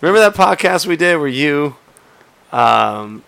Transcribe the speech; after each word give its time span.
Remember 0.00 0.20
that 0.20 0.34
podcast 0.34 0.86
we 0.86 0.96
did 0.96 1.16
where 1.18 1.26
you 1.28 1.76
um, 2.52 3.24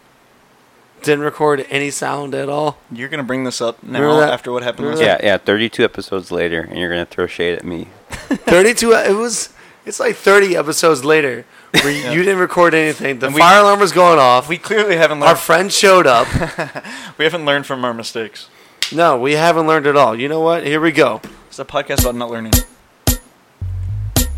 didn't 1.02 1.24
record 1.24 1.66
any 1.70 1.90
sound 1.90 2.34
at 2.34 2.48
all? 2.48 2.78
You're 2.92 3.08
gonna 3.08 3.22
bring 3.24 3.44
this 3.44 3.60
up 3.60 3.82
now 3.82 4.00
Remember 4.00 4.20
that? 4.20 4.32
after 4.32 4.52
what 4.52 4.62
happened 4.62 4.88
last 4.88 5.00
Yeah, 5.00 5.18
yeah. 5.22 5.36
32 5.38 5.82
episodes 5.84 6.30
later, 6.30 6.60
and 6.62 6.78
you're 6.78 6.88
gonna 6.90 7.06
throw 7.06 7.26
shade 7.26 7.58
at 7.58 7.64
me. 7.64 7.88
32 8.10 8.92
it 8.92 9.12
was 9.16 9.50
it's 9.86 9.98
like 9.98 10.14
30 10.14 10.56
episodes 10.56 11.04
later 11.04 11.44
where 11.82 11.90
Yeah. 11.92 12.12
you 12.12 12.22
didn't 12.22 12.38
record 12.38 12.74
anything 12.74 13.18
the 13.18 13.30
we- 13.30 13.38
fire 13.40 13.60
alarm 13.60 13.80
was 13.80 13.92
going 13.92 14.18
off 14.18 14.48
We 14.48 14.58
clearly 14.58 14.96
haven't 14.96 15.18
learned 15.20 15.28
our 15.28 15.34
learned. 15.34 15.40
friend 15.40 15.72
showed 15.72 16.06
up 16.06 16.28
we 17.18 17.24
haven't 17.24 17.44
learned 17.46 17.66
from 17.66 17.84
our 17.84 17.94
mistakes. 17.94 18.48
no 18.92 19.16
we 19.18 19.32
haven't 19.32 19.66
learned 19.66 19.86
at 19.86 19.96
all 19.96 20.14
you 20.18 20.28
know 20.28 20.40
what 20.40 20.64
here 20.66 20.80
we 20.80 20.92
go 20.92 21.20
It's 21.48 21.58
a 21.58 21.64
podcast 21.64 22.00
about 22.00 22.14
not 22.14 22.30
learning. 22.30 22.52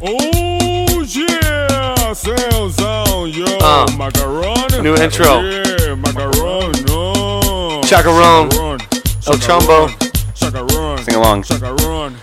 Oh 0.01 0.87
yeah, 1.11 2.13
on 2.15 3.27
yo 3.27 3.45
Uh, 3.61 3.87
macaron. 3.99 4.83
new 4.83 4.95
intro. 4.97 5.41
Yeah, 5.43 5.97
macaron. 5.97 6.73
No. 6.87 7.81
Chacarone. 7.83 8.49
Chacarone. 8.51 8.81
El 9.27 9.39
Chombo. 9.39 9.89
Chacarone. 10.35 11.05
Sing 11.05 11.15
along. 11.17 11.43
Chacarone. 11.43 12.17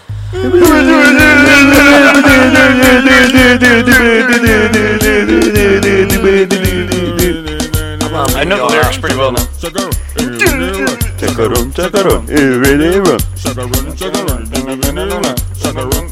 I 8.31 8.43
know 8.45 8.57
the 8.57 8.65
lyrics 8.71 8.97
pretty 8.97 9.15
well 9.17 9.31
now. 9.31 9.43
Chacarone. 9.59 9.93
Chacarone. 11.17 11.71
Chacarone. 11.73 12.25
Chacarone. 13.35 13.85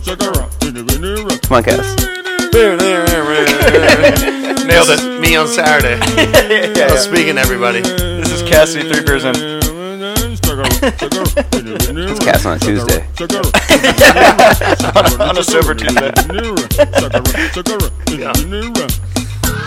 Chacarone. 0.04 1.41
Come 1.48 1.55
on, 1.57 1.63
Cass. 1.63 2.27
Nailed 4.65 4.89
it. 4.89 5.21
me 5.21 5.35
on 5.35 5.48
saturday 5.48 5.93
I 6.02 6.73
yeah, 6.75 6.91
was 6.91 7.03
speaking 7.03 7.35
to 7.35 7.41
everybody 7.41 7.82
This 7.82 8.32
is 8.32 8.41
Cassie, 8.49 8.82
three 8.82 9.04
beers 9.05 9.26
in. 9.26 9.35
It's 12.09 12.20
Cass 12.26 12.45
on 12.48 12.57
a 12.57 12.59
Tuesday. 12.59 13.05
On 15.23 15.37
a 15.37 15.43
sober 15.43 15.76
Tuesday. 15.76 16.09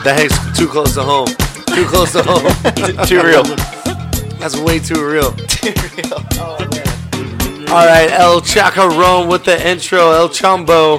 that 0.02 0.14
hangs 0.16 0.58
too 0.58 0.66
close 0.66 0.94
to 0.94 1.02
home 1.04 1.28
too 1.72 1.84
close 1.86 2.10
to 2.12 2.22
home 2.24 2.42
Too 3.06 3.22
real. 3.22 3.44
that's 4.40 4.56
way 4.58 4.80
too 4.80 5.06
real 5.08 5.32
All 7.70 7.86
right, 7.86 8.10
El 8.10 8.40
Chacarone 8.40 9.28
with 9.30 9.44
the 9.44 9.56
intro, 9.64 10.10
El 10.10 10.28
Chombo. 10.28 10.98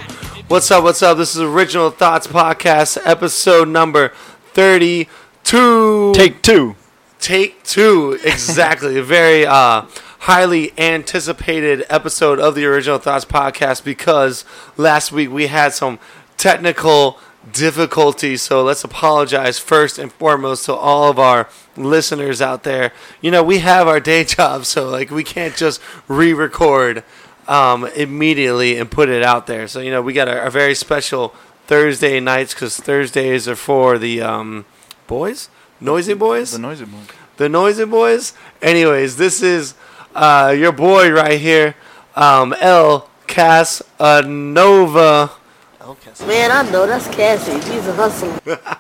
What's 0.51 0.69
up? 0.69 0.83
What's 0.83 1.01
up? 1.01 1.17
This 1.17 1.33
is 1.33 1.41
Original 1.41 1.91
Thoughts 1.91 2.27
Podcast, 2.27 2.97
episode 3.05 3.69
number 3.69 4.09
32. 4.53 6.11
Take 6.13 6.41
two. 6.41 6.75
Take 7.21 7.63
two, 7.63 8.19
exactly. 8.25 8.97
A 8.97 9.01
very 9.01 9.45
uh, 9.45 9.85
highly 10.19 10.77
anticipated 10.77 11.85
episode 11.89 12.37
of 12.37 12.55
the 12.55 12.65
Original 12.65 12.97
Thoughts 12.97 13.23
Podcast 13.23 13.85
because 13.85 14.43
last 14.75 15.13
week 15.13 15.31
we 15.31 15.47
had 15.47 15.71
some 15.71 15.99
technical 16.35 17.17
difficulties. 17.53 18.41
So 18.41 18.61
let's 18.61 18.83
apologize 18.83 19.57
first 19.57 19.97
and 19.97 20.11
foremost 20.11 20.65
to 20.65 20.73
all 20.73 21.09
of 21.09 21.17
our 21.17 21.47
listeners 21.77 22.41
out 22.41 22.63
there. 22.63 22.91
You 23.21 23.31
know, 23.31 23.41
we 23.41 23.59
have 23.59 23.87
our 23.87 24.01
day 24.01 24.23
jobs, 24.25 24.67
so 24.67 24.89
like 24.89 25.11
we 25.11 25.23
can't 25.23 25.55
just 25.55 25.81
re 26.09 26.33
record 26.33 27.05
um, 27.51 27.85
immediately 27.95 28.77
and 28.77 28.89
put 28.89 29.09
it 29.09 29.23
out 29.23 29.45
there. 29.45 29.67
So, 29.67 29.81
you 29.81 29.91
know, 29.91 30.01
we 30.01 30.13
got 30.13 30.29
a, 30.29 30.47
a 30.47 30.49
very 30.49 30.73
special 30.73 31.35
Thursday 31.67 32.19
nights 32.19 32.53
because 32.53 32.77
Thursdays 32.77 33.47
are 33.47 33.55
for 33.57 33.97
the 33.97 34.21
um, 34.21 34.65
boys, 35.07 35.49
noisy 35.79 36.13
boys 36.13 36.51
The 36.53 36.59
noisy 36.59 36.85
one. 36.85 37.05
the 37.37 37.49
Noisy 37.49 37.85
Boys. 37.85 38.33
Anyways, 38.61 39.17
this 39.17 39.41
is 39.41 39.73
uh, 40.15 40.53
your 40.57 40.71
boy 40.71 41.11
right 41.11 41.39
here, 41.39 41.75
um, 42.15 42.53
El 42.59 43.09
Casanova. 43.27 45.31
Man, 46.27 46.51
I 46.51 46.69
know 46.71 46.85
that's 46.85 47.07
Cassie. 47.07 47.59
She's 47.61 47.87
a 47.87 47.93
hustler. 47.93 48.39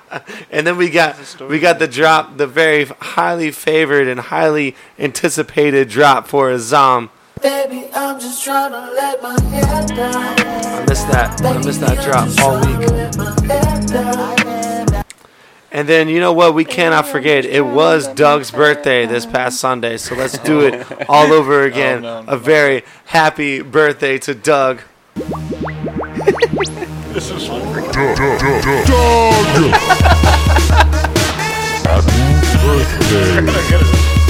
And 0.51 0.67
then 0.67 0.77
we 0.77 0.89
got 0.89 1.15
we 1.41 1.59
got 1.59 1.79
the 1.79 1.87
drop, 1.87 2.37
the 2.37 2.45
very 2.45 2.85
highly 2.85 3.49
favored 3.51 4.07
and 4.07 4.19
highly 4.19 4.75
anticipated 4.99 5.89
drop 5.89 6.27
for 6.27 6.51
Azam. 6.51 7.09
Baby, 7.41 7.87
I'm 7.95 8.19
just 8.19 8.43
trying 8.43 8.71
to 8.71 8.79
let 8.93 9.23
my 9.23 9.39
hair 9.49 9.87
down. 9.87 10.15
I 10.15 10.85
missed 10.87 11.07
that. 11.07 11.41
I 11.43 11.57
missed 11.57 11.79
that 11.79 12.03
drop 12.03 12.29
all 12.39 12.59
week. 12.59 12.87
Let 12.89 13.17
my 13.17 13.45
hair 13.47 13.85
down. 13.87 15.03
And 15.71 15.89
then 15.89 16.07
you 16.07 16.19
know 16.19 16.33
what? 16.33 16.53
We 16.53 16.65
cannot 16.65 17.07
forget. 17.07 17.45
It 17.45 17.65
was 17.65 18.07
Doug's 18.09 18.51
birthday 18.51 19.07
this 19.07 19.25
past 19.25 19.59
Sunday, 19.59 19.97
so 19.97 20.13
let's 20.13 20.37
do 20.39 20.59
it 20.59 20.85
all 21.09 21.33
over 21.33 21.63
again. 21.63 22.03
no, 22.03 22.21
no. 22.21 22.31
A 22.31 22.37
very 22.37 22.83
happy 23.05 23.61
birthday 23.61 24.19
to 24.19 24.35
Doug. 24.35 24.81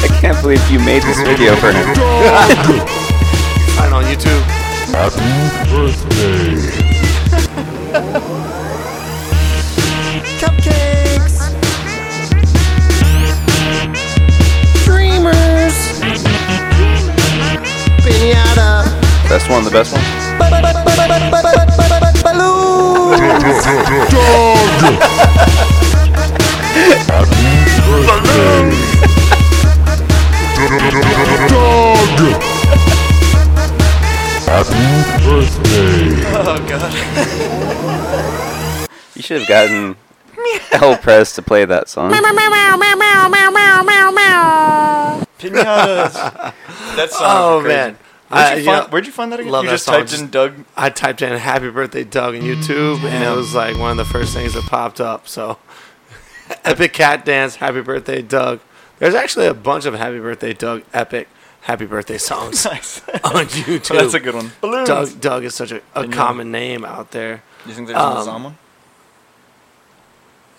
I 0.03 0.07
can't 0.19 0.39
believe 0.41 0.61
you 0.71 0.79
made 0.79 1.03
this 1.03 1.21
video 1.21 1.55
for 1.55 1.71
him. 1.71 1.85
Find 3.75 3.93
on 3.93 4.03
YouTube. 4.05 4.41
Happy 4.91 5.21
birthday. 5.71 6.57
Cupcakes. 10.39 11.53
Dreamers. 14.85 15.77
Pinata. 18.01 18.83
Best 19.29 19.49
one, 19.49 19.63
the 19.63 19.71
best 19.71 19.93
one. 19.93 20.20
Should 39.31 39.39
have 39.41 39.47
gotten 39.47 39.95
El 40.73 40.97
Press 40.97 41.33
to 41.35 41.41
play 41.41 41.63
that 41.65 41.87
song. 41.87 42.11
Pinatas. 45.39 46.13
That 46.95 47.11
song. 47.11 47.21
Oh 47.23 47.61
man, 47.61 47.97
Where'd 48.27 48.45
I, 48.45 48.53
you, 48.53 48.59
you 48.59 48.65
find, 48.65 48.83
know, 48.85 48.89
where'd 48.91 49.05
you 49.05 49.11
find 49.11 49.31
that 49.31 49.39
again? 49.39 49.51
love 49.51 49.63
you 49.63 49.69
that 49.69 49.73
just 49.75 49.85
song. 49.85 49.95
typed 49.95 50.13
in 50.19 50.29
Doug. 50.29 50.53
I 50.75 50.89
typed 50.89 51.21
in 51.21 51.37
"Happy 51.37 51.69
Birthday, 51.69 52.03
Doug" 52.03 52.35
in 52.35 52.43
YouTube, 52.43 53.03
and 53.03 53.23
it 53.23 53.35
was 53.35 53.53
like 53.55 53.77
one 53.77 53.91
of 53.91 53.97
the 53.97 54.05
first 54.05 54.33
things 54.33 54.53
that 54.53 54.63
popped 54.65 54.99
up. 55.01 55.27
So, 55.27 55.57
epic 56.65 56.93
cat 56.93 57.23
dance, 57.25 57.55
"Happy 57.55 57.81
Birthday, 57.81 58.21
Doug." 58.21 58.59
There's 58.99 59.15
actually 59.15 59.47
a 59.47 59.53
bunch 59.53 59.85
of 59.85 59.93
"Happy 59.95 60.19
Birthday, 60.19 60.53
Doug" 60.53 60.83
epic 60.93 61.27
"Happy 61.61 61.85
Birthday" 61.85 62.17
songs 62.17 62.65
Nice. 62.65 63.01
on 63.23 63.45
YouTube. 63.45 63.97
That's 63.99 64.13
a 64.13 64.19
good 64.19 64.35
one. 64.35 64.51
Balloons. 64.61 64.87
Doug, 64.87 65.21
Doug 65.21 65.43
is 65.45 65.55
such 65.55 65.71
a, 65.71 65.81
a 65.95 66.07
common 66.07 66.51
name 66.51 66.83
out 66.85 67.11
there. 67.11 67.43
You 67.65 67.73
think 67.73 67.87
there's 67.87 67.99
Um, 67.99 68.17
an 68.17 68.23
Azam 68.27 68.43
one? 68.43 68.57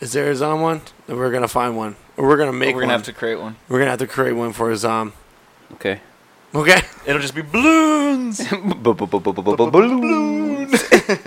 Is 0.03 0.13
there 0.13 0.35
Azam 0.35 0.61
one? 0.61 0.81
We're 1.07 1.31
gonna 1.31 1.47
find 1.47 1.77
one, 1.77 1.95
or 2.17 2.27
we're 2.27 2.37
gonna 2.37 2.51
Or 2.51 2.55
make 2.55 2.75
we're 2.75 2.81
gonna 2.81 2.95
have 2.95 3.05
to 3.05 3.13
create 3.13 3.39
one. 3.39 3.55
We're 3.69 3.79
gonna 3.79 3.93
have 3.93 4.01
to 4.01 4.09
create 4.09 4.33
one 4.33 4.53
for 4.53 4.69
Azam. 4.73 5.13
Okay. 5.75 6.01
Okay. 6.53 6.81
It'll 7.07 7.23
just 7.23 7.37
be 7.37 7.43
balloons. 7.43 8.43
Balloons. 8.83 10.83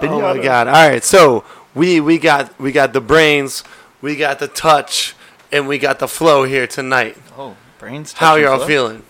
Oh 0.00 0.20
my 0.20 0.40
god! 0.40 0.68
All 0.68 0.88
right, 0.88 1.02
so 1.02 1.42
we 1.74 1.98
we 1.98 2.18
got 2.18 2.56
we 2.60 2.70
got 2.70 2.92
the 2.92 3.00
brains, 3.00 3.64
we 4.00 4.14
got 4.14 4.38
the 4.38 4.46
touch, 4.46 5.16
and 5.50 5.66
we 5.66 5.76
got 5.76 5.98
the 5.98 6.06
flow 6.06 6.44
here 6.44 6.68
tonight. 6.68 7.16
Oh, 7.36 7.56
brains. 7.80 8.12
How 8.12 8.34
touch 8.34 8.36
and 8.36 8.44
y'all 8.44 8.58
flow? 8.58 8.66
feeling? 8.68 9.02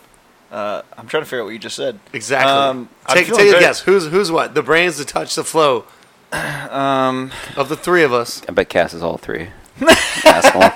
Uh, 0.51 0.81
I'm 0.97 1.07
trying 1.07 1.25
to 1.25 1.27
figure 1.27 1.43
out 1.43 1.45
what 1.45 1.53
you 1.53 1.59
just 1.59 1.77
said. 1.77 2.01
Exactly. 2.15 2.51
Um, 2.51 2.89
I'm 3.05 3.19
take 3.19 3.27
feeling 3.27 3.41
take 3.41 3.51
a 3.51 3.53
good. 3.57 3.61
guess. 3.61 3.81
Who's 3.81 4.07
who's 4.07 4.33
what? 4.33 4.55
The 4.55 4.63
brains, 4.63 4.97
the 4.97 5.05
touch, 5.05 5.35
the 5.35 5.45
flow 5.45 5.85
Um, 6.33 7.31
of 7.57 7.69
the 7.69 7.77
three 7.77 8.03
of 8.03 8.13
us. 8.13 8.43
I 8.49 8.53
bet 8.53 8.69
Cass 8.69 8.93
is 8.95 9.03
all 9.03 9.17
three. 9.19 9.49
Asshole. 10.25 10.71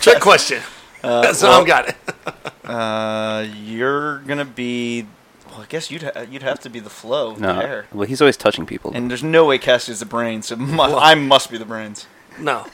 Trick 0.00 0.20
question. 0.20 0.62
That's 1.02 1.42
well- 1.42 1.52
all 1.60 1.64
got 1.64 1.88
it. 1.88 1.96
uh, 2.64 3.46
you're 3.64 4.18
gonna 4.20 4.44
be. 4.44 5.06
Well, 5.50 5.60
I 5.62 5.66
guess 5.66 5.90
you'd 5.90 6.02
ha- 6.02 6.24
you'd 6.30 6.42
have 6.42 6.60
to 6.60 6.68
be 6.70 6.80
the 6.80 6.90
flow. 6.90 7.34
No. 7.36 7.58
There. 7.58 7.86
Well, 7.92 8.06
he's 8.06 8.20
always 8.20 8.36
touching 8.36 8.66
people. 8.66 8.92
And 8.94 9.10
there's 9.10 9.22
no 9.22 9.44
way 9.46 9.58
Cass 9.58 9.88
is 9.88 10.00
the 10.00 10.06
brains, 10.06 10.46
so 10.46 10.56
mu- 10.56 10.80
I 10.82 11.14
must 11.14 11.50
be 11.50 11.58
the 11.58 11.64
brains. 11.64 12.06
No, 12.38 12.66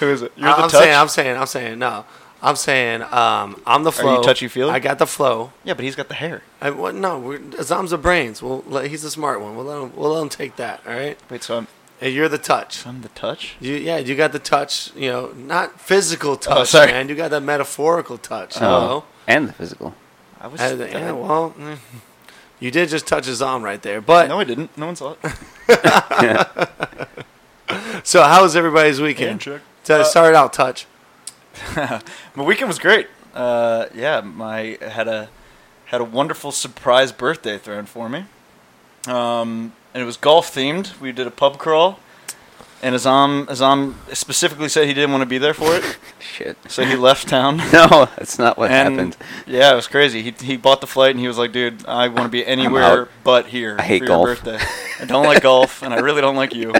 Who 0.00 0.10
is 0.10 0.22
it? 0.22 0.32
You're 0.36 0.48
I'm 0.48 0.62
the 0.62 0.68
touch. 0.68 0.72
saying, 0.72 0.94
I'm 0.94 1.08
saying, 1.08 1.36
I'm 1.38 1.46
saying, 1.46 1.78
no. 1.78 2.04
I'm 2.44 2.56
saying, 2.56 3.02
um, 3.02 3.62
I'm 3.64 3.84
the 3.84 3.92
flow. 3.92 4.14
Are 4.14 4.16
you 4.18 4.24
touchy-feely? 4.24 4.72
I 4.72 4.80
got 4.80 4.98
the 4.98 5.06
flow. 5.06 5.52
yeah, 5.62 5.74
but 5.74 5.84
he's 5.84 5.94
got 5.94 6.08
the 6.08 6.14
hair. 6.14 6.42
I, 6.60 6.70
what, 6.70 6.92
no, 6.94 7.18
we're, 7.18 7.38
Azam's 7.38 7.90
the 7.92 7.98
brains. 7.98 8.42
We'll 8.42 8.64
let, 8.66 8.88
he's 8.88 9.02
the 9.02 9.10
smart 9.10 9.40
one. 9.40 9.54
We'll 9.56 9.64
let 9.66 9.80
him. 9.80 9.92
We'll 9.94 10.10
let 10.10 10.22
him 10.22 10.28
take 10.28 10.56
that. 10.56 10.80
All 10.86 10.92
right. 10.92 11.16
Wait, 11.30 11.44
so 11.44 11.58
I'm, 11.58 11.68
And 12.00 12.12
you're 12.12 12.28
the 12.28 12.38
touch. 12.38 12.84
I'm 12.84 13.02
the 13.02 13.10
touch. 13.10 13.54
You, 13.60 13.74
yeah, 13.74 13.98
you 13.98 14.16
got 14.16 14.32
the 14.32 14.40
touch. 14.40 14.92
You 14.96 15.08
know, 15.10 15.26
not 15.36 15.80
physical 15.80 16.36
touch, 16.36 16.58
Oh, 16.58 16.64
sorry. 16.64 16.90
man. 16.90 17.08
You 17.08 17.14
got 17.14 17.30
that 17.30 17.42
metaphorical 17.44 18.18
touch. 18.18 18.60
You 18.60 18.66
Oh, 18.66 18.70
know? 18.70 19.04
and 19.28 19.48
the 19.48 19.52
physical. 19.52 19.94
I 20.40 20.48
was. 20.48 20.60
Yeah, 20.60 21.12
well, 21.12 21.54
mm, 21.56 21.78
you 22.58 22.72
did 22.72 22.88
just 22.88 23.06
touch 23.06 23.26
his 23.26 23.40
arm 23.40 23.62
right 23.62 23.80
there. 23.80 24.00
But 24.00 24.26
no, 24.28 24.40
I 24.40 24.44
didn't. 24.44 24.76
No 24.76 24.86
one 24.86 24.96
saw 24.96 25.14
it. 25.22 25.68
so, 28.04 28.22
how 28.22 28.42
was 28.42 28.56
everybody's 28.56 29.00
weekend? 29.00 29.40
check. 29.40 29.60
So, 29.84 30.00
Uh, 30.00 30.04
start 30.04 30.34
out 30.34 30.52
touch. 30.52 30.86
My 31.76 32.42
weekend 32.44 32.68
was 32.68 32.78
great. 32.78 33.08
Uh, 33.34 33.86
yeah, 33.94 34.20
my 34.20 34.78
I 34.80 34.88
had 34.88 35.08
a 35.08 35.28
had 35.86 36.00
a 36.00 36.04
wonderful 36.04 36.52
surprise 36.52 37.12
birthday 37.12 37.56
thrown 37.58 37.86
for 37.86 38.08
me. 38.08 38.24
Um, 39.06 39.72
and 39.94 40.02
it 40.02 40.06
was 40.06 40.16
golf 40.16 40.54
themed. 40.54 40.98
We 41.00 41.12
did 41.12 41.26
a 41.26 41.30
pub 41.30 41.58
crawl, 41.58 41.98
and 42.82 42.94
Azam 42.94 43.46
Azam 43.46 43.94
specifically 44.14 44.68
said 44.68 44.86
he 44.86 44.94
didn't 44.94 45.12
want 45.12 45.22
to 45.22 45.26
be 45.26 45.38
there 45.38 45.54
for 45.54 45.74
it, 45.74 45.98
Shit. 46.20 46.56
so 46.68 46.84
he 46.84 46.94
left 46.94 47.28
town. 47.28 47.56
No, 47.72 48.08
that's 48.16 48.38
not 48.38 48.58
what 48.58 48.70
and 48.70 48.94
happened. 48.94 49.16
yeah, 49.46 49.72
it 49.72 49.76
was 49.76 49.88
crazy. 49.88 50.22
He 50.22 50.30
he 50.42 50.56
bought 50.58 50.80
the 50.82 50.86
flight 50.86 51.10
and 51.12 51.20
he 51.20 51.26
was 51.28 51.38
like, 51.38 51.52
"Dude, 51.52 51.86
I 51.86 52.08
want 52.08 52.24
to 52.24 52.28
be 52.30 52.46
anywhere 52.46 53.08
but 53.24 53.46
here 53.46 53.76
I 53.78 53.82
hate 53.82 54.00
for 54.00 54.06
golf." 54.08 54.26
your 54.26 54.36
birthday. 54.36 54.58
I 55.00 55.04
don't 55.06 55.24
like 55.26 55.42
golf, 55.42 55.82
and 55.82 55.92
I 55.94 55.98
really 56.00 56.20
don't 56.20 56.36
like 56.36 56.54
you." 56.54 56.74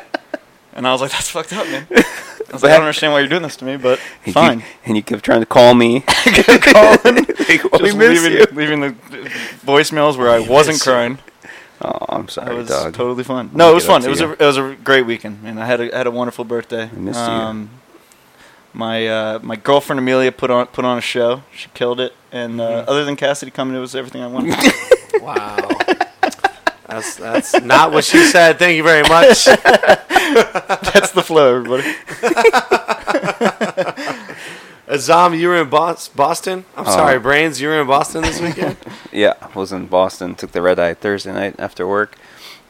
And 0.75 0.87
I 0.87 0.93
was 0.93 1.01
like, 1.01 1.11
"That's 1.13 1.29
fucked 1.29 1.53
up, 1.53 1.67
man." 1.67 1.87
I 1.91 2.53
was 2.53 2.63
like, 2.63 2.73
"I 2.73 2.77
don't 2.77 2.83
understand 2.83 3.13
why 3.13 3.21
you're 3.21 3.29
doing 3.29 3.43
this 3.43 3.57
to 3.57 3.65
me, 3.65 3.77
but 3.77 3.99
And 4.25 4.27
you- 4.27 4.33
fine." 4.33 4.65
and 4.85 4.97
you 4.97 5.03
kept 5.03 5.25
trying 5.25 5.41
to 5.41 5.47
call 5.47 5.75
me. 5.75 6.01
calling, 6.07 7.27
Like, 7.27 7.49
we 7.49 7.57
just 7.59 7.97
miss 7.97 8.23
leaving, 8.23 8.33
you. 8.33 8.47
leaving 8.53 8.81
the 8.81 8.91
voicemails 9.65 10.17
where 10.17 10.31
I 10.31 10.39
wasn't 10.41 10.75
miss 10.77 10.87
you. 10.87 10.93
crying. 10.93 11.19
Oh, 11.85 12.07
I'm 12.09 12.29
sorry, 12.29 12.47
It 12.47 12.49
sorry, 12.51 12.57
was 12.59 12.69
dog. 12.69 12.95
totally 12.95 13.25
fun. 13.25 13.51
No, 13.53 13.71
it 13.71 13.75
was 13.75 13.85
fun. 13.85 14.03
to 14.03 14.07
It 14.07 14.11
was 14.11 14.21
you. 14.21 14.29
a 14.29 14.33
it 14.33 14.41
was 14.41 14.57
a 14.57 14.77
great 14.83 15.05
weekend, 15.05 15.41
and 15.45 15.59
I 15.61 15.67
had 15.67 15.81
a 15.81 15.95
had 15.97 16.07
a 16.07 16.11
wonderful 16.11 16.45
birthday. 16.45 16.85
I 16.85 16.97
missed 16.99 17.19
you. 17.19 17.25
um, 17.27 17.71
My 18.73 19.07
uh, 19.07 19.39
my 19.43 19.57
girlfriend 19.57 19.99
Amelia 19.99 20.33
put 20.33 20.51
on 20.51 20.67
put 20.69 20.85
on 20.85 20.97
a 20.99 21.03
show. 21.03 21.43
She 21.55 21.69
killed 21.75 22.01
it. 22.01 22.15
And 22.31 22.61
uh, 22.61 22.65
Mm-hmm. 22.69 22.89
other 22.91 23.05
than 23.05 23.17
Cassidy 23.17 23.51
coming, 23.51 23.77
it 23.77 23.81
was 23.81 23.95
everything 23.95 24.23
I 24.23 24.27
wanted. 24.29 24.55
Wow. 25.21 25.69
That's 26.93 27.17
that's 27.17 27.61
not 27.63 27.93
what 27.93 28.05
she 28.05 28.25
said. 28.25 28.59
Thank 28.59 28.77
you 28.77 28.83
very 28.83 29.03
much. 29.03 29.45
That's 30.93 31.11
the 31.13 31.23
flow, 31.23 31.57
everybody. 31.57 31.83
Azam, 34.89 35.39
you 35.39 35.49
were 35.49 35.61
in 35.63 35.69
Bos- 35.71 36.09
Boston. 36.09 36.65
I'm 36.77 36.87
Uh, 36.87 36.91
sorry, 36.91 37.19
Brains. 37.19 37.61
You 37.61 37.69
were 37.69 37.81
in 37.81 37.87
Boston 37.87 38.23
this 38.23 38.41
weekend. 38.41 38.77
Yeah, 39.13 39.35
I 39.43 39.49
was 39.59 39.73
in 39.73 39.87
Boston. 39.87 40.35
Took 40.35 40.53
the 40.53 40.63
red 40.63 40.79
eye 40.79 40.95
Thursday 40.95 41.33
night 41.33 41.55
after 41.59 41.87
work. 41.87 42.17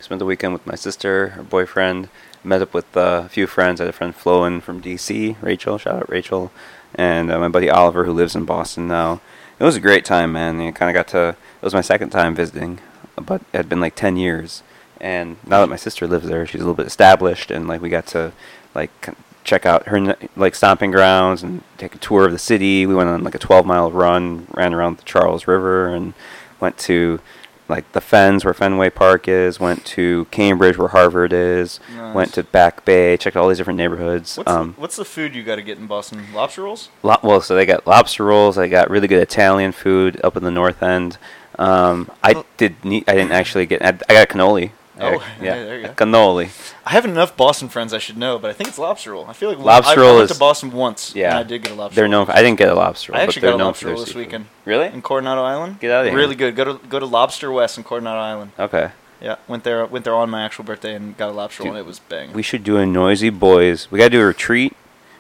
Spent 0.01 0.19
the 0.19 0.25
weekend 0.25 0.53
with 0.53 0.67
my 0.67 0.75
sister, 0.75 1.29
her 1.31 1.43
boyfriend. 1.43 2.09
Met 2.45 2.63
up 2.63 2.75
with 2.75 2.97
uh, 2.97 3.23
a 3.27 3.29
few 3.29 3.47
friends. 3.47 3.81
I 3.81 3.85
had 3.85 3.91
a 3.91 3.93
friend 3.93 4.13
Floen 4.17 4.61
from 4.61 4.83
DC, 4.83 5.37
Rachel. 5.41 5.79
Shout 5.79 5.95
out 6.03 6.09
Rachel, 6.11 6.51
and 6.97 7.31
uh, 7.31 7.39
my 7.39 7.47
buddy 7.49 7.71
Oliver 7.71 8.05
who 8.05 8.13
lives 8.13 8.35
in 8.35 8.45
Boston 8.45 8.89
now. 8.89 9.21
It 9.61 9.65
was 9.65 9.77
a 9.77 9.81
great 9.81 10.05
time, 10.05 10.33
man. 10.33 10.61
I 10.61 10.73
kind 10.73 10.91
of 10.91 10.95
got 10.95 11.07
to. 11.13 11.29
It 11.61 11.65
was 11.65 11.75
my 11.75 11.81
second 11.83 12.11
time 12.11 12.35
visiting, 12.35 12.81
but 13.17 13.43
it 13.53 13.57
had 13.57 13.69
been 13.69 13.81
like 13.81 13.95
ten 13.95 14.17
years. 14.17 14.63
And 15.01 15.37
now 15.45 15.61
that 15.61 15.69
my 15.69 15.77
sister 15.77 16.07
lives 16.07 16.29
there, 16.29 16.47
she's 16.47 16.61
a 16.61 16.65
little 16.65 16.77
bit 16.77 16.87
established, 16.87 17.51
and 17.51 17.67
like 17.67 17.83
we 17.83 17.89
got 17.89 18.07
to 18.09 18.33
like 18.75 19.15
check 19.45 19.67
out 19.67 19.89
her 19.89 20.17
like 20.37 20.55
stomping 20.55 20.93
grounds 20.93 21.43
and 21.43 21.63
take 21.79 21.95
a 21.95 21.99
tour 21.99 22.27
of 22.27 22.33
the 22.33 22.39
city. 22.39 22.87
We 22.87 22.95
went 22.95 23.09
on 23.09 23.25
like 23.25 23.35
a 23.35 23.39
12 23.39 23.67
mile 23.67 23.91
run, 23.91 24.47
ran 24.53 24.75
around 24.75 24.99
the 24.99 25.03
Charles 25.03 25.47
River, 25.49 25.93
and 25.93 26.15
went 26.61 26.79
to 26.79 27.21
like 27.69 27.91
the 27.93 28.01
Fens 28.01 28.45
where 28.45 28.55
Fenway 28.55 28.91
Park 28.91 29.27
is. 29.27 29.59
Went 29.59 29.85
to 29.87 30.27
Cambridge 30.31 30.77
where 30.79 30.89
Harvard 30.89 31.33
is. 31.33 31.81
Nice. 31.97 32.15
Went 32.15 32.35
to 32.35 32.45
Back 32.45 32.85
Bay. 32.85 33.17
Checked 33.17 33.37
out 33.37 33.43
all 33.43 33.49
these 33.49 33.59
different 33.59 33.79
neighborhoods. 33.79 34.37
What's, 34.37 34.51
um, 34.51 34.75
the, 34.75 34.81
what's 34.81 34.97
the 34.97 35.05
food 35.05 35.35
you 35.35 35.43
got 35.43 35.57
to 35.57 35.63
get 35.63 35.79
in 35.79 35.87
Boston? 35.87 36.25
Lobster 36.33 36.63
rolls? 36.63 36.91
Lo- 37.03 37.17
well, 37.23 37.41
so 37.41 37.55
they 37.57 37.67
got 37.67 37.87
lobster 37.87 38.25
rolls. 38.25 38.57
They 38.57 38.69
got 38.69 38.91
really 38.91 39.09
good 39.09 39.23
Italian 39.23 39.73
food 39.73 40.21
up 40.23 40.37
in 40.37 40.45
the 40.45 40.51
north 40.51 40.83
end. 40.83 41.19
Um, 41.59 42.11
I 42.23 42.33
Oh. 42.35 42.45
did. 42.57 42.85
Ne- 42.85 43.05
I 43.07 43.13
didn't 43.13 43.33
actually 43.33 43.67
get. 43.67 43.83
I, 43.83 43.89
I 43.89 44.13
got 44.15 44.25
a 44.25 44.27
cannoli. 44.27 44.71
I 44.99 45.15
Oh, 45.15 45.19
got- 45.19 45.23
yeah, 45.43 45.55
there 45.65 45.77
you 45.81 45.87
go. 45.89 45.93
Cannoli. 45.95 46.51
I 46.87 46.91
have 46.91 47.05
enough 47.05 47.37
Boston 47.37 47.69
friends 47.69 47.93
I 47.95 47.99
should 47.99 48.17
know, 48.17 48.39
but 48.39 48.51
I 48.51 48.53
think 48.55 48.69
it's 48.69 48.79
lobster 48.79 49.13
roll. 49.13 49.27
I 49.27 49.33
feel 49.33 49.49
like 49.49 49.59
Lobster 49.59 50.01
roll 50.01 50.13
I 50.15 50.17
went 50.19 50.31
is- 50.31 50.37
to 50.37 50.39
Boston 50.41 50.71
once. 50.73 51.15
Yeah. 51.15 51.31
and 51.31 51.39
I 51.39 51.43
did 51.43 51.63
get 51.63 51.73
a 51.73 51.75
lobster. 51.75 51.97
They're 51.97 52.09
known. 52.09 52.27
For, 52.27 52.33
I 52.33 52.43
didn't 52.43 52.59
get 52.59 52.69
a 52.69 52.75
lobster 52.75 53.13
roll. 53.13 53.21
I 53.21 53.25
but 53.27 53.29
actually 53.31 53.43
got 53.43 53.61
a 53.61 53.65
lobster 53.65 53.87
roll 53.89 53.97
this 53.97 54.07
seafood. 54.09 54.27
weekend 54.27 54.47
Really? 54.65 54.87
in 54.87 55.03
Coronado 55.03 55.43
Island. 55.43 55.81
Get 55.81 55.91
out 55.91 56.05
of 56.07 56.11
here. 56.11 56.17
Really 56.19 56.35
good. 56.35 56.55
Go 56.57 56.65
to 56.65 56.75
go 56.89 56.99
to 56.99 57.07
Lobster 57.07 57.51
West 57.51 57.79
in 57.79 57.85
Coronado 57.85 58.21
Island. 58.21 58.53
Okay. 58.59 58.91
Yeah, 59.21 59.37
went 59.47 59.63
there 59.65 59.87
went 59.87 60.05
there 60.05 60.15
on 60.17 60.29
my 60.31 60.43
actual 60.43 60.65
birthday 60.65 60.95
and 60.95 61.17
got 61.17 61.29
a 61.31 61.33
lobster 61.33 61.63
roll, 61.63 61.73
and 61.73 61.79
it 61.79 61.87
was 61.87 62.01
bang. 62.01 62.33
We 62.33 62.43
should 62.43 62.65
do 62.65 62.77
a 62.77 62.85
noisy 62.85 63.31
boys. 63.31 63.89
We 63.91 63.99
gotta 63.99 64.11
do 64.11 64.21
a 64.21 64.25
retreat. 64.27 64.75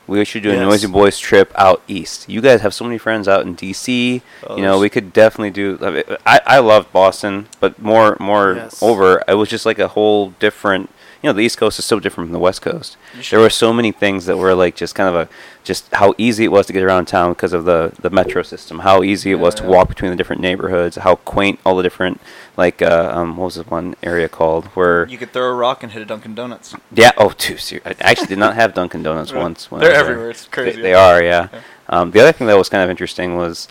We 0.06 0.24
should 0.24 0.42
do 0.42 0.50
a 0.50 0.54
Yes. 0.54 0.62
noisy 0.62 0.86
boys 0.88 1.18
trip 1.18 1.52
out 1.56 1.80
east. 1.86 2.28
You 2.28 2.40
guys 2.40 2.60
have 2.60 2.74
so 2.74 2.84
many 2.84 2.98
friends 2.98 3.28
out 3.28 3.46
in 3.46 3.54
DC. 3.54 4.20
Oh, 4.46 4.56
you 4.56 4.62
know, 4.62 4.74
oh, 4.74 4.80
we 4.80 4.90
could 4.90 5.12
definitely 5.12 5.50
do. 5.50 5.78
I, 5.80 5.90
mean, 5.90 6.02
I 6.26 6.40
I 6.46 6.58
loved 6.58 6.92
Boston, 6.92 7.48
but 7.60 7.80
more 7.80 8.16
more 8.18 8.54
Yes. 8.54 8.82
over. 8.82 9.22
It 9.28 9.34
was 9.34 9.48
just 9.48 9.64
like 9.64 9.78
a 9.78 9.88
whole 9.88 10.30
different. 10.40 10.90
You 11.22 11.28
know, 11.28 11.34
the 11.34 11.42
East 11.42 11.56
Coast 11.56 11.78
is 11.78 11.84
so 11.84 12.00
different 12.00 12.28
from 12.28 12.32
the 12.32 12.40
West 12.40 12.62
Coast. 12.62 12.96
There 13.30 13.38
were 13.38 13.48
so 13.50 13.72
many 13.72 13.92
things 13.92 14.26
that 14.26 14.36
were 14.36 14.54
like 14.56 14.74
just 14.74 14.94
kind 14.96 15.08
of 15.08 15.14
a 15.14 15.28
just 15.62 15.88
how 15.92 16.14
easy 16.18 16.42
it 16.44 16.48
was 16.50 16.66
to 16.66 16.72
get 16.72 16.82
around 16.82 17.06
town 17.06 17.32
because 17.32 17.52
of 17.52 17.64
the 17.64 17.92
the 18.00 18.10
metro 18.10 18.42
system. 18.42 18.80
How 18.80 19.02
easy 19.04 19.30
it 19.30 19.36
Yeah, 19.36 19.42
was 19.42 19.54
to 19.56 19.64
walk 19.64 19.88
between 19.88 20.10
the 20.10 20.16
different 20.16 20.42
neighborhoods. 20.42 20.96
How 20.96 21.14
quaint 21.14 21.60
all 21.64 21.76
the 21.76 21.82
different 21.84 22.20
like 22.56 22.82
uh, 22.82 23.12
um 23.14 23.36
what 23.36 23.44
was 23.46 23.54
this 23.54 23.66
one 23.68 23.94
area 24.02 24.28
called 24.28 24.64
where 24.74 25.06
you 25.08 25.16
could 25.16 25.32
throw 25.32 25.48
a 25.48 25.54
rock 25.54 25.84
and 25.84 25.92
hit 25.92 26.02
a 26.02 26.04
Dunkin' 26.04 26.34
Donuts. 26.34 26.74
yeah. 26.92 27.12
Oh, 27.16 27.30
too 27.30 27.56
serious. 27.56 27.86
I 27.86 27.94
actually 28.10 28.26
did 28.26 28.38
not 28.38 28.56
have 28.56 28.74
Dunkin' 28.74 29.04
Donuts 29.04 29.32
once. 29.44 29.70
When 29.70 29.80
They're 29.80 29.92
everywhere. 29.92 30.30
It's 30.30 30.46
crazy. 30.48 30.76
They, 30.76 30.82
they 30.88 30.94
are, 30.94 31.22
yeah. 31.22 31.48
Yeah. 31.52 31.60
Um, 31.88 32.10
the 32.10 32.20
other 32.20 32.32
thing 32.32 32.48
that 32.48 32.56
was 32.58 32.68
kind 32.68 32.82
of 32.82 32.90
interesting 32.90 33.36
was 33.36 33.68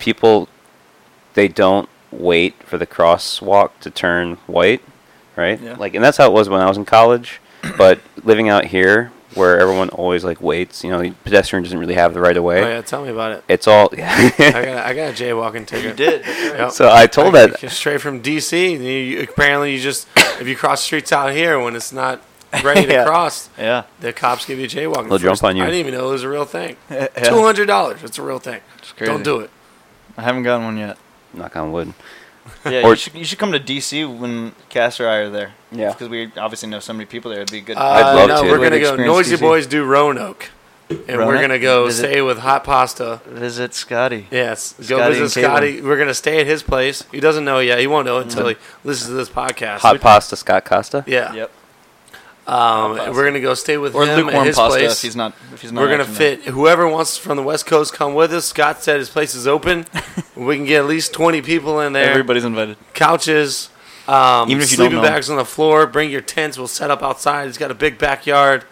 people. 0.00 0.48
They 1.34 1.46
don't 1.46 1.88
wait 2.10 2.54
for 2.64 2.76
the 2.76 2.86
crosswalk 2.88 3.70
to 3.82 3.90
turn 3.90 4.34
white, 4.48 4.82
right? 5.36 5.60
Yeah. 5.60 5.76
Like, 5.78 5.94
and 5.94 6.04
that's 6.04 6.16
how 6.18 6.26
it 6.26 6.32
was 6.32 6.48
when 6.48 6.60
I 6.60 6.66
was 6.68 6.76
in 6.76 6.84
college. 6.84 7.40
but 7.76 8.00
living 8.24 8.48
out 8.48 8.64
here, 8.64 9.12
where 9.34 9.60
everyone 9.60 9.90
always 9.90 10.24
like 10.24 10.40
waits, 10.40 10.82
you 10.82 10.90
know, 10.90 11.00
the 11.00 11.10
pedestrian 11.24 11.62
doesn't 11.62 11.78
really 11.78 11.94
have 11.94 12.14
the 12.14 12.20
right 12.20 12.36
of 12.36 12.42
way. 12.42 12.62
Oh 12.64 12.68
yeah, 12.68 12.80
tell 12.80 13.04
me 13.04 13.10
about 13.10 13.32
it. 13.32 13.44
It's 13.48 13.68
all. 13.68 13.88
I 13.92 13.96
got 14.38 14.86
I 14.86 14.94
got 14.94 15.10
a 15.10 15.12
jaywalking 15.12 15.66
ticket. 15.66 15.84
You 15.84 15.92
did. 15.94 16.26
Yep. 16.26 16.72
so 16.72 16.90
I 16.90 17.06
told 17.06 17.36
I- 17.36 17.46
that. 17.48 17.70
straight 17.70 18.00
from 18.00 18.22
DC. 18.22 18.74
and 18.76 18.84
You, 18.84 19.22
apparently, 19.22 19.74
you 19.74 19.80
just 19.80 20.08
if 20.40 20.48
you 20.48 20.56
cross 20.56 20.80
the 20.80 20.84
streets 20.86 21.12
out 21.12 21.32
here 21.32 21.60
when 21.60 21.76
it's 21.76 21.92
not 21.92 22.22
ready 22.64 22.86
to 22.86 22.92
Yeah. 22.92 23.04
cross, 23.04 23.50
Yeah. 23.56 23.84
the 24.00 24.12
cops 24.12 24.46
give 24.46 24.58
you 24.58 24.64
a 24.64 24.68
jaywalking. 24.68 25.08
They'll 25.10 25.18
jump 25.18 25.44
on 25.44 25.56
you. 25.56 25.62
I 25.62 25.66
didn't 25.66 25.80
even 25.80 25.94
know 25.94 26.08
it 26.08 26.12
was 26.12 26.22
a 26.24 26.28
real 26.28 26.44
thing. 26.46 26.76
Yeah. 26.90 27.06
Two 27.08 27.42
hundred 27.42 27.66
dollars. 27.66 28.02
It's 28.02 28.18
a 28.18 28.22
real 28.22 28.38
thing. 28.40 28.60
It's 28.78 28.90
crazy. 28.92 29.12
Don't 29.12 29.22
do 29.22 29.38
it. 29.40 29.50
I 30.16 30.22
haven't 30.22 30.42
gotten 30.42 30.64
one 30.64 30.76
yet. 30.78 30.96
Knock 31.34 31.54
on 31.56 31.70
wood. 31.70 31.92
Yeah, 32.64 32.82
Or- 32.84 32.90
you 32.90 32.96
should 32.96 33.14
you 33.14 33.24
should 33.24 33.38
come 33.38 33.52
to 33.52 33.60
DC 33.60 34.04
when 34.18 34.52
Cass 34.68 35.00
or 35.00 35.08
I 35.08 35.16
are 35.16 35.30
there. 35.30 35.52
Yeah. 35.72 35.92
because 35.92 36.08
we 36.08 36.30
obviously 36.36 36.68
know 36.68 36.80
so 36.80 36.92
many 36.92 37.06
people 37.06 37.30
there. 37.30 37.40
It'd 37.42 37.52
be 37.52 37.58
a 37.58 37.60
good. 37.62 37.76
Uh, 37.76 37.80
I'd 37.80 38.14
love 38.14 38.28
no, 38.28 38.42
to. 38.42 38.48
we're 38.50 38.58
gonna 38.58 38.80
go. 38.80 38.96
Noisy 38.96 39.36
DC. 39.36 39.40
Boys 39.40 39.66
do 39.66 39.84
Roanoke, 39.84 40.50
and 40.90 41.18
we're 41.18 41.40
gonna 41.40 41.58
go 41.58 41.86
Visit- 41.86 42.10
stay 42.10 42.20
with 42.22 42.38
Hot 42.38 42.64
Pasta. 42.64 43.20
visit 43.26 43.72
Scotty. 43.74 44.26
Yes, 44.30 44.74
go 44.88 44.98
visit 45.08 45.22
and 45.22 45.30
Caitlin. 45.30 45.30
Scotty. 45.50 45.80
We're 45.82 45.98
gonna 45.98 46.14
stay 46.14 46.40
at 46.40 46.46
his 46.46 46.62
place. 46.62 47.04
He 47.12 47.20
doesn't 47.20 47.44
know 47.44 47.60
yet. 47.60 47.78
He 47.78 47.86
won't 47.86 48.06
know 48.06 48.18
until 48.18 48.48
he 48.48 48.56
listens 48.84 49.08
to 49.08 49.14
this 49.14 49.28
podcast. 49.30 49.78
Hot 49.78 49.92
We- 49.94 49.98
pasta, 49.98 50.34
Scott 50.36 50.64
Costa. 50.64 51.04
Yeah. 51.06 51.32
Yep. 51.32 51.50
Um, 52.46 52.96
we're 53.14 53.24
gonna 53.26 53.40
go 53.40 53.54
stay 53.54 53.76
with 53.76 53.94
Or 53.94 54.02
him 54.04 54.10
at 54.10 54.16
lukewarm 54.24 54.46
his 54.46 54.56
pasta 54.56 54.78
place. 54.80 54.92
if 54.92 55.02
he's 55.02 55.14
not. 55.16 55.34
If 55.52 55.62
he's 55.62 55.70
not. 55.72 55.80
We're 55.82 55.90
gonna 55.90 56.02
actually 56.02 56.18
there. 56.26 56.36
fit 56.38 56.46
whoever 56.52 56.88
wants 56.88 57.16
from 57.16 57.36
the 57.36 57.42
West 57.42 57.66
Coast 57.66 57.92
come 57.92 58.14
with 58.14 58.32
us. 58.32 58.46
Scott 58.46 58.82
said 58.82 58.98
his 58.98 59.08
place 59.10 59.34
is 59.34 59.46
open. 59.46 59.86
we 60.36 60.56
can 60.56 60.64
get 60.64 60.80
at 60.80 60.86
least 60.86 61.12
twenty 61.12 61.42
people 61.42 61.80
in 61.80 61.92
there. 61.92 62.10
Everybody's 62.10 62.44
invited. 62.44 62.76
Couches, 62.94 63.68
um, 64.08 64.50
Even 64.50 64.62
if 64.62 64.70
you 64.72 64.76
don't 64.78 64.86
sleeping 64.86 64.92
know 65.02 65.04
'em. 65.06 65.12
bags 65.14 65.30
on 65.30 65.36
the 65.36 65.44
floor. 65.44 65.86
Bring 65.86 66.10
your 66.10 66.22
tents. 66.22 66.58
We'll 66.58 66.66
set 66.66 66.90
up 66.90 67.02
outside. 67.02 67.46
He's 67.46 67.58
got 67.58 67.70
a 67.70 67.74
big 67.74 67.98
backyard. 67.98 68.64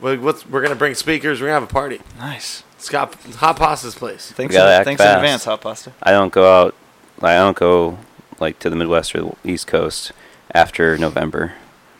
We're, 0.00 0.18
what's, 0.18 0.46
we're 0.48 0.62
gonna 0.62 0.74
bring 0.74 0.94
speakers. 0.94 1.40
We're 1.40 1.48
gonna 1.48 1.60
have 1.60 1.68
a 1.70 1.72
party. 1.72 2.00
Nice. 2.18 2.62
Scott 2.78 3.14
Hot 3.36 3.56
Pasta's 3.58 3.94
place. 3.94 4.30
Thanks. 4.32 4.54
gotta 4.54 4.70
In, 4.70 4.76
act 4.76 4.84
thanks 4.84 5.00
in 5.02 5.06
fast. 5.06 5.16
advance, 5.16 5.44
hot 5.44 5.60
pasta. 5.60 5.92
I 6.02 6.12
don't 6.12 6.32
go 6.32 6.50
out. 6.64 6.74
Like, 7.20 7.32
I 7.32 7.38
don't 7.38 7.56
go 7.56 7.98
like 8.38 8.58
to 8.60 8.70
the 8.70 8.76
Midwest 8.76 9.14
or 9.14 9.22
the 9.22 9.50
East 9.50 9.66
Coast 9.66 10.12
after 10.54 10.96
November. 10.96 11.54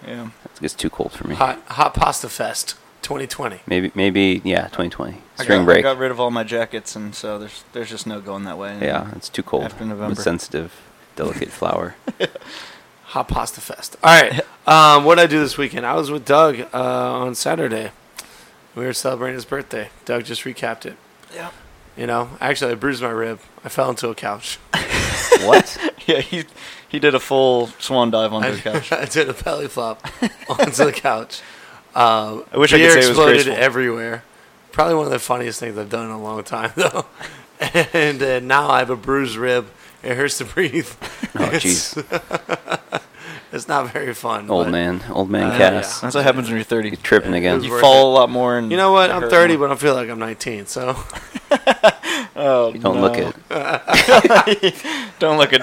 Yeah. 0.07 0.29
It 0.57 0.63
gets 0.63 0.75
too 0.75 0.91
cold 0.91 1.13
for 1.13 1.27
me. 1.27 1.35
Hot 1.35 1.61
Hot 1.69 1.95
Pasta 1.95 2.29
Fest 2.29 2.77
2020. 3.03 3.61
Maybe, 3.67 3.93
maybe, 3.95 4.41
yeah, 4.45 4.65
2020 4.65 5.19
I 5.39 5.43
spring 5.43 5.61
got, 5.61 5.65
break. 5.65 5.79
I 5.79 5.83
got 5.83 5.99
rid 5.99 6.11
of 6.11 6.19
all 6.19 6.31
my 6.31 6.45
jackets, 6.45 6.97
and 6.97 7.15
so 7.15 7.39
there's 7.39 7.65
there's 7.73 7.91
just 7.91 8.07
no 8.07 8.21
going 8.21 8.45
that 8.45 8.59
way. 8.59 8.79
yeah, 8.81 9.11
it's 9.15 9.29
too 9.29 9.43
cold. 9.43 9.65
After 9.65 9.85
I'm 9.85 9.91
a 9.91 9.95
November. 9.95 10.21
sensitive, 10.21 10.73
delicate 11.15 11.51
flower. 11.61 11.95
Hot 13.05 13.29
Pasta 13.29 13.61
Fest. 13.61 13.97
All 14.03 14.21
right. 14.21 14.41
Um, 14.67 15.05
what 15.05 15.15
did 15.15 15.23
I 15.23 15.27
do 15.29 15.39
this 15.39 15.57
weekend? 15.57 15.87
I 15.87 15.95
was 15.95 16.11
with 16.11 16.25
Doug 16.25 16.61
uh, 16.75 17.19
on 17.21 17.35
Saturday. 17.37 17.93
We 18.75 18.85
were 18.85 18.93
celebrating 18.93 19.35
his 19.37 19.45
birthday. 19.45 19.91
Doug 20.05 20.25
just 20.25 20.43
recapped 20.43 20.85
it. 20.85 20.97
Yeah. 21.33 21.51
You 21.97 22.07
know, 22.07 22.31
actually, 22.41 22.73
I 22.73 22.75
bruised 22.75 23.03
my 23.03 23.11
rib. 23.11 23.39
I 23.65 23.69
fell 23.69 23.89
into 23.91 24.09
a 24.09 24.15
couch. 24.15 24.59
what? 25.47 25.79
Yeah. 26.07 26.21
He 26.21 26.45
he 26.89 27.01
did 27.01 27.17
a 27.17 27.21
full 27.21 27.67
swan 27.81 28.13
dive 28.13 28.33
onto 28.33 28.47
I, 28.47 28.51
the 28.53 28.61
couch. 28.61 28.93
I 28.93 29.07
did 29.07 29.29
a 29.29 29.33
belly 29.35 29.67
flop 29.67 30.07
onto 30.49 30.85
the 30.85 30.93
couch. 30.93 31.43
Uh, 31.97 32.43
I 32.53 32.59
wish 32.59 32.73
I 32.73 32.77
could 32.77 32.83
beer 32.83 32.91
say 32.91 32.97
it 32.97 33.01
was 33.01 33.09
exploded 33.09 33.45
graceful. 33.47 33.65
everywhere. 33.65 34.23
Probably 34.71 34.95
one 34.95 35.07
of 35.07 35.11
the 35.11 35.19
funniest 35.19 35.59
things 35.59 35.77
I've 35.77 35.91
done 35.91 36.05
in 36.05 36.11
a 36.13 36.23
long 36.23 36.45
time, 36.45 36.71
though. 36.77 37.07
and 37.93 38.23
uh, 38.23 38.39
now 38.41 38.69
I 38.69 38.79
have 38.79 38.91
a 38.91 38.97
bruised 38.97 39.37
rib. 39.37 39.67
It 40.05 40.17
hurts 40.17 40.39
to 40.39 40.45
breathe. 40.45 40.89
Oh, 41.35 41.51
jeez. 41.55 43.03
It's 43.53 43.69
not 43.69 43.93
very 43.93 44.13
fun. 44.13 44.51
Old 44.51 44.67
but- 44.67 44.71
man, 44.73 45.03
old 45.11 45.31
man 45.31 45.53
Uh, 45.53 45.57
Cass. 45.59 46.01
That's 46.01 46.15
what 46.15 46.25
happens 46.25 46.49
when 46.49 46.57
you're 46.57 46.65
30. 46.65 46.91
He's 46.91 46.99
tripping 46.99 47.33
It 47.35 47.39
again. 47.39 47.63
You 47.63 47.71
worth 47.71 47.81
fall 47.81 48.13
a 48.13 48.15
lot 48.15 48.29
more. 48.29 48.59
And 48.59 48.71
You 48.71 48.77
know 48.77 48.93
what? 48.93 49.11
I'm 49.11 49.29
30, 49.31 49.57
more. 49.57 49.69
but 49.69 49.75
I 49.75 49.77
feel 49.79 49.95
like 49.95 50.09
I'm 50.11 50.19
19. 50.19 50.67
So 50.67 50.97
Oh, 52.39 52.73
Don't 52.73 52.97
no. 52.97 53.01
look 53.01 53.17
it. 53.17 53.35
don't 55.19 55.39
look 55.39 55.53
a 55.53 55.59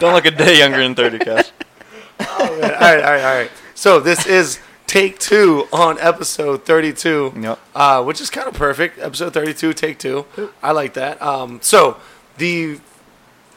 don't 0.00 0.14
look 0.14 0.24
a 0.24 0.30
day 0.30 0.58
younger 0.58 0.78
than 0.78 0.94
30, 0.94 1.18
Cass. 1.18 1.52
all 2.20 2.26
right, 2.38 2.62
all 2.62 2.70
right, 2.70 3.24
all 3.24 3.34
right. 3.34 3.50
So 3.74 4.00
this 4.00 4.24
is 4.26 4.58
take 4.86 5.18
two 5.18 5.66
on 5.72 5.98
episode 5.98 6.64
32, 6.64 7.34
Yep. 7.38 7.58
uh, 7.74 8.02
which 8.04 8.20
is 8.20 8.30
kind 8.30 8.48
of 8.48 8.54
perfect. 8.54 8.98
Episode 8.98 9.34
32, 9.34 9.72
take 9.74 9.98
two. 9.98 10.24
I 10.62 10.72
like 10.72 10.94
that. 10.94 11.20
Um, 11.20 11.58
so 11.62 11.98
the 12.38 12.78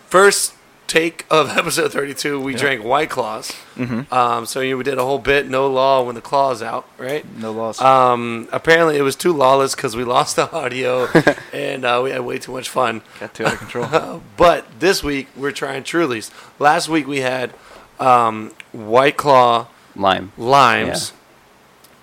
first 0.07 0.53
take 0.89 1.25
of 1.29 1.49
episode 1.57 1.93
32, 1.93 2.39
we 2.39 2.53
drank 2.53 2.83
White 2.83 3.09
Claws. 3.09 3.51
Mm-hmm. 3.75 4.13
Um, 4.13 4.45
so 4.45 4.59
you 4.59 4.71
know, 4.71 4.77
we 4.77 4.83
did 4.83 4.97
a 4.97 5.05
whole 5.05 5.19
bit, 5.19 5.47
no 5.47 5.67
law 5.67 6.03
when 6.03 6.15
the 6.15 6.21
claw's 6.21 6.61
out, 6.61 6.89
right? 6.97 7.25
No 7.37 7.51
loss. 7.51 7.79
Um, 7.79 8.49
apparently 8.51 8.97
it 8.97 9.03
was 9.03 9.15
too 9.15 9.31
lawless 9.31 9.75
because 9.75 9.95
we 9.95 10.03
lost 10.03 10.35
the 10.35 10.51
audio 10.55 11.07
and 11.53 11.85
uh, 11.85 12.01
we 12.03 12.11
had 12.11 12.21
way 12.21 12.39
too 12.39 12.51
much 12.51 12.67
fun. 12.67 13.01
Got 13.19 13.33
too 13.33 13.45
out 13.45 13.53
of 13.53 13.59
control. 13.59 14.23
But 14.35 14.65
this 14.79 15.03
week 15.03 15.27
we're 15.37 15.51
trying 15.51 15.83
Trulies. 15.83 16.31
Last 16.59 16.89
week 16.89 17.07
we 17.07 17.19
had 17.19 17.53
um, 17.99 18.51
White 18.71 19.17
Claw 19.17 19.67
Lime. 19.95 20.31
limes, 20.37 21.11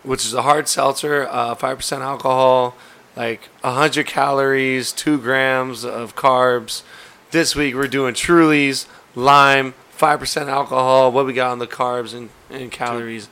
which 0.03 0.25
is 0.25 0.33
a 0.33 0.43
hard 0.43 0.69
seltzer, 0.69 1.27
uh, 1.29 1.55
five 1.55 1.79
percent 1.79 2.03
alcohol, 2.03 2.77
like 3.17 3.49
hundred 3.65 4.07
calories, 4.07 4.93
two 4.93 5.19
grams 5.19 5.85
of 5.85 6.15
carbs. 6.15 6.83
This 7.37 7.55
week 7.55 7.75
we're 7.75 7.87
doing 7.87 8.15
Trulies 8.15 8.87
lime, 9.15 9.75
five 9.91 10.19
percent 10.19 10.49
alcohol. 10.49 11.13
What 11.13 11.27
we 11.27 11.35
got 11.35 11.51
on 11.51 11.59
the 11.59 11.67
carbs 11.67 12.15
and, 12.15 12.31
and 12.49 12.73
calories? 12.73 13.29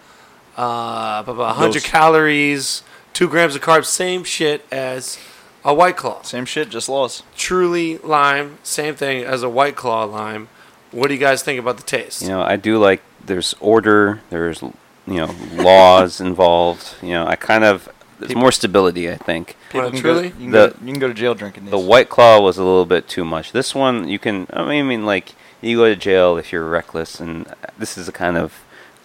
Uh, 0.59 1.25
about 1.27 1.57
hundred 1.57 1.85
calories, 1.85 2.83
two 3.15 3.31
grams 3.31 3.57
of 3.57 3.63
carbs. 3.63 3.87
Same 3.87 4.23
shit 4.23 4.67
as 4.71 5.19
a 5.65 5.73
White 5.73 5.97
Claw. 5.97 6.21
Same 6.21 6.45
shit, 6.45 6.69
just 6.69 6.87
loss. 6.87 7.23
Truly 7.35 7.97
lime, 7.97 8.59
same 8.63 8.95
thing 8.95 9.25
as 9.25 9.43
a 9.43 9.49
White 9.49 9.75
Claw 9.75 10.05
lime. 10.05 10.49
What 10.91 11.09
do 11.09 11.15
you 11.15 11.21
guys 11.21 11.43
think 11.43 11.59
about 11.59 11.79
the 11.79 11.83
taste? 11.83 12.21
You 12.21 12.29
know, 12.29 12.43
I 12.43 12.57
do 12.57 12.77
like 12.77 13.01
there's 13.25 13.55
order, 13.59 14.21
there's 14.29 14.61
you 14.61 14.75
know 15.07 15.35
laws 15.53 16.21
involved. 16.21 16.95
You 17.01 17.13
know, 17.13 17.27
I 17.27 17.37
kind 17.37 17.65
of 17.65 17.89
there's 18.19 18.35
more 18.35 18.53
stability. 18.53 19.11
I 19.11 19.17
think 19.17 19.57
Well, 19.73 19.91
can 19.91 20.01
truly? 20.01 20.29
go, 20.31 20.37
you, 20.39 20.43
can 20.45 20.51
The- 20.51 20.69
go, 20.69 20.77
you 20.87 20.93
can 20.93 21.01
go 21.01 21.09
to 21.09 21.15
jail 21.15 21.35
drinking 21.35 21.65
these. 21.65 21.71
the 21.71 21.79
White 21.79 22.09
Claw 22.09 22.41
was 22.41 22.57
a 22.59 22.63
little 22.65 22.87
bit 22.87 23.09
too 23.09 23.25
much. 23.25 23.53
This 23.53 23.75
one 23.75 24.09
you 24.09 24.19
can. 24.19 24.47
I 24.53 24.63
mean, 24.65 24.85
I 24.85 24.89
mean, 24.89 25.07
like 25.07 25.35
you 25.61 25.79
go 25.79 25.87
to 25.89 25.97
jail 25.97 26.37
if 26.37 26.53
you're 26.53 26.69
reckless, 26.69 27.21
and 27.21 27.47
this 27.79 27.97
is 27.99 28.07
the 28.07 28.13
kind 28.13 28.37
of 28.37 28.61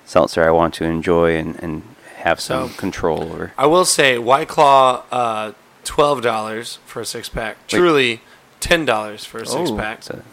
seltzer 0.06 0.44
I 0.48 0.52
want 0.52 0.74
to 0.76 0.84
enjoy 0.86 1.36
and 1.38 1.56
and 1.62 1.84
have 2.18 2.40
some 2.40 2.70
So- 2.70 2.78
control 2.78 3.24
over. 3.24 3.54
I 3.58 3.66
will 3.66 3.86
say 3.86 4.18
White 4.18 4.48
Claw, 4.50 5.04
uh, 5.12 5.52
twelve 5.84 6.22
dollars 6.22 6.80
for 6.86 7.02
a 7.02 7.06
six 7.06 7.30
pack. 7.30 7.56
Truly, 7.68 8.22
ten 8.60 8.86
dollars 8.86 9.24
for 9.26 9.38
a 9.40 9.46
six 9.46 9.70
Oh, 9.72 9.78
pack. 9.78 10.00
It's 10.00 10.10
a 10.10 10.24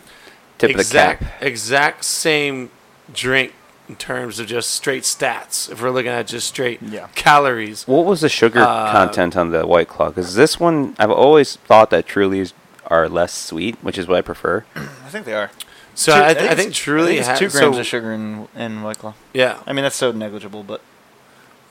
tip 0.58 0.70
exact, 0.70 1.22
of 1.22 1.26
the 1.28 1.32
cap. 1.34 1.42
exact 1.42 2.04
same 2.04 2.70
drink 3.12 3.52
in 3.88 3.96
terms 3.96 4.38
of 4.40 4.46
just 4.46 4.70
straight 4.70 5.04
stats. 5.04 5.70
If 5.70 5.80
we're 5.82 5.90
looking 5.90 6.10
at 6.10 6.26
just 6.26 6.48
straight 6.48 6.80
Yeah. 6.82 7.06
calories, 7.14 7.86
What 7.86 8.04
was 8.04 8.20
the 8.20 8.28
sugar 8.28 8.60
Uh, 8.60 8.90
content 8.92 9.36
on 9.36 9.50
the 9.52 9.66
White 9.66 9.88
Claw? 9.88 10.08
Because 10.08 10.34
this 10.34 10.58
one, 10.58 10.94
I've 10.98 11.10
always 11.10 11.56
thought 11.56 11.90
that 11.90 12.06
Truly's 12.06 12.52
are 12.88 13.08
less 13.08 13.32
sweet, 13.32 13.76
which 13.82 13.96
is 13.98 14.06
what 14.08 14.18
I 14.18 14.22
prefer. 14.22 14.64
I 14.76 15.08
think 15.08 15.24
they 15.24 15.34
are. 15.34 15.50
so 15.94 16.14
Two- 16.14 16.22
I, 16.24 16.34
th- 16.34 16.50
I 16.50 16.54
think 16.54 16.72
Truly 16.74 17.18
it's 17.18 17.26
has 17.28 17.38
two 17.38 17.48
grams 17.48 17.76
so, 17.76 17.80
of 17.80 17.86
sugar 17.86 18.12
in, 18.12 18.48
in 18.56 18.82
White 18.82 18.98
Claw. 18.98 19.14
Yeah, 19.32 19.58
I 19.66 19.72
mean, 19.72 19.82
that's 19.84 19.96
so 19.96 20.12
negligible, 20.12 20.62
but 20.62 20.80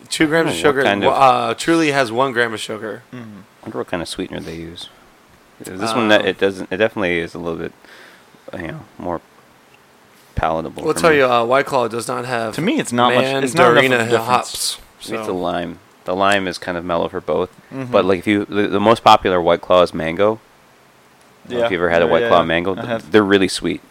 two 0.10 0.28
grams 0.28 0.52
of 0.52 0.56
sugar. 0.56 0.84
kind 0.84 1.04
of- 1.04 1.14
uh, 1.14 1.54
Truly 1.56 1.92
has 1.92 2.12
one 2.12 2.32
gram 2.32 2.54
of 2.54 2.60
sugar. 2.60 3.04
I 3.14 3.18
wonder 3.62 3.78
what 3.80 3.88
kind 3.88 4.02
of 4.02 4.08
sweetener 4.10 4.40
they 4.40 4.56
use. 4.56 4.90
This 5.60 5.94
one, 5.94 6.10
that 6.10 6.22
Um, 6.22 6.28
it 6.28 6.38
doesn't. 6.38 6.72
It 6.72 6.78
definitely 6.78 7.20
is 7.20 7.34
a 7.34 7.40
little 7.40 7.58
bit, 7.58 7.72
uh, 8.54 8.58
you 8.58 8.68
know, 8.68 8.82
more 8.98 9.22
palatable. 10.36 10.84
We'll 10.84 10.94
tell 10.94 11.12
me. 11.12 11.18
you, 11.18 11.26
uh, 11.26 11.44
White 11.46 11.66
Claw 11.66 11.88
does 11.88 12.08
not 12.08 12.26
have 12.26 12.56
to 12.56 12.62
me, 12.62 12.80
it's 12.80 12.92
not 12.94 13.14
much. 13.14 13.44
It's 13.44 13.54
not 13.54 13.72
enough 13.78 13.84
of 13.86 13.92
a 13.92 13.96
Mandarina 13.96 14.10
difference. 14.10 14.26
hops. 14.26 14.80
It's 15.00 15.10
the 15.10 15.26
So. 15.26 15.36
lime. 15.36 15.80
The 16.06 16.16
lime 16.16 16.48
is 16.48 16.58
kind 16.58 16.78
of 16.78 16.86
mellow 16.86 17.08
for 17.10 17.20
both. 17.22 17.50
Mhm. 17.74 17.90
But 17.92 18.06
like 18.06 18.20
if 18.20 18.28
you, 18.28 18.46
the, 18.46 18.68
the 18.68 18.80
most 18.80 19.04
popular 19.04 19.42
White 19.42 19.62
Claw 19.62 19.82
is 19.82 19.94
mango. 19.94 20.40
I 21.46 21.50
don't 21.50 21.60
know 21.60 21.66
If 21.66 21.72
you 21.72 21.78
ever 21.78 21.90
had 21.90 22.02
a 22.02 22.08
White 22.08 22.24
yeah, 22.24 22.28
Claw 22.30 22.40
yeah. 22.40 22.46
mango, 22.46 22.76
th- 22.76 23.04
they're 23.12 23.24
really 23.24 23.48
sweet. 23.48 23.82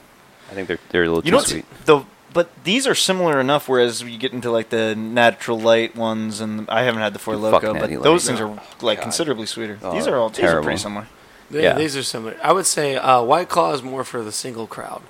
I 0.51 0.55
think 0.55 0.69
they're 0.69 0.79
they're 0.91 1.05
a 1.05 1.09
little 1.09 1.25
You 1.25 1.31
too 1.31 1.37
know 1.37 1.43
sweet. 1.43 1.65
the 1.87 2.03
but 2.33 2.51
these 2.65 2.85
are 2.89 2.97
similar 2.97 3.39
enough. 3.41 3.69
Whereas 3.69 4.03
you 4.03 4.19
get 4.19 4.33
into 4.33 4.51
like 4.51 4.71
the 4.71 4.95
natural 4.97 5.59
light 5.61 5.95
ones, 5.97 6.41
and 6.41 6.69
I 6.69 6.83
haven't 6.83 7.01
had 7.01 7.13
the 7.15 7.21
Four 7.21 7.35
Fuck 7.35 7.63
Loco, 7.63 7.73
but 7.75 7.81
Natty 7.83 7.97
those 7.97 8.29
Light. 8.29 8.37
things 8.39 8.41
are 8.41 8.61
like 8.85 8.99
God. 8.99 9.03
considerably 9.03 9.47
sweeter. 9.47 9.79
Oh, 9.83 9.93
these 9.93 10.07
are 10.09 10.17
all 10.17 10.31
these 10.31 10.45
are 10.45 10.61
pretty 10.63 10.79
similar. 10.79 11.07
They- 11.51 11.63
Yeah. 11.63 11.75
These 11.75 11.97
are 11.97 12.03
similar. 12.03 12.37
I 12.43 12.53
would 12.53 12.67
say 12.67 12.97
uh, 12.97 13.23
White 13.23 13.49
Claw 13.49 13.73
is 13.73 13.83
more 13.85 14.03
for 14.03 14.23
the 14.23 14.33
single 14.33 14.67
crowd. 14.67 15.03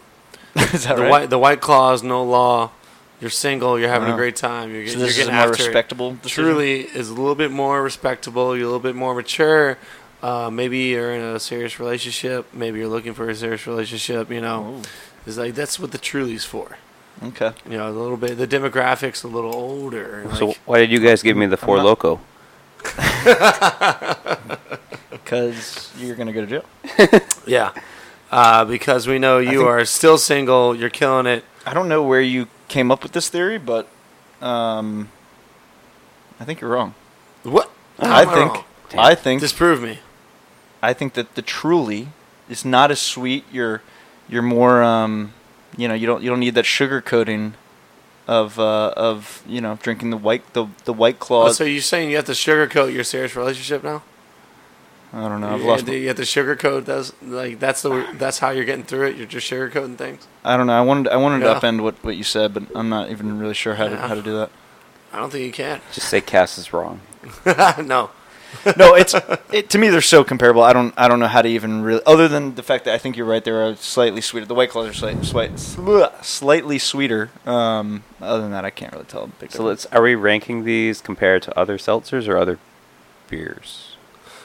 Is 0.75 0.85
that 0.85 0.97
the 0.97 1.03
right? 1.03 1.11
white 1.11 1.31
the 1.31 1.39
White 1.39 1.61
Claw 1.61 1.93
is 1.95 2.03
no 2.03 2.23
law. 2.25 2.71
You're 3.21 3.31
single. 3.31 3.79
You're 3.79 3.89
having 3.89 4.11
a 4.13 4.17
great 4.17 4.37
time. 4.37 4.71
You're, 4.75 4.87
so 4.87 4.95
get- 4.95 4.99
you're 4.99 5.07
this 5.07 5.17
is 5.17 5.17
a 5.17 5.21
getting 5.23 5.35
more 5.35 5.45
after 5.51 5.63
it. 5.63 5.67
respectable. 5.67 6.13
decision? 6.15 6.45
Truly 6.45 6.81
is 6.83 7.09
a 7.09 7.15
little 7.15 7.35
bit 7.35 7.51
more 7.51 7.83
respectable. 7.83 8.55
You're 8.57 8.65
a 8.65 8.69
little 8.69 8.81
bit 8.81 8.95
more 8.97 9.15
mature. 9.15 9.79
Uh, 10.23 10.51
maybe 10.51 10.79
you're 10.79 11.13
in 11.13 11.21
a 11.23 11.41
serious 11.41 11.79
relationship. 11.81 12.53
Maybe 12.53 12.79
you're 12.81 12.89
looking 12.89 13.15
for 13.15 13.29
a 13.31 13.35
serious 13.35 13.67
relationship. 13.67 14.31
You 14.31 14.41
know, 14.41 14.81
Ooh, 14.81 14.83
it's 15.27 15.37
like 15.39 15.55
that's 15.55 15.79
what 15.79 15.93
the 15.93 15.99
Truly's 15.99 16.45
for. 16.45 16.77
okay. 17.23 17.53
You 17.69 17.79
know, 17.79 17.89
a 17.89 17.93
little 17.93 18.17
bit. 18.17 18.37
The 18.37 18.47
demographics 18.47 19.25
a 19.25 19.29
little 19.29 19.55
older. 19.55 20.27
So 20.35 20.49
like- 20.49 20.57
why 20.67 20.79
did 20.79 20.91
you 20.91 21.01
guys 21.01 21.23
give 21.23 21.37
me 21.37 21.47
the 21.47 21.57
Four 21.57 21.79
Loco? 21.83 22.21
Because 25.11 25.91
you're 25.99 26.17
gonna 26.17 26.33
go 26.33 26.45
to 26.45 26.47
jail. 26.47 27.21
yeah, 27.47 27.73
uh, 28.35 28.65
because 28.65 29.07
we 29.07 29.19
know 29.19 29.39
you 29.39 29.59
think- 29.59 29.69
are 29.69 29.85
still 29.85 30.19
single. 30.19 30.75
You're 30.75 30.91
killing 30.91 31.27
it. 31.27 31.45
I 31.65 31.73
don't 31.73 31.89
know 31.89 32.03
where 32.03 32.21
you 32.21 32.49
came 32.69 32.91
up 32.91 33.03
with 33.03 33.13
this 33.13 33.29
theory, 33.29 33.59
but 33.59 33.89
um, 34.43 35.09
I 36.41 36.45
think 36.45 36.61
you're 36.61 36.71
wrong. 36.71 36.95
What? 37.45 37.71
I 37.99 38.09
How 38.09 38.21
am 38.23 38.29
think 38.35 38.53
wrong? 38.55 38.65
I 38.97 39.15
think 39.15 39.41
Disprove 39.41 39.83
me. 39.83 40.01
I 40.83 40.93
think 40.93 41.15
that 41.15 41.35
the 41.37 41.43
Truly 41.43 42.09
is 42.49 42.65
not 42.65 42.91
as 42.91 43.01
sweet. 43.01 43.45
You're 43.53 43.83
you're 44.29 44.43
more 44.43 44.83
um, 44.83 45.33
you 45.77 45.87
know 45.89 45.95
you 45.95 46.07
don't 46.07 46.23
you 46.23 46.29
don't 46.29 46.41
need 46.41 46.55
that 46.57 46.67
sugar 46.67 47.01
coating 47.01 47.55
of 48.27 48.59
uh, 48.59 48.93
of 48.97 49.43
you 49.47 49.61
know 49.61 49.79
drinking 49.83 50.11
the 50.11 50.17
white 50.17 50.53
the 50.55 50.67
the 50.85 50.93
white 50.93 51.19
claw. 51.19 51.47
Oh, 51.47 51.53
so 51.53 51.65
you're 51.65 51.81
saying 51.83 52.11
you 52.11 52.17
have 52.17 52.27
to 52.27 52.33
sugarcoat 52.33 52.93
your 52.93 53.05
serious 53.05 53.37
relationship 53.37 53.85
now? 53.85 54.03
I 55.17 55.29
don't 55.29 55.41
know. 55.41 55.55
I've 55.55 55.61
you, 55.61 55.67
lost. 55.69 55.81
have 55.83 55.91
to, 55.91 55.97
you 55.97 56.09
have 56.09 56.17
to 56.17 56.23
sugarcoat 56.23 56.87
those 56.87 57.13
like 57.23 57.61
that's 57.61 57.83
the 57.83 58.05
that's 58.15 58.41
how 58.41 58.51
you're 58.51 58.65
getting 58.65 58.85
through 58.85 59.07
it. 59.09 59.17
You're 59.17 59.27
just 59.27 59.49
sugarcoating 59.51 59.97
things. 59.97 60.27
I 60.45 60.57
don't 60.57 60.67
know. 60.67 60.73
I 60.73 60.81
wanted 60.81 61.09
I 61.13 61.17
wanted 61.17 61.45
Yeah. 61.45 61.55
to 61.55 61.61
upend 61.61 61.83
what, 61.83 61.95
what 62.03 62.17
you 62.17 62.25
said, 62.25 62.53
but 62.53 62.65
I'm 62.75 62.89
not 62.89 63.11
even 63.11 63.39
really 63.39 63.55
sure 63.55 63.77
how 63.77 63.87
to 63.89 63.97
how 63.97 64.15
to 64.15 64.23
do 64.23 64.37
that. 64.39 64.51
I 65.13 65.19
don't 65.19 65.31
think 65.31 65.45
you 65.47 65.53
can. 65.53 65.81
Just 65.93 66.09
say 66.09 66.21
Cass 66.21 66.59
is 66.59 66.73
wrong. 66.73 67.01
no. 67.47 68.11
no, 68.77 68.95
it's 68.95 69.15
it, 69.53 69.69
to 69.71 69.79
me 69.79 69.89
they're 69.89 70.01
so 70.01 70.23
comparable. 70.25 70.63
I 70.63 70.73
don't 70.73 70.95
I 70.97 71.07
don't 71.09 71.19
know 71.21 71.27
how 71.29 71.43
to 71.43 71.49
even 71.49 71.83
really 71.83 72.03
other 72.07 72.27
than 72.29 72.55
the 72.57 72.63
fact 72.63 72.85
that 72.85 72.95
I 72.95 72.99
think 72.99 73.17
you're 73.17 73.27
right. 73.27 73.45
They're 73.45 73.75
slightly 73.77 74.21
sweeter. 74.21 74.47
The 74.47 74.55
white 74.55 74.71
claws 74.71 74.89
are 74.89 74.93
slight, 74.93 75.25
slight, 75.25 75.59
slightly 76.25 76.79
sweeter. 76.79 77.31
Um, 77.47 78.05
other 78.21 78.43
than 78.43 78.53
that, 78.53 78.65
I 78.65 78.71
can't 78.71 78.93
really 78.93 79.05
tell. 79.07 79.25
a 79.25 79.27
Big 79.27 79.51
So 79.51 79.59
difference. 79.59 79.85
let's. 79.85 79.87
Are 79.87 80.03
we 80.03 80.15
ranking 80.15 80.65
these 80.65 81.01
compared 81.01 81.43
to 81.43 81.59
other 81.59 81.79
seltzers 81.79 82.29
or 82.29 82.37
other 82.37 82.59
beers? 83.29 83.94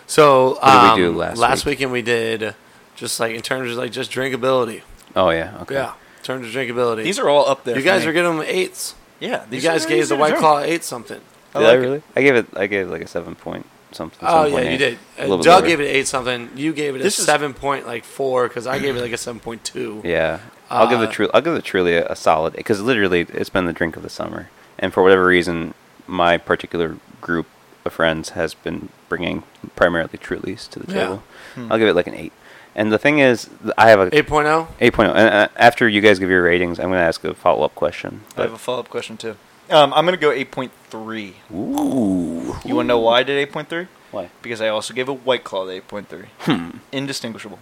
So 0.10 0.56
What 0.60 0.64
did 0.64 0.82
we 0.82 0.90
um, 1.08 1.14
do 1.14 1.18
last 1.38 1.66
week? 1.66 1.74
weekend 1.74 1.92
we 1.92 2.02
did 2.02 2.56
just 2.96 3.20
like 3.20 3.36
in 3.36 3.42
terms 3.42 3.72
of 3.72 3.78
like 3.78 3.92
just 3.92 4.12
drinkability. 4.12 4.82
Oh 5.16 5.30
yeah. 5.30 5.58
Okay. 5.62 5.76
Yeah, 5.76 5.94
in 6.18 6.24
terms 6.24 6.48
of 6.48 6.52
drinkability. 6.54 7.04
These 7.04 7.20
are 7.20 7.30
all 7.30 7.48
up 7.48 7.64
there. 7.64 7.76
you 7.76 7.82
for 7.82 7.86
guys 7.86 8.04
me. 8.04 8.10
are 8.10 8.14
getting 8.14 8.38
them 8.38 8.46
eights. 8.48 8.96
yeah. 9.20 9.44
You 9.46 9.52
these 9.52 9.64
guys 9.64 9.86
are 9.86 9.90
gave 9.90 10.00
easy 10.00 10.10
the 10.10 10.16
to 10.16 10.20
White 10.22 10.30
drink. 10.30 10.40
Claw 10.42 10.60
eight 10.62 10.84
something. 10.84 11.22
I 11.54 11.60
like 11.60 11.68
I 11.68 11.74
it. 11.74 11.78
really? 11.78 12.02
I 12.16 12.22
gave 12.24 12.36
it. 12.36 12.46
I 12.56 12.68
gave 12.68 12.88
it 12.88 12.92
like 12.92 13.02
a 13.04 13.08
seven 13.08 13.36
point 13.36 13.66
something. 13.92 14.20
Oh 14.28 14.46
yeah, 14.46 14.60
7.8. 14.62 14.72
you 14.72 14.78
did. 14.80 14.94
A 15.20 15.24
Uh, 15.26 15.38
bit 15.38 15.44
Doug 15.44 15.46
lower. 15.46 15.68
gave 15.68 15.80
it 15.80 15.86
eight 15.86 16.08
something. 16.08 16.50
You 16.56 16.74
gave 16.74 16.96
it 16.96 17.02
a 17.02 17.04
This 17.04 17.20
is- 17.20 17.26
seven 17.26 17.54
point 17.54 17.86
like 17.86 18.04
four 18.04 18.48
because 18.48 18.66
I 18.68 18.80
gave 18.80 18.96
it 18.98 19.02
like 19.02 19.12
a 19.14 19.18
seven 19.18 19.40
point 19.40 19.64
two. 19.64 20.02
Yeah, 20.04 20.40
I'll 20.72 20.88
give 20.90 21.00
the 21.00 21.08
Uh, 21.08 21.12
true. 21.12 21.30
I'll 21.36 21.42
give 21.42 21.54
the 21.54 21.62
truly 21.62 21.94
a, 21.96 22.08
a 22.08 22.16
solid 22.16 22.54
because 22.54 22.82
literally 22.82 23.28
it's 23.32 23.50
been 23.50 23.66
the 23.66 23.74
drink 23.74 23.96
of 23.96 24.02
the 24.04 24.10
summer, 24.10 24.50
and 24.80 24.92
for 24.92 25.04
whatever 25.04 25.26
reason, 25.26 25.76
my 26.08 26.38
particular 26.38 26.98
group 27.22 27.46
of 27.90 27.94
friends 27.94 28.30
has 28.30 28.54
been 28.54 28.90
bringing 29.10 29.44
primarily 29.76 30.18
Trulies 30.18 30.70
to 30.70 30.80
the 30.80 30.94
Yeah. 30.94 31.00
table. 31.02 31.24
I'll 31.70 31.78
give 31.78 31.88
it 31.88 31.96
like 31.96 32.08
an 32.08 32.16
eight. 32.16 32.32
And 32.76 32.92
the 32.92 32.98
thing 32.98 33.20
is, 33.20 33.50
I 33.78 33.90
have 33.90 34.00
a 34.00 34.16
Eight 34.16 34.32
oh? 34.32 34.68
eight 34.80 34.94
point. 34.94 35.10
And 35.10 35.18
uh, 35.34 35.48
after 35.58 35.88
you 35.90 36.00
guys 36.02 36.20
give 36.20 36.30
your 36.30 36.44
ratings, 36.44 36.80
I'm 36.80 36.86
going 36.90 37.00
to 37.00 37.04
ask 37.06 37.24
a 37.26 37.34
follow 37.34 37.66
up 37.66 37.76
question. 37.76 38.22
I 38.38 38.44
have 38.44 38.54
a 38.54 38.58
follow 38.58 38.80
up 38.80 38.90
question 38.90 39.18
too. 39.18 39.36
Um, 39.70 39.94
I'm 39.94 40.04
gonna 40.06 40.18
go 40.18 40.32
8.3. 40.32 41.34
Ooh. 41.54 42.56
You 42.66 42.76
want 42.76 42.86
to 42.86 42.88
know 42.88 43.00
why 43.00 43.20
I 43.20 43.24
did 43.24 43.50
8.3? 43.52 43.88
Why? 44.12 44.30
Because 44.42 44.62
I 44.62 44.70
also 44.70 44.96
gave 44.96 45.08
a 45.08 45.14
White 45.14 45.44
Claw 45.44 45.66
the 45.66 45.74
8.3. 45.82 46.26
Hmm. 46.40 46.78
Indistinguishable. 46.92 47.60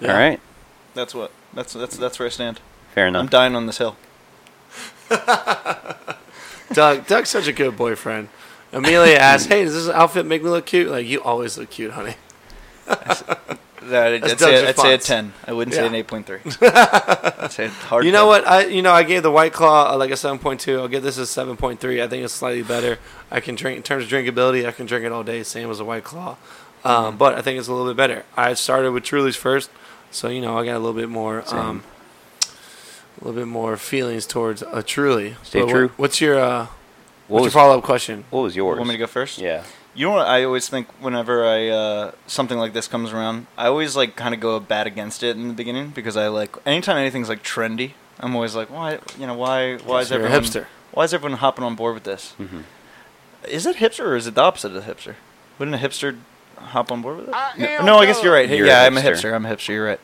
Yeah. 0.00 0.12
All 0.12 0.18
right. 0.18 0.40
That's 0.94 1.14
what. 1.14 1.32
That's 1.52 1.74
that's 1.74 1.96
that's 1.98 2.18
where 2.18 2.26
I 2.26 2.30
stand. 2.30 2.60
Fair 2.94 3.08
enough. 3.08 3.20
I'm 3.24 3.28
dying 3.28 3.54
on 3.54 3.66
this 3.66 3.76
hill. 3.78 3.96
Doug, 6.72 7.06
Doug's 7.06 7.28
such 7.28 7.46
a 7.46 7.52
good 7.52 7.76
boyfriend. 7.76 8.28
Amelia 8.76 9.16
asked, 9.16 9.48
"Hey, 9.48 9.64
does 9.64 9.74
this 9.74 9.88
outfit 9.94 10.26
make 10.26 10.42
me 10.42 10.50
look 10.50 10.66
cute?" 10.66 10.90
Like 10.90 11.06
you 11.06 11.22
always 11.22 11.56
look 11.58 11.70
cute, 11.70 11.92
honey. 11.92 12.14
That, 12.86 14.14
I'd, 14.14 14.22
That's 14.22 14.42
say, 14.42 14.50
Doug's 14.66 14.68
I'd 14.80 14.82
say 14.82 14.94
a 14.94 14.98
10. 14.98 15.32
I 15.46 15.52
wouldn't 15.52 15.76
Yeah. 15.76 15.82
say 15.82 15.86
an 15.86 16.04
8.3. 16.04 17.38
I'd 17.44 17.52
say 17.52 17.68
hard 17.68 18.04
You 18.04 18.10
know 18.10 18.22
10. 18.22 18.26
what? 18.28 18.46
I 18.48 18.64
you 18.66 18.82
know 18.82 18.92
I 18.92 19.04
gave 19.04 19.22
the 19.22 19.30
White 19.30 19.52
Claw 19.52 19.92
uh, 19.92 19.96
like 19.96 20.10
a 20.10 20.16
seven 20.16 20.38
point 20.40 20.60
two. 20.60 20.80
I'll 20.80 20.88
give 20.88 21.04
this 21.04 21.18
a 21.18 21.26
seven 21.26 21.56
point 21.56 21.78
three. 21.78 22.02
I 22.02 22.08
think 22.08 22.24
it's 22.24 22.34
slightly 22.34 22.62
better. 22.62 22.98
I 23.30 23.38
can 23.40 23.54
drink 23.54 23.76
in 23.76 23.82
terms 23.84 24.02
of 24.04 24.10
drinkability. 24.10 24.66
I 24.66 24.72
can 24.72 24.86
drink 24.86 25.04
it 25.04 25.12
all 25.12 25.22
day, 25.22 25.42
same 25.44 25.70
as 25.70 25.78
a 25.78 25.84
White 25.84 26.02
Claw. 26.04 26.36
Um, 26.84 27.16
But 27.16 27.34
I 27.36 27.42
think 27.42 27.58
it's 27.60 27.68
a 27.68 27.72
little 27.72 27.86
bit 27.88 27.96
better. 27.96 28.24
I 28.36 28.54
started 28.54 28.90
with 28.92 29.04
Truly's 29.04 29.36
first, 29.36 29.70
so 30.10 30.28
you 30.28 30.40
know 30.40 30.58
I 30.58 30.64
got 30.64 30.74
a 30.76 30.78
little 30.80 30.92
bit 31.00 31.08
more, 31.08 31.44
um, 31.54 31.84
a 33.20 33.24
little 33.24 33.40
bit 33.40 33.48
more 33.48 33.76
feelings 33.76 34.26
towards 34.26 34.62
a 34.62 34.82
Truly. 34.82 35.36
Stay 35.44 35.60
But 35.60 35.66
what- 35.66 35.72
true. 35.72 35.90
what's 35.96 36.20
your 36.20 36.38
uh, 36.40 36.66
What 37.28 37.36
what's 37.42 37.44
was, 37.46 37.54
your 37.54 37.62
follow 37.62 37.78
up 37.78 37.84
question? 37.84 38.24
what 38.30 38.42
was 38.42 38.54
yours? 38.56 38.76
Want 38.78 38.88
me 38.88 38.94
to 38.94 38.98
go 38.98 39.06
first? 39.06 39.38
Yeah. 39.38 39.64
You 39.94 40.06
know 40.08 40.14
what 40.16 40.26
I 40.26 40.44
always 40.44 40.68
think 40.68 40.88
whenever 41.00 41.44
I 41.46 41.68
uh, 41.68 42.12
something 42.26 42.58
like 42.58 42.72
this 42.74 42.86
comes 42.86 43.12
around, 43.12 43.46
I 43.56 43.66
always 43.66 43.96
like 43.96 44.14
kind 44.14 44.34
of 44.34 44.40
go 44.40 44.60
bad 44.60 44.86
against 44.86 45.22
it 45.22 45.36
in 45.36 45.48
the 45.48 45.54
beginning 45.54 45.90
because 45.90 46.16
I 46.16 46.28
like 46.28 46.54
anytime 46.66 46.98
anything's 46.98 47.28
like 47.30 47.42
trendy, 47.42 47.92
I'm 48.20 48.34
always 48.36 48.54
like, 48.54 48.68
why 48.70 48.98
you 49.18 49.26
know 49.26 49.34
why 49.34 49.76
why 49.78 50.00
is 50.02 50.12
everyone 50.12 50.38
hipster. 50.38 50.66
why 50.92 51.04
is 51.04 51.14
everyone 51.14 51.38
hopping 51.38 51.64
on 51.64 51.74
board 51.76 51.94
with 51.94 52.04
this? 52.04 52.34
Mhm. 52.38 52.62
Is 53.48 53.64
it 53.64 53.76
hipster 53.76 54.04
or 54.04 54.16
is 54.16 54.26
it 54.26 54.34
the 54.34 54.42
opposite 54.42 54.76
of 54.76 54.84
hipster? 54.84 55.14
Wouldn't 55.58 55.74
a 55.74 55.78
hipster 55.78 56.18
hop 56.58 56.92
on 56.92 57.00
board 57.00 57.16
with 57.18 57.28
it? 57.28 57.58
no, 57.58 57.82
no, 57.86 57.96
I 57.98 58.06
guess 58.06 58.22
you're 58.22 58.32
right. 58.32 58.48
Hey, 58.48 58.58
You're 58.58 58.66
yeah, 58.66 58.82
I'm 58.82 58.96
a 58.98 59.00
hipster. 59.00 59.30
hipster. 59.30 59.34
I'm 59.34 59.46
a 59.46 59.48
hipster. 59.48 59.68
You're 59.68 59.86
right. 59.86 60.00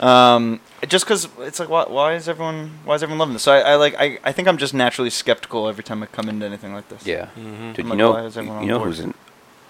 Um, 0.00 0.60
just 0.88 1.04
because 1.04 1.28
it's 1.40 1.58
like, 1.58 1.68
why, 1.68 1.84
why 1.88 2.14
is 2.14 2.28
everyone 2.28 2.78
why 2.84 2.94
is 2.94 3.02
everyone 3.02 3.18
loving 3.18 3.32
this? 3.34 3.42
So 3.42 3.52
I, 3.52 3.60
I 3.60 3.74
like 3.76 3.94
I, 3.98 4.18
I 4.24 4.32
think 4.32 4.46
I'm 4.48 4.58
just 4.58 4.74
naturally 4.74 5.10
skeptical 5.10 5.68
every 5.68 5.82
time 5.84 6.02
I 6.02 6.06
come 6.06 6.28
into 6.28 6.44
anything 6.44 6.74
like 6.74 6.88
this. 6.88 7.06
Yeah. 7.06 7.26
Mm-hmm. 7.38 7.72
Dude, 7.72 7.78
I'm 7.80 7.84
you 7.86 7.90
like, 7.90 7.98
know, 7.98 8.10
why 8.12 8.24
is 8.24 8.36
everyone 8.36 8.62
you 8.62 8.68
know 8.68 8.78
board? 8.78 8.88
who's 8.88 9.00
an 9.00 9.14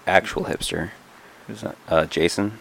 actual 0.05 0.45
hipster? 0.45 0.91
Who's 1.47 1.61
that? 1.61 1.77
Uh, 1.87 2.05
Jason. 2.05 2.57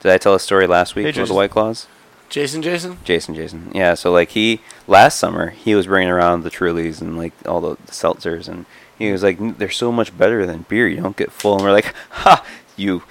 Did 0.00 0.12
I 0.12 0.18
tell 0.18 0.34
a 0.34 0.40
story 0.40 0.66
last 0.66 0.94
week 0.94 1.04
Hey, 1.04 1.08
with 1.08 1.14
the 1.16 1.20
Jason. 1.22 1.36
White 1.36 1.50
Claws? 1.50 1.86
Jason, 2.28 2.60
Jason. 2.62 2.98
Jason, 3.04 3.34
Jason. 3.34 3.70
Yeah, 3.74 3.94
so 3.94 4.10
like 4.10 4.30
he 4.30 4.60
last 4.86 5.18
summer 5.18 5.50
he 5.50 5.74
was 5.74 5.86
bringing 5.86 6.10
around 6.10 6.42
the 6.42 6.50
Trulies 6.50 7.00
and 7.00 7.16
like 7.16 7.32
all 7.46 7.60
the, 7.60 7.76
the 7.86 7.92
seltzers, 7.92 8.48
and 8.48 8.66
he 8.98 9.12
was 9.12 9.22
like, 9.22 9.58
"They're 9.58 9.70
so 9.70 9.92
much 9.92 10.16
better 10.16 10.44
than 10.46 10.64
beer. 10.68 10.88
You 10.88 11.00
don't 11.00 11.16
get 11.16 11.30
full." 11.32 11.54
And 11.56 11.62
we're 11.64 11.72
like, 11.72 11.94
"Ha, 12.10 12.44
you." 12.76 13.02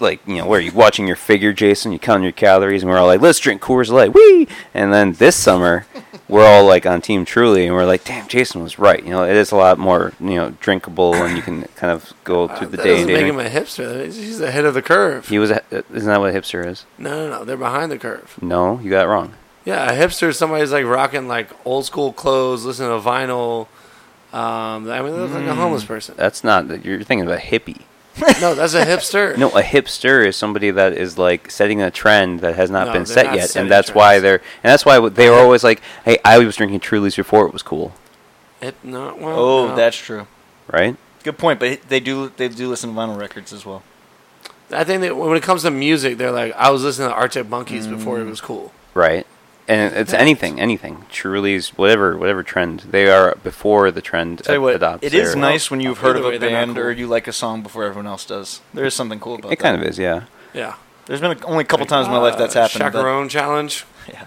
Like 0.00 0.20
you 0.26 0.36
know, 0.36 0.46
where 0.46 0.58
are 0.58 0.62
you 0.62 0.72
watching 0.72 1.06
your 1.06 1.16
figure, 1.16 1.52
Jason? 1.52 1.92
You 1.92 1.98
counting 1.98 2.22
your 2.24 2.32
calories, 2.32 2.82
and 2.82 2.90
we're 2.90 2.98
all 2.98 3.06
like, 3.06 3.20
"Let's 3.20 3.38
drink 3.38 3.60
Coors 3.60 3.90
Light, 3.90 4.12
wee!" 4.14 4.48
And 4.74 4.92
then 4.92 5.12
this 5.14 5.36
summer, 5.36 5.86
we're 6.28 6.46
all 6.46 6.64
like 6.64 6.86
on 6.86 7.00
Team 7.02 7.24
Truly, 7.24 7.66
and 7.66 7.74
we're 7.74 7.84
like, 7.86 8.04
"Damn, 8.04 8.26
Jason 8.28 8.62
was 8.62 8.78
right." 8.78 9.02
You 9.04 9.10
know, 9.10 9.24
it 9.24 9.36
is 9.36 9.52
a 9.52 9.56
lot 9.56 9.78
more 9.78 10.12
you 10.20 10.36
know 10.36 10.50
drinkable, 10.60 11.14
and 11.14 11.36
you 11.36 11.42
can 11.42 11.62
kind 11.76 11.92
of 11.92 12.12
go 12.24 12.44
Uh, 12.44 12.56
through 12.56 12.68
the 12.68 12.76
that 12.78 12.82
day. 12.84 12.90
doesn't 12.90 13.10
and 13.10 13.12
make 13.12 13.22
day. 13.22 13.28
him 13.28 13.40
a 13.40 13.60
hipster. 13.60 14.04
He's 14.06 14.40
ahead 14.40 14.64
of 14.64 14.74
the 14.74 14.82
curve. 14.82 15.28
He 15.28 15.38
was, 15.38 15.50
a, 15.50 15.62
isn't 15.70 16.06
that 16.08 16.20
what 16.20 16.34
a 16.34 16.38
hipster 16.38 16.66
is? 16.66 16.86
No, 16.98 17.28
no, 17.28 17.38
no. 17.38 17.44
They're 17.44 17.56
behind 17.56 17.92
the 17.92 17.98
curve. 17.98 18.36
No, 18.40 18.78
you 18.80 18.90
got 18.90 19.04
it 19.04 19.08
wrong. 19.08 19.34
Yeah, 19.64 19.90
a 19.90 19.94
hipster 19.98 20.28
is 20.28 20.38
somebody 20.38 20.62
who's 20.62 20.72
like 20.72 20.86
rocking 20.86 21.28
like 21.28 21.50
old 21.66 21.84
school 21.84 22.12
clothes, 22.14 22.64
listening 22.64 22.88
to 22.88 23.06
vinyl. 23.06 23.66
Um, 24.32 24.88
I 24.88 25.02
mean, 25.02 25.12
they 25.12 25.18
look 25.18 25.32
like 25.32 25.44
a 25.44 25.54
homeless 25.54 25.84
person. 25.84 26.14
That's 26.16 26.42
not. 26.44 26.84
You're 26.84 27.02
thinking 27.02 27.26
of 27.26 27.32
a 27.32 27.36
hippie. 27.38 27.82
No, 28.40 28.54
that's 28.54 28.74
a 28.74 28.84
hipster. 28.84 29.36
No, 29.38 29.50
a 29.50 29.62
hipster 29.62 30.26
is 30.26 30.36
somebody 30.36 30.70
that 30.70 30.92
is 30.92 31.16
like 31.16 31.50
setting 31.50 31.80
a 31.80 31.90
trend 31.90 32.40
that 32.40 32.56
has 32.56 32.70
not 32.70 32.88
No, 32.88 32.92
been 32.92 33.06
set 33.06 33.26
not 33.26 33.36
yet, 33.36 33.56
and 33.56 33.70
that's 33.70 33.94
why 33.94 34.18
they're 34.18 34.42
and 34.62 34.70
that's 34.70 34.84
why 34.84 35.08
they 35.08 35.30
were 35.30 35.38
always 35.38 35.64
like, 35.64 35.80
"Hey, 36.04 36.18
I 36.24 36.38
was 36.38 36.56
drinking 36.56 36.80
Truly's 36.80 37.16
before 37.16 37.46
it 37.46 37.52
was 37.52 37.62
cool," 37.62 37.92
Hip, 38.60 38.76
no, 38.82 39.14
well, 39.18 39.38
Oh, 39.38 39.68
no. 39.68 39.76
that's 39.76 39.96
true. 39.96 40.26
right? 40.70 40.96
Good 41.22 41.38
point, 41.38 41.60
but 41.60 41.82
they 41.88 42.00
do 42.00 42.30
they 42.36 42.48
do 42.48 42.68
listen 42.68 42.90
to 42.90 42.96
vinyl 42.96 43.18
records 43.18 43.52
as 43.52 43.64
well. 43.64 43.82
I 44.72 44.84
think 44.84 45.02
that 45.02 45.16
when 45.16 45.36
it 45.36 45.42
comes 45.42 45.62
to 45.62 45.70
music, 45.70 46.16
they're 46.18 46.30
like, 46.30 46.54
I 46.54 46.70
was 46.70 46.84
listening 46.84 47.08
to 47.08 47.14
Arctic 47.14 47.48
Monkeys 47.48 47.86
before 47.86 48.20
it 48.20 48.24
mm. 48.24 48.30
was 48.30 48.40
cool. 48.40 48.72
Right, 48.94 49.26
and 49.70 49.94
it's 49.96 50.12
anything, 50.12 50.60
anything. 50.60 51.04
Truly's, 51.10 51.68
whatever, 51.78 52.16
whatever 52.16 52.42
trend 52.42 52.80
they 52.90 53.08
are 53.08 53.36
before 53.42 53.90
the 53.90 54.00
trend 54.02 54.38
Tell 54.44 54.56
you 54.56 54.60
what, 54.62 54.74
adopts. 54.76 55.04
it 55.06 55.14
is 55.14 55.32
their- 55.32 55.40
nice 55.40 55.70
when 55.70 55.80
you've 55.80 55.98
heard 55.98 56.16
Either 56.16 56.18
of 56.18 56.24
way, 56.30 56.36
a 56.36 56.38
they're 56.38 56.50
not 56.50 56.56
band 56.66 56.74
cool. 56.76 56.84
or 56.86 56.90
you 56.90 57.06
like 57.06 57.26
a 57.28 57.32
song 57.32 57.62
before 57.62 57.84
everyone 57.84 58.06
else 58.06 58.24
does. 58.26 58.60
There 58.74 58.84
is 58.84 58.94
something 58.94 59.20
cool 59.20 59.36
about 59.36 59.52
It 59.52 59.58
that. 59.58 59.62
kind 59.64 59.80
of 59.80 59.86
is, 59.88 59.98
yeah. 59.98 60.24
Yeah. 60.52 60.74
There's 61.06 61.20
been 61.20 61.38
a, 61.38 61.46
only 61.46 61.62
a 61.62 61.66
couple 61.66 61.86
times 61.86 62.06
in 62.06 62.12
my 62.12 62.18
life 62.18 62.36
that's 62.36 62.54
Uh, 62.56 62.62
happened. 62.62 62.80
but- 62.92 62.98
Chaperone 62.98 63.28
challenge. 63.28 63.84
yeah, 64.08 64.24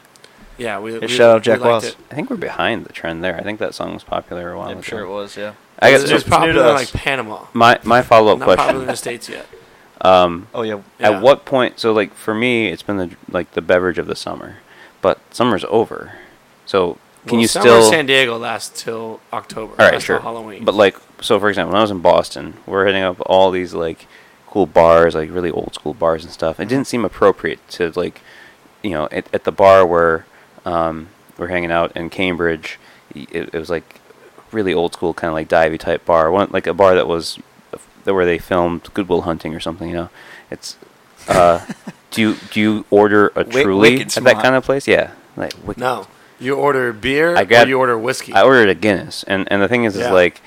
Yeah, 0.58 0.80
we, 0.80 0.98
we 1.00 1.08
shout 1.08 1.36
out 1.36 1.42
Jack 1.44 1.60
we 1.60 1.66
liked 1.66 1.84
Wells. 1.84 1.86
it. 1.86 1.96
I 2.12 2.16
think 2.16 2.30
we're 2.30 2.36
behind 2.38 2.86
the 2.86 2.94
trend 2.94 3.24
there. 3.24 3.36
I 3.38 3.42
think 3.44 3.60
that 3.60 3.74
song 3.76 3.94
was 3.94 4.04
popular 4.04 4.52
a 4.54 4.58
while 4.58 4.70
I'm 4.70 4.82
sure 4.82 5.02
it 5.02 5.10
was. 5.10 5.36
Yeah. 5.38 5.54
I 5.80 5.90
It 5.90 5.92
guess 5.92 6.02
was 6.04 6.12
it's 6.12 6.26
new 6.26 6.30
popular 6.32 6.54
to 6.54 6.60
in 6.70 6.76
us. 6.76 6.94
like 6.94 7.04
Panama. 7.04 7.40
my 7.54 7.80
my 7.84 8.02
follow 8.02 8.34
up 8.34 8.40
question 8.40 8.58
Not 8.58 8.58
popular 8.58 8.82
in 8.84 8.86
question. 8.88 9.12
the 9.12 9.18
states 9.18 9.30
yet. 9.30 9.46
Um, 10.02 10.48
Oh 10.54 10.64
yeah. 10.64 10.80
Yeah. 11.00 11.12
At 11.12 11.22
what 11.22 11.46
point? 11.46 11.80
So 11.80 11.94
like 11.94 12.14
for 12.14 12.34
me, 12.34 12.68
it's 12.68 12.82
been 12.84 12.98
the 12.98 13.12
like 13.32 13.52
the 13.54 13.62
beverage 13.62 13.98
of 13.98 14.06
the 14.08 14.16
summer, 14.16 14.58
but 15.04 15.20
summer's 15.30 15.64
over. 15.70 16.14
So 16.66 16.98
can 17.28 17.34
Well, 17.34 17.42
you 17.42 17.48
summer 17.48 17.64
still? 17.68 17.90
San 17.92 18.06
Diego 18.08 18.38
lasts 18.38 18.82
till 18.84 19.20
October. 19.32 19.74
all 19.74 19.86
right, 19.86 19.92
That's 19.92 20.04
sure. 20.06 20.20
Halloween. 20.20 20.66
But 20.66 20.74
like, 20.74 20.98
so 21.22 21.40
for 21.40 21.50
example, 21.50 21.74
when 21.74 21.80
I 21.80 21.84
was 21.84 21.92
in 21.92 22.00
Boston, 22.00 22.56
we're 22.66 22.86
hitting 22.88 23.04
up 23.04 23.18
all 23.28 23.52
these 23.52 23.76
like 23.76 24.08
cool 24.48 24.66
bars, 24.66 25.14
like 25.14 25.30
really 25.32 25.52
old 25.52 25.76
school 25.76 25.94
bars 25.94 26.24
and 26.24 26.34
stuff. 26.34 26.60
It 26.60 26.68
didn't 26.68 26.88
seem 26.88 27.06
appropriate 27.06 27.60
to 27.70 27.92
like, 27.96 28.22
you 28.82 28.90
know, 28.92 29.08
at, 29.12 29.32
at 29.34 29.44
the 29.44 29.52
bar 29.52 29.86
where 29.86 30.26
um, 30.66 31.10
we're 31.38 31.48
hanging 31.48 31.72
out 31.72 31.96
in 31.96 32.10
Cambridge, 32.10 32.80
it, 33.14 33.54
it 33.54 33.54
was 33.54 33.70
like 33.70 34.00
really 34.52 34.74
old 34.74 34.94
school 34.94 35.14
kind 35.14 35.30
of 35.30 35.36
like 35.36 35.48
divey 35.50 35.80
type 35.80 36.06
bar, 36.06 36.32
one 36.32 36.50
like 36.52 36.68
a 36.68 36.74
bar 36.74 36.96
that 36.96 37.08
was 37.08 37.40
that 38.04 38.14
where 38.14 38.26
they 38.26 38.38
filmed 38.38 38.90
Good 38.94 39.08
Will 39.08 39.22
Hunting 39.22 39.56
or 39.56 39.60
something. 39.60 39.88
You 39.90 39.96
know, 39.96 40.10
it's. 40.52 40.78
Uh, 41.28 41.66
do 42.14 42.22
you 42.22 42.36
do 42.52 42.60
you 42.62 42.86
order 42.90 43.28
a 43.36 43.44
Wi- 43.44 43.64
truly 43.64 43.90
Wicked 43.92 44.06
at 44.08 44.12
smart. 44.14 44.36
that 44.38 44.44
kind 44.44 44.56
of 44.56 44.64
place? 44.64 44.88
Yeah, 44.88 45.12
like 45.36 45.54
wicked. 45.66 45.82
no, 45.82 46.08
you 46.40 46.56
order 46.56 46.94
beer 46.94 47.36
I 47.36 47.44
got- 47.44 47.66
or 47.66 47.70
you 47.70 47.78
order 47.80 47.98
whiskey. 47.98 48.34
I 48.34 48.44
ordered 48.44 48.70
a 48.70 48.76
Guinness, 48.76 49.24
and 49.28 49.48
and 49.52 49.62
the 49.62 49.68
thing 49.68 49.84
is, 49.84 49.96
Yeah. 49.98 50.06
is 50.08 50.12
like, 50.12 50.42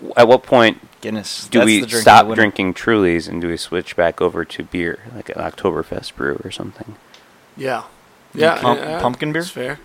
w- 0.00 0.14
at 0.16 0.26
what 0.28 0.42
point 0.42 0.78
Guinness. 1.00 1.48
do 1.48 1.58
That's 1.58 1.66
we 1.66 1.80
the 1.80 1.86
drink 1.86 1.94
of 1.94 2.00
stop 2.02 2.26
winter. 2.26 2.40
drinking 2.42 2.74
Trulies 2.74 3.28
and 3.28 3.40
do 3.40 3.48
we 3.48 3.56
switch 3.56 3.96
back 3.96 4.20
over 4.20 4.44
to 4.44 4.62
beer, 4.64 5.00
like 5.14 5.28
an 5.28 5.36
Oktoberfest 5.36 6.14
brew 6.16 6.40
or 6.44 6.50
something? 6.50 6.94
yeah, 7.56 7.82
yeah, 8.34 8.60
Pump- 8.60 8.80
yeah, 8.80 9.00
pumpkin 9.00 9.32
beer? 9.32 9.42
That's 9.42 9.50
fair. 9.52 9.78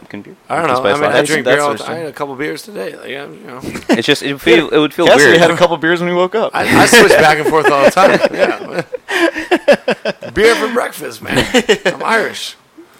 Pumpkin 0.00 0.22
beer. 0.22 0.36
I 0.48 0.56
don't 0.56 0.68
Pumpkin 0.68 0.84
know. 0.84 0.90
I 0.90 0.94
spice 0.94 1.08
mean, 1.08 1.12
I 1.12 1.24
drink 1.26 1.44
beer 1.44 1.60
all 1.60 1.72
the 1.72 1.78
time. 1.78 1.90
I 1.90 1.92
I'm 1.92 2.00
had 2.00 2.08
a 2.08 2.12
couple 2.14 2.34
beers 2.34 2.62
today. 2.62 2.96
Like, 2.96 3.10
yeah, 3.10 3.26
you 3.28 3.46
know, 3.46 3.60
It's 3.90 4.06
just 4.06 4.22
it 4.22 4.38
feel 4.40 4.70
it 4.70 4.78
would 4.78 4.94
feel 4.94 5.04
Cassidy 5.04 5.24
weird. 5.24 5.34
We 5.34 5.38
had 5.40 5.50
a 5.50 5.56
couple 5.58 5.76
beers 5.76 6.00
when 6.00 6.08
we 6.08 6.14
woke 6.16 6.34
up. 6.34 6.52
I, 6.54 6.62
I 6.62 6.86
switch 6.86 7.12
back 7.12 7.38
and 7.38 7.46
forth 7.46 7.70
all 7.70 7.84
the 7.84 7.90
time. 7.90 8.18
Yeah, 8.32 10.30
beer 10.30 10.54
for 10.54 10.72
breakfast, 10.72 11.20
man. 11.20 11.46
I'm 11.84 12.02
Irish. 12.02 12.56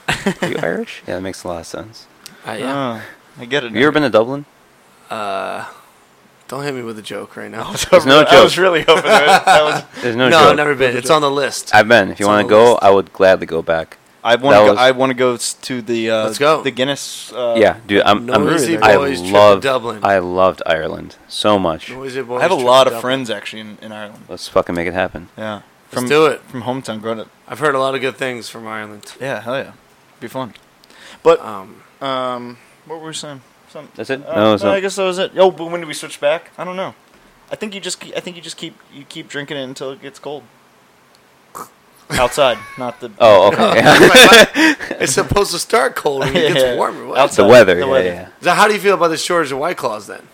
Are 0.09 0.49
you 0.49 0.57
Irish? 0.59 1.03
Yeah, 1.07 1.15
that 1.17 1.23
makes 1.23 1.43
a 1.43 1.49
lot 1.49 1.61
of 1.61 1.67
sense. 1.67 2.07
Uh, 2.47 2.53
yeah. 2.59 3.03
Oh, 3.39 3.41
I 3.41 3.45
get 3.47 3.65
it. 3.65 3.69
Have 3.69 3.77
you 3.77 3.83
ever 3.87 3.93
been 3.93 4.03
to 4.03 4.11
Dublin? 4.11 4.45
Uh, 5.09 5.67
don't 6.49 6.65
hit 6.65 6.75
me 6.75 6.83
with 6.83 6.99
a 6.99 7.03
joke 7.03 7.37
right 7.37 7.51
now. 7.51 7.73
There's 7.91 8.05
no 8.05 8.25
I 8.29 8.43
was 8.43 8.53
joke. 8.53 8.63
really 8.63 8.83
hoping 8.83 9.05
that, 9.05 9.45
that 9.47 9.63
was. 9.63 10.03
There's 10.03 10.17
no, 10.17 10.29
no, 10.29 10.39
joke. 10.39 10.51
I've 10.51 10.57
never 10.57 10.75
been. 10.75 10.97
It's 10.97 11.09
on 11.09 11.23
the 11.23 11.31
list. 11.31 11.75
I've 11.75 11.89
been. 11.89 12.11
If 12.11 12.21
you 12.21 12.27
It's 12.27 12.29
on 12.29 12.35
want 12.35 12.49
to 12.49 12.51
go, 12.51 12.71
list. 12.73 12.83
I 12.83 12.91
would 12.91 13.13
gladly 13.13 13.47
go 13.47 13.63
back. 13.63 13.97
I 14.23 14.37
want 14.37 14.55
to. 14.55 14.61
Go, 14.61 14.71
was- 14.71 14.79
I 14.79 14.91
want 14.91 15.11
to 15.11 15.15
go 15.15 15.35
s- 15.35 15.55
to 15.55 15.81
the. 15.83 16.11
Uh, 16.11 16.25
Let's 16.25 16.39
go. 16.39 16.63
The 16.63 16.71
Guinness. 16.71 17.33
Uh, 17.33 17.55
yeah, 17.59 17.79
dude, 17.87 18.03
I'm. 18.03 18.29
I'm 18.31 18.45
Noisy 18.45 18.77
I 18.79 18.97
boys 18.97 19.19
trip 19.21 19.31
to 19.33 19.35
love 19.39 19.61
Dublin. 19.63 20.01
I 20.03 20.19
loved 20.19 20.63
Ireland 20.67 21.17
so 21.29 21.59
much. 21.59 21.91
Noisy 21.91 22.23
boys 22.23 22.41
I 22.41 22.43
have 22.43 22.53
a 22.53 22.57
trip 22.57 22.67
lot 22.67 22.85
to 22.85 22.89
of 22.91 22.93
Dublin. 22.97 23.01
friends 23.03 23.31
actually 23.31 23.61
in, 23.61 23.79
in 23.81 23.93
Ireland. 23.93 24.25
Let's 24.29 24.47
fucking 24.49 24.75
make 24.75 24.87
it 24.87 24.95
happen. 24.95 25.29
Yeah. 25.39 25.63
Let's 25.93 26.09
do 26.09 26.27
it. 26.27 26.41
From 26.43 26.63
hometown, 26.63 27.01
growing 27.01 27.21
up. 27.21 27.29
I've 27.49 27.59
heard 27.59 27.75
a 27.75 27.81
lot 27.81 27.95
of 27.97 28.01
good 28.01 28.17
things 28.17 28.49
from 28.49 28.67
Ireland. 28.67 29.15
Yeah, 29.21 29.41
hell 29.41 29.57
yeah. 29.59 29.73
Be 30.21 30.29
fun. 30.29 30.55
But 31.23 31.41
Um, 31.41 31.83
um, 32.01 32.59
what 32.87 33.01
were 33.01 33.09
we 33.09 33.15
saying? 33.15 33.41
Some, 33.71 33.89
That's 33.97 34.11
it? 34.11 34.25
Uh, 34.27 34.35
No, 34.37 34.55
it's 34.55 34.63
no, 34.63 34.69
not- 34.71 34.77
I 34.77 34.81
guess 34.81 34.97
that 34.97 35.03
was 35.05 35.19
it. 35.19 35.33
Oh, 35.37 35.51
but 35.51 35.67
when 35.71 35.81
do 35.81 35.87
we 35.87 35.95
switch 35.95 36.21
back? 36.21 36.51
I 36.59 36.65
don't 36.65 36.77
know. 36.77 36.95
I 37.51 37.57
think 37.57 37.75
you 37.75 37.81
just. 37.81 37.99
keep- 38.01 38.17
I 38.17 38.21
think 38.21 38.37
you 38.37 38.43
just 38.43 38.57
keep. 38.57 38.77
You 38.93 39.05
keep 39.05 39.29
drinking 39.29 39.57
it 39.57 39.63
until 39.65 39.91
it 39.91 40.01
gets 40.03 40.19
cold. 40.21 40.45
Outside, 42.13 42.59
not 42.79 43.01
the. 43.01 43.11
Oh, 43.19 43.49
okay. 43.53 43.81
it's 45.01 45.13
supposed 45.15 45.53
to 45.53 45.59
start 45.59 45.97
cold 45.97 46.25
and 46.25 46.37
it 46.37 46.49
Yeah. 46.49 46.53
gets 46.55 46.77
warmer. 46.77 47.07
What? 47.07 47.19
Outside. 47.19 47.45
the 47.45 47.49
weather. 47.49 47.75
The 47.75 47.81
yeah, 47.83 47.87
weather. 47.87 48.09
yeah. 48.09 48.29
So 48.41 48.51
how 48.53 48.67
do 48.69 48.75
you 48.75 48.81
feel 48.81 48.95
about 48.95 49.09
the 49.09 49.17
shortage 49.17 49.53
of 49.53 49.59
White 49.59 49.77
Claws 49.77 50.07
then? 50.07 50.27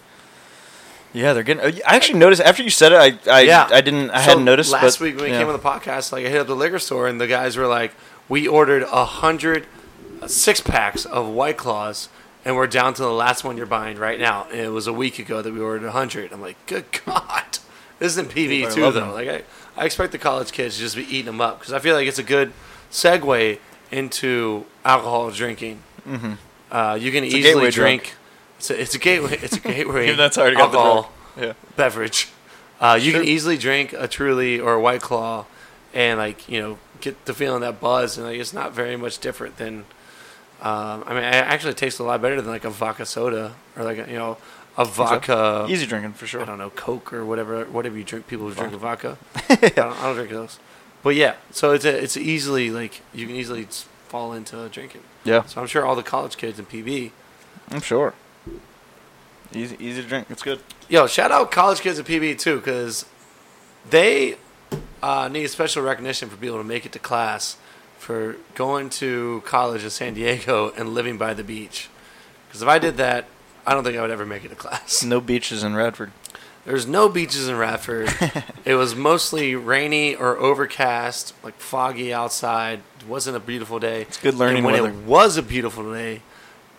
Yeah, 1.12 1.32
they're 1.32 1.42
getting. 1.42 1.82
I 1.86 1.96
actually 1.96 2.18
noticed 2.18 2.42
after 2.42 2.62
you 2.62 2.70
said 2.70 2.92
it. 2.92 3.26
I. 3.26 3.38
I, 3.38 3.40
Yeah. 3.42 3.68
I 3.70 3.80
didn't. 3.80 4.10
I 4.10 4.18
So 4.22 4.30
hadn't 4.30 4.44
noticed. 4.44 4.72
Last 4.72 4.98
but, 4.98 5.04
week 5.04 5.16
when 5.16 5.24
we 5.24 5.30
yeah. 5.30 5.38
came 5.38 5.46
on 5.48 5.52
the 5.54 5.58
podcast, 5.58 6.12
like 6.12 6.26
I 6.26 6.28
hit 6.28 6.40
up 6.40 6.46
the 6.46 6.56
liquor 6.56 6.78
store 6.78 7.08
and 7.08 7.20
the 7.20 7.26
guys 7.26 7.56
were 7.56 7.66
like, 7.66 7.92
"We 8.28 8.46
ordered 8.46 8.82
a 8.82 9.04
hundred 9.04 9.66
uh, 10.22 10.28
packs 10.64 11.04
of 11.04 11.28
White 11.28 11.56
Claws, 11.56 12.08
and 12.44 12.56
we're 12.56 12.66
down 12.66 12.94
to 12.94 13.02
the 13.02 13.12
last 13.12 13.44
one 13.44 13.56
you're 13.56 13.66
buying 13.66 13.98
right 13.98 14.18
now. 14.20 14.46
And 14.50 14.60
it 14.60 14.68
was 14.70 14.86
a 14.86 14.92
week 14.92 15.18
ago 15.18 15.42
that 15.42 15.52
we 15.52 15.60
ordered 15.60 15.82
100. 15.84 16.32
I'm 16.32 16.40
like, 16.40 16.56
good 16.66 16.84
God. 17.06 17.42
This 17.98 18.12
isn't 18.12 18.30
PB 18.30 18.66
are 18.66 18.70
too 18.70 18.80
though. 18.82 18.90
them. 18.92 19.12
Like 19.12 19.28
I, 19.28 19.42
I 19.76 19.84
expect 19.84 20.12
the 20.12 20.18
college 20.18 20.52
kids 20.52 20.76
to 20.76 20.80
just 20.82 20.96
be 20.96 21.02
eating 21.04 21.26
them 21.26 21.40
up 21.40 21.58
because 21.58 21.72
I 21.72 21.78
feel 21.78 21.94
like 21.94 22.06
it's 22.08 22.18
a 22.18 22.22
good 22.22 22.52
segue 22.90 23.58
into 23.90 24.64
alcohol 24.84 25.30
drinking. 25.30 25.80
Mm-hmm. 26.08 26.32
Uh, 26.70 26.94
you 27.00 27.12
can 27.12 27.24
a 27.24 27.26
easily 27.26 27.70
drink. 27.70 28.14
It's 28.58 28.70
a, 28.70 28.80
it's 28.80 28.94
a 28.94 28.98
gateway. 28.98 29.38
It's 29.42 29.56
a 29.56 29.60
gateway. 29.60 30.12
That's 30.16 30.38
already 30.38 30.56
alcohol. 30.56 31.12
Yeah. 31.38 31.52
beverage. 31.76 32.28
Uh, 32.80 32.98
you 33.00 33.10
Sure. 33.12 33.20
can 33.20 33.28
easily 33.28 33.56
drink 33.58 33.92
a 33.92 34.08
Truly 34.08 34.58
or 34.58 34.74
a 34.74 34.80
White 34.80 35.02
Claw, 35.02 35.44
and 35.94 36.18
like 36.18 36.48
you 36.48 36.60
know 36.60 36.78
get 37.00 37.24
the 37.26 37.34
feeling 37.34 37.60
that 37.60 37.80
buzz, 37.80 38.16
and 38.16 38.26
like 38.26 38.38
it's 38.38 38.52
not 38.54 38.72
very 38.72 38.96
much 38.96 39.18
different 39.18 39.56
than. 39.58 39.84
Um, 40.62 41.04
I 41.06 41.10
mean, 41.14 41.22
it 41.22 41.34
actually 41.34 41.74
tastes 41.74 42.00
a 42.00 42.02
lot 42.04 42.22
better 42.22 42.40
than 42.40 42.50
like 42.50 42.64
a 42.64 42.70
vodka 42.70 43.04
soda 43.04 43.54
or 43.76 43.84
like 43.84 43.98
a, 43.98 44.10
you 44.10 44.16
know 44.16 44.38
a 44.76 44.84
vodka. 44.84 45.66
Easy 45.68 45.86
drinking 45.86 46.12
for 46.14 46.26
sure. 46.26 46.42
I 46.42 46.44
don't 46.44 46.58
know 46.58 46.70
Coke 46.70 47.12
or 47.12 47.24
whatever 47.24 47.64
whatever 47.64 47.96
you 47.96 48.04
drink. 48.04 48.26
People 48.26 48.48
who 48.48 48.54
drink 48.54 48.72
vodka. 48.74 49.18
I, 49.48 49.56
don't, 49.56 49.96
I 49.98 50.02
don't 50.02 50.14
drink 50.14 50.30
those. 50.30 50.58
But 51.02 51.14
yeah, 51.14 51.36
so 51.50 51.72
it's 51.72 51.84
a, 51.84 52.02
it's 52.02 52.16
easily 52.16 52.70
like 52.70 53.00
you 53.14 53.26
can 53.26 53.36
easily 53.36 53.66
fall 54.08 54.32
into 54.32 54.68
drinking. 54.68 55.02
Yeah, 55.24 55.44
So 55.44 55.60
I'm 55.60 55.66
sure 55.66 55.84
all 55.84 55.96
the 55.96 56.02
college 56.02 56.36
kids 56.36 56.58
in 56.58 56.66
PB. 56.66 57.10
I'm 57.70 57.80
sure. 57.80 58.14
Easy, 59.52 59.76
easy 59.78 60.02
to 60.02 60.08
drink. 60.08 60.26
It's 60.30 60.42
good. 60.42 60.60
Yo, 60.88 61.06
shout 61.06 61.30
out 61.32 61.50
college 61.50 61.80
kids 61.80 61.98
at 61.98 62.06
PB 62.06 62.38
too, 62.38 62.56
because 62.56 63.06
they 63.88 64.36
uh, 65.02 65.28
need 65.28 65.48
special 65.48 65.82
recognition 65.82 66.28
for 66.28 66.36
being 66.36 66.52
able 66.52 66.62
to 66.62 66.68
make 66.68 66.86
it 66.86 66.92
to 66.92 66.98
class, 66.98 67.56
for 67.98 68.36
going 68.54 68.90
to 68.90 69.42
college 69.44 69.84
in 69.84 69.90
San 69.90 70.14
Diego 70.14 70.72
and 70.76 70.90
living 70.90 71.18
by 71.18 71.34
the 71.34 71.44
beach. 71.44 71.88
Because 72.46 72.62
if 72.62 72.68
I 72.68 72.78
did 72.78 72.96
that, 72.96 73.26
I 73.66 73.74
don't 73.74 73.83
think 73.85 73.96
I 73.96 74.00
would 74.00 74.11
ever 74.11 74.24
make 74.26 74.44
it 74.44 74.48
to 74.50 74.55
class. 74.55 75.02
No 75.05 75.20
beaches 75.20 75.62
in 75.64 75.74
Radford. 75.74 76.12
There's 76.64 76.87
no 76.87 77.09
beaches 77.09 77.48
in 77.48 77.57
Radford. 77.57 78.09
it 78.64 78.74
was 78.74 78.94
mostly 78.96 79.55
rainy 79.55 80.14
or 80.14 80.37
overcast, 80.37 81.33
like 81.42 81.55
foggy 81.55 82.12
outside. 82.12 82.81
It 83.00 83.07
wasn't 83.07 83.37
a 83.37 83.40
beautiful 83.40 83.79
day. 83.79 84.02
It's 84.02 84.18
good 84.18 84.35
learning 84.35 84.59
And 84.59 84.66
when 84.66 84.74
weather. 84.74 84.88
it 84.88 85.05
was 85.05 85.37
a 85.37 85.42
beautiful 85.42 85.92
day, 85.92 86.22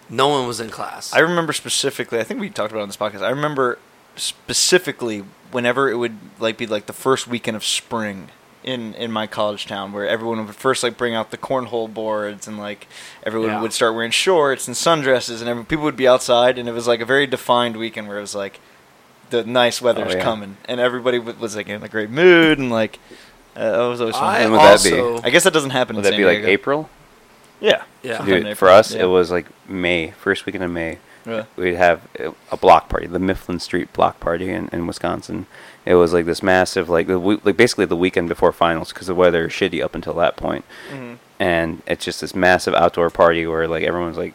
no 0.09 0.27
one 0.27 0.47
was 0.47 0.59
in 0.59 0.69
class. 0.69 1.13
I 1.13 1.19
remember 1.19 1.53
specifically. 1.53 2.19
I 2.19 2.23
think 2.23 2.39
we 2.39 2.49
talked 2.49 2.71
about 2.71 2.79
it 2.81 2.83
on 2.83 2.89
this 2.89 2.97
podcast. 2.97 3.21
I 3.21 3.29
remember 3.29 3.79
specifically 4.15 5.23
whenever 5.51 5.89
it 5.89 5.95
would 5.95 6.17
like 6.39 6.57
be 6.57 6.65
like 6.67 6.85
the 6.85 6.93
first 6.93 7.27
weekend 7.27 7.55
of 7.55 7.63
spring 7.63 8.29
in 8.63 8.93
in 8.95 9.11
my 9.11 9.27
college 9.27 9.65
town, 9.65 9.91
where 9.93 10.07
everyone 10.07 10.45
would 10.45 10.55
first 10.55 10.83
like 10.83 10.97
bring 10.97 11.13
out 11.15 11.31
the 11.31 11.37
cornhole 11.37 11.91
boards 11.93 12.47
and 12.47 12.57
like 12.57 12.87
everyone 13.23 13.49
Yeah. 13.49 13.61
would 13.61 13.73
start 13.73 13.95
wearing 13.95 14.11
shorts 14.11 14.67
and 14.67 14.75
sundresses, 14.75 15.39
and 15.39 15.49
every, 15.49 15.63
people 15.63 15.83
would 15.85 15.95
be 15.95 16.07
outside, 16.07 16.57
and 16.57 16.67
it 16.67 16.73
was 16.73 16.87
like 16.87 16.99
a 17.01 17.05
very 17.05 17.27
defined 17.27 17.77
weekend 17.77 18.07
where 18.07 18.17
it 18.17 18.21
was 18.21 18.35
like 18.35 18.59
the 19.29 19.43
nice 19.43 19.81
weather's 19.81 20.13
Oh, 20.13 20.17
yeah. 20.17 20.23
coming, 20.23 20.57
and 20.65 20.79
everybody 20.79 21.19
wa- 21.19 21.33
was 21.39 21.55
like 21.55 21.67
in 21.69 21.83
a 21.83 21.87
great 21.89 22.09
mood, 22.09 22.59
and 22.59 22.69
like 22.71 22.99
uh, 23.57 23.61
it 23.85 23.89
was 23.89 23.99
always 24.01 24.15
fun. 24.15 24.23
I 24.35 24.41
When 24.43 24.51
would 24.51 24.59
that 24.61 24.83
be? 24.83 25.27
I 25.27 25.29
guess 25.31 25.43
that 25.43 25.53
doesn't 25.53 25.71
happen. 25.71 25.95
Would 25.95 26.01
in 26.05 26.11
that 26.11 26.17
San 26.17 26.19
be 26.19 26.25
like 26.25 26.37
Diego. 26.37 26.47
April? 26.51 26.89
Yeah, 27.59 27.81
Yeah. 28.03 28.23
Dude, 28.23 28.37
April. 28.41 28.55
for 28.55 28.69
us, 28.69 28.93
Yeah. 28.93 29.03
it 29.03 29.07
was 29.07 29.31
like 29.31 29.47
May, 29.67 30.11
first 30.11 30.45
weekend 30.45 30.63
of 30.63 30.69
May. 30.71 30.99
Yeah. 31.25 31.43
We'd 31.55 31.73
have 31.75 32.01
a- 32.19 32.33
a 32.51 32.57
block 32.57 32.87
party, 32.87 33.07
the 33.07 33.17
Mifflin 33.19 33.59
Street 33.59 33.91
block 33.93 34.19
party 34.19 34.49
in, 34.51 34.69
in 34.71 34.85
Wisconsin. 34.87 35.47
It 35.87 35.95
was 35.95 36.13
like 36.13 36.25
this 36.25 36.43
massive, 36.43 36.89
like 36.89 37.07
the 37.07 37.19
we- 37.19 37.39
like 37.43 37.57
basically 37.57 37.85
the 37.85 37.95
weekend 37.95 38.27
before 38.29 38.51
finals 38.51 38.91
because 38.93 39.07
the 39.07 39.15
weather 39.15 39.45
is 39.47 39.53
shitty 39.53 39.81
up 39.83 39.95
until 39.95 40.13
that 40.15 40.35
point. 40.35 40.65
Mm-hmm. 40.91 41.13
and 41.39 41.81
it's 41.87 42.03
just 42.05 42.21
this 42.21 42.35
massive 42.35 42.73
outdoor 42.73 43.09
party 43.09 43.45
where 43.47 43.67
like 43.67 43.83
everyone's 43.83 44.17
like. 44.17 44.33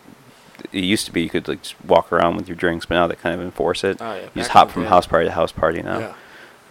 It 0.73 0.85
used 0.85 1.07
to 1.07 1.12
be 1.12 1.23
you 1.23 1.29
could 1.29 1.49
like 1.49 1.62
just 1.62 1.75
walk 1.85 2.12
around 2.12 2.37
with 2.37 2.47
your 2.49 2.57
drinks, 2.57 2.87
but 2.87 2.95
now 2.95 3.07
they 3.09 3.17
kind 3.17 3.35
of 3.35 3.41
enforce 3.41 3.83
it. 3.85 3.99
Oh, 4.01 4.15
yeah, 4.15 4.23
you 4.23 4.31
just 4.37 4.51
hop 4.51 4.71
from 4.71 4.85
day. 4.85 4.88
house 4.88 5.07
party 5.07 5.27
to 5.27 5.33
house 5.33 5.51
party 5.53 5.83
now. 5.83 5.99
yeah. 5.99 6.15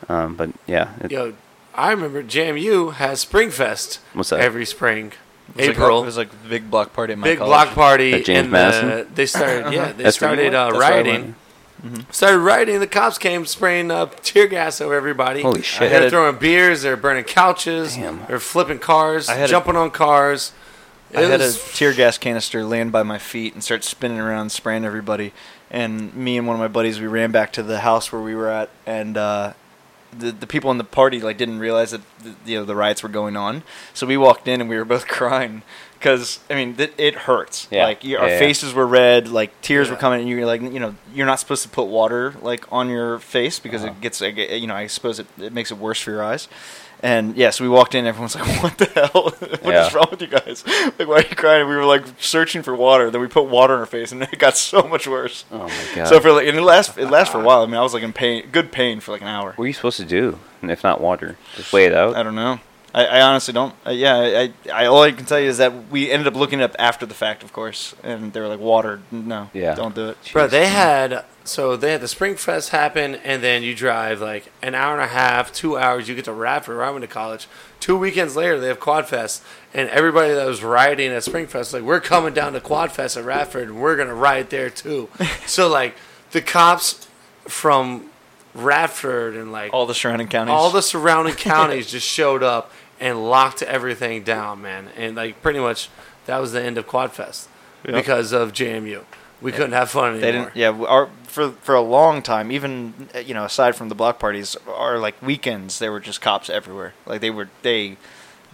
Um, 0.09 0.35
but 0.35 0.49
yeah, 0.65 0.93
it, 1.01 1.11
Yo, 1.11 1.33
I 1.75 1.91
remember 1.91 2.23
JMU 2.23 2.93
has 2.93 3.23
Springfest 3.25 3.99
What's 4.13 4.29
that? 4.29 4.39
every 4.39 4.65
spring. 4.65 5.07
It 5.49 5.57
was 5.57 5.67
like- 5.67 5.75
April. 5.75 6.01
it 6.01 6.05
was 6.05 6.17
like 6.17 6.29
the 6.43 6.49
big 6.49 6.71
block 6.71 6.93
party 6.93 7.13
at 7.13 7.19
my 7.19 7.27
big 7.27 7.39
college. 7.39 7.49
block 7.49 7.67
party. 7.75 8.13
At 8.13 8.23
James 8.25 8.39
and 8.43 8.51
Madison? 8.51 8.89
the, 8.89 9.07
they 9.13 9.25
started, 9.25 9.73
yeah, 9.73 9.91
they 9.97 10.03
That's 10.03 10.15
started 10.15 10.55
uh, 10.55 10.65
That's 10.71 10.79
where 10.79 10.89
rioting. 11.03 11.35
Went. 11.83 12.13
Started 12.13 12.39
rioting. 12.39 12.79
The 12.79 12.87
cops 12.87 13.17
came 13.17 13.45
spraying 13.45 13.91
uh, 13.91 14.07
tear 14.21 14.47
gas 14.47 14.81
over 14.81 14.93
everybody. 14.93 15.41
Holy 15.41 15.61
shit. 15.61 15.89
They're 15.91 16.09
throwing 16.09 16.37
beers. 16.37 16.81
They're 16.81 16.97
burning 16.97 17.23
couches. 17.23 17.95
Damn. 17.95 18.25
They're 18.27 18.39
flipping 18.39 18.79
cars. 18.79 19.29
I 19.29 19.35
had 19.35 19.49
a- 19.49 19.51
jumping 19.51 19.75
on 19.75 19.91
cars. 19.91 20.51
I 21.13 21.23
It 21.23 21.29
had 21.29 21.41
a 21.41 21.51
tear 21.51 21.93
gas 21.93 22.17
canister 22.17 22.63
land 22.63 22.91
by 22.91 23.03
my 23.03 23.17
feet 23.17 23.53
and 23.53 23.63
start 23.63 23.83
spinning 23.83 24.19
around, 24.19 24.51
spraying 24.51 24.85
everybody. 24.85 25.33
And 25.69 26.13
me 26.15 26.37
and 26.37 26.47
one 26.47 26.55
of 26.55 26.59
my 26.61 26.67
buddies, 26.69 26.99
we 27.01 27.07
ran 27.07 27.31
back 27.31 27.51
to 27.53 27.63
the 27.63 27.79
house 27.81 28.11
where 28.11 28.21
we 28.21 28.35
were 28.35 28.49
at, 28.49 28.69
and 28.85 29.17
uh, 29.17 29.53
the 30.17 30.31
the 30.31 30.47
people 30.47 30.69
in 30.71 30.77
the 30.77 30.83
party 30.83 31.19
like 31.21 31.37
didn't 31.37 31.59
realize 31.59 31.91
that 31.91 32.01
the, 32.21 32.33
you 32.45 32.59
know 32.59 32.65
the 32.65 32.75
riots 32.75 33.03
were 33.03 33.09
going 33.09 33.35
on. 33.37 33.63
So 33.93 34.05
we 34.05 34.17
walked 34.17 34.47
in 34.49 34.59
and 34.61 34.69
we 34.69 34.75
were 34.77 34.83
both 34.85 35.07
crying 35.19 35.63
because 36.01 36.39
I 36.49 36.55
mean 36.55 36.75
th- 36.75 36.93
it 36.97 37.13
hurts. 37.15 37.67
Yeah. 37.69 37.85
Like 37.85 38.03
you, 38.03 38.17
our 38.17 38.25
Yeah, 38.27 38.33
yeah. 38.33 38.39
faces 38.39 38.73
were 38.73 38.87
red, 38.87 39.27
like 39.27 39.51
tears 39.61 39.89
were 39.91 39.95
coming, 39.95 40.21
and 40.21 40.27
you're 40.29 40.45
like 40.47 40.61
you 40.61 40.79
know 40.79 40.95
you're 41.13 41.27
not 41.27 41.39
supposed 41.39 41.61
to 41.63 41.69
put 41.69 41.83
water 41.85 42.33
like 42.41 42.65
on 42.71 42.89
your 42.89 43.19
face 43.19 43.59
because 43.59 43.83
Uh-huh. 43.83 43.93
it 43.93 44.01
gets 44.01 44.19
like, 44.19 44.35
you 44.37 44.67
know 44.67 44.75
I 44.75 44.87
suppose 44.87 45.19
it, 45.19 45.27
it 45.39 45.53
makes 45.53 45.69
it 45.71 45.77
worse 45.77 46.01
for 46.01 46.09
your 46.11 46.23
eyes. 46.23 46.47
And 47.03 47.35
yeah, 47.35 47.49
so 47.49 47.63
we 47.63 47.69
walked 47.69 47.95
in. 47.95 48.05
Everyone's 48.05 48.35
like, 48.35 48.45
"What 48.63 48.77
the 48.77 48.85
hell? 48.85 49.23
what 49.63 49.73
is 49.75 49.91
Yeah. 49.91 49.95
wrong 49.95 50.07
with 50.11 50.21
you 50.21 50.27
guys? 50.27 50.63
Like, 50.99 51.07
why 51.07 51.15
are 51.15 51.21
you 51.29 51.35
crying?" 51.35 51.61
And 51.61 51.69
we 51.69 51.75
were 51.75 51.85
like 51.85 52.03
searching 52.19 52.61
for 52.61 52.75
water. 52.75 53.09
Then 53.09 53.21
we 53.21 53.27
put 53.27 53.45
water 53.45 53.73
in 53.73 53.79
our 53.79 53.85
face, 53.87 54.11
and 54.11 54.21
it 54.21 54.37
got 54.37 54.55
so 54.55 54.83
much 54.83 55.07
worse. 55.07 55.45
Oh 55.51 55.67
my 55.67 55.83
god. 55.95 56.07
So 56.09 56.19
for 56.19 56.31
like, 56.31 56.47
and 56.47 56.55
it 56.57 56.61
lasts 56.61 56.97
it 56.97 57.09
lasts 57.09 57.31
for 57.31 57.41
a 57.41 57.43
while. 57.43 57.63
I 57.63 57.65
mean, 57.65 57.75
I 57.75 57.81
was 57.81 57.93
like 57.95 58.03
in 58.03 58.13
pain, 58.13 58.49
good 58.51 58.71
pain 58.71 58.99
for 58.99 59.11
like 59.13 59.21
an 59.21 59.27
hour. 59.29 59.53
what 59.55 59.63
are 59.63 59.67
you 59.67 59.73
supposed 59.73 59.97
to 59.97 60.05
do? 60.05 60.37
And 60.61 60.69
if 60.69 60.83
not 60.83 61.01
water, 61.01 61.37
just 61.55 61.73
wait 61.73 61.85
it 61.87 61.93
out. 61.95 62.15
I 62.15 62.21
don't 62.21 62.35
know. 62.35 62.59
I, 62.93 63.05
I 63.05 63.21
honestly 63.21 63.53
don't. 63.53 63.73
Uh, 63.85 63.91
yeah, 63.91 64.17
I, 64.17 64.53
I 64.73 64.85
all 64.87 65.01
I 65.03 65.11
can 65.11 65.25
tell 65.25 65.39
you 65.39 65.47
is 65.49 65.57
that 65.59 65.89
we 65.89 66.11
ended 66.11 66.27
up 66.27 66.35
looking 66.35 66.59
it 66.59 66.63
up 66.63 66.75
after 66.77 67.05
the 67.05 67.13
fact, 67.13 67.41
of 67.43 67.53
course, 67.53 67.95
and 68.03 68.33
they 68.33 68.39
were 68.41 68.47
like, 68.47 68.59
"Water, 68.59 68.99
no, 69.11 69.49
Yeah. 69.53 69.75
don't 69.75 69.95
do 69.95 70.09
it." 70.09 70.17
Bro, 70.33 70.47
they 70.47 70.67
had 70.67 71.23
so 71.45 71.75
they 71.77 71.93
had 71.93 72.01
the 72.01 72.07
Spring 72.09 72.35
Fest 72.35 72.69
happen, 72.69 73.15
and 73.15 73.41
then 73.41 73.63
you 73.63 73.73
drive 73.73 74.19
like 74.21 74.51
an 74.61 74.75
hour 74.75 74.93
and 74.93 75.01
a 75.03 75.07
half, 75.07 75.53
two 75.53 75.77
hours. 75.77 76.09
You 76.09 76.15
get 76.15 76.25
to 76.25 76.33
Radford. 76.33 76.75
Where 76.77 76.85
I 76.85 76.89
went 76.91 77.03
to 77.03 77.07
college. 77.07 77.47
Two 77.79 77.97
weekends 77.97 78.35
later, 78.35 78.59
they 78.59 78.67
have 78.67 78.79
Quad 78.79 79.07
Fest, 79.07 79.41
and 79.73 79.89
everybody 79.89 80.33
that 80.33 80.45
was 80.45 80.61
rioting 80.61 81.11
at 81.11 81.23
Spring 81.23 81.47
Fest 81.47 81.73
like, 81.73 81.83
we're 81.83 81.99
coming 82.01 82.33
down 82.33 82.53
to 82.53 82.59
Quad 82.61 82.91
Fest 82.91 83.15
at 83.17 83.23
Radford, 83.23 83.69
and 83.69 83.81
we're 83.81 83.95
gonna 83.95 84.13
riot 84.13 84.49
there 84.49 84.69
too. 84.69 85.07
so 85.47 85.67
like 85.69 85.95
the 86.31 86.41
cops 86.41 87.07
from 87.47 88.09
Radford 88.53 89.35
and 89.35 89.51
like 89.51 89.73
All 89.73 89.85
the 89.85 89.93
surrounding 89.95 90.27
counties. 90.27 90.51
all 90.51 90.69
the 90.69 90.81
surrounding 90.81 91.33
counties 91.35 91.89
just 91.91 92.07
showed 92.07 92.43
up 92.43 92.71
and 93.01 93.29
locked 93.29 93.61
everything 93.63 94.23
down, 94.23 94.61
man. 94.61 94.87
And 94.95 95.15
like 95.17 95.41
pretty 95.41 95.59
much 95.59 95.89
that 96.27 96.37
was 96.37 96.53
the 96.53 96.61
end 96.61 96.77
of 96.77 96.87
Quadfest 96.87 97.47
Yep. 97.83 97.95
because 97.95 98.31
of 98.31 98.53
JMU. 98.53 99.03
We 99.41 99.51
couldn't 99.51 99.71
have 99.71 99.89
fun 99.89 100.11
anymore. 100.13 100.21
They 100.21 100.31
didn't. 100.31 100.55
Yeah, 100.55 100.85
our 100.87 101.09
for 101.23 101.49
for 101.63 101.73
a 101.73 101.81
long 101.81 102.21
time, 102.21 102.51
even 102.51 103.09
you 103.25 103.33
know, 103.33 103.43
aside 103.43 103.75
from 103.75 103.89
the 103.89 103.95
block 103.95 104.19
parties, 104.19 104.55
our 104.67 104.99
like 104.99 105.19
weekends, 105.21 105.79
there 105.79 105.91
were 105.91 105.99
just 105.99 106.21
cops 106.21 106.47
everywhere. 106.47 106.93
Like 107.07 107.21
they 107.21 107.31
were 107.31 107.49
they 107.63 107.97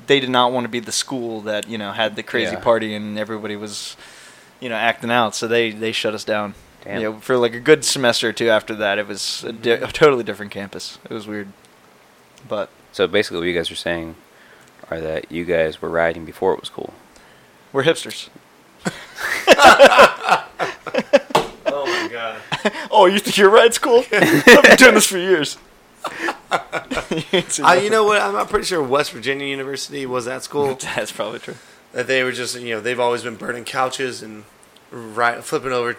they 0.06 0.22
did 0.22 0.30
not 0.30 0.54
want 0.54 0.64
to 0.64 0.70
be 0.70 0.80
the 0.80 0.94
school 0.94 1.42
that 1.42 1.68
you 1.68 1.78
know 1.78 1.92
had 1.92 2.16
the 2.16 2.24
crazy 2.24 2.54
Yeah. 2.54 2.62
party 2.62 2.96
and 2.96 3.20
everybody 3.20 3.58
was 3.58 3.98
you 4.62 4.70
know 4.70 4.76
acting 4.76 5.12
out. 5.12 5.36
So 5.36 5.46
they 5.46 5.72
they 5.72 5.92
shut 5.92 6.14
us 6.14 6.24
down. 6.24 6.54
Damn. 6.86 7.02
You 7.02 7.12
know, 7.12 7.20
for 7.20 7.36
like 7.36 7.54
a 7.54 7.60
good 7.60 7.84
semester 7.84 8.30
or 8.30 8.34
two 8.34 8.50
after 8.50 8.74
that, 8.76 8.98
it 8.98 9.08
was 9.08 9.44
a, 9.44 9.52
di- 9.52 9.72
mm-hmm. 9.72 9.84
a 9.84 9.92
totally 9.92 10.24
different 10.24 10.54
campus. 10.54 11.00
It 11.04 11.12
was 11.14 11.28
weird, 11.28 11.50
but 12.48 12.70
So 12.94 13.08
basically, 13.08 13.40
what 13.40 13.48
you 13.48 13.54
guys 13.54 13.70
are 13.72 13.76
saying 13.76 14.16
are 14.90 15.02
that 15.02 15.32
you 15.32 15.46
guys 15.46 15.82
were 15.82 15.90
riding 15.90 16.26
before 16.26 16.54
it 16.54 16.60
was 16.60 16.70
cool. 16.70 16.94
we're 17.74 17.84
hipsters. 17.84 18.30
Oh 21.66 21.86
my 21.86 22.10
god. 22.12 22.42
Oh, 22.92 23.06
you 23.06 23.20
think 23.20 23.38
your 23.38 23.50
ride's 23.50 23.78
cool? 23.78 24.04
I've 24.12 24.44
been 24.64 24.76
doing 24.78 24.94
this 24.96 25.08
for 25.08 25.18
years. 25.18 25.58
Uh, 26.52 27.80
you 27.82 27.90
know 27.90 28.04
what? 28.04 28.22
I'm, 28.22 28.36
I'm 28.36 28.48
pretty 28.48 28.66
sure 28.66 28.82
West 28.84 29.12
Virginia 29.12 29.46
University 29.46 30.06
was 30.06 30.26
that 30.26 30.44
school 30.44 30.76
That's 30.96 31.12
probably 31.12 31.40
true. 31.40 31.56
that 31.94 32.08
they 32.08 32.24
were 32.24 32.32
just 32.32 32.60
you 32.60 32.76
know 32.76 32.82
they've 32.82 33.00
always 33.00 33.24
been 33.24 33.36
burning 33.36 33.64
couches 33.66 34.22
and 34.24 34.44
right 34.92 35.44
flipping 35.44 35.72
over 35.72 35.98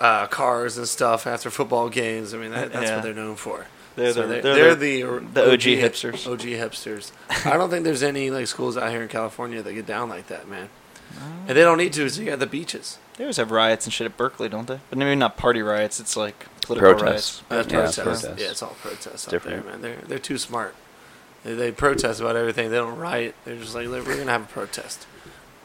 uh, 0.00 0.26
cars 0.28 0.78
and 0.78 0.86
stuff 0.88 1.26
after 1.26 1.50
football 1.50 1.88
games. 1.88 2.32
I 2.32 2.38
mean 2.38 2.50
that, 2.52 2.72
that's 2.72 2.86
Yeah. 2.90 2.96
what 2.96 3.02
they're 3.04 3.14
known 3.14 3.36
for. 3.36 3.66
They're 3.96 4.12
So 4.12 4.26
the- 4.28 4.40
they're, 4.40 4.54
they're 4.54 4.74
the, 4.74 5.02
the 5.32 5.52
OG 5.52 5.60
hipsters. 5.60 6.30
OG 6.30 6.40
hipsters. 6.42 7.12
I 7.46 7.56
don't 7.56 7.70
think 7.70 7.84
there's 7.84 8.02
any 8.02 8.30
like 8.30 8.46
schools 8.46 8.76
out 8.76 8.90
here 8.90 9.02
in 9.02 9.08
California 9.08 9.62
that 9.62 9.72
get 9.72 9.86
down 9.86 10.08
like 10.08 10.28
that, 10.28 10.48
man. 10.48 10.68
And 11.48 11.56
they 11.56 11.62
don't 11.62 11.78
need 11.78 11.92
to. 11.94 12.08
So 12.10 12.20
you 12.20 12.26
got 12.26 12.40
the 12.40 12.46
beaches. 12.46 12.98
They 13.16 13.24
always 13.24 13.36
have 13.38 13.50
riots 13.50 13.86
and 13.86 13.92
shit 13.92 14.04
at 14.04 14.16
Berkeley, 14.16 14.48
don't 14.50 14.66
they? 14.66 14.80
But 14.90 14.98
maybe 14.98 15.14
not 15.14 15.36
party 15.38 15.62
riots. 15.62 15.98
It's 16.00 16.16
like 16.16 16.46
political 16.60 16.94
Protests. 16.94 17.42
riots. 17.48 17.68
That's 17.68 17.72
Yeah, 17.72 17.84
it's 17.86 17.96
protests. 17.96 18.22
protests. 18.22 18.42
Yeah, 18.42 18.50
it's 18.50 18.62
all 18.62 18.76
protests 18.82 19.26
out 19.28 19.30
Different. 19.30 19.62
there, 19.64 19.72
man. 19.72 19.80
They're 19.82 19.96
they're 20.06 20.18
too 20.18 20.36
smart. 20.36 20.74
They, 21.44 21.54
they 21.54 21.72
protest 21.72 22.20
about 22.20 22.36
everything. 22.36 22.70
They 22.70 22.76
don't 22.76 22.98
riot. 22.98 23.34
They're 23.44 23.56
just 23.56 23.74
like, 23.74 23.88
we're 23.88 24.02
gonna 24.02 24.30
have 24.30 24.42
a 24.42 24.46
protest. 24.46 25.06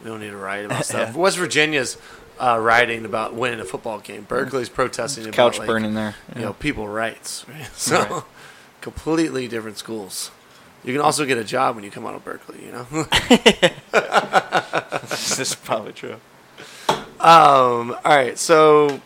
We 0.03 0.09
don't 0.09 0.19
need 0.21 0.29
to 0.29 0.37
riot 0.37 0.67
about 0.67 0.85
stuff. 0.85 1.13
Yeah. 1.15 1.21
West 1.21 1.37
Virginia's 1.37 1.97
uh, 2.41 2.57
rioting 2.59 3.05
about 3.05 3.35
winning 3.35 3.59
a 3.59 3.65
football 3.65 3.99
game. 3.99 4.23
Berkeley's 4.23 4.69
protesting 4.69 5.25
about 5.25 5.35
Couch 5.35 5.59
like, 5.59 5.67
burning 5.67 5.93
there. 5.93 6.15
you 6.35 6.41
know, 6.41 6.53
people 6.53 6.87
rights. 6.87 7.45
Right? 7.47 7.69
So, 7.75 7.99
Right. 8.01 8.23
completely 8.81 9.47
different 9.47 9.77
schools. 9.77 10.31
You 10.83 10.93
can 10.93 11.01
also 11.01 11.25
get 11.25 11.37
a 11.37 11.43
job 11.43 11.75
when 11.75 11.83
you 11.83 11.91
come 11.91 12.07
out 12.07 12.15
of 12.15 12.25
Berkeley. 12.25 12.65
You 12.65 12.71
know. 12.71 12.87
this 15.09 15.39
is 15.39 15.53
probably 15.55 15.93
true. 15.93 16.15
um. 17.19 17.95
All 18.03 18.15
right. 18.15 18.37
So, 18.39 18.99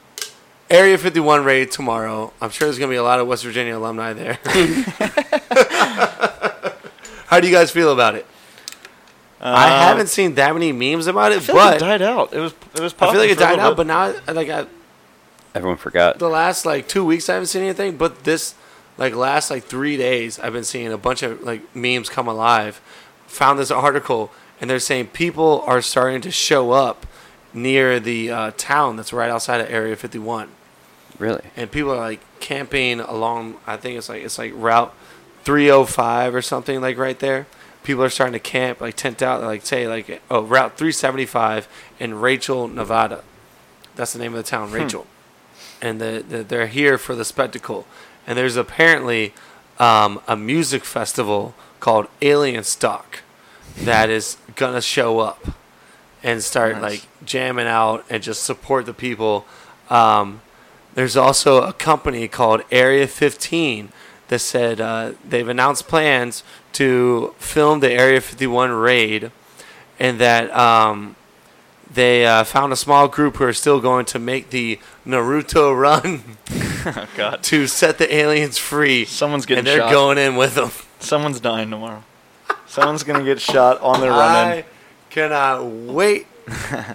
Area 0.70 0.98
51 0.98 1.44
raid 1.44 1.72
tomorrow. 1.72 2.32
I'm 2.42 2.50
sure 2.50 2.68
there's 2.68 2.80
gonna 2.80 2.90
be 2.92 2.96
a 2.96 3.04
lot 3.04 3.20
of 3.20 3.28
West 3.28 3.44
Virginia 3.44 3.78
alumni 3.78 4.14
there. 4.14 4.40
How 7.28 7.40
do 7.42 7.48
you 7.48 7.54
guys 7.54 7.72
feel 7.72 7.92
about 7.92 8.16
it? 8.16 8.26
I 9.54 9.66
Uh, 9.66 9.80
haven't 9.88 10.08
seen 10.08 10.36
that 10.36 10.54
many 10.54 10.72
memes 10.72 11.08
about 11.08 11.32
it, 11.32 11.38
I 11.38 11.40
feel 11.42 11.56
like 11.56 11.66
but 11.66 11.76
it 11.78 11.86
died 11.86 12.02
out. 12.02 12.34
It 12.34 12.40
was. 12.40 12.54
It 12.76 12.82
was. 12.82 12.94
I 13.00 13.12
feel 13.12 13.20
like 13.22 13.30
it 13.30 13.38
died 13.38 13.52
little 13.58 13.66
out. 13.72 13.78
But 13.78 13.88
now, 13.88 14.14
like, 14.34 14.50
I, 14.50 14.66
Everyone 15.54 15.78
forgot. 15.78 16.20
the 16.20 16.30
last 16.30 16.66
like 16.66 16.88
two 16.88 17.06
weeks 17.06 17.30
I 17.30 17.34
haven't 17.34 17.48
seen 17.48 17.62
anything, 17.64 17.98
but 17.98 18.24
this 18.24 18.56
like 18.98 19.14
last 19.14 19.50
like 19.52 19.64
three 19.66 19.98
days 19.98 20.40
I've 20.40 20.54
been 20.54 20.64
seeing 20.64 20.92
a 20.92 20.98
bunch 20.98 21.22
of 21.24 21.44
like 21.44 21.76
memes 21.76 22.10
come 22.10 22.28
alive. 22.28 22.82
Found 23.28 23.60
this 23.60 23.72
article 23.72 24.32
and 24.62 24.70
they're 24.70 24.80
saying 24.80 25.08
people 25.08 25.64
are 25.68 25.82
starting 25.82 26.22
to 26.22 26.32
show 26.32 26.72
up 26.72 27.06
near 27.54 28.00
the 28.00 28.32
uh, 28.32 28.52
town 28.58 28.96
that's 28.98 29.12
right 29.14 29.30
outside 29.30 29.60
of 29.62 29.70
Area 29.70 29.96
51, 29.96 30.50
Really? 31.20 31.42
and 31.56 31.70
people 31.72 31.92
are 31.92 31.98
like 31.98 32.20
camping 32.40 33.00
along. 33.00 33.56
I 33.68 33.78
think 33.78 33.98
it's 33.98 34.10
like 34.10 34.24
it's 34.24 34.38
like 34.38 34.52
Route 34.56 34.94
305 35.46 36.34
or 36.36 36.42
something 36.42 36.82
like 36.82 36.98
right 36.98 37.20
there. 37.20 37.48
People 37.86 38.04
are 38.04 38.10
starting 38.10 38.34
to 38.34 38.40
camp, 38.40 38.82
like 38.82 38.96
tent 38.96 39.22
out, 39.22 39.42
like 39.42 39.66
say 39.66 39.88
like 39.88 40.22
oh 40.30 40.42
Route 40.44 40.78
375 40.78 41.68
in 42.00 42.16
Rachel, 42.16 42.68
Nevada. 42.68 43.24
That's 43.96 44.12
the 44.12 44.20
name 44.20 44.34
of 44.34 44.38
the 44.38 44.50
town, 44.50 44.72
Rachel 44.72 45.08
and 45.82 46.02
the, 46.02 46.24
the, 46.28 46.44
they're 46.44 46.68
here 46.68 46.98
for 46.98 47.16
the 47.16 47.26
spectacle. 47.26 47.86
And 48.26 48.38
there's 48.38 48.56
apparently 48.56 49.34
um, 49.80 50.22
a 50.28 50.36
music 50.36 50.84
festival 50.84 51.54
called 51.80 52.08
Alienstock 52.22 53.20
that 53.78 54.10
is 54.10 54.38
gonna 54.56 54.82
show 54.82 55.20
up 55.20 55.48
and 56.24 56.42
start 56.42 56.74
Nice. 56.74 56.82
like 56.82 57.08
jamming 57.26 57.68
out 57.68 58.04
and 58.10 58.24
just 58.24 58.44
support 58.44 58.86
the 58.86 58.94
people. 58.94 59.46
Um, 59.90 60.42
there's 60.96 61.18
also 61.18 61.62
a 61.62 61.74
company 61.74 62.28
called 62.28 62.62
Area 62.72 63.06
15 63.06 63.90
that 64.30 64.40
said 64.40 64.82
uh, 64.82 65.12
they've 65.28 65.48
announced 65.48 65.88
plans 65.88 66.44
to 66.76 67.34
film 67.38 67.80
the 67.80 67.92
Area 67.92 68.22
51 68.22 68.72
raid, 68.72 69.32
and 70.00 70.20
that 70.20 70.56
um, 70.56 71.16
they 71.92 72.26
uh, 72.26 72.44
found 72.44 72.74
a 72.74 72.76
small 72.76 73.08
group 73.08 73.38
who 73.38 73.46
are 73.46 73.54
still 73.54 73.80
going 73.80 74.06
to 74.06 74.20
make 74.20 74.50
the 74.50 74.80
Naruto 75.06 75.78
run 75.80 76.38
oh 76.86 77.08
God. 77.16 77.44
to 77.44 77.68
set 77.68 77.98
the 77.98 78.14
aliens 78.14 78.58
free. 78.58 79.06
Someone's 79.06 79.46
getting 79.46 79.60
and 79.60 79.68
they're 79.68 79.80
shot. 79.80 79.92
going 79.92 80.18
in 80.18 80.36
with 80.36 80.56
them. 80.56 80.72
Someone's 81.00 81.40
dying 81.40 81.70
tomorrow. 81.70 82.04
Someone's 82.68 83.04
gonna 83.04 83.24
get 83.24 83.40
shot 83.40 83.80
on 83.82 84.02
their 84.02 84.12
run 84.12 84.48
in. 84.48 84.54
I 84.60 84.66
cannot 85.10 85.66
wait 85.66 86.28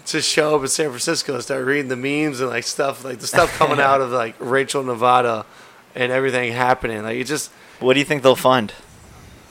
to 0.06 0.20
show 0.20 0.56
up 0.56 0.62
in 0.62 0.68
San 0.68 0.88
Francisco 0.90 1.34
and 1.34 1.42
start 1.42 1.64
reading 1.64 1.88
the 1.88 1.96
memes 1.96 2.40
and 2.40 2.50
like 2.50 2.64
stuff 2.64 3.04
like 3.04 3.18
the 3.18 3.26
stuff 3.26 3.56
coming 3.56 3.80
out 3.90 4.00
of 4.00 4.10
like 4.10 4.34
Rachel, 4.38 4.82
Nevada, 4.82 5.46
and 5.94 6.12
everything 6.12 6.52
happening. 6.52 7.02
Like 7.02 7.16
it 7.16 7.24
just 7.24 7.50
What 7.78 7.94
do 7.94 7.98
you 7.98 8.04
think 8.04 8.22
they'll 8.22 8.36
find? 8.36 8.72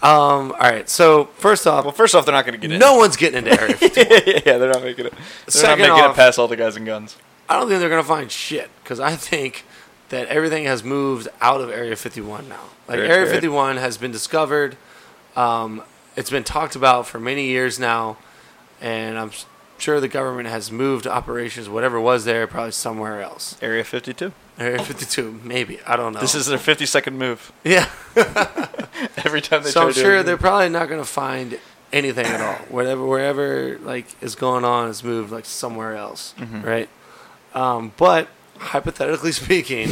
Um. 0.02 0.52
All 0.54 0.58
right. 0.60 0.88
So 0.90 1.26
first 1.38 1.68
off, 1.68 1.84
Well, 1.86 1.94
first 1.94 2.16
off, 2.16 2.26
they're 2.26 2.34
not 2.36 2.46
gonna 2.46 2.58
get 2.58 2.72
in. 2.72 2.80
no 2.80 2.96
one's 2.96 3.16
getting 3.18 3.40
into 3.46 3.60
Area 3.60 3.76
51. 3.78 4.22
yeah, 4.46 4.58
they're 4.58 4.70
not 4.72 4.84
making 4.84 5.06
it. 5.08 5.14
They're 5.14 5.22
Second 5.52 5.88
not 5.88 5.94
making 5.96 6.04
off- 6.10 6.16
it 6.16 6.20
past 6.20 6.40
all 6.40 6.48
the 6.48 6.56
guys 6.56 6.76
and 6.76 6.86
guns. 6.86 7.18
I 7.48 7.56
don't 7.60 7.68
think 7.68 7.80
they're 7.80 7.90
gonna 7.90 8.04
find 8.04 8.32
shit 8.32 8.70
because 8.84 9.00
I 9.00 9.16
think 9.16 9.66
that 10.10 10.28
everything 10.28 10.66
has 10.66 10.84
moved 10.84 11.28
out 11.42 11.62
of 11.62 11.70
Area 11.70 11.96
51 11.96 12.48
now. 12.50 12.56
Like 12.88 12.98
Great, 13.00 13.10
Area 13.12 13.26
great. 13.26 13.36
51 13.36 13.78
has 13.78 13.98
been 13.98 14.12
discovered. 14.12 14.76
Um, 15.36 15.84
it's 16.16 16.30
been 16.30 16.44
talked 16.44 16.76
about 16.76 17.06
for 17.08 17.20
many 17.20 17.46
years 17.46 17.78
now, 17.80 18.18
and 18.82 19.18
I'm 19.20 19.32
sure 19.78 20.00
the 20.00 20.08
government 20.08 20.50
has 20.50 20.72
moved 20.72 21.06
operations, 21.08 21.70
whatever 21.70 22.00
was 22.00 22.26
there, 22.26 22.48
probably 22.48 22.72
somewhere 22.72 23.22
else. 23.22 23.56
Area 23.62 23.84
52. 23.84 24.32
Area 24.60 24.84
52, 24.84 25.40
maybe. 25.44 25.80
I 25.88 25.96
don't 25.96 26.14
know. 26.14 26.20
This 26.20 26.36
is 26.36 26.46
their 26.48 26.58
50 26.58 26.86
second 26.86 27.18
move. 27.18 27.52
yeah. 27.64 27.90
Every 29.26 29.42
time 29.42 29.64
they 29.64 29.70
so 29.70 29.80
try 29.82 29.88
I'm 29.88 29.94
to 29.94 29.94
do 29.96 30.02
sure 30.02 30.18
it. 30.18 30.26
they're 30.26 30.38
probably 30.38 30.70
not 30.70 30.90
gonna 30.90 31.06
find 31.06 31.58
anything 31.94 32.26
at 32.26 32.42
all. 32.42 32.56
Whatever, 32.70 33.06
wherever 33.06 33.78
like 33.80 34.06
is 34.22 34.36
going 34.36 34.64
on 34.66 34.90
is 34.90 35.04
moved 35.04 35.32
like 35.32 35.46
somewhere 35.46 35.96
else, 35.96 36.34
Mm-hmm. 36.38 36.62
right? 36.62 36.90
Um, 37.54 37.94
but 37.98 38.28
hypothetically 38.58 39.32
speaking, 39.32 39.90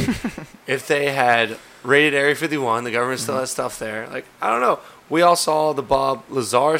if 0.66 0.86
they 0.86 1.10
had 1.12 1.56
raided 1.82 2.14
Area 2.14 2.34
51, 2.34 2.84
the 2.84 2.90
government 2.90 3.18
Mm-hmm. 3.18 3.24
still 3.24 3.38
has 3.38 3.50
stuff 3.50 3.78
there. 3.78 4.06
Like 4.08 4.26
I 4.42 4.50
don't 4.50 4.60
know. 4.60 4.80
We 5.08 5.22
all 5.22 5.36
saw 5.36 5.72
the 5.72 5.82
Bob 5.82 6.24
Lazar 6.28 6.78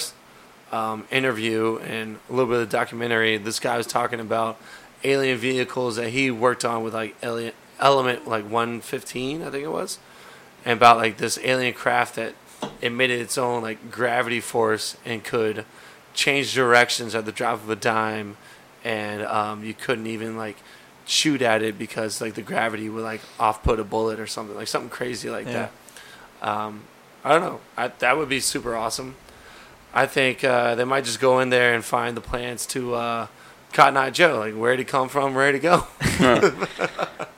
um, 0.71 1.07
interview 1.11 1.79
and 1.79 2.19
a 2.29 2.33
little 2.33 2.47
bit 2.51 2.61
of 2.61 2.71
the 2.71 2.77
documentary. 2.77 3.39
This 3.39 3.59
guy 3.59 3.79
was 3.79 3.87
talking 3.87 4.21
about 4.21 4.59
alien 5.03 5.39
vehicles 5.39 5.97
that 5.97 6.11
he 6.11 6.31
worked 6.31 6.65
on 6.65 6.83
with 6.83 6.93
like 6.93 7.17
alien, 7.23 7.55
Element 7.81 8.27
like 8.27 8.45
115, 8.45 9.43
I 9.43 9.51
think 9.51 9.65
it 9.65 9.69
was 9.71 9.99
and 10.65 10.77
about 10.77 10.97
like 10.97 11.17
this 11.19 11.39
alien 11.45 11.73
craft 11.73 12.17
that 12.17 12.35
emitted 12.83 13.21
its 13.21 13.39
own 13.39 13.63
like 13.63 13.91
gravity 13.91 14.41
force 14.41 14.97
and 15.05 15.23
could 15.23 15.65
change 16.15 16.53
directions 16.55 17.15
at 17.15 17.25
the 17.25 17.33
drop 17.33 17.55
of 17.63 17.71
a 17.71 17.77
dime, 17.77 18.37
and 18.85 19.23
um, 19.23 19.63
you 19.65 19.73
couldn't 19.75 20.07
even 20.09 20.37
like 20.37 20.57
shoot 21.07 21.41
at 21.41 21.63
it 21.63 21.79
because 21.79 22.21
like 22.21 22.35
the 22.35 22.43
gravity 22.43 22.89
would 22.89 23.05
like 23.05 23.21
off 23.39 23.63
put 23.63 23.79
a 23.81 23.85
bullet 23.85 24.19
or 24.21 24.27
something 24.27 24.57
like 24.57 24.69
something 24.69 24.91
crazy 24.91 25.31
like 25.31 25.47
Yeah. 25.47 25.69
that. 26.43 26.49
Um, 26.49 26.83
I 27.25 27.31
don't 27.33 27.41
know. 27.43 27.61
I, 27.77 27.89
that 27.89 28.17
would 28.17 28.29
be 28.29 28.41
super 28.41 28.77
awesome. 28.77 29.15
I 29.95 30.07
think 30.07 30.45
uh, 30.45 30.75
they 30.75 30.85
might 30.85 31.05
just 31.05 31.19
go 31.21 31.41
in 31.41 31.51
there 31.51 31.75
and 31.75 31.85
find 31.85 32.17
the 32.17 32.21
plans 32.21 32.67
to 32.67 32.95
uh, 32.95 33.27
Cotton 33.73 33.97
Eye 33.97 34.11
Joe. 34.11 34.39
Like 34.39 34.55
where 34.55 34.71
would 34.73 34.79
he 34.79 34.85
come 34.85 35.09
from? 35.09 35.35
Where 35.35 35.47
would 35.47 35.55
he 35.55 35.61
go? 35.61 35.87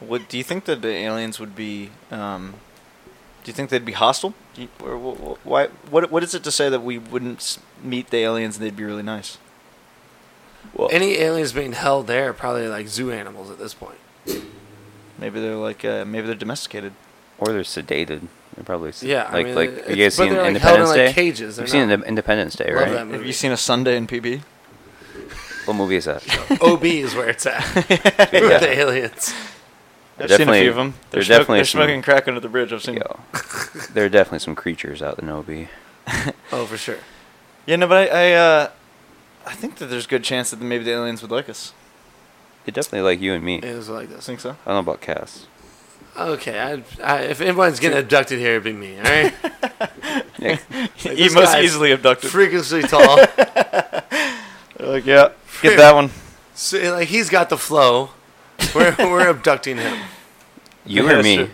What 0.01 0.29
do 0.29 0.39
you 0.39 0.43
think 0.45 0.65
that 0.65 0.83
the 0.83 0.89
aliens 0.89 1.39
would 1.39 1.55
be? 1.55 1.91
Um, 2.11 2.55
do 3.45 3.51
you 3.51 3.53
think 3.55 3.71
they'd 3.71 3.85
be 3.85 3.93
hostile? 3.93 4.35
You, 4.57 4.69
or, 4.83 4.97
wh- 4.99 5.19
wh- 5.19 5.47
why? 5.47 5.67
What 5.91 6.11
What 6.11 6.23
is 6.25 6.35
it 6.35 6.43
to 6.45 6.51
say 6.51 6.69
that 6.69 6.81
we 6.83 6.99
wouldn't 6.99 7.59
meet 7.83 8.11
the 8.11 8.19
aliens 8.19 8.57
and 8.57 8.65
they'd 8.67 8.77
be 8.77 8.85
really 8.85 9.03
nice? 9.05 9.39
Well, 10.75 10.89
Any 10.91 11.19
aliens 11.19 11.53
being 11.53 11.73
held 11.73 12.07
there 12.07 12.31
are 12.31 12.33
probably 12.33 12.67
like 12.69 12.89
zoo 12.89 13.11
animals 13.13 13.51
at 13.51 13.59
this 13.59 13.73
point. 13.75 13.99
Maybe 15.19 15.41
they're 15.41 15.55
like 15.57 15.85
uh, 15.85 16.05
maybe 16.05 16.27
they're 16.27 16.35
domesticated. 16.37 16.93
or 17.39 17.53
they're 17.53 17.63
sedated. 17.63 18.27
They're 18.57 18.65
probably 18.65 18.89
s- 18.91 19.03
Yeah, 19.03 19.25
I 19.29 19.33
like 19.35 19.47
mean, 19.47 19.55
like 19.55 19.89
you 19.89 19.97
guys 19.97 20.15
seen 20.17 20.27
like, 20.27 20.35
held 20.35 20.41
in, 20.49 20.57
Independence 20.57 20.89
like, 20.91 20.97
Day? 20.97 21.13
cages. 21.13 21.57
They're 21.57 21.65
You've 21.65 21.71
seen 21.71 21.89
not- 21.89 21.95
Inde- 22.01 22.05
Independence 22.09 22.57
Day, 22.57 22.73
right? 22.73 22.89
Have 22.89 23.25
you 23.25 23.33
seen 23.33 23.53
a 23.53 23.57
Sunday 23.57 23.97
in 23.97 24.07
PB? 24.07 24.43
What 25.71 25.77
movie 25.77 25.95
is 25.95 26.07
that? 26.07 26.25
OB 26.61 26.85
is 26.85 27.15
where 27.15 27.29
it's 27.29 27.47
at 27.47 27.63
with 27.77 27.87
the 28.61 28.73
aliens. 28.77 29.33
They're 30.17 30.25
I've 30.25 30.33
seen 30.37 30.49
a 30.49 30.53
few 30.61 30.71
of 30.71 30.75
them. 30.75 30.95
They're, 31.13 31.21
they're 31.21 31.23
smoke- 31.23 31.39
definitely 31.39 31.59
they're 31.59 31.65
some- 31.67 31.79
smoking 31.79 32.03
crack 32.03 32.27
under 32.27 32.41
the 32.41 32.49
bridge. 32.49 32.73
I've 32.73 32.83
seen. 32.83 32.97
Yo, 32.97 33.21
there 33.93 34.05
are 34.05 34.09
definitely 34.09 34.41
some 34.41 34.57
creatures 34.57 35.01
out 35.01 35.21
in 35.21 35.29
OB. 35.29 35.69
Oh, 36.51 36.67
for 36.67 36.77
sure. 36.77 36.99
Yeah, 37.67 37.77
no, 37.77 37.87
but 37.87 38.11
I 38.11 38.31
I, 38.31 38.33
uh, 38.33 38.71
I 39.47 39.55
think 39.55 39.77
that 39.77 39.87
there's 39.87 40.07
a 40.07 40.09
good 40.09 40.25
chance 40.25 40.51
that 40.51 40.61
maybe 40.61 40.83
the 40.83 40.91
aliens 40.91 41.23
would 41.23 41.31
like 41.31 41.49
us. 41.49 41.73
They 42.65 42.73
definitely 42.73 43.03
like 43.09 43.21
you 43.21 43.33
and 43.33 43.45
me. 43.45 43.59
It 43.63 43.77
was 43.77 43.89
like 43.89 44.11
I 44.13 44.19
think 44.19 44.41
so. 44.41 44.51
I 44.51 44.55
don't 44.73 44.75
know 44.75 44.79
about 44.93 45.01
Cass. 45.01 45.47
Okay, 46.19 46.59
I, 46.59 46.83
I, 47.05 47.19
if 47.27 47.41
anyone's 47.41 47.79
getting 47.79 47.97
abducted 47.99 48.41
here, 48.41 48.57
it'd 48.57 48.65
be 48.65 48.73
me. 48.73 48.97
All 48.99 49.05
right. 49.05 49.33
Yeah, 50.41 50.59
Like, 50.73 50.97
He 50.97 51.15
this 51.15 51.33
most 51.35 51.55
easily 51.57 51.93
abducted. 51.93 52.29
freakishly 52.33 52.83
tall. 52.83 53.19
Like, 54.81 55.05
yeah, 55.07 55.29
get 55.63 55.77
that 55.77 55.95
one. 55.95 56.11
so, 56.55 56.79
like 56.93 57.09
he's 57.09 57.29
got 57.31 57.49
the 57.51 57.59
flow. 57.59 58.11
We're 58.75 58.95
we're 58.99 59.29
abducting 59.29 59.79
him. 59.79 59.99
you 60.85 61.09
or 61.09 61.23
me? 61.23 61.51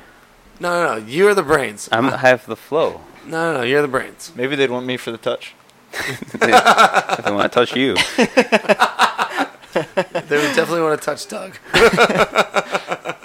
No, 0.59 0.85
no, 0.85 0.99
no. 0.99 1.07
You're 1.07 1.35
the 1.35 1.43
brains. 1.43 1.89
I'm 1.93 2.07
I 2.07 2.17
have 2.19 2.47
the 2.47 2.57
flow. 2.57 3.01
No, 3.27 3.53
no, 3.53 3.59
no. 3.59 3.63
You're 3.65 3.83
the 3.83 3.89
brains. 3.89 4.33
Maybe 4.35 4.57
they'd 4.57 4.71
want 4.71 4.87
me 4.87 4.97
for 4.97 5.11
the 5.11 5.19
touch. 5.19 5.55
if 5.93 7.27
I 7.27 7.31
want 7.31 7.51
to 7.53 7.59
touch 7.59 7.75
you, 7.77 7.95
They 9.77 10.37
would 10.39 10.55
definitely 10.57 10.81
want 10.83 11.01
to 11.01 11.05
touch 11.05 11.29
Doug. 11.29 11.59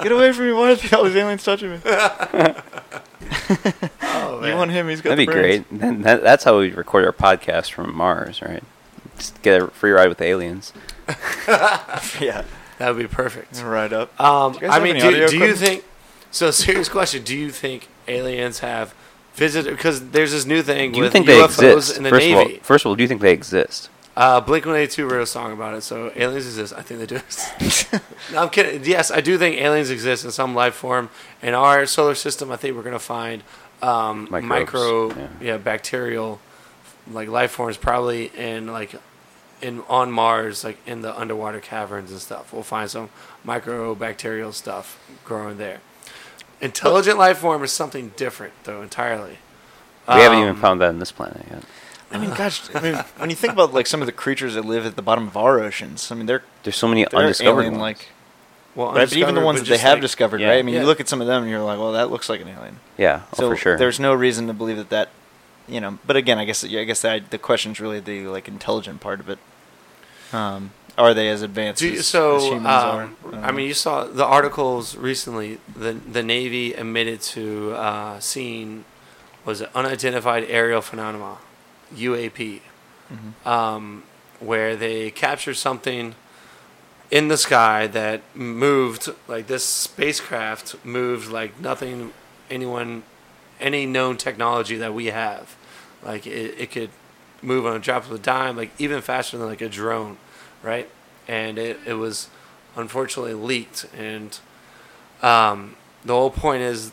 Get 0.04 0.12
away 0.12 0.32
from 0.34 0.46
me! 0.48 0.52
Why 0.54 0.72
are 0.74 0.78
all 0.98 1.04
these 1.06 1.16
aliens 1.16 1.44
touching 1.44 1.72
me? 1.72 1.80
Oh 4.04 4.40
man. 4.42 4.50
You 4.52 4.56
want 4.58 4.72
him? 4.72 4.90
He's 4.90 5.02
got 5.02 5.12
that'd 5.12 5.20
be 5.20 5.26
the 5.26 5.32
brains. 5.32 5.66
great. 5.70 5.80
Then 5.80 6.02
that, 6.02 6.22
that's 6.24 6.44
how 6.44 6.60
we 6.60 6.72
record 6.72 7.06
our 7.06 7.14
podcast 7.14 7.72
from 7.72 7.96
Mars, 7.96 8.42
right? 8.42 8.64
Just 9.22 9.42
get 9.44 9.62
a 9.62 9.68
free 9.68 9.92
ride 9.92 10.10
with 10.10 10.18
the 10.18 10.26
aliens. 10.26 10.74
Yeah, 12.20 12.44
That 12.80 12.90
would 12.96 12.98
be 12.98 13.08
perfect. 13.08 13.62
right 13.62 13.92
up. 13.94 14.20
Um, 14.20 14.54
Do 14.54 14.60
you 14.60 14.68
guys 14.68 14.80
I 14.80 14.84
mean, 14.84 14.96
do, 15.00 15.28
do 15.28 15.38
you 15.38 15.54
think? 15.56 15.84
So, 16.32 16.50
serious 16.52 16.90
question: 16.90 17.24
Do 17.24 17.38
you 17.38 17.52
think 17.52 17.88
aliens 18.08 18.60
have 18.60 18.94
visited? 19.36 19.72
Because 19.76 20.10
there's 20.12 20.32
this 20.32 20.46
new 20.46 20.62
thing 20.64 20.92
Do 20.92 20.98
you 20.98 21.04
with 21.04 21.12
think 21.14 21.28
UFOs 21.28 21.58
they 21.58 21.74
exist? 21.74 21.98
in 21.98 22.04
the 22.04 22.10
first 22.10 22.26
Navy. 22.26 22.34
of 22.54 22.58
all, 22.60 22.64
first 22.64 22.86
of 22.86 22.90
all, 22.90 22.96
do 22.96 23.04
you 23.04 23.08
think 23.08 23.22
they 23.22 23.34
exist? 23.34 23.90
Uh, 24.16 24.42
Blink 24.42 24.66
One 24.66 24.76
Eighty 24.76 24.92
Two 24.92 25.08
wrote 25.08 25.22
a 25.22 25.26
song 25.26 25.52
about 25.54 25.74
it, 25.76 25.82
so 25.82 26.12
aliens 26.16 26.46
exist. 26.46 26.74
I 26.76 26.82
think 26.82 27.00
they 27.02 27.06
do. 27.06 27.16
exist. 27.18 27.92
no, 28.34 28.44
I'm 28.44 28.50
kidding. 28.50 28.84
Yes, 28.86 29.12
I 29.12 29.22
do 29.22 29.38
think 29.38 29.58
aliens 29.58 29.90
exist 29.90 30.26
in 30.26 30.32
some 30.32 30.56
life 30.56 30.74
form. 30.76 31.10
In 31.42 31.54
our 31.54 31.86
solar 31.86 32.16
system, 32.16 32.52
I 32.52 32.56
think 32.56 32.76
we're 32.76 32.84
gonna 32.84 33.00
find 33.00 33.44
um, 33.82 34.28
Microbes, 34.32 34.46
micro, 34.48 35.10
yeah. 35.10 35.28
yeah. 35.42 35.58
bacterial, 35.58 36.40
like 37.12 37.28
life 37.30 37.52
forms, 37.52 37.78
probably 37.78 38.32
in 38.36 38.68
like 38.68 38.96
in 39.62 39.84
on 39.90 40.12
Mars, 40.12 40.64
like 40.64 40.78
in 40.88 41.02
the 41.02 41.18
underwater 41.18 41.60
caverns 41.60 42.12
and 42.12 42.20
stuff. 42.20 42.52
We'll 42.54 42.64
find 42.64 42.90
some 42.90 43.10
microbacterial 43.46 44.54
stuff 44.54 45.00
growing 45.26 45.58
there. 45.58 45.80
Intelligent 46.60 47.18
life 47.18 47.40
form 47.40 47.64
is 47.64 47.72
something 47.72 48.12
different, 48.16 48.54
though, 48.64 48.82
entirely. 48.82 49.40
We 50.08 50.16
haven't 50.16 50.40
even 50.40 50.50
Um, 50.52 50.62
found 50.62 50.82
that 50.82 50.90
on 50.90 51.00
this 51.00 51.12
planet 51.12 51.44
yet. 51.50 51.64
I 52.12 52.18
mean, 52.18 52.32
gosh, 52.32 52.64
I 52.76 52.80
mean, 52.82 52.96
when 53.18 53.30
you 53.30 53.36
think 53.36 53.54
about 53.54 53.74
like 53.74 53.88
some 53.88 54.02
of 54.02 54.06
the 54.06 54.12
creatures 54.12 54.56
that 54.56 54.66
live 54.66 54.86
at 54.86 54.96
the 54.96 55.02
bottom 55.02 55.28
of 55.28 55.38
our 55.38 55.60
oceans, 55.60 56.12
I 56.12 56.16
mean, 56.16 56.26
they're 56.26 56.44
There's 56.64 56.76
so 56.76 56.88
many 56.88 57.06
undiscovered 57.08 57.60
alien 57.66 57.74
ones. 57.80 57.82
like. 57.82 58.08
Well, 58.76 58.88
Right, 58.94 59.08
but 59.10 59.18
even 59.18 59.36
the 59.36 59.42
ones 59.42 59.60
that 59.60 59.68
they 59.68 59.78
have 59.78 59.94
like- 59.96 60.02
discovered, 60.02 60.40
Yeah. 60.42 60.50
right? 60.50 60.60
I 60.60 60.62
mean, 60.62 60.76
Yeah. 60.76 60.82
you 60.82 60.86
look 60.88 61.00
at 61.02 61.10
some 61.10 61.20
of 61.22 61.28
them 61.28 61.42
and 61.44 61.52
you're 61.52 61.60
like, 61.62 61.78
well, 61.78 61.92
that 61.94 62.10
looks 62.10 62.30
like 62.30 62.40
an 62.42 62.48
alien. 62.48 62.80
Yeah, 62.98 63.22
oh, 63.38 63.50
for 63.50 63.58
sure. 63.58 63.78
there's 63.78 64.00
no 64.00 64.14
reason 64.14 64.48
to 64.48 64.54
believe 64.54 64.78
that 64.78 64.90
that, 64.90 65.10
you 65.68 65.82
know. 65.82 66.00
But 66.06 66.16
again, 66.16 66.38
I 66.38 66.46
guess 66.46 66.64
I 66.64 66.84
guess 66.86 67.02
that 67.02 67.32
the 67.32 67.38
question's 67.38 67.80
really 67.82 68.00
the 68.00 68.28
like 68.28 68.48
intelligent 68.48 69.02
part 69.02 69.20
of 69.20 69.30
it. 69.30 69.40
Um, 70.34 70.72
are 70.98 71.14
they 71.14 71.30
as 71.30 71.42
advanced 71.42 71.82
you, 71.82 71.94
as, 71.94 72.08
so, 72.08 72.38
as 72.38 72.44
humans 72.44 72.66
um, 72.68 73.16
are? 73.34 73.36
I 73.44 73.52
mean, 73.52 73.68
you 73.68 73.74
saw 73.74 74.04
the 74.06 74.26
articles 74.26 74.96
recently. 74.96 75.60
The 75.76 75.94
the 75.94 76.22
Navy 76.24 76.74
admitted 76.74 77.22
to 77.22 77.72
uh, 77.74 78.20
seeing 78.20 78.86
was 79.46 79.62
it 79.62 79.70
unidentified 79.74 80.46
aerial 80.48 80.82
phenomena, 80.82 81.38
UAP, 81.96 82.62
Mhm. 83.12 83.48
um, 83.48 84.04
where 84.40 84.76
they 84.76 85.12
captured 85.12 85.56
something 85.56 86.16
in 87.10 87.28
the 87.28 87.38
sky 87.38 87.88
that 87.88 88.22
moved 88.36 89.10
like 89.28 89.48
this 89.48 89.66
spacecraft 89.66 90.76
moved 90.86 91.30
like 91.32 91.60
nothing 91.60 92.14
anyone 92.50 93.04
any 93.60 93.86
known 93.86 94.16
technology 94.18 94.78
that 94.78 94.94
we 94.94 95.08
have 95.08 95.56
like 96.04 96.26
it, 96.26 96.56
it 96.58 96.72
could 96.72 96.90
move 97.42 97.66
on 97.66 97.76
a 97.76 97.80
drop 97.80 98.06
of 98.06 98.12
a 98.12 98.20
dime 98.20 98.56
like 98.56 98.72
even 98.78 99.02
faster 99.02 99.38
than 99.38 99.48
like 99.48 99.62
a 99.62 99.70
drone 99.70 100.18
right? 100.64 100.90
And 101.28 101.58
it, 101.58 101.80
it 101.86 101.94
was 101.94 102.30
unfortunately 102.76 103.34
leaked. 103.34 103.86
And 103.98 104.38
um, 105.22 105.76
the 106.04 106.14
whole 106.14 106.32
point 106.32 106.62
is 106.62 106.92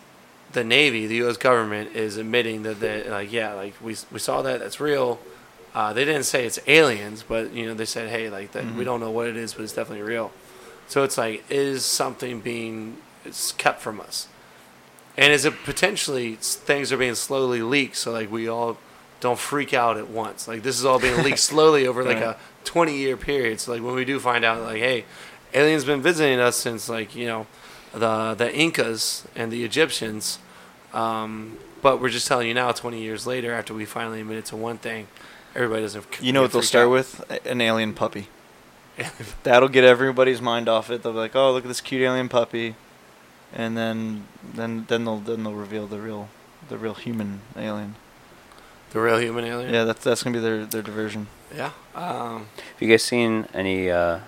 the 0.52 0.64
navy 0.64 1.06
the 1.06 1.16
us 1.16 1.36
government 1.36 1.94
is 1.94 2.16
admitting 2.16 2.62
that 2.62 2.80
they 2.80 3.06
like 3.10 3.30
yeah 3.30 3.52
like 3.52 3.74
we, 3.82 3.94
we 4.10 4.18
saw 4.18 4.42
that 4.42 4.60
that's 4.60 4.80
real. 4.80 5.18
Uh, 5.74 5.92
they 5.92 6.04
didn't 6.04 6.24
say 6.24 6.46
it's 6.46 6.58
aliens 6.66 7.22
but 7.22 7.52
you 7.52 7.66
know 7.66 7.74
they 7.74 7.84
said 7.84 8.08
hey 8.08 8.30
like 8.30 8.52
that 8.52 8.64
we 8.74 8.84
don't 8.84 9.00
know 9.00 9.10
what 9.10 9.28
it 9.28 9.36
is 9.36 9.54
but 9.54 9.62
it's 9.62 9.74
definitely 9.74 10.02
real. 10.02 10.32
So 10.88 11.04
it's 11.04 11.18
like 11.18 11.44
is 11.50 11.84
something 11.84 12.40
being 12.40 12.96
it's 13.24 13.52
kept 13.52 13.80
from 13.80 14.00
us. 14.00 14.28
And 15.18 15.32
is 15.32 15.44
it 15.44 15.52
potentially 15.64 16.36
things 16.36 16.92
are 16.92 16.96
being 16.96 17.14
slowly 17.14 17.60
leaked 17.60 17.96
so 17.96 18.12
like 18.12 18.30
we 18.30 18.48
all 18.48 18.78
don't 19.20 19.38
freak 19.38 19.74
out 19.74 19.96
at 19.96 20.08
once 20.08 20.46
like 20.48 20.62
this 20.62 20.78
is 20.78 20.84
all 20.84 20.98
being 20.98 21.22
leaked 21.22 21.38
slowly 21.52 21.86
over 21.86 22.04
like 22.04 22.16
Right. 22.16 22.36
a 22.36 22.36
20 22.64 22.96
year 22.96 23.16
period 23.16 23.60
so 23.60 23.72
like 23.72 23.82
when 23.82 23.94
we 23.94 24.04
do 24.04 24.20
find 24.20 24.44
out 24.44 24.62
like 24.62 24.78
hey 24.78 25.04
aliens 25.54 25.84
been 25.84 26.02
visiting 26.02 26.38
us 26.38 26.56
since 26.56 26.88
like 26.88 27.14
you 27.16 27.26
know 27.26 27.46
the 27.92 28.34
the 28.34 28.54
incas 28.54 29.26
and 29.34 29.50
the 29.50 29.64
egyptians 29.64 30.38
um, 30.92 31.58
but 31.82 32.00
we're 32.00 32.08
just 32.08 32.26
telling 32.26 32.48
you 32.48 32.54
now 32.54 32.72
20 32.72 33.00
years 33.00 33.26
later 33.26 33.52
after 33.52 33.74
we 33.74 33.84
finally 33.84 34.20
admitted 34.20 34.44
to 34.46 34.56
one 34.56 34.78
thing 34.78 35.06
everybody 35.54 35.82
doesn't 35.82 36.04
you 36.20 36.32
know 36.32 36.42
what 36.42 36.52
they'll 36.52 36.62
start 36.62 36.86
out. 36.86 36.90
with? 36.90 37.46
An 37.46 37.60
alien 37.60 37.92
puppy. 37.94 38.28
That'll 39.44 39.68
get 39.68 39.84
everybody's 39.84 40.40
mind 40.40 40.68
off 40.68 40.90
it. 40.90 41.02
They'll 41.02 41.12
be 41.12 41.18
like, 41.18 41.36
"Oh, 41.36 41.52
look 41.52 41.64
at 41.64 41.68
this 41.68 41.80
cute 41.80 42.02
alien 42.02 42.28
puppy," 42.28 42.74
and 43.52 43.76
then 43.76 44.24
then 44.54 44.86
then 44.88 45.04
they'll 45.04 45.18
then 45.20 45.44
they'll 45.44 45.52
reveal 45.54 45.86
the 45.86 46.00
real 46.00 46.28
the 46.68 46.76
real 46.76 46.94
human 46.94 47.40
alien. 47.56 47.94
The 48.90 49.00
real 49.00 49.18
human 49.20 49.44
alien 49.44 49.72
Yeah, 49.72 49.84
that's 49.84 50.02
that's 50.04 50.22
gonna 50.22 50.34
be 50.36 50.40
their 50.40 50.64
their 50.66 50.82
diversion. 50.82 51.26
yeah 51.54 51.72
um, 51.94 52.46
Have 52.56 52.80
you 52.80 52.88
guys 52.88 53.02
seen 53.02 53.46
any 53.54 53.90
uh, 53.90 54.20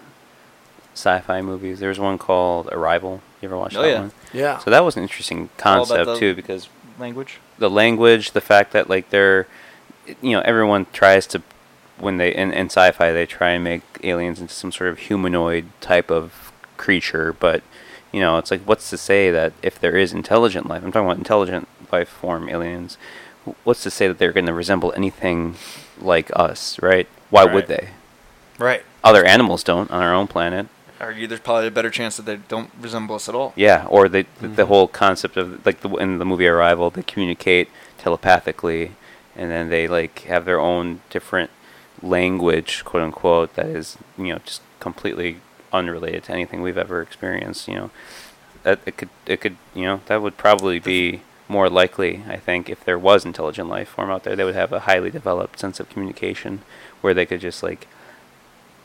sci-fi 0.94 1.40
movies? 1.42 1.80
There's 1.80 1.98
one 1.98 2.18
called 2.18 2.68
Arrival. 2.72 3.22
You 3.40 3.48
ever 3.48 3.56
watched 3.56 3.76
Oh, 3.76 3.82
that 3.82 3.88
yeah. 3.88 4.00
one? 4.00 4.12
yeah 4.32 4.58
So 4.58 4.70
that 4.70 4.84
was 4.84 4.96
an 4.96 5.02
interesting 5.02 5.48
concept 5.56 6.18
too, 6.18 6.34
because 6.34 6.68
Language. 6.98 7.38
the 7.58 7.70
language, 7.70 8.32
the 8.32 8.40
fact 8.42 8.72
that 8.72 8.90
like 8.90 9.08
they're, 9.10 9.46
you 10.20 10.32
know, 10.32 10.40
everyone 10.40 10.86
tries 10.92 11.26
to, 11.28 11.42
when 11.98 12.18
they 12.18 12.34
in, 12.34 12.52
in 12.52 12.66
sci-fi 12.66 13.12
they 13.12 13.24
try 13.26 13.50
and 13.50 13.64
make 13.64 13.82
aliens 14.02 14.40
into 14.40 14.52
some 14.52 14.70
sort 14.72 14.90
of 14.90 14.98
humanoid 14.98 15.64
type 15.80 16.10
of 16.10 16.52
creature, 16.76 17.32
but 17.32 17.62
you 18.12 18.20
know, 18.20 18.36
it's 18.38 18.50
like 18.50 18.60
what's 18.62 18.90
to 18.90 18.98
say 18.98 19.30
that 19.30 19.52
if 19.62 19.78
there 19.78 19.96
is 19.96 20.12
intelligent 20.12 20.66
life, 20.66 20.82
I'm 20.84 20.90
talking 20.92 21.06
about 21.06 21.18
intelligent 21.18 21.68
life 21.92 22.08
form 22.08 22.48
aliens, 22.48 22.98
w- 22.98 23.29
what's 23.64 23.82
to 23.82 23.90
say 23.90 24.08
that 24.08 24.18
they're 24.18 24.32
going 24.32 24.46
to 24.46 24.54
resemble 24.54 24.92
anything 24.96 25.56
like 26.00 26.30
us, 26.34 26.80
right? 26.82 27.08
Why 27.30 27.44
would 27.44 27.66
they? 27.66 27.90
Right. 28.58 28.82
Other 29.02 29.24
animals 29.24 29.64
don't 29.64 29.90
on 29.90 30.02
our 30.02 30.14
own 30.14 30.26
planet. 30.26 30.66
Argue 31.00 31.26
there's 31.26 31.40
probably 31.40 31.68
a 31.68 31.70
better 31.70 31.88
chance 31.88 32.18
that 32.18 32.26
they 32.26 32.36
don't 32.36 32.70
resemble 32.78 33.14
us 33.14 33.28
at 33.28 33.34
all. 33.34 33.54
Yeah, 33.56 33.86
or 33.88 34.08
they, 34.08 34.22
the 34.22 34.48
mm-hmm. 34.48 34.62
whole 34.62 34.86
concept 34.86 35.38
of 35.38 35.64
like 35.64 35.80
the, 35.80 35.88
in 35.94 36.18
the 36.18 36.26
movie 36.26 36.46
Arrival, 36.46 36.90
they 36.90 37.02
communicate 37.02 37.70
telepathically, 37.96 38.92
and 39.34 39.50
then 39.50 39.70
they 39.70 39.88
like 39.88 40.20
have 40.20 40.44
their 40.44 40.60
own 40.60 41.00
different 41.08 41.50
language, 42.02 42.84
quote 42.84 43.02
unquote, 43.02 43.54
that 43.54 43.66
is 43.66 43.96
you 44.18 44.26
know 44.26 44.38
just 44.44 44.60
completely 44.78 45.38
unrelated 45.72 46.24
to 46.24 46.32
anything 46.32 46.60
we've 46.60 46.76
ever 46.76 47.00
experienced. 47.00 47.66
You 47.66 47.74
know, 47.74 47.90
that 48.62 48.80
it 48.84 48.98
could 48.98 49.10
it 49.24 49.40
could 49.40 49.56
you 49.74 49.84
know 49.84 50.00
that 50.06 50.20
would 50.20 50.36
probably 50.36 50.78
be 50.78 51.22
more 51.50 51.68
likely. 51.68 52.22
I 52.28 52.36
think 52.36 52.70
if 52.70 52.84
there 52.84 52.98
was 52.98 53.24
intelligent 53.26 53.68
life 53.68 53.88
form 53.88 54.10
out 54.10 54.22
there, 54.24 54.36
they 54.36 54.44
would 54.44 54.54
have 54.54 54.72
a 54.72 54.80
highly 54.80 55.10
developed 55.10 55.58
sense 55.58 55.80
of 55.80 55.90
communication 55.90 56.60
where 57.00 57.12
they 57.12 57.26
could 57.26 57.40
just 57.40 57.62
like 57.62 57.86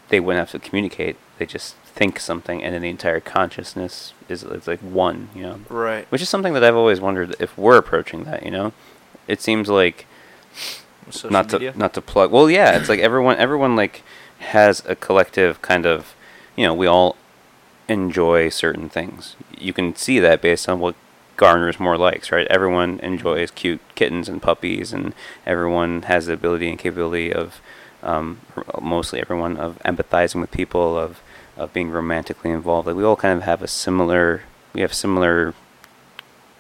they 0.10 0.20
wouldn't 0.20 0.40
have 0.50 0.52
to 0.62 0.68
communicate. 0.68 1.16
They 1.38 1.46
just 1.46 1.76
think 1.76 2.20
something, 2.20 2.64
and 2.64 2.74
then 2.74 2.82
the 2.82 2.90
entire 2.90 3.20
consciousness 3.20 4.14
is 4.28 4.44
it's 4.44 4.68
like 4.68 4.80
one. 4.82 5.30
You 5.36 5.42
know, 5.44 5.60
Right. 5.70 6.06
which 6.10 6.22
is 6.22 6.30
something 6.30 6.54
that 6.54 6.64
I've 6.64 6.76
always 6.76 7.00
wondered 7.00 7.36
if 7.40 7.58
we're 7.58 7.78
approaching 7.78 8.24
that. 8.26 8.44
You 8.44 8.52
know, 8.52 8.74
it 9.28 9.42
seems 9.42 9.70
like 9.70 10.06
Social 11.10 11.30
not 11.30 11.52
media. 11.52 11.72
to 11.74 11.78
not 11.80 11.94
to 11.94 12.02
plug. 12.02 12.32
Well, 12.32 12.50
yeah, 12.50 12.78
it's 12.78 12.90
like 12.90 13.00
everyone 13.00 13.38
everyone 13.38 13.76
like 13.76 14.04
has 14.40 14.84
a 14.88 14.96
collective 14.96 15.62
kind 15.62 15.86
of, 15.86 16.16
you 16.56 16.66
know, 16.66 16.74
we 16.74 16.88
all 16.88 17.16
enjoy 17.88 18.50
certain 18.50 18.90
things. 18.90 19.36
You 19.58 19.72
can 19.74 19.96
see 19.96 20.20
that 20.20 20.42
based 20.42 20.68
on 20.68 20.80
what 20.80 20.96
garners 21.38 21.80
more 21.80 21.98
likes, 21.98 22.32
right? 22.32 22.48
Everyone 22.48 23.00
enjoys 23.02 23.52
cute 23.52 23.82
kittens 23.96 24.30
and 24.30 24.42
puppies, 24.42 24.94
and 24.94 25.14
everyone 25.46 26.04
has 26.04 26.26
the 26.28 26.34
ability 26.34 26.70
and 26.70 26.80
capability 26.80 27.34
of, 27.34 27.60
um, 28.04 28.40
mostly 28.82 29.20
everyone 29.20 29.58
of 29.58 29.78
empathizing 29.86 30.42
with 30.42 30.52
people, 30.52 30.98
of 30.98 31.22
of 31.58 31.72
being 31.72 31.90
romantically 31.90 32.52
involved. 32.52 32.86
Like 32.86 32.98
we 32.98 33.04
all 33.06 33.16
kind 33.16 33.38
of 33.38 33.44
have 33.44 33.62
a 33.62 33.68
similar, 33.68 34.42
we 34.74 34.82
have 34.82 34.94
similar 34.94 35.54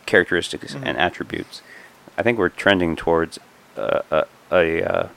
characteristics 0.06 0.74
Mhm. 0.74 0.84
and 0.86 0.98
attributes. 0.98 1.62
I 2.18 2.24
think 2.24 2.38
we're 2.38 2.48
trending 2.50 2.96
towards 2.96 3.40
uh, 3.78 4.00
a 4.12 4.26
a, 4.52 4.84
uh, 4.84 5.08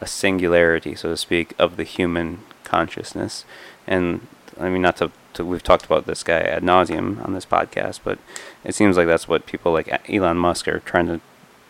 a 0.00 0.06
singularity, 0.06 0.94
so 0.94 1.08
to 1.08 1.16
speak, 1.16 1.54
of 1.58 1.76
the 1.76 1.82
human 1.82 2.40
consciousness. 2.62 3.44
And 3.86 4.28
I 4.60 4.68
mean, 4.68 4.82
not 4.82 4.96
to, 4.98 5.10
we've 5.44 5.62
talked 5.62 5.84
about 5.84 6.06
this 6.06 6.22
guy 6.22 6.40
ad 6.40 6.62
nauseum 6.62 7.24
on 7.24 7.34
this 7.34 7.44
podcast, 7.46 8.00
but 8.04 8.18
it 8.64 8.74
seems 8.74 8.96
like 8.96 9.06
that's 9.06 9.28
what 9.28 9.46
people 9.46 9.72
like 9.72 9.88
Elon 10.10 10.36
Musk 10.36 10.66
are 10.68 10.80
trying 10.80 11.06
to 11.08 11.20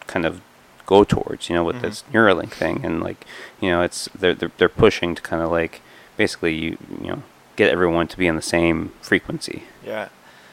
kind 0.07 0.25
of 0.25 0.41
go 0.87 1.03
towards, 1.03 1.49
you 1.49 1.55
know, 1.57 1.65
with 1.65 1.77
Mhm. 1.77 1.81
this 1.83 2.05
Neuralink 2.13 2.51
thing, 2.53 2.85
and 2.85 3.03
like, 3.03 3.25
you 3.61 3.71
know, 3.71 3.83
it's 3.83 4.09
they're 4.15 4.35
they're, 4.35 4.53
they're 4.59 4.69
pushing 4.69 5.15
to 5.15 5.23
kind 5.23 5.43
of 5.43 5.51
like 5.51 5.81
basically 6.17 6.55
you 6.55 6.79
you 7.03 7.09
know 7.09 7.23
get 7.57 7.71
everyone 7.71 8.07
to 8.09 8.17
be 8.19 8.29
on 8.29 8.37
the 8.37 8.43
same 8.43 8.93
frequency. 9.01 9.65
Yeah. 9.85 10.09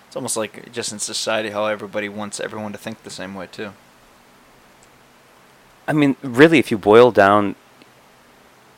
It's 0.07 0.15
almost 0.15 0.37
like 0.37 0.71
just 0.71 0.91
in 0.91 0.99
society 0.99 1.49
how 1.49 1.65
everybody 1.65 2.07
wants 2.07 2.39
everyone 2.39 2.71
to 2.71 2.77
think 2.77 3.03
the 3.03 3.09
same 3.09 3.33
way 3.35 3.47
too. 3.51 3.73
I 5.87 5.91
mean, 5.93 6.15
really, 6.21 6.59
if 6.59 6.71
you 6.71 6.77
boil 6.77 7.11
down 7.11 7.55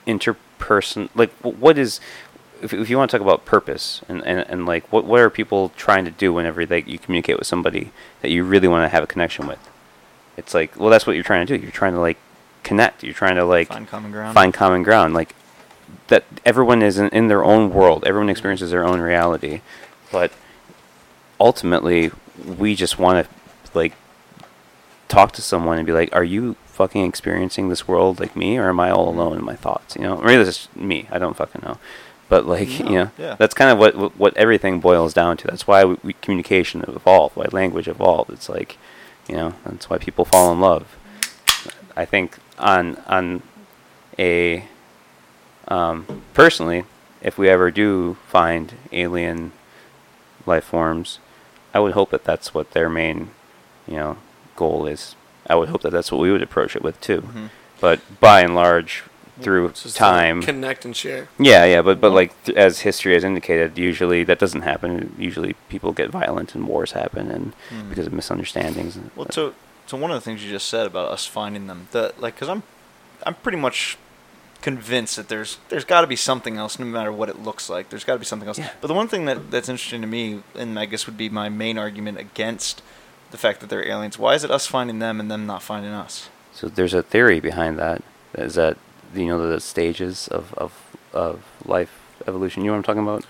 interperson, 0.08 1.10
like, 1.16 1.32
what 1.42 1.78
is, 1.78 2.00
if, 2.66 2.74
if 2.74 2.90
you 2.90 2.98
want 2.98 3.10
to 3.12 3.18
talk 3.18 3.26
about 3.26 3.46
purpose 3.46 4.02
and, 4.10 4.26
and, 4.26 4.40
and 4.50 4.66
like, 4.66 4.92
what, 4.92 5.06
what 5.06 5.22
are 5.22 5.30
people 5.30 5.70
trying 5.78 6.04
to 6.06 6.12
do 6.12 6.34
whenever 6.34 6.66
they, 6.66 6.84
you 6.84 7.00
communicate 7.00 7.38
with 7.38 7.48
somebody 7.48 7.92
that 8.22 8.32
you 8.32 8.44
really 8.44 8.68
want 8.68 8.84
to 8.84 8.90
have 8.90 9.04
a 9.04 9.08
connection 9.08 9.48
with? 9.48 9.60
It's 10.38 10.54
like, 10.54 10.78
well, 10.78 10.90
that's 10.90 11.08
what 11.08 11.14
you're 11.14 11.24
trying 11.24 11.46
to 11.46 11.58
do. 11.58 11.62
You're 11.62 11.72
trying 11.72 11.94
to, 11.94 12.00
like, 12.00 12.18
connect. 12.64 13.04
You're 13.04 13.14
trying 13.14 13.36
to, 13.36 13.46
like, 13.46 13.70
Find 13.70 13.88
common 13.88 14.12
ground. 14.12 14.34
find 14.34 14.54
common 14.54 14.84
ground. 14.84 15.14
Like, 15.14 15.34
that 16.08 16.26
everyone 16.44 16.82
is 16.82 16.98
in, 16.98 17.10
in 17.10 17.28
their 17.28 17.44
own 17.44 17.72
world, 17.72 18.04
everyone 18.06 18.30
experiences 18.30 18.72
their 18.72 18.86
own 18.86 19.00
reality. 19.00 19.62
But 20.12 20.32
ultimately, 21.40 22.12
we 22.44 22.76
just 22.76 23.00
want 23.00 23.26
to, 23.26 23.78
like, 23.78 23.94
talk 25.08 25.32
to 25.34 25.42
someone 25.42 25.78
and 25.78 25.86
be 25.86 25.94
like, 25.94 26.14
"Are 26.14 26.24
you 26.24 26.56
fucking 26.66 27.06
experiencing 27.06 27.70
this 27.70 27.88
world 27.88 28.20
like 28.20 28.36
me, 28.36 28.58
or 28.58 28.70
am 28.70 28.80
I 28.80 28.92
all 28.92 29.08
alone 29.10 29.38
in 29.38 29.46
my 29.46 29.56
thoughts? 29.56 29.96
You 29.96 30.02
know, 30.02 30.18
or 30.18 30.26
maybe 30.26 30.44
that's 30.44 30.58
just 30.58 30.76
me. 30.76 31.08
I 31.10 31.18
don't 31.20 31.36
fucking 31.36 31.62
know. 31.64 31.78
But 32.28 32.46
like, 32.48 32.80
you 32.80 32.86
know, 32.96 33.12
yeah. 33.18 33.36
that's 33.36 33.54
kind 33.54 33.70
of 33.72 33.78
what 33.78 34.18
what- 34.18 34.36
everything 34.38 34.80
boils 34.80 35.14
down 35.14 35.38
to. 35.38 35.48
That's 35.48 35.68
why 35.68 35.86
we, 35.86 35.98
we, 36.04 36.14
communication 36.14 36.84
evolved, 36.88 37.36
why 37.36 37.46
language 37.52 37.88
evolved. 37.88 38.32
It's 38.32 38.50
like, 38.50 38.78
you 39.28 39.36
know, 39.36 39.54
that's 39.66 39.90
why 39.90 39.98
people 39.98 40.26
fall 40.26 40.52
in 40.52 40.60
love. 40.60 40.98
I 41.96 42.06
think 42.06 42.38
on 42.58 42.98
on 43.08 43.42
a 44.18 44.66
um, 45.68 46.24
personally, 46.34 46.86
if 47.22 47.38
we 47.38 47.50
ever 47.50 47.72
do 47.72 48.18
find 48.28 48.74
alien 48.92 49.52
life 50.46 50.64
forms, 50.66 51.20
I 51.74 51.80
would 51.80 51.94
hope 51.94 52.12
that 52.12 52.24
that's 52.24 52.54
what 52.54 52.72
their 52.72 52.90
main, 52.90 53.32
you 53.88 53.96
know, 53.98 54.18
goal 54.56 54.86
is. 54.86 55.16
I 55.48 55.56
would 55.56 55.70
hope 55.70 55.82
that 55.84 55.92
that's 55.92 56.12
what 56.12 56.22
we 56.22 56.32
would 56.32 56.44
approach 56.44 56.76
it 56.76 56.82
with 56.84 57.00
too. 57.02 57.22
Mhm. 57.22 57.50
But 57.80 58.00
by 58.20 58.42
and 58.42 58.56
large, 58.56 59.04
through 59.42 59.68
It's 59.68 59.84
just 59.84 59.96
to 59.96 60.00
time, 60.00 60.42
connect 60.42 60.86
and 60.86 60.96
share. 60.96 61.28
yeah, 61.38 61.66
yeah, 61.66 61.82
but 61.82 62.00
but 62.00 62.12
like 62.12 62.32
th- 62.46 62.58
as 62.58 62.80
history 62.82 63.14
has 63.14 63.24
indicated, 63.24 63.78
usually 63.78 64.24
that 64.24 64.40
doesn't 64.40 64.62
happen. 64.62 65.16
Usually 65.20 65.54
people 65.70 65.92
get 65.92 66.10
violent 66.10 66.56
and 66.56 66.68
wars 66.68 66.94
happen, 66.94 67.30
and 67.32 67.54
Mm. 67.72 67.90
because 67.90 68.08
of 68.08 68.14
misunderstandings. 68.14 68.98
Well, 69.16 69.28
so 69.32 69.54
so 69.88 69.98
one 69.98 70.12
of 70.12 70.16
the 70.16 70.22
things 70.22 70.44
you 70.44 70.50
just 70.50 70.68
said 70.70 70.88
about 70.88 71.12
us 71.12 71.26
finding 71.26 71.68
them, 71.68 71.88
the 71.92 72.14
like, 72.18 72.36
because 72.36 72.50
I'm 72.50 72.64
I'm 73.26 73.36
pretty 73.36 73.58
much 73.58 73.98
convinced 74.62 75.16
that 75.18 75.28
there's 75.30 75.58
there's 75.70 75.86
got 75.86 76.02
to 76.02 76.08
be 76.08 76.16
something 76.16 76.58
else, 76.58 76.80
no 76.80 76.86
matter 76.86 77.12
what 77.12 77.30
it 77.30 77.40
looks 77.44 77.70
like. 77.70 77.90
There's 77.90 78.04
got 78.04 78.14
to 78.14 78.20
be 78.20 78.26
something 78.26 78.48
else. 78.48 78.58
Yeah. 78.58 78.70
But 78.82 78.88
the 78.88 78.94
one 78.94 79.08
thing 79.08 79.26
that 79.26 79.52
that's 79.52 79.70
interesting 79.70 80.02
to 80.02 80.08
me, 80.08 80.42
and 80.56 80.80
I 80.80 80.86
guess 80.86 81.06
would 81.06 81.18
be 81.18 81.30
my 81.30 81.50
main 81.50 81.78
argument 81.78 82.18
against 82.18 82.82
the 83.32 83.38
fact 83.38 83.60
that 83.60 83.70
they're 83.70 83.88
aliens. 83.88 84.18
Why 84.18 84.34
is 84.34 84.44
it 84.44 84.52
us 84.52 84.66
finding 84.66 85.00
them 85.00 85.20
and 85.20 85.30
them 85.30 85.46
not 85.46 85.62
finding 85.62 85.92
us? 85.92 86.30
So 86.54 86.68
there's 86.68 86.94
a 86.94 87.04
theory 87.04 87.40
behind 87.40 87.78
that. 87.80 88.02
Is 88.34 88.56
that 88.56 88.78
you 89.14 89.26
know 89.28 89.50
the 89.50 89.60
stages 89.60 90.28
of 90.30 90.54
of 90.56 90.72
of 91.14 91.44
life 91.66 92.02
evolution? 92.28 92.64
You 92.64 92.68
know 92.68 92.74
what 92.74 92.78
I'm 92.78 92.84
talking 92.84 93.04
about? 93.04 93.26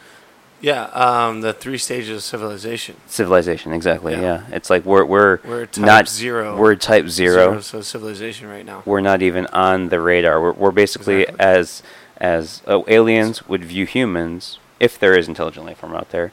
Yeah, 0.62 0.86
um, 0.86 1.42
the 1.42 1.54
three 1.54 1.78
stages 1.78 2.16
of 2.18 2.24
civilization. 2.24 2.96
Civilization, 3.08 3.74
exactly. 3.74 4.14
Yeah. 4.14 4.22
Yeah, 4.22 4.44
it's 4.52 4.70
like 4.70 4.86
we're 4.86 5.06
we're, 5.06 5.40
We're 5.44 5.66
type 5.66 5.86
not 5.86 6.08
zero. 6.10 6.58
We're 6.58 6.76
type 6.76 7.10
zero. 7.10 7.60
So 7.60 7.82
civilization 7.82 8.48
right 8.48 8.66
now. 8.66 8.82
We're 8.86 9.02
not 9.02 9.22
even 9.22 9.46
on 9.48 9.90
the 9.90 10.00
radar. 10.00 10.42
We're 10.42 10.54
we're 10.54 10.72
basically 10.72 11.24
Exactly. 11.24 11.46
as 11.46 11.84
as 12.18 12.62
uh, 12.68 12.82
aliens 12.88 13.48
would 13.48 13.66
view 13.66 13.86
humans 13.86 14.58
if 14.80 14.98
there 14.98 15.16
is 15.18 15.28
intelligent 15.28 15.66
life 15.66 15.80
form 15.80 15.94
out 15.94 16.10
there. 16.12 16.32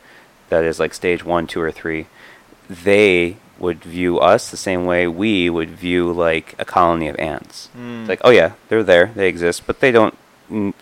That 0.50 0.64
is 0.64 0.78
like 0.78 0.94
stage 0.94 1.24
one, 1.24 1.46
two, 1.46 1.60
or 1.60 1.72
three. 1.72 2.06
They 2.70 3.36
would 3.58 3.82
view 3.84 4.18
us 4.18 4.50
the 4.50 4.56
same 4.56 4.84
way 4.86 5.06
we 5.06 5.48
would 5.50 5.70
view 5.70 6.10
like 6.12 6.54
a 6.58 6.64
colony 6.64 7.08
of 7.08 7.16
ants. 7.18 7.68
Mm. 7.78 8.00
It's 8.00 8.08
like, 8.08 8.20
oh 8.24 8.30
yeah, 8.30 8.52
they're 8.68 8.82
there, 8.82 9.12
they 9.14 9.28
exist, 9.28 9.66
but 9.66 9.80
they 9.80 9.92
don't 9.92 10.14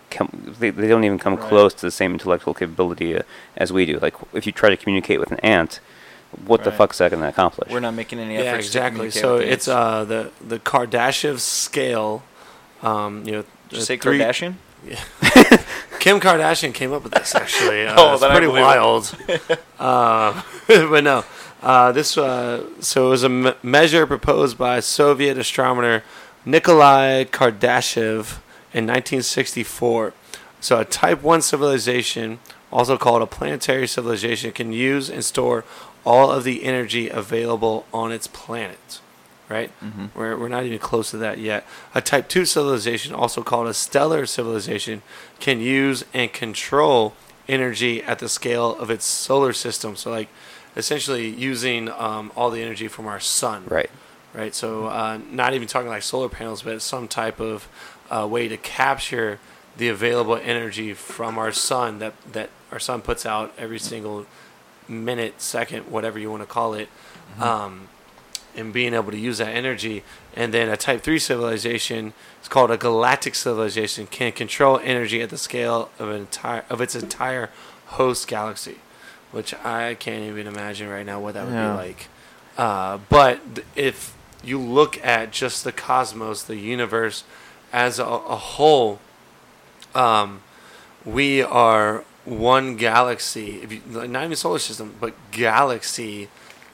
come, 0.09 0.55
they, 0.59 0.69
they 0.71 0.87
don't 0.87 1.03
even 1.03 1.19
come 1.19 1.35
Right. 1.35 1.47
close 1.47 1.73
to 1.75 1.81
the 1.81 1.91
same 1.91 2.13
intellectual 2.13 2.53
capability 2.53 3.15
uh, 3.15 3.21
as 3.55 3.71
we 3.71 3.85
do. 3.85 3.99
Like 3.99 4.15
if 4.33 4.45
you 4.45 4.51
try 4.51 4.69
to 4.69 4.77
communicate 4.77 5.19
with 5.19 5.31
an 5.31 5.39
ant, 5.41 5.79
what 6.45 6.63
the 6.63 6.69
Right. 6.71 6.77
fuck's 6.77 6.97
that 6.99 7.11
going 7.11 7.21
to 7.21 7.29
accomplish? 7.29 7.71
We're 7.71 7.79
not 7.81 7.93
making 7.93 8.19
any 8.19 8.35
Yeah, 8.35 8.41
efforts. 8.41 8.67
to 8.67 8.69
exactly. 8.79 8.97
communicate 9.11 9.21
So 9.21 9.37
with 9.37 9.47
it's 9.47 9.67
ants. 9.67 9.69
uh 9.69 10.03
the 10.05 10.31
the 10.45 10.59
Kardashev 10.59 11.39
scale. 11.39 12.23
Um, 12.81 13.23
you 13.25 13.31
know, 13.33 13.43
Did 13.69 13.77
you 13.79 13.83
say 13.83 13.97
three- 13.97 14.17
Kardashian? 14.19 14.55
Kim 15.99 16.19
Kardashian 16.19 16.73
came 16.73 16.91
up 16.93 17.03
with 17.03 17.13
this 17.13 17.35
actually. 17.35 17.83
Uh, 17.87 17.93
Oh, 17.97 18.13
it's 18.15 18.25
pretty 18.25 18.47
believe 18.47 18.57
it. 18.57 18.61
wild. 18.61 19.15
uh, 19.79 20.41
but 20.67 21.03
no, 21.03 21.23
uh, 21.61 21.91
this 21.91 22.17
uh, 22.17 22.65
so 22.79 23.07
it 23.07 23.09
was 23.09 23.23
a 23.23 23.55
measure 23.63 24.07
proposed 24.07 24.57
by 24.57 24.79
Soviet 24.79 25.37
astronomer 25.37 26.03
Nikolai 26.45 27.25
Kardashev 27.25 28.39
in 28.73 28.87
1964. 28.87 30.13
So 30.59 30.79
a 30.79 30.85
Type 30.85 31.21
One 31.21 31.41
civilization, 31.41 32.39
also 32.71 32.97
called 32.97 33.21
a 33.21 33.27
planetary 33.27 33.87
civilization, 33.87 34.51
can 34.51 34.71
use 34.71 35.09
and 35.09 35.23
store 35.23 35.63
all 36.05 36.31
of 36.31 36.43
the 36.43 36.63
energy 36.63 37.09
available 37.09 37.85
on 37.93 38.11
its 38.11 38.27
planet. 38.27 38.99
Right? 39.49 39.69
Mhm. 39.83 40.09
We're, 40.15 40.37
we're 40.37 40.47
not 40.47 40.63
even 40.63 40.79
close 40.79 41.11
to 41.11 41.17
that 41.17 41.37
yet. 41.37 41.67
A 41.93 41.99
Type 42.01 42.29
2 42.29 42.45
civilization, 42.45 43.13
also 43.13 43.43
called 43.43 43.67
a 43.67 43.73
stellar 43.73 44.25
civilization, 44.25 45.01
can 45.41 45.59
use 45.59 46.05
and 46.13 46.31
control 46.31 47.13
energy 47.49 48.01
at 48.01 48.19
the 48.19 48.29
scale 48.29 48.73
of 48.77 48.89
its 48.89 49.03
solar 49.03 49.51
system. 49.51 49.97
So, 49.97 50.09
like, 50.09 50.29
essentially 50.75 51.27
using 51.27 51.89
um, 51.89 52.31
all 52.35 52.49
the 52.49 52.61
energy 52.61 52.87
from 52.87 53.07
our 53.07 53.19
sun. 53.19 53.63
right. 53.67 53.89
Right? 54.33 54.55
So, 54.55 54.85
uh, 54.85 55.19
not 55.29 55.53
even 55.53 55.67
talking 55.67 55.89
like 55.89 56.03
solar 56.03 56.29
panels, 56.29 56.61
but 56.61 56.81
some 56.81 57.09
type 57.09 57.41
of 57.41 57.67
uh, 58.09 58.25
way 58.29 58.47
to 58.47 58.55
capture 58.55 59.39
the 59.75 59.89
available 59.89 60.37
energy 60.37 60.93
from 60.93 61.37
our 61.37 61.51
sun 61.51 61.99
that, 61.99 62.13
that 62.31 62.49
our 62.71 62.79
sun 62.79 63.01
puts 63.01 63.25
out 63.25 63.53
every 63.57 63.79
single 63.79 64.25
minute, 64.87 65.41
second, 65.41 65.91
whatever 65.91 66.17
you 66.17 66.31
want 66.31 66.43
to 66.43 66.47
call 66.47 66.73
it. 66.73 66.87
Um, 67.39 67.89
and 68.55 68.73
being 68.73 68.93
able 68.93 69.11
to 69.11 69.17
use 69.17 69.37
that 69.37 69.49
energy. 69.49 70.03
And 70.35 70.53
then 70.53 70.69
a 70.69 70.77
Type 70.77 71.01
3 71.01 71.19
civilization, 71.19 72.13
it's 72.39 72.47
called 72.47 72.71
a 72.71 72.77
galactic 72.77 73.35
civilization, 73.35 74.07
can 74.07 74.31
control 74.31 74.79
energy 74.79 75.21
at 75.21 75.29
the 75.29 75.37
scale 75.37 75.89
of 75.99 76.09
an 76.09 76.17
entire 76.17 76.65
of 76.69 76.81
its 76.81 76.95
entire 76.95 77.49
host 77.87 78.27
galaxy, 78.27 78.79
which 79.31 79.53
I 79.63 79.95
can't 79.95 80.23
even 80.23 80.47
imagine 80.47 80.89
right 80.89 81.05
now 81.05 81.19
what 81.19 81.33
that 81.35 81.45
would 81.45 81.53
Yeah. 81.53 81.71
be 81.71 81.77
like. 81.77 82.07
Uh, 82.57 82.99
but 83.09 83.55
th- 83.55 83.67
if 83.75 84.13
you 84.43 84.59
look 84.59 85.03
at 85.05 85.31
just 85.31 85.63
the 85.63 85.71
cosmos, 85.71 86.43
the 86.43 86.57
universe 86.57 87.23
as 87.71 87.99
a, 87.99 88.05
a 88.05 88.35
whole, 88.35 88.99
um, 89.95 90.41
we 91.05 91.41
are 91.41 92.03
one 92.25 92.75
galaxy. 92.75 93.59
If 93.63 93.71
you, 93.71 93.81
like, 93.89 94.09
not 94.09 94.23
even 94.25 94.35
solar 94.35 94.59
system, 94.59 94.95
but 94.99 95.13
galaxy 95.31 96.27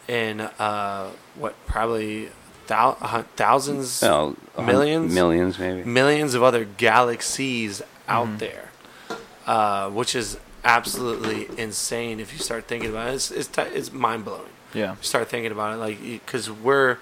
in 0.07 0.41
uh, 0.41 1.11
what 1.35 1.53
probably 1.65 2.29
thou- 2.67 3.23
thousands, 3.35 4.01
No, 4.01 4.35
Millions? 4.57 5.13
millions 5.13 5.59
maybe. 5.59 5.83
millions 5.83 6.33
of 6.33 6.43
other 6.43 6.65
galaxies 6.65 7.81
out 8.07 8.27
Mhm. 8.27 8.39
there, 8.39 8.69
uh, 9.45 9.89
which 9.89 10.15
is 10.15 10.37
absolutely 10.67 11.47
insane 11.57 12.19
if 12.19 12.33
you 12.33 12.39
start 12.39 12.67
thinking 12.67 12.89
about 12.89 13.09
it. 13.09 13.13
It's 13.15 13.31
it's, 13.31 13.57
it's 13.57 13.91
mind 13.93 14.25
blowing. 14.25 14.49
Yeah. 14.73 14.95
Start 15.01 15.29
thinking 15.29 15.51
about 15.51 15.73
it, 15.73 15.77
like 15.77 16.01
because 16.01 16.51
we're 16.51 16.97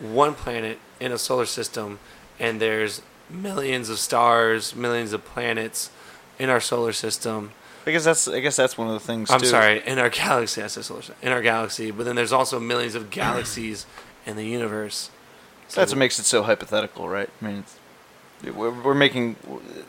one 0.00 0.34
planet 0.34 0.78
in 0.98 1.12
a 1.12 1.18
solar 1.18 1.46
system, 1.46 1.98
and 2.40 2.60
there's 2.60 3.02
millions 3.28 3.88
of 3.90 3.98
stars, 3.98 4.74
millions 4.74 5.12
of 5.12 5.24
planets 5.24 5.90
in 6.38 6.48
our 6.48 6.60
solar 6.60 6.92
system. 6.92 7.52
Because 7.84 8.04
that's 8.04 8.26
I 8.26 8.40
guess 8.40 8.56
that's 8.56 8.78
one 8.78 8.88
of 8.88 8.94
the 8.94 9.06
things. 9.06 9.30
I'm 9.30 9.40
too. 9.40 9.46
sorry, 9.46 9.82
in 9.86 9.98
our 9.98 10.10
galaxy. 10.10 10.62
I 10.62 10.66
said 10.68 10.84
solar 10.84 11.02
system. 11.02 11.16
In 11.22 11.32
our 11.32 11.42
galaxy, 11.42 11.90
but 11.90 12.04
then 12.06 12.16
there's 12.16 12.32
also 12.32 12.58
millions 12.58 12.94
of 12.94 13.10
galaxies 13.10 13.86
in 14.26 14.36
the 14.36 14.44
universe. 14.44 15.10
That's 15.74 15.92
what 15.92 15.98
makes 15.98 16.18
it 16.18 16.24
so 16.24 16.42
hypothetical, 16.42 17.08
right? 17.08 17.30
I 17.40 17.44
mean, 17.44 17.64
it's, 18.42 18.54
we're, 18.54 18.70
we're 18.70 18.94
making 18.94 19.36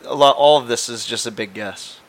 a 0.04 0.14
lot. 0.14 0.34
All 0.36 0.58
of 0.58 0.66
this 0.66 0.88
is 0.88 1.04
just 1.04 1.26
a 1.26 1.30
big 1.30 1.52
guess. 1.52 2.00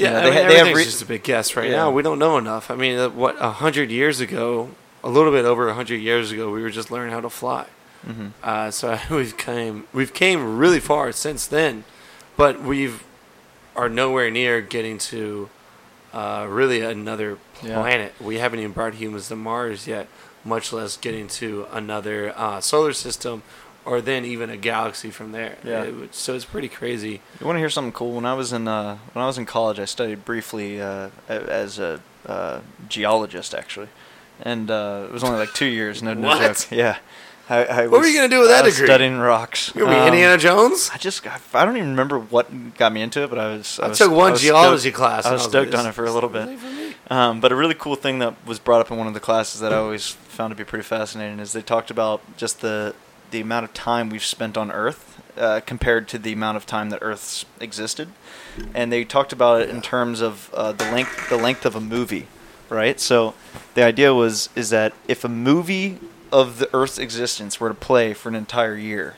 Yeah, 0.00 0.12
Yeah, 0.12 0.18
I 0.18 0.22
they 0.22 0.30
mean, 0.30 0.32
ha- 0.42 0.48
they 0.48 0.54
have 0.58 0.66
everything's 0.68 0.76
re- 0.78 0.84
just 0.84 1.02
a 1.02 1.06
big 1.06 1.22
guess 1.22 1.56
right 1.56 1.70
Yeah. 1.70 1.76
now. 1.76 1.90
We 1.90 2.02
don't 2.02 2.18
know 2.18 2.38
enough. 2.38 2.70
I 2.70 2.74
mean, 2.76 2.98
uh, 2.98 3.08
what 3.10 3.36
a 3.40 3.50
hundred 3.50 3.90
years 3.90 4.20
ago, 4.20 4.70
a 5.04 5.08
little 5.10 5.30
bit 5.32 5.44
over 5.44 5.68
a 5.68 5.74
hundred 5.74 5.96
years 6.00 6.32
ago, 6.32 6.50
we 6.50 6.62
were 6.62 6.70
just 6.70 6.90
learning 6.90 7.12
how 7.12 7.20
to 7.20 7.30
fly. 7.30 7.66
Mm-hmm. 8.06 8.28
Uh, 8.42 8.70
so 8.70 8.98
we've 9.10 9.36
came 9.36 9.84
we've 9.92 10.14
came 10.14 10.56
really 10.58 10.80
far 10.80 11.12
since 11.12 11.46
then, 11.46 11.84
but 12.36 12.60
we've 12.62 13.04
are 13.76 13.88
nowhere 13.88 14.30
near 14.30 14.60
getting 14.60 14.98
to 14.98 15.48
uh, 16.12 16.46
really 16.48 16.80
another 16.80 17.38
Yeah. 17.62 17.80
planet. 17.80 18.14
We 18.20 18.38
haven't 18.38 18.58
even 18.60 18.72
brought 18.72 18.94
humans 18.94 19.28
to 19.28 19.36
Mars 19.36 19.86
yet, 19.86 20.08
much 20.44 20.72
less 20.72 20.96
getting 20.96 21.28
to 21.28 21.66
another 21.72 22.32
uh, 22.36 22.60
solar 22.60 22.92
system, 22.92 23.42
or 23.84 24.00
then 24.00 24.24
even 24.24 24.50
a 24.50 24.56
galaxy 24.56 25.10
from 25.10 25.32
there. 25.32 25.56
Yeah. 25.64 25.84
It 25.84 25.94
would- 25.94 26.14
so 26.14 26.34
it's 26.34 26.44
pretty 26.44 26.68
crazy. 26.68 27.20
You 27.40 27.46
want 27.46 27.56
to 27.56 27.60
hear 27.60 27.70
something 27.70 27.92
cool? 27.92 28.12
When 28.12 28.26
I 28.26 28.34
was 28.34 28.52
in 28.52 28.68
uh, 28.68 28.98
when 29.12 29.22
I 29.22 29.26
was 29.26 29.38
in 29.38 29.46
college, 29.46 29.78
I 29.78 29.84
studied 29.86 30.24
briefly 30.24 30.80
uh, 30.80 31.08
as 31.28 31.78
a 31.78 32.00
uh, 32.26 32.60
geologist, 32.88 33.54
actually, 33.54 33.88
and 34.42 34.70
uh, 34.70 35.06
it 35.08 35.12
was 35.12 35.24
only 35.24 35.38
like 35.38 35.52
two 35.54 35.66
years. 35.66 36.02
No, 36.02 36.14
no 36.14 36.28
What? 36.28 36.40
joke. 36.56 36.70
Yeah. 36.70 36.96
I, 37.48 37.64
I 37.64 37.86
What 37.88 38.00
were 38.00 38.06
you 38.06 38.14
gonna 38.16 38.28
do 38.28 38.38
with 38.38 38.48
that 38.50 38.62
I 38.62 38.66
was 38.66 38.74
degree? 38.74 38.86
Studying 38.86 39.16
rocks. 39.18 39.72
You 39.74 39.80
gonna 39.80 39.96
be 39.96 40.00
Um, 40.00 40.06
Indiana 40.06 40.38
Jones? 40.38 40.88
I 40.94 40.98
just 40.98 41.26
I, 41.26 41.40
I 41.52 41.64
don't 41.64 41.76
even 41.76 41.90
remember 41.90 42.16
what 42.20 42.76
got 42.76 42.92
me 42.92 43.02
into 43.02 43.24
it, 43.24 43.30
but 43.30 43.40
I 43.40 43.56
was 43.56 43.80
I 43.80 43.88
was, 43.88 43.98
took 43.98 44.12
one 44.12 44.32
was 44.32 44.40
geology 44.40 44.90
stoked- 44.90 44.96
class. 44.96 45.24
I 45.26 45.30
and 45.30 45.34
was 45.34 45.42
like, 45.42 45.50
stoked 45.50 45.74
on 45.74 45.86
it 45.86 45.92
for 45.92 46.04
a 46.04 46.12
little 46.12 46.28
bit. 46.28 46.48
is 46.48 46.60
for 46.60 46.66
me. 46.66 46.94
Um, 47.10 47.40
but 47.40 47.50
a 47.50 47.56
really 47.56 47.74
cool 47.74 47.96
thing 47.96 48.20
that 48.20 48.34
was 48.46 48.60
brought 48.60 48.80
up 48.82 48.92
in 48.92 48.98
one 48.98 49.08
of 49.08 49.14
the 49.14 49.20
classes 49.20 49.60
that 49.62 49.72
I 49.72 49.76
always 49.78 50.06
found 50.10 50.52
to 50.52 50.54
be 50.54 50.62
pretty 50.62 50.84
fascinating 50.84 51.40
is 51.40 51.52
they 51.52 51.62
talked 51.62 51.90
about 51.90 52.20
just 52.36 52.60
the 52.60 52.94
the 53.30 53.40
amount 53.40 53.64
of 53.64 53.74
time 53.74 54.10
we've 54.10 54.24
spent 54.24 54.56
on 54.56 54.70
Earth 54.70 55.20
uh, 55.36 55.60
compared 55.64 56.08
to 56.08 56.18
the 56.18 56.32
amount 56.32 56.56
of 56.56 56.66
time 56.66 56.90
that 56.90 56.98
Earth's 57.02 57.44
existed, 57.60 58.08
and 58.74 58.92
they 58.92 59.04
talked 59.04 59.32
about 59.32 59.62
it 59.62 59.70
in 59.70 59.80
terms 59.80 60.20
of 60.20 60.50
uh, 60.54 60.72
the 60.72 60.84
length 60.90 61.28
the 61.28 61.36
length 61.36 61.64
of 61.64 61.74
a 61.74 61.80
movie, 61.80 62.26
right? 62.68 63.00
So 63.00 63.34
the 63.74 63.82
idea 63.82 64.14
was 64.14 64.48
is 64.54 64.70
that 64.70 64.92
if 65.08 65.24
a 65.24 65.28
movie 65.28 65.98
of 66.32 66.58
the 66.58 66.68
Earth's 66.74 66.98
existence 66.98 67.60
were 67.60 67.68
to 67.68 67.74
play 67.74 68.14
for 68.14 68.28
an 68.28 68.34
entire 68.34 68.76
year, 68.76 69.16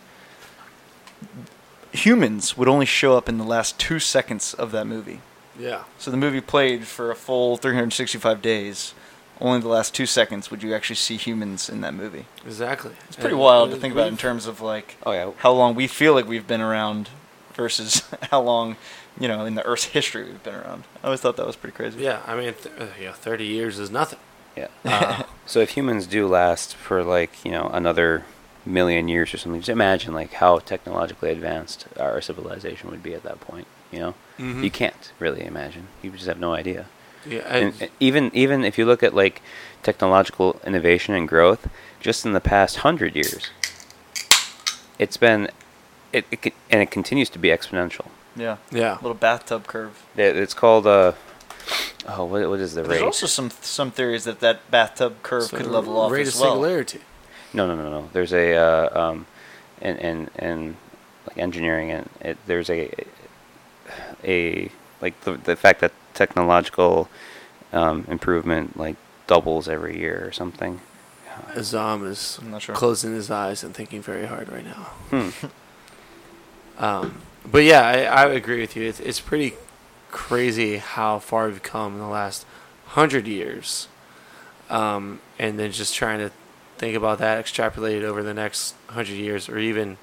humans 1.92 2.56
would 2.56 2.68
only 2.68 2.86
show 2.86 3.16
up 3.16 3.28
in 3.28 3.38
the 3.38 3.44
last 3.44 3.78
two 3.78 3.98
seconds 3.98 4.54
of 4.54 4.72
that 4.72 4.86
movie. 4.86 5.20
Yeah. 5.58 5.84
So 5.98 6.10
the 6.10 6.16
movie 6.16 6.40
played 6.40 6.86
for 6.86 7.10
a 7.10 7.14
full 7.14 7.56
365 7.56 8.40
days. 8.40 8.94
Only 9.40 9.60
the 9.60 9.68
last 9.68 9.94
two 9.94 10.06
seconds 10.06 10.50
would 10.50 10.62
you 10.62 10.72
actually 10.74 10.96
see 10.96 11.16
humans 11.16 11.68
in 11.68 11.80
that 11.80 11.94
movie. 11.94 12.26
Exactly. 12.46 12.92
It's 13.08 13.16
pretty 13.16 13.34
wild 13.34 13.70
to 13.70 13.76
think 13.76 13.92
about 13.92 14.08
in 14.08 14.16
terms 14.16 14.46
of 14.46 14.60
like 14.60 14.96
Oh 15.04 15.12
yeah. 15.12 15.30
how 15.38 15.52
long 15.52 15.74
we 15.74 15.86
feel 15.88 16.14
like 16.14 16.28
we've 16.28 16.46
been 16.46 16.60
around 16.60 17.08
versus 17.54 18.02
how 18.30 18.40
long, 18.40 18.76
you 19.18 19.26
know, 19.28 19.44
in 19.44 19.54
the 19.56 19.64
Earth's 19.66 19.84
history 19.84 20.24
we've 20.24 20.42
been 20.42 20.54
around. 20.54 20.84
I 21.02 21.06
always 21.06 21.20
thought 21.20 21.36
that 21.36 21.46
was 21.46 21.56
pretty 21.56 21.74
crazy. 21.76 22.00
Yeah, 22.02 22.20
I 22.26 22.36
mean, 22.36 22.54
th- 22.54 22.74
uh, 22.78 22.86
yeah, 23.00 23.12
thirty 23.12 23.46
years 23.46 23.78
is 23.78 23.90
nothing. 23.90 24.18
Yeah. 24.56 24.68
Uh, 24.84 25.22
So 25.46 25.58
if 25.60 25.70
humans 25.70 26.06
do 26.06 26.28
last 26.28 26.76
for 26.76 27.02
like 27.02 27.44
you 27.44 27.50
know 27.50 27.68
another 27.72 28.24
million 28.64 29.08
years 29.08 29.34
or 29.34 29.38
something, 29.38 29.60
just 29.60 29.68
imagine 29.68 30.14
like 30.14 30.34
how 30.34 30.60
technologically 30.60 31.30
advanced 31.30 31.86
our 31.98 32.20
civilization 32.20 32.90
would 32.90 33.02
be 33.02 33.12
at 33.14 33.24
that 33.24 33.40
point. 33.40 33.66
You 33.90 33.98
know, 33.98 34.14
Mhm. 34.38 34.62
you 34.62 34.70
can't 34.70 35.10
really 35.18 35.44
imagine. 35.44 35.88
You 36.00 36.10
just 36.12 36.26
have 36.26 36.38
no 36.38 36.54
idea. 36.54 36.86
Yeah, 37.26 37.40
And 37.48 37.74
I, 37.80 37.84
uh, 37.84 37.88
even 38.00 38.30
even 38.34 38.64
if 38.64 38.78
you 38.78 38.84
look 38.86 39.02
at 39.02 39.14
like 39.14 39.40
technological 39.82 40.60
innovation 40.66 41.14
and 41.14 41.26
growth, 41.28 41.68
just 42.00 42.24
in 42.26 42.32
the 42.32 42.40
past 42.40 42.78
hundred 42.78 43.14
years, 43.16 43.50
it's 44.98 45.16
been 45.16 45.48
it, 46.12 46.24
it 46.30 46.52
and 46.70 46.80
it 46.82 46.90
continues 46.90 47.28
to 47.30 47.38
be 47.38 47.48
exponential. 47.48 48.06
Yeah. 48.36 48.56
yeah. 48.70 48.94
Little 49.02 49.14
bathtub 49.14 49.66
curve. 49.66 50.02
It- 50.16 50.36
It's 50.36 50.54
called 50.54 50.86
uh 50.86 51.12
oh 52.08 52.24
what 52.24 52.48
what 52.48 52.60
is 52.60 52.74
the 52.74 52.82
But 52.82 52.88
There's 52.88 53.00
rate? 53.00 53.06
also 53.06 53.26
some 53.26 53.50
some 53.60 53.90
theories 53.90 54.24
that 54.24 54.40
that 54.40 54.70
bathtub 54.70 55.22
curve 55.22 55.44
So 55.44 55.56
could 55.56 55.66
level 55.66 55.98
off 56.00 56.10
rate 56.12 56.26
as 56.26 56.34
of 56.34 56.40
well. 56.40 56.50
singularity. 56.52 57.00
No, 57.54 57.66
no, 57.66 57.76
no, 57.76 57.90
no. 57.90 58.08
There's 58.12 58.32
a 58.32 58.54
uh, 58.56 59.00
um, 59.00 59.26
in 59.80 59.96
in 59.98 60.30
in 60.38 60.76
like 61.28 61.38
engineering 61.38 61.90
and 61.90 62.08
it, 62.20 62.38
there's 62.46 62.70
a 62.70 62.90
a 64.24 64.70
like 65.00 65.18
the 65.22 65.32
the 65.44 65.56
fact 65.56 65.80
that 65.80 65.92
technological 66.14 67.08
um, 67.72 68.04
improvement 68.08 68.76
like 68.76 68.96
doubles 69.26 69.68
every 69.68 69.98
year 69.98 70.24
or 70.26 70.32
something. 70.32 70.80
Azam 71.54 72.06
is 72.06 72.38
not 72.42 72.62
sure. 72.62 72.74
closing 72.74 73.14
his 73.14 73.30
eyes 73.30 73.64
and 73.64 73.74
thinking 73.74 74.02
very 74.02 74.26
hard 74.26 74.50
right 74.50 74.64
now. 74.64 74.90
Hmm. 75.10 75.46
Um, 76.78 77.20
but 77.48 77.64
yeah, 77.64 77.82
I, 77.82 78.02
I 78.04 78.24
agree 78.30 78.60
with 78.60 78.76
you. 78.76 78.84
It's, 78.88 78.98
it's 79.00 79.20
pretty 79.20 79.54
crazy 80.10 80.78
how 80.78 81.18
far 81.18 81.46
we've 81.48 81.62
come 81.62 81.94
in 81.94 81.98
the 82.00 82.06
last 82.06 82.46
hundred 82.86 83.26
years, 83.26 83.88
um, 84.68 85.20
and 85.38 85.58
then 85.58 85.70
just 85.72 85.94
trying 85.94 86.18
to 86.18 86.30
think 86.78 86.96
about 86.96 87.18
that 87.18 87.44
extrapolated 87.44 88.02
over 88.02 88.22
the 88.22 88.34
next 88.34 88.74
hundred 88.88 89.14
years, 89.14 89.48
or 89.48 89.58
even 89.58 89.96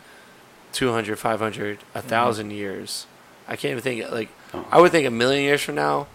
200, 0.73 1.17
500, 1.17 1.79
a 1.93 2.01
thousand 2.01 2.51
years. 2.51 3.05
I 3.49 3.55
can't 3.57 3.71
even 3.71 3.81
think 3.83 4.09
like 4.11 4.29
Oh. 4.53 4.65
I 4.71 4.79
would 4.79 4.91
think 4.91 5.05
a 5.05 5.11
million 5.11 5.43
years 5.43 5.61
from 5.61 5.75
now, 5.75 6.07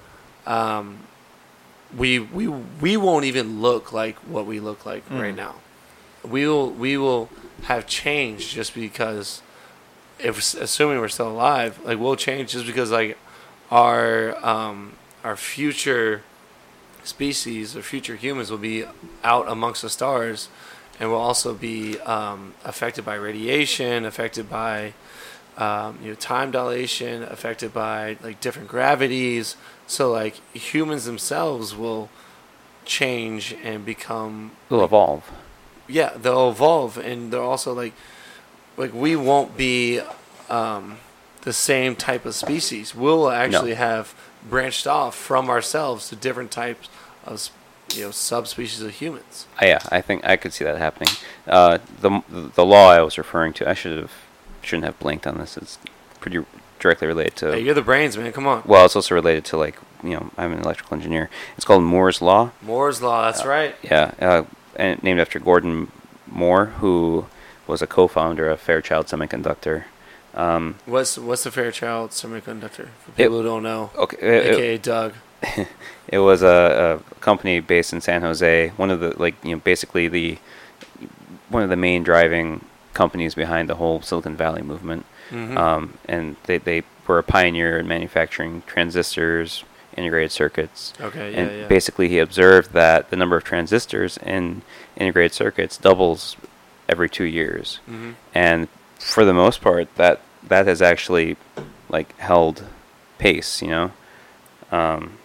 um, 0.47 0.99
we 1.97 2.19
we 2.19 2.49
we 2.49 2.97
won't 2.97 3.25
even 3.27 3.61
look 3.61 3.93
like 3.93 4.17
what 4.35 4.47
we 4.47 4.59
look 4.61 4.85
like 4.87 5.03
right 5.11 5.35
Mm. 5.35 5.37
now. 5.37 5.55
We 6.25 6.49
will 6.49 6.71
we 6.71 6.97
will 6.97 7.29
have 7.65 7.87
changed 7.87 8.51
just 8.55 8.75
because 8.75 9.43
if 10.19 10.55
assuming 10.55 10.99
we're 11.01 11.09
still 11.09 11.29
alive, 11.31 11.79
like 11.85 11.99
we'll 11.99 12.17
change 12.17 12.53
just 12.53 12.67
because 12.67 12.91
like 12.91 13.17
our 13.71 14.35
um, 14.45 14.95
our 15.23 15.37
future 15.37 16.23
species 17.05 17.77
or 17.77 17.83
future 17.83 18.17
humans 18.17 18.51
will 18.51 18.59
be 18.59 18.85
out 19.23 19.47
amongst 19.49 19.83
the 19.83 19.91
stars, 19.91 20.49
and 20.99 21.11
will 21.11 21.19
also 21.19 21.55
be 21.55 22.01
um, 22.01 22.55
affected 22.65 23.05
by 23.05 23.15
radiation, 23.15 24.05
affected 24.05 24.49
by 24.51 24.95
um, 25.57 25.99
you 26.03 26.09
know 26.09 26.15
time 26.15 26.51
dilation, 26.51 27.23
affected 27.25 27.73
by 27.73 28.17
like 28.23 28.41
different 28.41 28.69
gravities. 28.69 29.57
So 29.87 30.11
like 30.11 30.35
humans 30.57 31.05
themselves 31.05 31.75
will 31.77 32.09
change 32.85 33.55
and 33.63 33.85
become 33.85 34.53
They'll 34.69 34.85
evolve. 34.85 35.31
yeah 35.89 36.11
they'll 36.17 36.51
evolve 36.51 36.99
and 36.99 37.33
they're 37.33 37.41
also 37.41 37.73
like 37.73 37.95
like 38.77 38.93
we 38.93 39.17
won't 39.17 39.57
be 39.57 40.01
um, 40.51 40.99
the 41.43 41.53
same 41.53 41.97
type 41.97 42.27
of 42.27 42.35
species 42.35 42.95
we'll 42.95 43.31
actually 43.31 43.75
have 43.75 44.15
branched 44.51 44.87
off 44.87 45.15
from 45.15 45.49
ourselves 45.49 46.09
to 46.11 46.17
different 46.17 46.51
types 46.51 46.89
of 47.25 47.49
you 47.95 48.05
know 48.05 48.11
subspecies 48.11 48.83
of 48.83 48.91
humans 48.91 49.47
Uh, 49.63 49.67
yeah, 49.67 49.79
I 49.91 50.01
think 50.03 50.25
I 50.27 50.37
could 50.37 50.53
see 50.53 50.65
that 50.65 50.77
happening. 50.79 51.09
Uh, 51.47 51.79
the 52.01 52.23
the 52.55 52.65
law 52.67 52.91
I 52.91 53.01
was 53.01 53.17
referring 53.17 53.53
to, 53.55 53.69
I 53.69 53.75
should 53.75 53.97
have 53.99 54.13
shouldn't 54.65 54.85
have 54.85 54.99
blinked 54.99 55.27
on 55.27 55.39
this. 55.39 55.57
It's 55.57 55.79
pretty 56.21 56.45
directly 56.81 57.07
related 57.09 57.37
to. 57.37 57.53
hey 57.53 57.61
you're 57.61 57.75
the 57.75 57.83
brains 57.83 58.17
man 58.17 58.33
come 58.33 58.47
on 58.47 58.63
well, 58.67 58.85
it's 58.85 58.97
also 58.97 59.15
related 59.15 59.45
to 59.47 59.57
like 59.57 59.77
you 60.03 60.11
know 60.11 60.31
I'm 60.37 60.53
an 60.53 60.61
electrical 60.61 60.95
engineer. 60.97 61.31
It's 61.57 61.65
called 61.65 61.83
Moore's 61.83 62.21
law. 62.21 62.51
moore's 62.63 63.01
law 63.01 63.25
that's 63.31 63.45
right 63.45 63.75
Yeah, 63.83 64.13
uh, 64.21 64.43
and 64.77 65.03
named 65.03 65.21
after 65.21 65.39
Gordon 65.39 65.91
Moore, 66.27 66.67
who 66.81 67.27
was 67.67 67.81
a 67.81 67.87
co-founder 67.87 68.49
of 68.51 68.61
Fairchild 68.61 69.07
Semiconductor. 69.07 69.85
Um, 70.35 70.75
what's 70.85 71.17
what's 71.17 71.45
the 71.45 71.51
fairchild 71.53 72.11
semiconductor 72.11 72.89
for 72.99 73.11
It- 73.13 73.17
people 73.17 73.39
who 73.39 73.45
don't 73.45 73.63
know 73.63 73.91
okay, 73.97 74.17
it- 74.21 74.47
it- 74.47 74.55
aka 74.55 74.79
doug 74.79 75.15
It 76.09 76.19
was 76.19 76.43
a, 76.43 77.01
a 77.01 77.21
company 77.21 77.61
based 77.61 77.93
in 77.93 78.01
San 78.01 78.21
Jose. 78.23 78.69
One 78.77 78.91
of 78.91 79.01
the 79.01 79.15
like 79.17 79.37
you 79.45 79.53
know 79.55 79.61
basically 79.65 80.09
the 80.09 80.39
one 81.49 81.63
of 81.63 81.71
the 81.71 81.77
main 81.77 82.03
driving 82.03 82.65
companies 82.95 83.35
behind 83.35 83.69
the 83.69 83.75
whole 83.77 84.01
Silicon 84.01 84.37
Valley 84.37 84.63
movement. 84.63 85.05
Mhm. 85.31 85.57
Um, 85.57 85.95
and 86.07 86.37
they 86.45 86.59
they 86.59 86.83
were 87.07 87.19
a 87.19 87.23
pioneer 87.23 87.79
in 87.79 87.87
manufacturing 87.89 88.63
transistors, 88.67 89.65
integrated 89.97 90.33
circuits. 90.33 90.93
okay 91.01 91.33
yeah 91.33 91.39
and 91.39 91.51
yeah 91.61 91.67
basically 91.69 92.09
he 92.09 92.19
observed 92.19 92.73
that 92.73 93.11
the 93.11 93.17
number 93.17 93.37
of 93.37 93.45
transistors 93.45 94.17
in 94.19 94.63
integrated 94.97 95.33
circuits 95.33 95.77
doubles 95.77 96.37
every 96.89 97.09
two 97.09 97.25
years. 97.25 97.81
hmm 97.87 98.13
And 98.35 98.69
for 98.99 99.25
the 99.25 99.35
most 99.35 99.61
part, 99.61 99.89
that 99.97 100.21
that 100.49 100.67
has 100.67 100.81
actually 100.83 101.37
like 101.89 102.17
held 102.19 102.65
pace. 103.19 103.61
You 103.63 103.69
know, 103.69 103.91
um, 104.73 105.19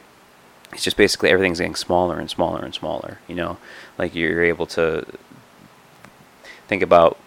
it's 0.74 0.84
just 0.84 0.98
basically 0.98 1.30
everything's 1.30 1.60
getting 1.60 1.76
smaller 1.76 2.20
and 2.20 2.30
smaller 2.30 2.64
and 2.64 2.74
smaller. 2.74 3.20
You 3.28 3.36
know, 3.36 3.58
like 3.98 4.14
you're 4.16 4.44
able 4.44 4.66
to 4.68 5.06
think 6.68 6.82
about 6.84 7.18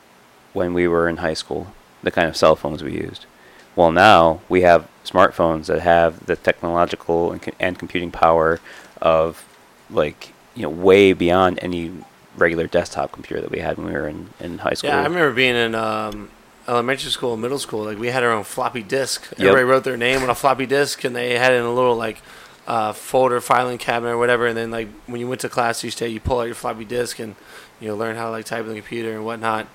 when 0.52 0.74
we 0.74 0.86
were 0.88 1.08
in 1.08 1.18
high 1.18 1.34
school, 1.34 1.72
the 2.02 2.10
kind 2.10 2.28
of 2.28 2.36
cell 2.36 2.56
phones 2.56 2.82
we 2.82 2.92
used. 2.92 3.26
Well, 3.74 3.90
now 3.90 4.40
we 4.48 4.62
have 4.62 4.88
smartphones 5.04 5.66
that 5.66 5.80
have 5.80 6.26
the 6.26 6.36
technological 6.36 7.32
and, 7.32 7.42
co- 7.42 7.52
and 7.58 7.78
computing 7.78 8.10
power 8.10 8.60
of 9.00 9.44
like 9.90 10.32
you 10.54 10.62
know 10.62 10.70
way 10.70 11.12
beyond 11.12 11.58
any 11.62 11.92
regular 12.36 12.66
desktop 12.66 13.12
computer 13.12 13.40
that 13.42 13.50
we 13.50 13.58
had 13.58 13.76
when 13.76 13.86
we 13.86 13.92
were 13.92 14.08
in, 14.08 14.30
in 14.40 14.58
high 14.58 14.74
school. 14.74 14.90
Yeah, 14.90 15.00
I 15.00 15.04
remember 15.04 15.32
being 15.32 15.56
in 15.56 15.74
um, 15.74 16.30
elementary 16.68 17.10
school, 17.10 17.32
and 17.32 17.42
middle 17.42 17.58
school. 17.58 17.84
Like 17.84 17.98
we 17.98 18.08
had 18.08 18.22
our 18.22 18.32
own 18.32 18.44
floppy 18.44 18.82
disk. 18.82 19.32
Everybody 19.38 19.64
wrote 19.64 19.84
their 19.84 19.96
name 19.96 20.22
on 20.22 20.30
a 20.30 20.34
floppy 20.34 20.66
disk, 20.66 21.04
and 21.04 21.14
they 21.14 21.38
had 21.38 21.52
it 21.52 21.56
in 21.56 21.64
a 21.64 21.72
little 21.72 21.96
like 21.96 22.18
uh, 22.66 22.92
folder 22.92 23.40
filing 23.40 23.78
cabinet 23.78 24.12
or 24.12 24.18
whatever. 24.18 24.46
And 24.46 24.56
then 24.56 24.70
like 24.70 24.88
when 25.06 25.20
you 25.20 25.28
went 25.28 25.40
to 25.42 25.48
class 25.48 25.84
each 25.84 25.96
day, 25.96 26.08
you 26.08 26.20
pull 26.20 26.40
out 26.40 26.44
your 26.44 26.54
floppy 26.54 26.84
disk 26.84 27.18
and 27.18 27.34
you 27.80 27.88
know 27.88 27.96
learn 27.96 28.16
how 28.16 28.26
to 28.26 28.30
like 28.30 28.44
type 28.44 28.62
on 28.62 28.68
the 28.68 28.74
computer 28.76 29.12
and 29.12 29.24
whatnot. 29.24 29.66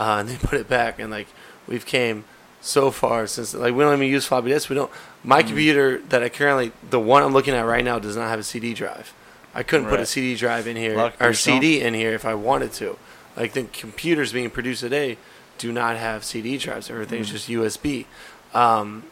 Uh, 0.00 0.16
and 0.20 0.28
they 0.30 0.36
put 0.36 0.58
it 0.58 0.66
back. 0.68 0.98
And 0.98 1.10
like 1.10 1.28
we've 1.68 1.84
came 1.84 2.24
so 2.62 2.90
far 2.90 3.26
since 3.26 3.54
like 3.54 3.74
we 3.74 3.84
don't 3.84 3.94
even 3.94 4.08
use 4.08 4.24
floppy 4.26 4.48
disks. 4.48 4.68
We 4.70 4.74
don't. 4.76 4.90
My 5.22 5.42
computer 5.42 5.98
that 6.08 6.22
I 6.22 6.28
currently 6.30 6.72
the 6.88 6.98
one 6.98 7.22
I'm 7.22 7.32
looking 7.34 7.54
at 7.54 7.66
right 7.66 7.84
now 7.84 7.98
does 7.98 8.16
not 8.16 8.28
have 8.28 8.38
a 8.38 8.42
CD 8.42 8.72
drive. 8.74 9.12
I 9.54 9.62
couldn't 9.62 9.88
put 9.88 10.00
a 10.00 10.06
CD 10.06 10.36
drive 10.36 10.66
in 10.66 10.76
here 10.76 10.96
lot 10.96 11.14
or. 11.20 11.34
CD 11.34 11.80
in 11.82 11.92
here 11.94 12.12
if 12.14 12.24
I 12.24 12.34
wanted 12.34 12.72
to. 12.74 12.96
Like 13.36 13.52
the 13.52 13.64
computers 13.64 14.32
being 14.32 14.48
produced 14.50 14.80
today 14.80 15.18
do 15.58 15.70
not 15.72 15.96
have 15.96 16.24
CD 16.24 16.56
drives. 16.56 16.88
Everything's 16.90 17.28
Mm. 17.28 17.32
just 17.32 17.48
USB. 17.48 18.06
Um, 18.54 19.04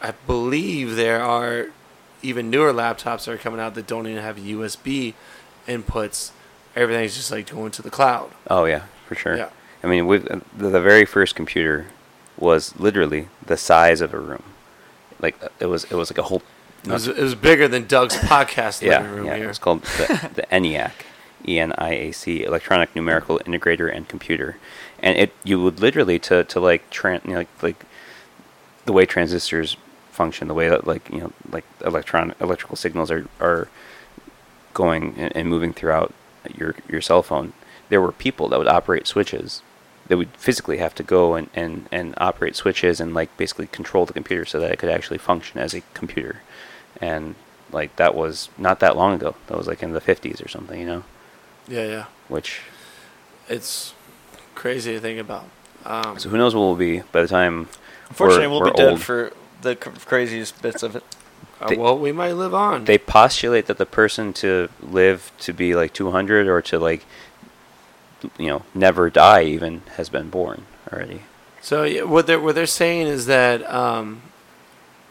I 0.00 0.12
believe 0.26 0.96
there 0.96 1.22
are 1.22 1.68
even 2.22 2.50
newer 2.50 2.72
laptops 2.72 3.26
that 3.26 3.28
are 3.32 3.38
coming 3.38 3.60
out 3.60 3.74
that 3.76 3.86
don't 3.86 4.06
even 4.08 4.22
have 4.22 4.36
USB 4.38 5.14
inputs. 5.68 6.30
Everything's 6.74 7.14
just 7.14 7.30
like 7.30 7.50
going 7.50 7.70
to 7.72 7.82
the 7.82 7.90
cloud. 7.90 8.30
Oh 8.48 8.64
yeah, 8.64 8.82
for 9.06 9.14
sure. 9.14 9.36
Yeah. 9.36 9.50
I 9.82 9.86
mean, 9.86 10.06
with 10.06 10.24
the, 10.56 10.80
very 10.80 11.04
first 11.04 11.34
computer 11.34 11.86
was 12.36 12.78
literally 12.78 13.28
the 13.44 13.56
size 13.56 14.00
of 14.00 14.14
a 14.14 14.18
room. 14.20 14.44
Like 15.20 15.36
it 15.58 15.66
was, 15.66 15.84
it 15.84 15.94
was 15.94 16.10
like 16.10 16.18
a 16.18 16.22
whole. 16.22 16.42
It 16.84 16.90
was, 16.90 17.06
it 17.06 17.18
was 17.18 17.34
bigger 17.34 17.68
than 17.68 17.86
Doug's 17.86 18.16
podcast 18.32 18.82
yeah, 18.82 18.98
living 18.98 19.16
room 19.16 19.26
yeah. 19.26 19.36
here. 19.36 19.50
It's 19.50 19.58
called 19.58 19.82
the, 19.82 20.30
the 20.34 20.42
ENIAC, 20.50 20.92
E 21.46 21.58
N 21.58 21.72
I 21.78 21.90
A 21.90 22.12
C, 22.12 22.44
Electronic 22.44 22.94
Numerical 22.96 23.38
Integrator 23.40 23.94
and 23.94 24.08
Computer, 24.08 24.56
and 24.98 25.16
it 25.16 25.32
you 25.44 25.60
would 25.62 25.80
literally 25.80 26.18
to 26.20 26.44
to 26.44 26.60
like 26.60 26.90
tran 26.90 27.24
you 27.24 27.32
know, 27.32 27.38
like 27.38 27.62
like 27.62 27.86
the 28.84 28.92
way 28.92 29.06
transistors 29.06 29.76
function, 30.10 30.48
the 30.48 30.54
way 30.54 30.68
that 30.68 30.86
like 30.86 31.08
you 31.10 31.20
know 31.20 31.32
like 31.50 31.64
electron 31.84 32.34
electrical 32.40 32.76
signals 32.76 33.10
are 33.10 33.26
are 33.40 33.68
going 34.74 35.14
and, 35.16 35.36
and 35.36 35.48
moving 35.48 35.72
throughout 35.72 36.12
your 36.56 36.74
your 36.88 37.00
cell 37.00 37.22
phone. 37.22 37.52
there 37.88 38.00
were 38.00 38.12
people 38.12 38.48
that 38.48 38.58
would 38.58 38.68
operate 38.68 39.06
switches. 39.06 39.62
They 40.08 40.14
would 40.16 40.30
physically 40.36 40.78
have 40.78 40.94
to 40.96 41.02
go 41.02 41.34
and, 41.34 41.48
and, 41.54 41.88
and 41.92 42.14
operate 42.18 42.56
switches 42.56 43.00
and 43.00 43.14
like 43.14 43.34
basically 43.36 43.66
control 43.68 44.04
the 44.04 44.12
computer 44.12 44.44
so 44.44 44.58
that 44.60 44.70
it 44.72 44.78
could 44.78 44.90
actually 44.90 45.18
function 45.18 45.58
as 45.60 45.74
a 45.74 45.82
computer. 45.94 46.42
And 47.00 47.34
like 47.70 47.96
that 47.96 48.14
was 48.14 48.48
not 48.58 48.80
that 48.80 48.96
long 48.96 49.14
ago. 49.14 49.34
That 49.46 49.56
was 49.56 49.66
like 49.66 49.82
in 49.82 49.92
the 49.92 50.00
50s 50.00 50.44
or 50.44 50.48
something, 50.48 50.78
you 50.78 50.86
know, 50.86 51.04
Yeah, 51.68 51.86
yeah. 51.86 52.04
which 52.28 52.60
It's 53.48 53.94
crazy 54.54 54.92
to 54.92 55.00
think 55.00 55.18
about. 55.20 55.44
Um, 55.84 56.18
so 56.18 56.28
who 56.28 56.36
knows 56.36 56.54
what 56.54 56.60
we'll 56.62 56.76
be 56.76 57.00
by 57.12 57.22
the 57.22 57.28
time 57.28 57.68
Unfortunately, 58.08 58.46
we're, 58.48 58.52
we'll 58.52 58.60
we're 58.60 58.70
be 58.72 58.76
dead 58.76 59.00
for 59.00 59.32
the 59.62 59.74
c- 59.82 59.90
craziest 60.04 60.60
bits 60.62 60.82
of 60.82 60.94
it. 60.96 61.02
uh, 61.60 61.68
they- 61.68 61.76
well, 61.76 61.98
we 61.98 62.12
might 62.12 62.32
live 62.32 62.54
on. 62.54 62.84
they 62.84 62.98
postulate 62.98 63.66
that 63.66 63.78
the 63.78 63.86
person 63.86 64.32
to 64.34 64.68
live 64.82 65.32
to 65.40 65.52
be 65.52 65.74
like 65.74 65.92
200 65.92 66.46
or 66.46 66.60
to 66.62 66.78
like 66.78 67.04
you 68.38 68.46
know 68.48 68.62
never 68.74 69.10
die 69.10 69.42
even 69.44 69.82
has 69.96 70.08
been 70.08 70.28
born 70.30 70.64
already 70.92 71.22
So 71.60 72.06
what 72.06 72.26
they're 72.26 72.40
what 72.40 72.54
they're 72.54 72.66
saying 72.66 73.06
is 73.06 73.26
that 73.26 73.68
um, 73.72 74.22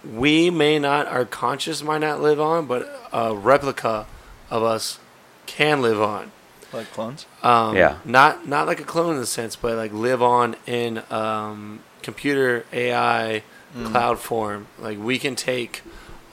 we 0.04 0.50
may 0.50 0.80
not, 0.80 1.08
our 1.08 1.26
conscious 1.26 1.84
might 1.84 2.00
not 2.02 2.22
live 2.22 2.40
on, 2.42 2.66
but 2.66 2.90
a 3.14 3.36
replica 3.36 4.06
of 4.50 4.64
us 4.64 5.00
can 5.46 5.82
live 5.82 6.02
on. 6.02 6.32
Like 6.74 6.92
clones. 6.92 7.26
Um, 7.44 7.76
Yeah. 7.78 7.98
Not 8.06 8.48
not 8.48 8.66
like 8.68 8.80
a 8.80 8.84
clone 8.84 9.14
in 9.16 9.20
the 9.20 9.26
sense, 9.28 9.56
but 9.56 9.76
like 9.78 9.94
live 9.94 10.22
on 10.22 10.56
in 10.66 11.04
um, 11.10 11.82
computer 12.02 12.66
AI 12.74 13.44
Mm. 13.78 13.90
cloud 13.92 14.20
form. 14.20 14.68
Like 14.80 14.98
we 15.00 15.18
can 15.18 15.34
take 15.36 15.82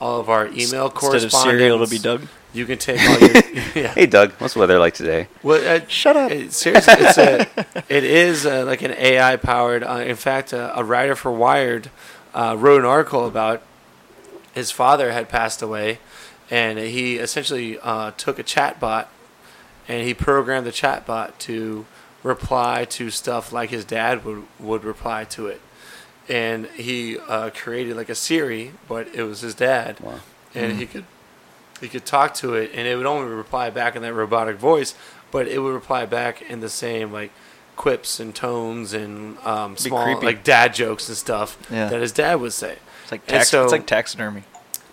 all 0.01 0.19
of 0.19 0.29
our 0.29 0.45
email 0.47 0.87
Instead 0.87 0.93
correspondence. 0.93 1.33
of 1.33 1.41
Siri, 1.41 1.63
it'll 1.67 1.87
be 1.87 1.97
Doug. 1.99 2.27
You 2.53 2.65
can 2.65 2.77
take 2.77 2.99
all 3.01 3.19
your 3.19 3.29
yeah. 3.75 3.93
hey 3.93 4.05
doug 4.05 4.31
what's 4.33 4.55
the 4.55 4.59
weather 4.59 4.79
like 4.79 4.93
today 4.93 5.27
Well, 5.43 5.81
uh, 5.81 5.85
Shut 5.87 6.17
up. 6.17 6.31
It, 6.31 6.53
seriously, 6.53 6.93
it's 6.97 7.17
a, 7.17 7.47
it 7.89 8.03
is 8.03 8.45
uh, 8.45 8.65
like 8.65 8.81
an 8.81 8.91
AI 8.91 9.35
powered. 9.35 9.83
Uh, 9.83 10.03
in 10.05 10.15
fact, 10.15 10.53
uh, 10.53 10.71
a 10.75 10.83
writer 10.83 11.15
for 11.15 11.31
Wired 11.31 11.89
uh, 12.33 12.55
wrote 12.57 12.79
an 12.79 12.85
article 12.85 13.27
about 13.27 13.61
his 14.53 14.71
father 14.71 15.11
had 15.11 15.29
passed 15.29 15.61
away, 15.61 15.99
and 16.49 16.79
he 16.79 17.17
essentially 17.17 17.77
uh, 17.79 18.11
took 18.17 18.39
a 18.39 18.43
chatbot 18.43 19.07
and 19.87 20.05
he 20.05 20.13
programmed 20.13 20.65
the 20.65 20.71
chatbot 20.71 21.37
to 21.39 21.85
reply 22.23 22.85
to 22.85 23.09
stuff 23.09 23.51
like 23.51 23.69
his 23.69 23.85
dad 23.85 24.25
would 24.25 24.43
would 24.59 24.83
reply 24.83 25.23
to 25.25 25.47
it, 25.47 25.61
and 26.27 26.65
he 26.67 27.17
uh, 27.27 27.49
created 27.51 27.95
like 27.95 28.09
a 28.09 28.15
Siri, 28.15 28.71
but 28.87 29.07
it 29.13 29.23
was 29.23 29.41
his 29.41 29.53
dad 29.53 29.99
wow 29.99 30.19
and 30.55 30.77
he 30.79 30.85
could 30.85 31.05
he 31.79 31.87
could 31.87 32.05
talk 32.05 32.33
to 32.35 32.53
it 32.55 32.71
and 32.73 32.87
it 32.87 32.95
would 32.95 33.05
only 33.05 33.29
reply 33.33 33.69
back 33.69 33.95
in 33.95 34.01
that 34.01 34.13
robotic 34.13 34.57
voice 34.57 34.95
but 35.31 35.47
it 35.47 35.59
would 35.59 35.73
reply 35.73 36.05
back 36.05 36.41
in 36.41 36.59
the 36.59 36.69
same 36.69 37.11
like 37.11 37.31
quips 37.75 38.19
and 38.19 38.35
tones 38.35 38.93
and 38.93 39.37
um, 39.39 39.77
small 39.77 40.03
creepy. 40.03 40.25
like 40.25 40.43
dad 40.43 40.73
jokes 40.73 41.07
and 41.07 41.17
stuff 41.17 41.57
Yeah. 41.71 41.87
that 41.89 42.01
his 42.01 42.11
dad 42.11 42.35
would 42.41 42.53
say 42.53 42.77
It's 43.03 43.11
like 43.11 43.25
tax, 43.25 43.49
so- 43.49 43.63
it's 43.63 43.71
like 43.71 43.85
taxidermy. 43.85 44.43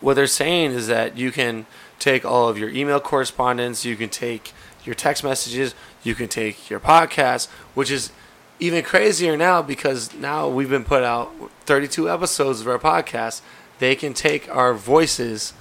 what 0.00 0.14
they're 0.14 0.26
saying 0.26 0.72
is 0.72 0.86
that 0.86 1.16
you 1.16 1.32
can 1.32 1.66
take 1.98 2.24
all 2.24 2.48
of 2.48 2.58
your 2.58 2.68
email 2.68 3.00
correspondence, 3.00 3.84
you 3.84 3.96
can 3.96 4.10
take 4.10 4.52
your 4.84 4.94
text 4.94 5.24
messages, 5.24 5.74
you 6.04 6.14
can 6.14 6.28
take 6.28 6.68
your 6.70 6.78
podcast, 6.78 7.48
which 7.74 7.90
is 7.90 8.12
even 8.60 8.84
crazier 8.84 9.36
now 9.36 9.62
because 9.62 10.14
now 10.14 10.46
we've 10.48 10.70
been 10.70 10.84
put 10.84 11.02
out 11.02 11.32
32 11.64 12.08
episodes 12.08 12.60
of 12.60 12.68
our 12.68 12.78
podcast. 12.78 13.40
They 13.80 13.96
can 13.96 14.14
take 14.14 14.48
our 14.54 14.72
voices 14.74 15.52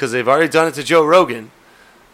because 0.00 0.12
they've 0.12 0.26
already 0.28 0.48
done 0.48 0.66
it 0.66 0.72
to 0.72 0.82
Joe 0.82 1.04
Rogan, 1.04 1.50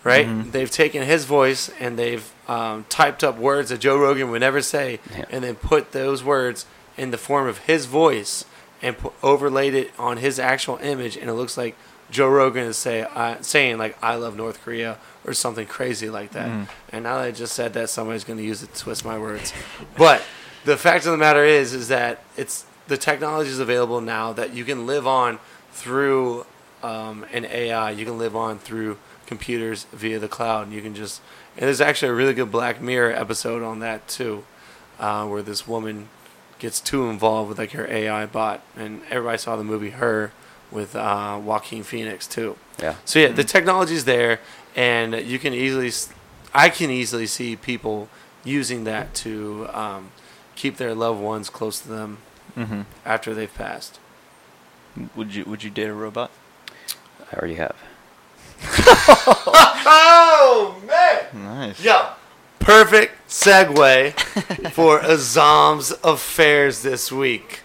right? 0.02 0.26
They've 0.50 0.68
taken 0.70 1.04
his 1.04 1.24
voice 1.24 1.70
and 1.78 1.96
they've 1.96 2.28
um, 2.48 2.84
typed 2.88 3.22
up 3.22 3.38
words 3.38 3.68
that 3.70 3.78
Joe 3.78 3.96
Rogan 3.96 4.28
would 4.32 4.40
never 4.40 4.60
say, 4.60 4.98
Yeah. 5.16 5.24
and 5.30 5.44
then 5.44 5.54
put 5.54 5.92
those 5.92 6.24
words 6.24 6.66
in 6.96 7.12
the 7.12 7.16
form 7.18 7.46
of 7.46 7.58
his 7.58 7.86
voice 7.86 8.44
and 8.82 8.98
pu- 8.98 9.12
overlaid 9.22 9.72
it 9.72 9.92
on 10.00 10.16
his 10.16 10.40
actual 10.40 10.78
image, 10.78 11.16
and 11.16 11.30
it 11.30 11.34
looks 11.34 11.56
like 11.56 11.76
Joe 12.10 12.28
Rogan 12.28 12.64
is 12.64 12.76
say 12.76 13.02
uh, 13.02 13.36
saying 13.40 13.78
like 13.78 13.96
"I 14.02 14.16
love 14.16 14.36
North 14.36 14.60
Korea" 14.64 14.98
or 15.24 15.32
something 15.32 15.66
crazy 15.68 16.10
like 16.10 16.32
that. 16.32 16.68
And 16.92 17.04
now 17.04 17.18
that 17.18 17.24
I 17.26 17.30
just 17.30 17.52
said 17.54 17.72
that, 17.74 17.88
somebody's 17.88 18.24
going 18.24 18.38
to 18.38 18.44
use 18.44 18.62
it 18.64 18.74
to 18.74 18.80
twist 18.82 19.04
my 19.04 19.16
words. 19.18 19.52
but 19.96 20.22
the 20.64 20.76
fact 20.76 21.04
of 21.06 21.12
the 21.12 21.18
matter 21.18 21.44
is, 21.44 21.72
is 21.72 21.86
that 21.88 22.22
it's 22.36 22.64
the 22.88 22.96
technology 22.96 23.50
is 23.50 23.60
available 23.60 24.00
now 24.00 24.32
that 24.32 24.52
you 24.54 24.64
can 24.64 24.86
live 24.86 25.06
on 25.06 25.38
through 25.72 26.46
um, 26.82 27.24
an 27.32 27.44
AI. 27.46 27.90
You 27.92 28.04
can 28.04 28.18
live 28.18 28.34
on 28.36 28.58
through 28.58 28.98
computers 29.26 29.86
via 29.92 30.18
the 30.18 30.28
cloud. 30.28 30.70
You 30.72 30.82
can 30.82 30.94
just 30.94 31.20
and 31.56 31.62
there's 31.66 31.80
actually 31.80 32.10
a 32.10 32.14
really 32.14 32.34
good 32.34 32.50
Black 32.50 32.80
Mirror 32.82 33.12
episode 33.14 33.62
on 33.62 33.78
that 33.80 34.06
too, 34.08 34.44
uh, 34.98 35.26
where 35.26 35.42
this 35.42 35.66
woman 35.66 36.08
gets 36.58 36.80
too 36.80 37.08
involved 37.08 37.48
with 37.48 37.58
like 37.58 37.72
her 37.72 37.86
AI 37.90 38.26
bot, 38.26 38.62
and 38.76 39.00
everybody 39.10 39.38
saw 39.38 39.56
the 39.56 39.64
movie 39.64 39.90
Her 39.90 40.32
with 40.70 40.94
uh, 40.96 41.40
Joaquin 41.42 41.82
Phoenix 41.82 42.26
too. 42.26 42.56
yeah 42.80 42.96
So 43.04 43.18
yeah, 43.18 43.28
the 43.28 43.44
technology's 43.44 44.04
there, 44.04 44.40
and 44.74 45.14
you 45.14 45.38
can 45.38 45.52
easily, 45.54 45.90
I 46.54 46.68
can 46.70 46.90
easily 46.90 47.26
see 47.26 47.56
people 47.56 48.08
using 48.44 48.84
that 48.84 49.14
to 49.14 49.68
um, 49.72 50.10
keep 50.56 50.76
their 50.76 50.94
loved 50.94 51.20
ones 51.20 51.48
close 51.50 51.80
to 51.80 51.88
them 51.88 52.18
Mm-hmm. 52.56 52.82
after 53.04 53.34
they've 53.34 53.52
passed. 53.54 53.98
Would 55.14 55.34
you 55.34 55.44
Would 55.44 55.62
you 55.62 55.68
date 55.70 55.88
a 55.88 55.92
robot? 55.92 56.30
I 57.32 57.36
already 57.36 57.54
have 57.54 57.76
Oh 59.88 60.82
man! 60.86 61.44
Nice. 61.44 61.82
Yo, 61.82 62.08
perfect 62.58 63.28
segue 63.28 64.12
for 64.72 64.98
Azam's 65.00 65.92
affairs 66.02 66.82
this 66.82 67.12
week. 67.12 67.60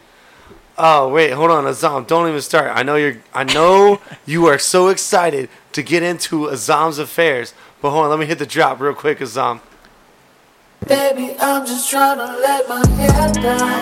Oh 0.77 1.09
wait, 1.09 1.31
hold 1.31 1.51
on, 1.51 1.65
Azam, 1.65 2.05
don't 2.07 2.27
even 2.27 2.41
start. 2.41 2.71
I 2.73 2.83
know 2.83 2.95
you're. 2.95 3.17
I 3.33 3.43
know 3.43 4.01
you 4.25 4.45
are 4.47 4.59
so 4.59 4.89
excited 4.89 5.49
to 5.73 5.83
get 5.83 6.03
into 6.03 6.47
Azam's 6.47 6.99
affairs, 6.99 7.53
but 7.81 7.91
hold 7.91 8.05
on, 8.05 8.09
let 8.11 8.19
me 8.19 8.25
hit 8.25 8.39
the 8.39 8.45
drop 8.45 8.79
real 8.79 8.93
quick, 8.93 9.19
Azam. 9.19 9.61
Baby, 10.87 11.35
I'm 11.39 11.65
just 11.65 11.89
trying 11.89 12.17
to 12.17 12.25
let 12.25 12.67
my 12.67 12.87
hair 12.87 13.33
down. 13.33 13.81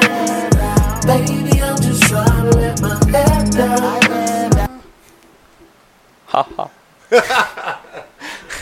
Baby, 1.05 1.61
I'm 1.61 1.77
just 1.81 2.03
trying 2.03 2.51
to 2.51 2.57
let 2.57 2.81
my 2.81 2.99
hair 3.11 3.45
down. 3.45 4.08
Ha 6.29 6.43
ha 6.43 6.69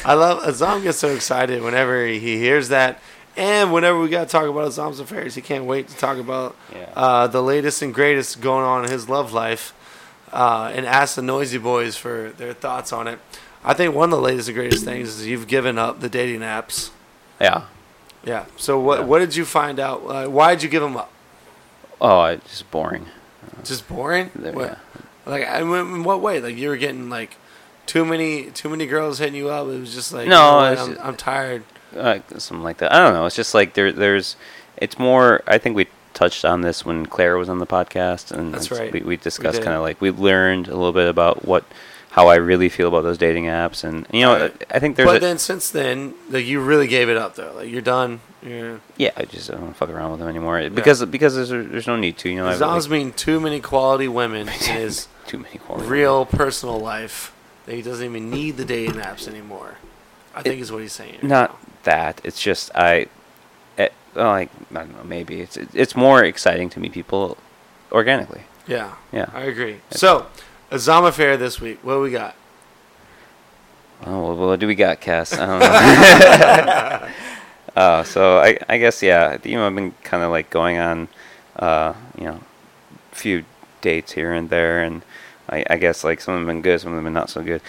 I 0.06 0.14
love 0.14 0.44
Azam 0.44 0.84
gets 0.84 0.98
so 1.00 1.10
excited 1.10 1.62
whenever 1.62 2.06
he 2.06 2.38
hears 2.38 2.70
that, 2.70 3.00
and 3.36 3.74
whenever 3.74 4.00
we 4.00 4.08
got 4.10 4.22
to 4.28 4.30
talk 4.32 4.48
about 4.48 4.70
Azam's 4.70 5.00
affairs, 5.00 5.36
he 5.36 5.42
can't 5.42 5.66
wait 5.66 5.88
to 5.90 5.98
talk 5.98 6.18
about 6.18 6.56
Yeah. 6.74 6.90
uh, 6.96 7.28
the 7.28 7.42
latest 7.44 7.82
and 7.82 7.94
greatest 7.94 8.40
going 8.42 8.64
on 8.66 8.86
in 8.86 8.92
his 8.92 9.10
love 9.10 9.34
life, 9.34 9.74
uh, 10.32 10.72
and 10.74 10.86
ask 10.86 11.16
the 11.16 11.22
Noisy 11.22 11.58
Boys 11.58 11.98
for 11.98 12.32
their 12.38 12.54
thoughts 12.54 12.94
on 12.94 13.08
it. 13.08 13.20
I 13.66 13.74
think 13.74 13.94
one 13.94 14.14
of 14.14 14.18
the 14.20 14.24
latest 14.24 14.48
and 14.48 14.56
greatest 14.56 14.86
things 14.86 15.10
is 15.10 15.28
you've 15.28 15.48
given 15.48 15.78
up 15.78 16.00
the 16.00 16.10
dating 16.10 16.42
apps. 16.42 16.92
yeah 17.42 17.64
Yeah. 18.24 18.46
So 18.56 18.80
what 18.80 19.00
Yeah. 19.00 19.06
what 19.06 19.20
did 19.20 19.36
you 19.36 19.44
find 19.46 19.80
out? 19.80 20.04
Uh, 20.08 20.28
why 20.28 20.54
did 20.56 20.64
you 20.64 20.70
give 20.70 20.82
them 20.82 20.96
up? 20.98 21.12
oh 22.00 22.24
it's 22.26 22.50
just 22.50 22.72
boring 22.72 23.08
Just 23.64 23.88
boring. 23.90 24.30
There- 24.36 24.54
What- 24.54 24.68
yeah. 24.70 24.76
Like 25.26 25.44
in 25.62 26.04
what 26.04 26.22
way? 26.22 26.40
Like 26.40 26.56
you 26.56 26.70
were 26.70 26.78
getting 26.78 27.10
like 27.10 27.36
too 27.88 28.06
many 28.06 28.52
too 28.52 28.70
many 28.70 28.86
girls 28.86 29.18
hitting 29.20 29.36
you 29.36 29.50
up. 29.50 29.68
It 29.68 29.80
was 29.80 29.94
just 29.94 30.14
like 30.14 30.28
No, 30.28 30.60
you 30.60 30.66
know 30.68 30.72
it's 30.74 30.82
I'm, 30.82 30.94
just- 30.94 31.06
I'm 31.06 31.16
tired. 31.18 31.64
uh, 31.98 32.20
something 32.38 32.64
like 32.64 32.78
that. 32.78 32.94
I 32.94 33.00
don't 33.00 33.14
know. 33.14 33.26
It's 33.26 33.36
just 33.36 33.54
like 33.56 33.74
there, 33.74 33.92
there's. 33.92 34.36
It's 34.78 35.00
more. 35.00 35.42
I 35.48 35.58
think 35.58 35.76
we 35.76 35.88
touched 36.14 36.46
on 36.46 36.62
this 36.62 36.86
when 36.86 37.06
Claire 37.08 37.38
was 37.38 37.50
on 37.50 37.60
the 37.60 37.66
podcast, 37.68 38.32
and 38.32 38.54
That's 38.54 38.70
right. 38.72 38.92
We, 38.94 39.00
we 39.02 39.18
discussed 39.18 39.62
kind 39.64 39.76
of 39.76 39.82
like 39.82 40.00
we 40.02 40.12
learned 40.12 40.68
a 40.68 40.76
little 40.76 40.94
bit 40.94 41.08
about 41.10 41.46
what, 41.46 41.64
how 42.12 42.28
I 42.28 42.36
really 42.36 42.70
feel 42.70 42.88
about 42.88 43.02
those 43.02 43.18
dating 43.18 43.46
apps, 43.46 43.84
and 43.84 44.06
you 44.12 44.22
know, 44.22 44.40
Right. 44.40 44.64
I 44.70 44.80
think 44.80 44.96
there's. 44.98 45.08
But 45.08 45.18
a, 45.18 45.20
then 45.20 45.38
since 45.40 45.70
then, 45.72 46.14
like 46.30 46.46
you 46.46 46.60
really 46.62 46.88
gave 46.88 47.10
it 47.10 47.18
up 47.18 47.36
though. 47.36 47.54
Like 47.56 47.70
you're 47.72 47.82
done. 47.82 48.20
You're 48.44 48.82
yeah, 48.98 49.10
I 49.18 49.26
just 49.26 49.50
don't 49.50 49.76
fuck 49.76 49.90
around 49.90 50.12
with 50.12 50.20
them 50.20 50.30
anymore 50.30 50.70
because 50.70 51.04
because 51.06 51.36
there's 51.36 51.50
there's 51.50 51.88
no 51.88 51.96
need 51.96 52.18
to. 52.20 52.30
You 52.30 52.38
know, 52.44 52.54
Zom's 52.56 52.88
like, 52.88 53.00
mean 53.00 53.12
too 53.14 53.40
many 53.40 53.60
quality 53.60 54.08
women 54.08 54.42
in 54.42 54.48
his 54.54 55.08
too 55.26 55.40
many 55.40 55.58
quality. 55.58 55.88
real 55.90 56.26
personal 56.26 56.80
life 56.80 57.34
that 57.68 57.76
he 57.76 57.84
doesn't 57.84 58.06
even 58.06 58.32
need 58.32 58.58
the 58.58 58.66
dating 58.66 58.96
apps 58.96 59.28
anymore. 59.28 59.76
I 60.34 60.42
think 60.42 60.62
is 60.62 60.72
what 60.72 60.82
he's 60.82 60.94
saying. 60.94 61.20
Not 61.22 61.56
that. 61.84 62.20
It's 62.24 62.42
just 62.42 62.72
I. 62.74 63.08
It, 63.78 63.94
well, 64.16 64.30
like 64.30 64.50
I 64.72 64.80
don't 64.80 64.98
know. 64.98 65.04
Maybe 65.04 65.42
it's 65.42 65.58
it's 65.58 65.96
more 65.96 66.24
exciting 66.24 66.70
to 66.72 66.80
meet 66.80 66.94
people 66.94 67.38
organically. 67.92 68.42
Yeah. 68.68 68.96
Yeah. 69.12 69.30
I 69.34 69.42
agree. 69.42 69.78
So, 69.92 70.28
Azam 70.72 71.08
affair 71.08 71.38
this 71.38 71.62
week. 71.62 71.80
What 71.84 72.02
we 72.02 72.12
got? 72.12 72.36
Oh, 74.06 74.34
well, 74.34 74.48
what 74.50 74.60
do 74.60 74.68
we 74.68 74.76
got, 74.76 75.02
Cass? 75.02 75.34
I 75.34 75.46
don't 75.46 75.60
know. 76.66 77.10
uh, 77.82 78.04
so 78.04 78.38
I, 78.38 78.58
I 78.70 78.78
guess 78.78 79.02
yeah, 79.02 79.38
you 79.44 79.56
know, 79.56 79.66
I've 79.66 79.76
been 79.76 79.94
kind 80.04 80.24
of 80.24 80.30
like 80.30 80.50
going 80.50 80.78
on, 80.78 81.08
uh, 81.58 81.94
you 82.18 82.26
know, 82.26 82.40
a 83.12 83.16
few 83.16 83.44
dates 83.82 84.12
here 84.12 84.34
and 84.34 84.50
there, 84.50 84.84
and 84.84 85.02
I, 85.50 85.64
I 85.70 85.78
guess 85.78 86.04
like 86.04 86.20
some 86.22 86.34
of 86.36 86.40
them 86.42 86.48
been 86.48 86.62
good, 86.62 86.82
some 86.82 86.92
of 86.92 86.96
them 86.98 87.06
been 87.06 87.14
not 87.14 87.30
so 87.30 87.42
good. 87.44 87.62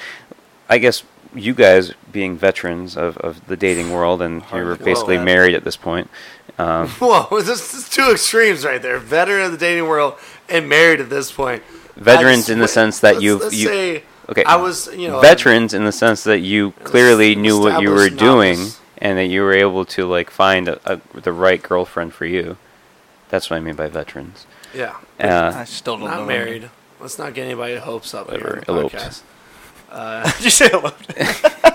I 0.68 0.78
guess 0.78 1.02
you 1.34 1.54
guys 1.54 1.92
being 2.12 2.36
veterans 2.36 2.96
of, 2.96 3.16
of 3.18 3.46
the 3.46 3.56
dating 3.56 3.90
world, 3.92 4.20
and 4.22 4.42
you're 4.52 4.74
Whoa, 4.76 4.84
basically 4.84 5.16
man. 5.16 5.24
married 5.26 5.54
at 5.54 5.64
this 5.64 5.76
point. 5.76 6.08
Um, 6.58 6.88
Whoa, 7.00 7.40
this 7.42 7.74
is 7.74 7.88
two 7.88 8.10
extremes 8.12 8.64
right 8.64 8.80
there. 8.82 8.98
Veteran 8.98 9.42
of 9.46 9.52
the 9.52 9.58
dating 9.58 9.86
world 9.88 10.14
and 10.48 10.68
married 10.68 11.00
at 11.00 11.10
this 11.10 11.30
point. 11.30 11.62
Veterans 11.96 12.48
I 12.48 12.54
in 12.54 12.58
the 12.58 12.64
just- 12.64 12.74
sense 12.74 13.00
that 13.00 13.14
let's- 13.14 13.24
you- 13.24 13.36
let's 13.38 13.54
you- 13.54 13.68
say 13.68 14.02
okay, 14.28 14.44
I 14.44 14.56
was, 14.56 14.88
you 14.94 15.08
know, 15.08 15.20
veterans 15.20 15.72
in 15.74 15.84
the 15.84 15.92
sense 15.92 16.24
that 16.24 16.40
you 16.40 16.72
clearly 16.84 17.34
knew 17.34 17.58
what 17.60 17.80
you 17.82 17.90
were 17.90 18.06
established 18.06 18.18
doing, 18.18 18.58
novice. 18.58 18.80
and 18.98 19.18
that 19.18 19.26
you 19.26 19.42
were 19.42 19.52
able 19.54 19.84
to 19.86 20.06
like 20.06 20.30
find 20.30 20.68
a, 20.68 20.80
a, 20.84 21.00
the 21.18 21.32
right 21.32 21.62
girlfriend 21.62 22.12
for 22.14 22.26
you. 22.26 22.56
That's 23.30 23.48
what 23.50 23.56
I 23.56 23.60
mean 23.60 23.74
by 23.74 23.88
veterans. 23.88 24.46
Yeah, 24.74 24.96
I 25.20 25.28
Uh, 25.28 25.64
still 25.64 25.96
don't 25.98 26.08
know. 26.10 26.16
not 26.18 26.26
married. 26.28 26.70
Let's 27.00 27.18
not 27.18 27.34
get 27.34 27.44
anybody 27.44 27.76
hopes 27.76 28.12
up 28.14 28.30
here. 28.30 28.38
Whatever, 28.38 28.56
on 28.58 28.64
the 28.64 28.72
eloped. 28.72 29.22
Uh, 29.90 30.30
Did 30.36 30.44
you 30.44 30.50
say 30.50 30.68
hello? 30.70 30.90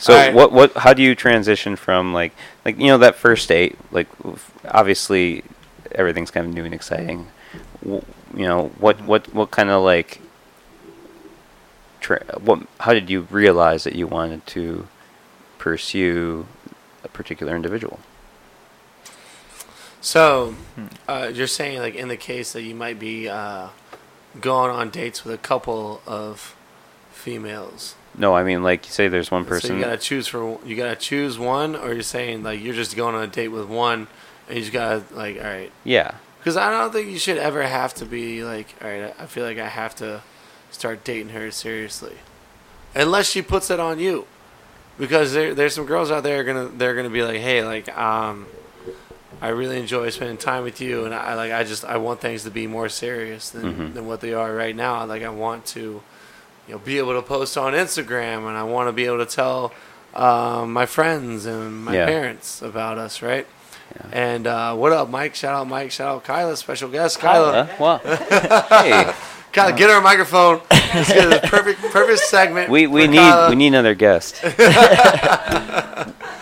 So 0.00 0.14
Alright. 0.14 0.34
what 0.34 0.50
what 0.50 0.72
how 0.78 0.94
do 0.94 1.02
you 1.02 1.14
transition 1.14 1.76
from 1.76 2.14
like 2.14 2.32
like 2.64 2.78
you 2.78 2.86
know 2.86 2.96
that 2.98 3.16
first 3.16 3.46
date 3.50 3.76
like 3.92 4.08
obviously 4.66 5.44
everything's 5.92 6.30
kind 6.30 6.46
of 6.46 6.54
new 6.54 6.64
and 6.64 6.72
exciting. 6.72 7.26
W- 7.84 8.02
you 8.34 8.46
know 8.46 8.68
what 8.78 9.02
what 9.02 9.32
what 9.34 9.50
kind 9.50 9.68
of 9.68 9.82
like 9.82 10.22
tra- 12.00 12.24
what 12.40 12.60
how 12.80 12.94
did 12.94 13.10
you 13.10 13.26
realize 13.30 13.84
that 13.84 13.94
you 13.94 14.06
wanted 14.06 14.46
to 14.46 14.86
pursue 15.58 16.46
a 17.04 17.08
particular 17.08 17.54
individual? 17.54 18.00
So, 20.00 20.54
Hmm. 20.76 20.86
uh, 21.08 21.30
you're 21.32 21.46
saying 21.46 21.78
like 21.80 21.94
in 21.94 22.08
the 22.08 22.16
case 22.16 22.52
that 22.54 22.62
you 22.62 22.74
might 22.74 22.98
be 22.98 23.28
uh, 23.28 23.68
going 24.38 24.70
on 24.70 24.90
dates 24.90 25.24
with 25.24 25.34
a 25.34 25.38
couple 25.38 26.00
of 26.06 26.54
females. 27.12 27.94
No, 28.16 28.34
I 28.34 28.42
mean 28.42 28.62
like 28.62 28.86
you 28.86 28.92
say 28.92 29.08
there's 29.08 29.30
one 29.30 29.44
person. 29.44 29.68
So 29.68 29.74
you 29.74 29.82
gotta 29.82 29.96
choose 29.96 30.26
for 30.26 30.58
you 30.64 30.76
gotta 30.76 30.96
choose 30.96 31.38
one, 31.38 31.76
or 31.76 31.92
you're 31.92 32.02
saying 32.02 32.42
like 32.42 32.60
you're 32.60 32.74
just 32.74 32.96
going 32.96 33.14
on 33.14 33.22
a 33.22 33.26
date 33.26 33.48
with 33.48 33.68
one, 33.68 34.08
and 34.48 34.56
you 34.56 34.62
just 34.62 34.72
gotta 34.72 35.04
like 35.12 35.36
all 35.36 35.44
right. 35.44 35.72
yeah. 35.84 36.14
Because 36.38 36.56
I 36.56 36.70
don't 36.70 36.90
think 36.90 37.10
you 37.10 37.18
should 37.18 37.36
ever 37.36 37.62
have 37.62 37.92
to 37.94 38.06
be 38.06 38.42
like 38.42 38.74
all 38.82 38.88
right. 38.88 39.14
I 39.18 39.26
feel 39.26 39.44
like 39.44 39.58
I 39.58 39.68
have 39.68 39.94
to 39.96 40.22
start 40.70 41.04
dating 41.04 41.30
her 41.30 41.50
seriously, 41.50 42.16
unless 42.94 43.28
she 43.28 43.42
puts 43.42 43.70
it 43.70 43.80
on 43.80 43.98
you. 43.98 44.26
Because 44.98 45.32
there, 45.32 45.54
there's 45.54 45.74
some 45.74 45.86
girls 45.86 46.10
out 46.10 46.22
there 46.24 46.44
gonna 46.44 46.68
they're 46.68 46.94
gonna 46.94 47.10
be 47.10 47.22
like, 47.22 47.40
hey, 47.40 47.64
like 47.64 47.96
um, 47.96 48.46
I 49.42 49.48
really 49.48 49.78
enjoy 49.78 50.10
spending 50.10 50.36
time 50.36 50.64
with 50.64 50.80
you, 50.80 51.04
and 51.06 51.14
I 51.14 51.34
like 51.34 51.52
I 51.52 51.64
just 51.64 51.84
I 51.84 51.96
want 51.96 52.20
things 52.20 52.44
to 52.44 52.50
be 52.50 52.66
more 52.66 52.88
serious 52.88 53.50
than 53.50 53.74
Mhm. 53.74 53.94
than 53.94 54.06
what 54.06 54.20
they 54.20 54.34
are 54.34 54.54
right 54.54 54.76
now. 54.76 55.04
Like 55.06 55.22
I 55.22 55.30
want 55.30 55.64
to, 55.66 56.02
you 56.68 56.74
know, 56.74 56.78
be 56.78 56.98
able 56.98 57.14
to 57.14 57.22
post 57.22 57.56
on 57.56 57.72
Instagram, 57.72 58.46
and 58.48 58.56
I 58.56 58.62
want 58.64 58.88
to 58.88 58.92
be 58.92 59.06
able 59.06 59.18
to 59.18 59.26
tell 59.26 59.72
um, 60.14 60.72
my 60.72 60.86
friends 60.86 61.46
and 61.46 61.84
my 61.84 61.94
Yeah. 61.94 62.06
parents 62.06 62.60
about 62.62 62.98
us, 62.98 63.22
right? 63.22 63.46
Yeah. 63.94 64.06
And 64.12 64.46
uh, 64.46 64.74
what 64.74 64.92
up, 64.92 65.08
Mike? 65.08 65.34
Shout 65.36 65.54
out, 65.54 65.68
Mike. 65.68 65.90
Shout 65.92 66.08
out, 66.16 66.24
Kyla. 66.24 66.56
Special 66.56 66.88
guest, 66.88 67.18
Kyla. 67.20 67.52
Uh, 67.52 67.66
well, 67.78 67.98
hey, 68.82 69.12
Kyla, 69.52 69.72
get 69.72 69.88
her 69.88 69.98
a 69.98 70.00
microphone. 70.00 70.60
Let's 70.70 71.08
get 71.12 71.42
the 71.42 71.48
perfect, 71.48 71.80
perfect 71.92 72.18
segment. 72.20 72.70
we, 72.70 72.86
we 72.88 73.06
need 73.06 73.18
Kyla. 73.18 73.50
we 73.50 73.54
need 73.56 73.68
another 73.68 73.94
guest. 73.94 74.42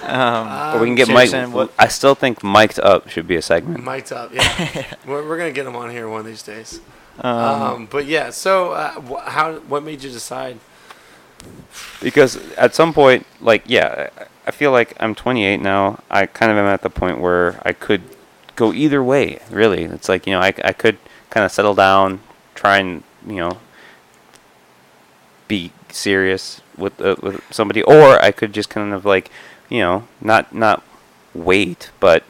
Um, 0.08 0.76
or 0.76 0.80
we 0.80 0.86
can 0.88 0.94
get 0.94 1.06
so 1.08 1.12
Mike. 1.14 1.54
what- 1.54 1.72
I 1.78 1.88
still 1.88 2.14
think 2.14 2.42
mic'd 2.42 2.80
up 2.80 3.08
should 3.08 3.26
be 3.26 3.36
a 3.36 3.42
segment. 3.42 3.84
Mic'd 3.84 4.12
up, 4.12 4.32
yeah. 4.34 4.84
we're, 5.06 5.26
we're 5.28 5.38
gonna 5.38 5.52
get 5.52 5.66
him 5.66 5.76
on 5.76 5.90
here 5.90 6.08
one 6.08 6.20
of 6.20 6.26
these 6.26 6.42
days. 6.42 6.80
um, 7.20 7.32
Um, 7.36 7.86
but 7.90 8.06
yeah, 8.06 8.30
so 8.30 8.72
uh, 8.72 8.92
wh- 9.00 9.24
how? 9.28 9.54
What 9.68 9.82
made 9.82 10.02
you 10.02 10.10
decide? 10.10 10.58
because 12.02 12.36
at 12.56 12.74
some 12.74 12.92
point 12.92 13.24
like 13.40 13.62
yeah 13.66 14.08
I- 14.18 14.26
i 14.48 14.50
feel 14.50 14.72
like 14.72 14.92
i'm 14.98 15.14
28 15.14 15.58
now 15.60 16.00
i 16.10 16.26
kind 16.26 16.50
of 16.50 16.58
am 16.58 16.66
at 16.66 16.82
the 16.82 16.90
point 16.90 17.20
where 17.20 17.62
i 17.64 17.72
could 17.72 18.02
go 18.56 18.72
either 18.72 19.04
way 19.04 19.38
really 19.48 19.84
it's 19.84 20.08
like 20.08 20.26
you 20.26 20.32
know 20.32 20.40
i, 20.40 20.52
I 20.64 20.72
could 20.72 20.98
kind 21.30 21.44
of 21.46 21.52
settle 21.52 21.76
down 21.76 22.20
try 22.56 22.78
and 22.78 23.04
you 23.24 23.36
know 23.36 23.58
be 25.46 25.70
serious 25.90 26.60
with 26.76 27.00
uh, 27.00 27.14
with 27.22 27.40
somebody 27.52 27.82
or 27.82 28.20
i 28.22 28.30
could 28.32 28.52
just 28.52 28.68
kind 28.68 28.92
of 28.92 29.04
like 29.04 29.30
you 29.68 29.80
know 29.80 30.06
not 30.20 30.54
not 30.54 30.82
wait 31.34 31.90
but 32.00 32.24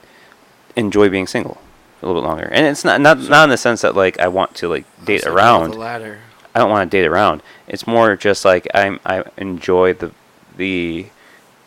enjoy 0.77 1.09
being 1.09 1.27
single 1.27 1.59
a 2.03 2.07
little 2.07 2.21
bit 2.23 2.27
longer 2.29 2.49
and 2.53 2.67
it's 2.67 2.85
not 2.85 3.01
not 3.01 3.19
not 3.29 3.45
in 3.45 3.51
the 3.51 3.57
sense 3.57 3.81
that 3.83 3.95
like 3.97 4.19
i 4.21 4.29
want 4.29 4.55
to 4.55 4.69
like 4.69 4.85
date 5.05 5.23
So 5.23 5.31
go 5.31 5.37
around 5.37 5.71
the 5.73 5.79
ladder. 5.79 6.19
I 6.55 6.61
don't 6.61 6.71
want 6.71 6.91
to 6.91 6.97
date 6.99 7.07
around. 7.07 7.43
It's 7.69 7.87
more 7.87 8.17
just 8.17 8.45
like 8.45 8.67
I'm 8.75 8.99
I 9.07 9.23
enjoy 9.37 9.93
the 9.93 10.11
the 10.57 11.07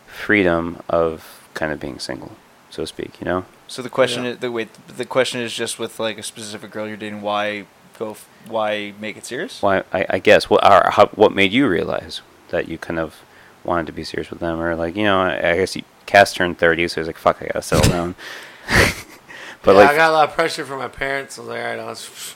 freedom 0.08 0.82
of 0.90 1.48
kind 1.54 1.72
of 1.72 1.80
being 1.80 2.00
single, 2.00 2.34
so 2.70 2.84
to 2.84 2.88
speak. 2.88 3.20
You 3.22 3.26
know, 3.26 3.46
so 3.68 3.82
the 3.82 3.90
question 3.90 4.24
Yeah. 4.26 4.32
is 4.32 4.38
the 4.40 4.52
wait 4.52 4.70
the 4.88 5.06
question 5.06 5.40
is 5.40 5.54
just 5.54 5.80
with 5.80 6.00
like 6.00 6.18
a 6.18 6.24
specific 6.24 6.72
girl 6.72 6.88
you're 6.88 6.98
dating. 6.98 7.22
Why 7.22 7.66
go? 7.98 8.12
F- 8.12 8.28
why 8.48 8.94
make 9.00 9.16
it 9.18 9.26
serious? 9.26 9.62
why 9.62 9.84
I, 9.94 10.06
I 10.10 10.20
guess 10.20 10.50
what 10.50 10.64
are 10.64 10.90
how, 10.92 11.06
what 11.16 11.32
made 11.32 11.54
you 11.54 11.68
realize 11.68 12.22
that 12.50 12.68
you 12.68 12.78
kind 12.78 13.00
of 13.00 13.22
wanted 13.64 13.88
to 13.88 13.94
be 13.94 14.04
serious 14.04 14.30
with 14.30 14.40
them, 14.40 14.60
or 14.60 14.76
like 14.76 14.96
you 14.96 15.04
know 15.04 15.22
I, 15.22 15.52
I 15.52 15.56
guess 15.58 15.76
you, 15.76 15.84
Cass 16.06 16.34
turned 16.34 16.58
thirty, 16.58 16.88
so 16.88 17.02
he's 17.02 17.08
like 17.08 17.18
fuck, 17.18 17.42
I 17.42 17.46
gotta 17.46 17.62
settle 17.62 17.90
down. 17.92 18.16
but 19.64 19.72
yeah, 19.72 19.78
like 19.78 19.90
I 19.92 19.96
got 19.96 20.10
a 20.10 20.14
lot 20.14 20.30
of 20.30 20.36
pressure 20.36 20.66
from 20.66 20.80
my 20.80 20.88
parents. 20.88 21.38
I 21.38 21.42
was 21.42 21.50
like, 21.50 21.60
all 21.60 21.66
right, 21.66 21.80
I 21.80 21.86
was. 21.86 22.36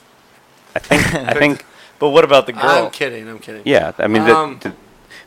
I 0.76 0.80
think 0.80 1.15
I 1.15 1.34
think 1.39 1.65
But 1.99 2.09
what 2.09 2.23
about 2.23 2.45
the 2.45 2.53
girl? 2.53 2.86
I'm 2.86 2.91
kidding. 2.91 3.28
I'm 3.28 3.39
kidding. 3.39 3.61
Yeah, 3.65 3.93
I 3.97 4.07
mean, 4.07 4.23
Um, 4.23 4.59
the, 4.61 4.73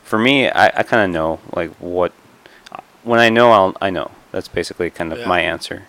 for 0.03 0.19
me, 0.19 0.49
I, 0.49 0.67
I 0.67 0.83
kind 0.83 1.03
of 1.03 1.11
know 1.11 1.41
like 1.55 1.71
what 1.77 2.13
when 3.05 3.21
I 3.21 3.29
know, 3.31 3.51
I'll 3.53 3.77
I 3.81 3.91
know. 3.91 4.11
That's 4.33 4.49
basically 4.49 4.91
kind 4.91 5.13
of 5.13 5.19
Yeah. 5.21 5.27
my 5.29 5.41
answer. 5.41 5.85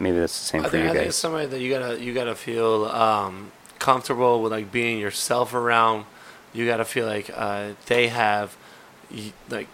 Maybe 0.00 0.18
that's 0.18 0.38
the 0.38 0.44
same 0.44 0.60
I 0.62 0.64
for 0.64 0.70
think, 0.70 0.84
you 0.84 0.90
I 0.90 0.92
think 0.92 1.06
it's 1.06 1.16
guys. 1.16 1.20
somebody 1.20 1.46
that 1.46 1.60
you 1.60 1.70
gotta 1.70 2.00
you 2.02 2.12
gotta 2.14 2.34
feel 2.34 2.86
um, 2.86 3.52
comfortable 3.78 4.42
with 4.42 4.52
like 4.52 4.70
being 4.72 4.98
yourself 4.98 5.54
around. 5.54 6.04
You 6.52 6.66
gotta 6.66 6.84
feel 6.84 7.06
like 7.06 7.30
uh, 7.34 7.70
they 7.86 8.08
have 8.08 8.56
like 9.48 9.68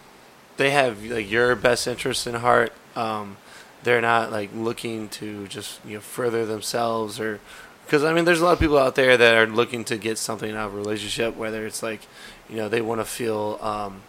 they 0.57 0.71
have 0.71 1.03
like 1.03 1.29
your 1.29 1.55
best 1.55 1.87
interest 1.87 2.27
in 2.27 2.35
heart. 2.35 2.73
Um, 2.95 3.37
they're 3.83 4.01
not 4.01 4.31
like 4.31 4.49
looking 4.53 5.09
to 5.09 5.47
just 5.47 5.79
you 5.85 5.95
know 5.95 6.01
further 6.01 6.45
themselves 6.45 7.19
or 7.19 7.39
because 7.85 8.03
I 8.03 8.13
mean 8.13 8.25
there's 8.25 8.41
a 8.41 8.45
lot 8.45 8.53
of 8.53 8.59
people 8.59 8.77
out 8.77 8.95
there 8.95 9.17
that 9.17 9.35
are 9.35 9.47
looking 9.47 9.83
to 9.85 9.97
get 9.97 10.17
something 10.17 10.51
out 10.51 10.67
of 10.67 10.73
a 10.73 10.77
relationship 10.77 11.35
whether 11.35 11.65
it's 11.65 11.81
like 11.81 12.01
you 12.49 12.55
know 12.57 12.69
they 12.69 12.81
want 12.81 13.01
to 13.01 13.05
feel 13.05 13.57
um, 13.61 14.01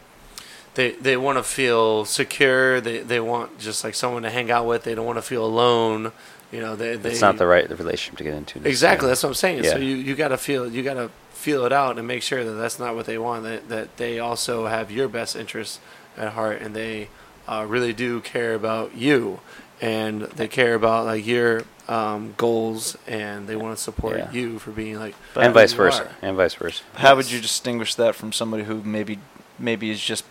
they 0.74 0.92
they 0.92 1.16
want 1.16 1.38
to 1.38 1.42
feel 1.42 2.04
secure 2.04 2.80
they 2.80 2.98
they 2.98 3.20
want 3.20 3.58
just 3.58 3.82
like 3.82 3.94
someone 3.94 4.22
to 4.22 4.30
hang 4.30 4.50
out 4.50 4.66
with 4.66 4.84
they 4.84 4.94
don't 4.94 5.06
want 5.06 5.18
to 5.18 5.22
feel 5.22 5.44
alone 5.44 6.12
you 6.50 6.60
know 6.60 6.76
they, 6.76 6.96
they 6.96 7.12
It's 7.12 7.22
not 7.22 7.38
the 7.38 7.46
right 7.46 7.68
relationship 7.70 8.18
to 8.18 8.24
get 8.24 8.34
into. 8.34 8.62
Exactly, 8.68 9.08
that's 9.08 9.22
what 9.22 9.30
I'm 9.30 9.34
saying. 9.34 9.64
So 9.64 9.78
you, 9.78 9.96
you 9.96 10.14
gotta 10.14 10.36
feel 10.36 10.70
you 10.70 10.82
gotta 10.82 11.10
feel 11.42 11.64
it 11.66 11.72
out 11.72 11.98
and 11.98 12.06
make 12.06 12.22
sure 12.22 12.44
that 12.44 12.52
that's 12.52 12.78
not 12.78 12.94
what 12.94 13.06
they 13.06 13.18
want. 13.18 13.42
That 13.42 13.68
that 13.68 13.96
they 13.96 14.18
also 14.18 14.66
have 14.66 14.90
your 14.90 15.08
best 15.08 15.34
interests 15.36 15.80
at 16.16 16.32
heart, 16.34 16.62
and 16.62 16.74
they 16.74 17.08
uh, 17.48 17.66
really 17.68 17.92
do 17.92 18.20
care 18.20 18.54
about 18.54 18.94
you, 18.94 19.40
and 19.80 20.22
they 20.22 20.46
care 20.48 20.74
about 20.74 21.04
like 21.06 21.26
your 21.26 21.64
um, 21.88 22.34
goals, 22.36 22.96
and 23.06 23.48
they 23.48 23.56
want 23.56 23.76
to 23.76 23.82
support 23.82 24.16
Yeah. 24.18 24.30
you 24.32 24.58
for 24.58 24.70
being 24.70 24.98
like 24.98 25.14
and 25.34 25.52
vice 25.52 25.72
versa, 25.72 26.04
are. 26.04 26.10
and 26.22 26.36
vice 26.36 26.54
versa. 26.54 26.82
How 26.94 27.16
would 27.16 27.30
you 27.30 27.40
distinguish 27.40 27.94
that 27.96 28.14
from 28.14 28.32
somebody 28.32 28.64
who 28.64 28.82
maybe 28.82 29.18
maybe 29.58 29.90
is 29.90 30.00
just 30.00 30.24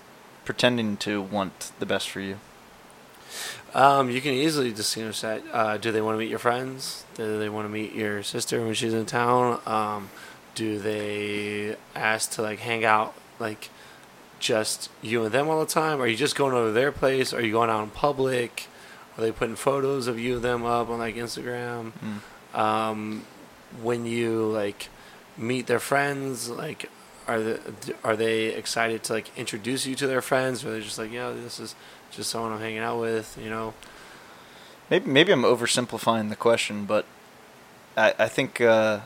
pretending 0.45 0.97
to 0.97 1.21
want 1.21 1.71
the 1.79 1.85
best 1.85 2.09
for 2.09 2.21
you? 2.21 2.37
Um, 3.73 4.09
you 4.09 4.19
can 4.19 4.33
easily 4.33 4.71
distinguish 4.71 5.21
that. 5.21 5.41
Uh, 5.51 5.77
do 5.77 5.91
they 5.91 6.01
want 6.01 6.15
to 6.15 6.19
meet 6.19 6.29
your 6.29 6.39
friends? 6.39 7.05
Do 7.15 7.39
they 7.39 7.47
want 7.47 7.65
to 7.65 7.69
meet 7.69 7.93
your 7.93 8.21
sister 8.23 8.59
when 8.61 8.73
she's 8.73 8.93
in 8.93 9.05
town? 9.05 9.61
Um, 9.65 10.09
do 10.55 10.79
they 10.79 11.75
ask 11.95 12.31
to 12.31 12.41
like 12.41 12.59
hang 12.59 12.83
out 12.83 13.13
like 13.39 13.69
just 14.39 14.89
you 15.01 15.23
and 15.23 15.33
them 15.33 15.47
all 15.47 15.59
the 15.59 15.71
time? 15.71 16.01
Are 16.01 16.07
you 16.07 16.17
just 16.17 16.35
going 16.35 16.53
over 16.53 16.67
to 16.67 16.71
their 16.71 16.91
place? 16.91 17.33
Are 17.33 17.41
you 17.41 17.51
going 17.51 17.69
out 17.69 17.83
in 17.83 17.89
public? 17.91 18.67
Are 19.17 19.21
they 19.21 19.31
putting 19.31 19.55
photos 19.55 20.07
of 20.07 20.19
you 20.19 20.35
and 20.35 20.43
them 20.43 20.65
up 20.65 20.89
on 20.89 20.99
like 20.99 21.15
Instagram? 21.15 21.91
Mm. 22.53 22.57
Um, 22.57 23.25
when 23.81 24.05
you 24.05 24.45
like 24.45 24.89
meet 25.37 25.67
their 25.67 25.79
friends, 25.79 26.49
like 26.49 26.89
are 27.27 27.39
they 27.39 27.59
are 28.03 28.15
they 28.15 28.45
excited 28.47 29.03
to 29.03 29.13
like 29.13 29.37
introduce 29.37 29.85
you 29.85 29.95
to 29.95 30.07
their 30.07 30.21
friends, 30.21 30.63
or 30.65 30.69
are 30.69 30.71
they 30.73 30.81
just 30.81 30.97
like, 30.97 31.11
yeah, 31.11 31.31
this 31.31 31.59
is 31.59 31.75
just 32.11 32.29
someone 32.29 32.51
I'm 32.51 32.59
hanging 32.59 32.79
out 32.79 32.99
with, 32.99 33.37
you 33.41 33.49
know? 33.49 33.73
Maybe 34.89 35.09
maybe 35.09 35.31
I'm 35.31 35.43
oversimplifying 35.43 36.29
the 36.29 36.35
question, 36.35 36.85
but 36.85 37.05
I 37.95 38.13
I 38.19 38.27
think 38.27 38.59
uh, 38.59 39.01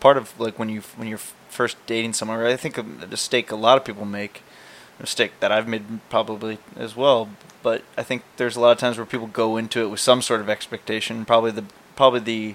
part 0.00 0.16
of 0.16 0.38
like 0.38 0.58
when 0.58 0.68
you 0.68 0.82
when 0.96 1.08
you're 1.08 1.18
first 1.48 1.76
dating 1.86 2.12
someone, 2.12 2.38
right, 2.38 2.52
I 2.52 2.56
think 2.56 2.78
a 2.78 2.82
mistake 2.82 3.50
a 3.50 3.56
lot 3.56 3.78
of 3.78 3.84
people 3.84 4.04
make, 4.04 4.42
a 4.98 5.02
mistake 5.02 5.32
that 5.40 5.52
I've 5.52 5.68
made 5.68 5.84
probably 6.10 6.58
as 6.76 6.96
well. 6.96 7.28
But 7.62 7.82
I 7.96 8.02
think 8.02 8.22
there's 8.36 8.56
a 8.56 8.60
lot 8.60 8.72
of 8.72 8.78
times 8.78 8.96
where 8.96 9.06
people 9.06 9.26
go 9.26 9.56
into 9.56 9.82
it 9.82 9.88
with 9.88 10.00
some 10.00 10.20
sort 10.20 10.40
of 10.40 10.50
expectation. 10.50 11.24
Probably 11.24 11.50
the 11.50 11.64
probably 11.96 12.20
the 12.20 12.54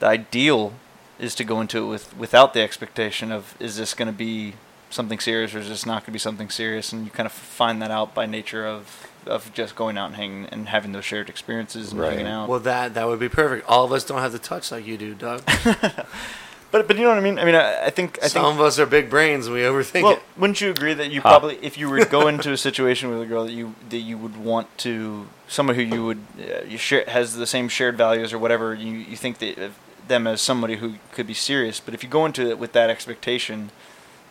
the 0.00 0.06
ideal 0.06 0.74
is 1.18 1.34
to 1.36 1.44
go 1.44 1.60
into 1.60 1.84
it 1.84 1.88
with 1.88 2.16
without 2.16 2.54
the 2.54 2.60
expectation 2.60 3.30
of 3.30 3.54
is 3.60 3.76
this 3.76 3.94
going 3.94 4.06
to 4.06 4.16
be 4.16 4.54
something 4.90 5.18
serious 5.18 5.54
or 5.54 5.58
is 5.58 5.68
this 5.68 5.84
not 5.84 6.02
going 6.02 6.06
to 6.06 6.12
be 6.12 6.18
something 6.18 6.50
serious, 6.50 6.92
and 6.92 7.04
you 7.04 7.10
kind 7.10 7.26
of 7.26 7.32
find 7.32 7.82
that 7.82 7.90
out 7.90 8.14
by 8.14 8.26
nature 8.26 8.66
of 8.66 9.10
of 9.26 9.52
just 9.54 9.74
going 9.76 9.96
out 9.98 10.06
and 10.06 10.16
hanging 10.16 10.46
and 10.46 10.68
having 10.68 10.92
those 10.92 11.04
shared 11.04 11.28
experiences 11.28 11.92
and 11.92 12.00
Right. 12.00 12.10
hanging 12.12 12.26
out. 12.26 12.48
Well, 12.48 12.60
that 12.60 12.94
that 12.94 13.06
would 13.06 13.20
be 13.20 13.28
perfect. 13.28 13.68
All 13.68 13.84
of 13.84 13.92
us 13.92 14.04
don't 14.04 14.20
have 14.20 14.32
the 14.32 14.38
touch 14.38 14.70
like 14.72 14.86
you 14.86 14.96
do, 14.96 15.14
Doug. 15.14 15.42
but 16.70 16.88
but 16.88 16.96
you 16.96 17.02
know 17.04 17.10
what 17.10 17.18
I 17.18 17.22
mean? 17.22 17.38
I 17.38 17.44
mean, 17.44 17.54
I, 17.54 17.86
I 17.86 17.90
think 17.90 18.18
I 18.22 18.26
Some 18.28 18.42
think 18.44 18.54
of 18.56 18.60
us 18.60 18.78
are 18.78 18.86
big 18.86 19.08
brains 19.08 19.46
and 19.46 19.54
we 19.54 19.62
overthink 19.62 20.02
well, 20.02 20.12
it. 20.14 20.22
wouldn't 20.36 20.60
you 20.60 20.70
agree 20.70 20.94
that 20.94 21.10
you 21.10 21.20
Huh. 21.20 21.28
probably, 21.28 21.56
if 21.62 21.78
you 21.78 21.88
were 21.88 22.00
to 22.00 22.06
go 22.06 22.26
into 22.32 22.52
a 22.52 22.56
situation 22.56 23.10
with 23.10 23.22
a 23.22 23.26
girl 23.26 23.44
that 23.44 23.52
you 23.52 23.74
that 23.90 23.98
you 23.98 24.18
would 24.18 24.36
want 24.36 24.76
to, 24.78 25.26
someone 25.48 25.76
who 25.76 25.82
you 25.82 26.04
would 26.04 26.20
uh, 26.40 26.64
you 26.66 26.78
share 26.78 27.04
has 27.06 27.36
the 27.36 27.46
same 27.46 27.68
shared 27.68 27.96
values 27.96 28.32
or 28.32 28.38
whatever, 28.38 28.74
you 28.74 28.92
you 28.92 29.16
think 29.16 29.38
that 29.38 29.58
of 29.58 29.74
them 30.06 30.26
as 30.26 30.40
somebody 30.42 30.76
who 30.76 30.94
could 31.12 31.26
be 31.26 31.32
serious, 31.34 31.80
but 31.80 31.94
if 31.94 32.02
you 32.02 32.08
go 32.10 32.26
into 32.26 32.46
it 32.50 32.58
with 32.58 32.72
that 32.72 32.90
expectation, 32.90 33.70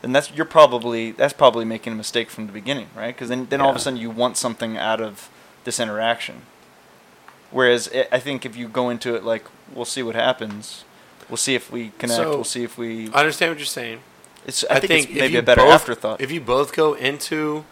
then 0.04 0.12
that's 0.12 0.32
you're 0.32 0.46
probably 0.46 1.12
that's 1.12 1.34
probably 1.34 1.66
making 1.66 1.94
a 1.94 1.96
mistake 1.96 2.30
from 2.30 2.46
the 2.46 2.54
beginning, 2.54 2.90
right? 2.96 3.16
Because 3.16 3.30
then 3.30 3.48
then 3.50 3.60
all 3.62 3.72
of 3.72 3.76
a 3.76 3.80
sudden 3.80 3.98
you 4.00 4.12
want 4.12 4.38
something 4.38 4.78
out 4.78 5.02
of 5.02 5.30
this 5.64 5.80
interaction. 5.80 6.44
Whereas 7.52 7.90
i 7.94 8.08
I 8.12 8.20
think 8.20 8.46
if 8.46 8.56
you 8.56 8.68
go 8.68 8.90
into 8.90 9.16
it 9.16 9.24
like 9.24 9.46
we'll 9.74 9.86
see 9.86 10.04
what 10.04 10.16
happens, 10.16 10.84
we'll 11.30 11.38
see 11.38 11.56
if 11.56 11.72
we 11.72 11.92
connect, 11.98 12.18
So, 12.22 12.30
we'll 12.30 12.44
see 12.44 12.64
if 12.64 12.78
we. 12.78 13.10
I 13.14 13.20
understand 13.22 13.52
what 13.52 13.60
you're 13.60 13.66
saying. 13.66 14.00
It's 14.46 14.64
I, 14.70 14.80
think, 14.80 15.10
it's 15.10 15.20
maybe 15.20 15.38
a 15.38 15.42
better 15.44 15.62
both- 15.62 15.74
afterthought. 15.74 16.20
If 16.20 16.30
you 16.32 16.42
both 16.42 16.74
go 16.76 16.94
into 16.96 17.64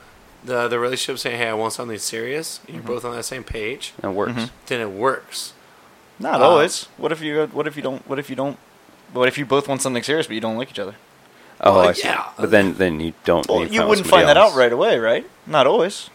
the 0.43 0.67
the 0.69 0.79
relationship 0.79 1.19
saying, 1.19 1.37
"Hey, 1.37 1.49
I 1.49 1.53
want 1.53 1.73
something 1.73 1.97
serious," 1.97 2.59
and 2.59 2.67
Mm-hmm. 2.67 2.75
you're 2.87 2.95
both 2.95 3.05
on 3.05 3.13
that 3.15 3.23
same 3.25 3.43
page, 3.43 3.93
It 4.01 4.07
works. 4.07 4.33
Mhm. 4.33 4.49
then 4.67 4.79
it 4.81 4.89
works. 4.91 5.53
Not 6.19 6.39
Uh, 6.41 6.45
always. 6.49 6.87
What 6.97 7.11
if 7.11 7.21
you? 7.21 7.45
What 7.51 7.67
if 7.67 7.75
you 7.75 7.81
don't? 7.83 8.07
What 8.07 8.19
if 8.19 8.29
you 8.29 8.35
don't? 8.37 8.57
What 9.11 9.27
if 9.27 9.37
you 9.37 9.45
both 9.45 9.67
want 9.67 9.81
something 9.81 10.03
serious 10.03 10.27
but 10.27 10.33
you 10.35 10.39
don't 10.41 10.55
like 10.57 10.69
each 10.69 10.79
other? 10.79 10.95
Oh, 11.63 11.77
Well, 11.77 11.89
I 11.89 11.93
see. 11.93 12.07
yeah. 12.07 12.29
But 12.37 12.49
then, 12.51 12.73
then 12.75 12.99
you 12.99 13.13
don't. 13.23 13.47
Well, 13.47 13.61
you 13.61 13.77
find 13.79 13.89
wouldn't 13.89 14.07
somebody 14.07 14.25
find 14.25 14.29
that 14.29 14.37
out 14.37 14.55
right 14.55 14.71
away, 14.73 14.97
right? 14.97 15.29
Not 15.45 15.67
always. 15.67 16.09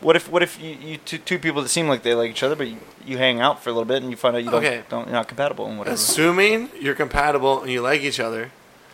What 0.00 0.16
if? 0.16 0.28
What 0.30 0.42
if 0.42 0.60
you, 0.60 0.76
you 0.80 0.96
two, 0.98 1.16
two 1.18 1.38
people 1.38 1.62
that 1.62 1.68
seem 1.68 1.88
like 1.88 2.02
they 2.02 2.14
like 2.14 2.30
each 2.30 2.42
other, 2.42 2.54
but 2.54 2.68
you, 2.68 2.76
you 3.06 3.16
hang 3.16 3.40
out 3.40 3.62
for 3.62 3.70
a 3.70 3.72
little 3.72 3.86
bit 3.86 4.02
and 4.02 4.10
you 4.10 4.16
find 4.18 4.36
out 4.36 4.44
you 4.44 4.50
don't, 4.50 4.62
Okay. 4.62 4.82
don't 4.90 5.04
you're 5.06 5.12
not 5.14 5.28
compatible 5.28 5.66
and 5.66 5.78
whatever. 5.78 5.94
Assuming 5.94 6.68
you're 6.78 6.94
compatible 6.94 7.62
and 7.62 7.70
you 7.70 7.80
like 7.80 8.02
each 8.02 8.20
other, 8.20 8.50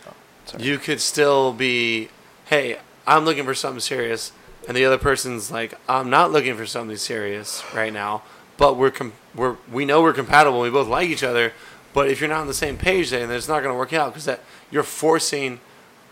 oh, 0.07 0.13
Sorry. 0.45 0.63
you 0.63 0.77
could 0.77 1.01
still 1.01 1.51
be, 1.51 2.07
"Hey, 2.45 2.77
I'm 3.05 3.25
looking 3.25 3.43
for 3.43 3.53
something 3.53 3.81
serious," 3.81 4.31
and 4.69 4.77
the 4.77 4.85
other 4.85 4.97
person's 4.97 5.51
like, 5.51 5.73
"I'm 5.89 6.09
not 6.09 6.31
looking 6.31 6.55
for 6.55 6.65
something 6.65 6.95
serious 6.95 7.61
right 7.75 7.91
now." 7.91 8.21
But 8.55 8.77
we're 8.77 8.91
com- 8.91 9.13
we're 9.35 9.57
we 9.69 9.83
know 9.83 10.01
we're 10.01 10.13
compatible. 10.13 10.61
We 10.61 10.69
both 10.69 10.87
like 10.87 11.09
each 11.09 11.23
other. 11.23 11.51
But 11.93 12.07
if 12.09 12.21
you're 12.21 12.29
not 12.29 12.39
on 12.39 12.47
the 12.47 12.53
same 12.53 12.77
page, 12.77 13.09
then 13.09 13.29
it's 13.31 13.49
not 13.49 13.61
going 13.63 13.73
to 13.73 13.77
work 13.77 13.91
out 13.91 14.13
because 14.13 14.23
that 14.23 14.39
you're 14.69 14.83
forcing 14.83 15.59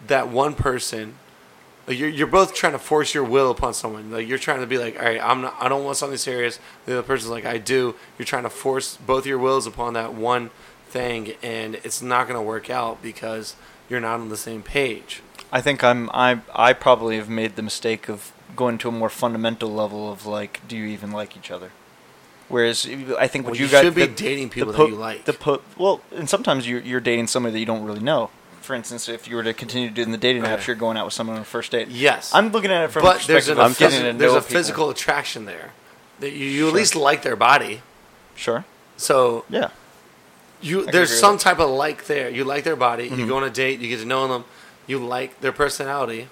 that 0.07 0.29
one 0.29 0.53
person. 0.55 1.15
like, 1.87 1.97
You're, 1.97 2.09
you're 2.09 2.27
both 2.27 2.53
trying 2.53 2.73
to 2.73 2.79
force 2.79 3.13
your 3.13 3.23
will 3.23 3.51
upon 3.51 3.73
someone. 3.73 4.11
Like 4.11 4.27
you're 4.27 4.37
trying 4.37 4.59
to 4.61 4.67
be 4.67 4.77
like, 4.77 4.97
all 4.97 5.05
right, 5.05 5.21
I'm 5.21 5.41
not. 5.41 5.55
I 5.59 5.69
don't 5.69 5.83
want 5.83 5.97
something 5.97 6.17
serious. 6.17 6.59
The 6.85 6.93
other 6.99 7.03
person's 7.03 7.29
like, 7.31 7.45
I 7.45 7.57
do. 7.57 7.95
You're 8.17 8.25
trying 8.25 8.43
to 8.43 8.49
force 8.49 8.97
both 8.97 9.25
your 9.25 9.37
wills 9.37 9.65
upon 9.67 9.93
that 9.93 10.13
one 10.13 10.51
thing, 10.89 11.33
and 11.43 11.75
it's 11.83 12.01
not 12.01 12.27
going 12.27 12.37
to 12.37 12.41
work 12.41 12.69
out 12.69 13.01
because 13.01 13.55
you're 13.89 13.99
not 13.99 14.19
on 14.19 14.29
the 14.29 14.37
same 14.37 14.61
page. 14.63 15.21
I 15.51 15.61
think 15.61 15.83
I'm 15.83 16.09
I 16.13 16.41
I 16.53 16.73
probably 16.73 17.17
have 17.17 17.29
made 17.29 17.55
the 17.55 17.63
mistake 17.63 18.07
of 18.09 18.31
going 18.55 18.77
to 18.79 18.89
a 18.89 18.91
more 18.91 19.09
fundamental 19.09 19.69
level 19.73 20.11
of 20.11 20.25
like, 20.25 20.61
do 20.67 20.75
you 20.77 20.85
even 20.85 21.11
like 21.11 21.35
each 21.37 21.49
other? 21.51 21.71
Whereas 22.49 22.87
I 23.19 23.27
think 23.27 23.45
what 23.45 23.51
Well, 23.51 23.59
you, 23.59 23.65
you 23.65 23.71
guys 23.71 23.83
should 23.83 23.93
be 23.95 24.05
the- 24.07 24.13
dating 24.15 24.49
the 24.49 24.53
people 24.53 24.73
po- 24.73 24.85
that 24.85 24.89
you 24.91 24.95
like. 24.95 25.25
The 25.25 25.33
po- 25.33 25.61
well, 25.77 26.01
and 26.15 26.27
sometimes 26.29 26.67
you're 26.67 26.81
you're 26.81 26.99
dating 26.99 27.27
somebody 27.27 27.53
that 27.53 27.59
you 27.59 27.65
don't 27.65 27.83
really 27.83 27.99
know. 27.99 28.31
For 28.69 28.75
instance, 28.75 29.09
if 29.09 29.27
you 29.27 29.35
were 29.35 29.41
to 29.41 29.53
continue 29.55 29.89
doing 29.89 30.11
the 30.11 30.17
dating 30.19 30.43
Right. 30.43 30.59
apps, 30.59 30.67
you're 30.67 30.75
going 30.75 30.95
out 30.95 31.05
with 31.05 31.15
someone 31.15 31.37
on 31.37 31.41
a 31.41 31.45
first 31.45 31.71
date. 31.71 31.87
Yes, 31.87 32.29
I'm 32.35 32.51
looking 32.51 32.69
at 32.69 32.83
it 32.83 32.91
from 32.91 33.01
a 33.01 33.05
but 33.05 33.13
there's, 33.25 33.47
perspective 33.47 33.57
an, 33.57 33.65
of 33.71 33.77
getting 33.79 33.99
phys- 34.01 34.11
to 34.11 34.17
there's 34.19 34.33
a 34.33 34.41
people. 34.41 34.55
physical 34.55 34.89
attraction 34.91 35.45
there. 35.45 35.71
That 36.19 36.33
you, 36.33 36.45
you 36.45 36.65
at 36.67 36.69
Sure. 36.69 36.77
least 36.77 36.95
like 36.95 37.23
their 37.23 37.35
body. 37.35 37.81
Sure. 38.35 38.65
So 38.95 39.43
Yeah. 39.49 39.69
you 40.61 40.83
can 40.83 40.91
there's 40.91 41.19
some 41.19 41.39
type 41.39 41.57
of 41.57 41.71
like 41.71 42.05
there. 42.05 42.29
You 42.29 42.43
like 42.43 42.63
their 42.63 42.75
body. 42.75 43.05
You 43.05 43.25
Mhm. 43.25 43.27
go 43.27 43.37
on 43.37 43.43
a 43.43 43.49
date. 43.49 43.79
You 43.79 43.89
get 43.89 44.01
to 44.01 44.05
know 44.05 44.27
them. 44.27 44.45
You 44.85 44.99
like 44.99 45.41
their 45.41 45.51
personality. 45.51 46.27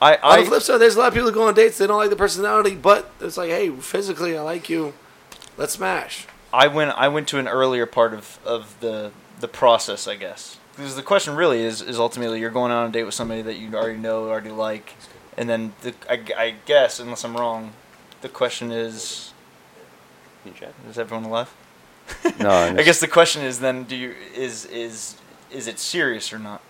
I 0.00 0.16
On 0.22 0.40
the 0.40 0.46
flip 0.46 0.62
side, 0.62 0.78
there's 0.78 0.96
a 0.96 0.98
lot 1.00 1.08
of 1.08 1.12
people 1.12 1.28
who 1.28 1.34
go 1.34 1.46
on 1.48 1.52
dates. 1.52 1.76
They 1.76 1.86
don't 1.86 1.98
like 1.98 2.08
the 2.08 2.16
personality, 2.16 2.76
but 2.76 3.10
it's 3.20 3.36
like, 3.36 3.50
hey, 3.50 3.68
physically, 3.68 4.38
I 4.38 4.40
like 4.40 4.70
you. 4.70 4.94
Let's 5.58 5.74
smash. 5.74 6.24
I 6.50 6.66
went 6.66 6.92
I 6.96 7.08
went 7.08 7.28
to 7.28 7.38
an 7.38 7.46
earlier 7.46 7.84
part 7.84 8.14
of, 8.14 8.38
of 8.42 8.74
the 8.80 9.10
the 9.38 9.48
process, 9.48 10.08
I 10.08 10.14
guess. 10.14 10.56
Because 10.76 10.96
the 10.96 11.02
question 11.02 11.36
really 11.36 11.60
is 11.62 11.80
is 11.80 11.98
ultimately 11.98 12.40
you're 12.40 12.50
going 12.50 12.72
on 12.72 12.88
a 12.88 12.92
date 12.92 13.04
with 13.04 13.14
somebody 13.14 13.42
that 13.42 13.54
you 13.56 13.72
already 13.74 13.98
know, 13.98 14.28
already 14.28 14.50
like, 14.50 14.94
and 15.36 15.48
then 15.48 15.72
the, 15.82 15.94
I, 16.10 16.20
I 16.36 16.54
guess 16.66 16.98
unless 17.00 17.24
I'm 17.24 17.36
wrong, 17.36 17.72
the 18.22 18.28
question 18.28 18.70
is 18.72 19.32
is 20.88 20.98
everyone 20.98 21.24
alive? 21.24 21.54
No, 22.38 22.50
I'm 22.50 22.78
I 22.78 22.82
guess 22.82 23.00
the 23.00 23.08
question 23.08 23.42
is 23.42 23.60
then 23.60 23.84
do 23.84 23.96
you 23.96 24.14
is 24.34 24.66
is 24.66 25.16
is 25.50 25.66
it 25.68 25.78
serious 25.78 26.32
or 26.32 26.38
not? 26.38 26.60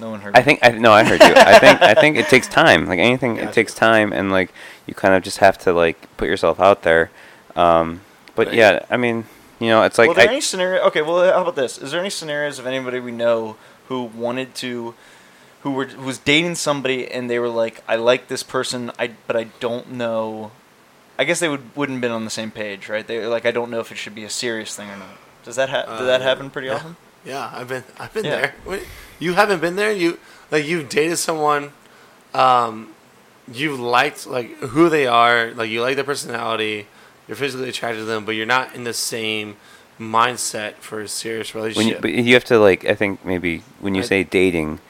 No 0.00 0.10
one 0.10 0.20
heard. 0.20 0.34
I 0.36 0.40
me. 0.40 0.44
think 0.44 0.58
I 0.62 0.70
no, 0.72 0.92
I 0.92 1.04
heard 1.04 1.20
you. 1.20 1.34
I 1.36 1.58
think 1.58 1.80
I 1.82 1.94
think 1.94 2.16
it 2.16 2.28
takes 2.28 2.48
time. 2.62 2.86
Like 2.86 2.98
anything, 2.98 3.36
Gotcha. 3.36 3.48
it 3.48 3.52
takes 3.52 3.74
time, 3.74 4.12
and 4.12 4.30
like 4.32 4.52
you 4.86 4.94
kind 4.94 5.14
of 5.14 5.22
just 5.22 5.38
have 5.38 5.58
to 5.58 5.72
like 5.72 6.14
put 6.16 6.28
yourself 6.28 6.60
out 6.60 6.82
there. 6.82 7.10
Um, 7.56 8.00
but 8.34 8.48
Right. 8.48 8.56
yeah, 8.56 8.84
I 8.90 8.96
mean, 8.96 9.24
you 9.62 9.70
know, 9.70 9.82
it's 9.82 9.98
like 9.98 10.08
well, 10.08 10.16
there 10.16 10.28
I, 10.28 10.32
any 10.32 10.40
scenario? 10.40 10.82
Okay, 10.84 11.02
well, 11.02 11.24
how 11.32 11.42
about 11.42 11.56
this? 11.56 11.78
Is 11.78 11.90
there 11.92 12.00
any 12.00 12.10
scenarios 12.10 12.58
of 12.58 12.66
anybody 12.66 13.00
we 13.00 13.12
know 13.12 13.56
who 13.88 14.04
wanted 14.04 14.54
to, 14.56 14.94
who 15.62 15.70
were 15.72 15.86
who 15.86 16.02
was 16.04 16.18
dating 16.18 16.54
somebody 16.56 17.10
and 17.10 17.28
they 17.30 17.38
were 17.38 17.48
like, 17.48 17.82
I 17.88 17.96
like 17.96 18.28
this 18.28 18.42
person, 18.42 18.90
I 18.98 19.10
but 19.26 19.36
I 19.36 19.44
don't 19.60 19.92
know. 19.92 20.50
I 21.18 21.24
guess 21.24 21.40
they 21.40 21.48
would 21.48 21.76
wouldn't 21.76 22.00
been 22.00 22.10
on 22.12 22.24
the 22.24 22.30
same 22.30 22.50
page, 22.50 22.88
right? 22.88 23.06
They 23.06 23.18
were 23.18 23.28
like, 23.28 23.44
I 23.46 23.50
don't 23.50 23.70
know 23.70 23.80
if 23.80 23.92
it 23.92 23.96
should 23.98 24.14
be 24.14 24.24
a 24.24 24.30
serious 24.30 24.74
thing 24.74 24.88
or 24.90 24.96
not. 24.96 25.16
Does 25.44 25.56
that 25.56 25.68
ha- 25.70 25.84
does 25.98 26.06
that 26.06 26.20
Uh, 26.20 26.24
happen 26.24 26.50
pretty 26.50 26.68
yeah. 26.68 26.74
often? 26.76 26.96
Yeah, 27.24 27.50
I've 27.54 27.68
been 27.68 27.84
I've 27.98 28.12
been 28.14 28.24
Yeah. 28.24 28.30
there. 28.40 28.54
Wait, 28.64 28.82
You 29.20 29.34
haven't 29.34 29.60
been 29.60 29.76
there. 29.76 29.92
You 29.92 30.18
like 30.50 30.64
you've 30.66 30.88
dated 30.88 31.18
someone. 31.18 31.72
Um, 32.34 32.94
you 33.52 33.76
liked 33.76 34.26
like 34.26 34.56
who 34.58 34.88
they 34.88 35.06
are. 35.06 35.52
Like 35.52 35.68
you 35.70 35.82
like 35.82 35.94
their 35.96 36.04
personality. 36.04 36.86
You're 37.28 37.36
physically 37.36 37.68
attracted 37.68 38.00
to 38.00 38.04
them, 38.04 38.24
but 38.24 38.32
you're 38.32 38.46
not 38.46 38.74
in 38.74 38.84
the 38.84 38.92
same 38.94 39.56
mindset 40.00 40.74
for 40.76 41.00
a 41.00 41.08
serious 41.08 41.54
when 41.54 41.62
you, 41.62 41.70
relationship. 41.70 42.02
but 42.02 42.12
you 42.12 42.34
have 42.34 42.44
to 42.44 42.58
like 42.58 42.84
I 42.84 42.94
think 42.94 43.24
maybe 43.24 43.62
when 43.80 43.94
you 43.94 44.02
I- 44.02 44.06
say 44.06 44.24
dating, 44.24 44.80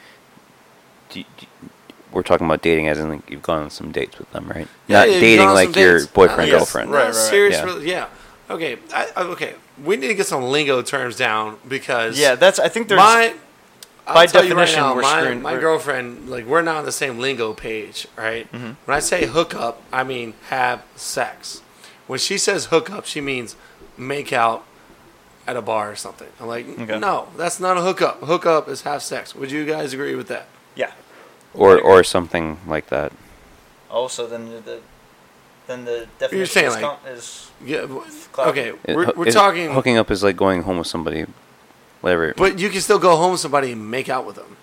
do 1.09 1.19
you- 1.19 1.25
do 1.37 1.45
you- 1.61 1.69
we're 2.11 2.23
talking 2.23 2.45
about 2.45 2.61
dating 2.61 2.87
as 2.87 2.99
in 2.99 3.09
like 3.09 3.29
you've 3.29 3.41
gone 3.43 3.63
on 3.63 3.69
some 3.69 3.91
dates 3.91 4.17
with 4.17 4.31
them, 4.31 4.47
right? 4.47 4.67
Yeah, 4.87 4.99
Not 4.99 5.07
yeah, 5.07 5.13
you've 5.13 5.21
dating 5.21 5.37
gone 5.39 5.47
on 5.49 5.53
like 5.55 5.73
some 5.73 5.81
your 5.81 5.97
dates. 5.99 6.07
boyfriend 6.11 6.51
Not- 6.51 6.57
girlfriend. 6.57 6.91
not 6.91 6.97
Right, 6.97 7.03
right, 7.05 7.15
right. 7.15 7.15
serious. 7.15 7.55
Yeah. 7.57 7.65
rela- 7.65 7.85
yeah. 7.85 8.05
Okay. 8.49 8.77
I, 8.93 9.07
I, 9.15 9.21
okay. 9.23 9.53
We 9.83 9.95
need 9.95 10.07
to 10.09 10.13
get 10.15 10.27
some 10.27 10.43
lingo 10.43 10.81
terms 10.81 11.15
down 11.15 11.57
because 11.67 12.19
Yeah, 12.19 12.35
that's. 12.35 12.59
I 12.59 12.67
think 12.69 12.87
there's. 12.87 12.97
my 12.99 13.33
I'll 14.05 14.13
by 14.15 14.25
tell 14.25 14.43
you 14.43 14.49
definition, 14.49 14.81
right 14.81 14.87
now, 14.89 14.95
we're 14.95 15.01
my, 15.01 15.19
screwing- 15.21 15.41
my 15.41 15.51
we're- 15.51 15.61
girlfriend 15.61 16.29
like 16.29 16.45
we're 16.45 16.61
not 16.61 16.77
on 16.77 16.85
the 16.85 16.91
same 16.91 17.19
lingo 17.19 17.53
page, 17.53 18.07
right? 18.17 18.51
Mhm. 18.51 18.75
When 18.85 18.97
I 18.97 18.99
say 18.99 19.25
hook 19.25 19.55
up, 19.55 19.81
I 19.93 20.03
mean 20.03 20.33
have 20.49 20.81
sex. 20.95 21.61
When 22.07 22.19
she 22.19 22.37
says 22.37 22.65
hook 22.65 22.89
up, 22.89 23.05
she 23.05 23.21
means 23.21 23.55
make 23.97 24.33
out 24.33 24.63
at 25.47 25.55
a 25.55 25.61
bar 25.61 25.91
or 25.91 25.95
something. 25.95 26.27
I'm 26.39 26.47
like, 26.47 26.67
Okay. 26.79 26.99
no, 26.99 27.27
that's 27.37 27.59
not 27.59 27.77
a 27.77 27.81
hookup. 27.81 28.21
Hookup 28.21 28.67
is 28.69 28.81
have 28.83 29.01
sex. 29.03 29.35
Would 29.35 29.51
you 29.51 29.65
guys 29.65 29.93
agree 29.93 30.15
with 30.15 30.27
that? 30.27 30.47
yeah. 30.75 30.91
or 31.53 31.79
or 31.79 32.03
something 32.03 32.57
like 32.67 32.87
that. 32.87 33.11
Oh, 33.91 34.07
so 34.07 34.25
then 34.25 34.49
the, 34.51 34.59
the 34.59 34.79
then 35.67 35.85
the 35.85 36.07
definition 36.19 36.37
You're 36.37 36.45
saying, 36.47 36.67
is, 36.67 36.73
like- 36.73 36.83
com- 36.83 36.97
is 37.07 37.51
Yeah. 37.63 37.85
Cloud. 38.31 38.47
Okay, 38.49 38.71
we're, 38.87 39.13
we're 39.15 39.27
it- 39.27 39.33
talking, 39.33 39.71
hooking 39.71 39.97
up 39.97 40.09
is 40.11 40.23
like 40.23 40.35
going 40.35 40.63
home 40.63 40.79
with 40.79 40.87
somebody, 40.87 41.25
whatever. 42.01 42.33
but 42.35 42.57
you 42.59 42.69
can 42.69 42.81
still 42.81 42.97
go 42.99 43.15
home 43.15 43.31
with 43.33 43.39
somebody 43.41 43.71
and 43.71 43.89
make 43.91 44.09
out 44.09 44.25
with 44.25 44.35
them. 44.37 44.57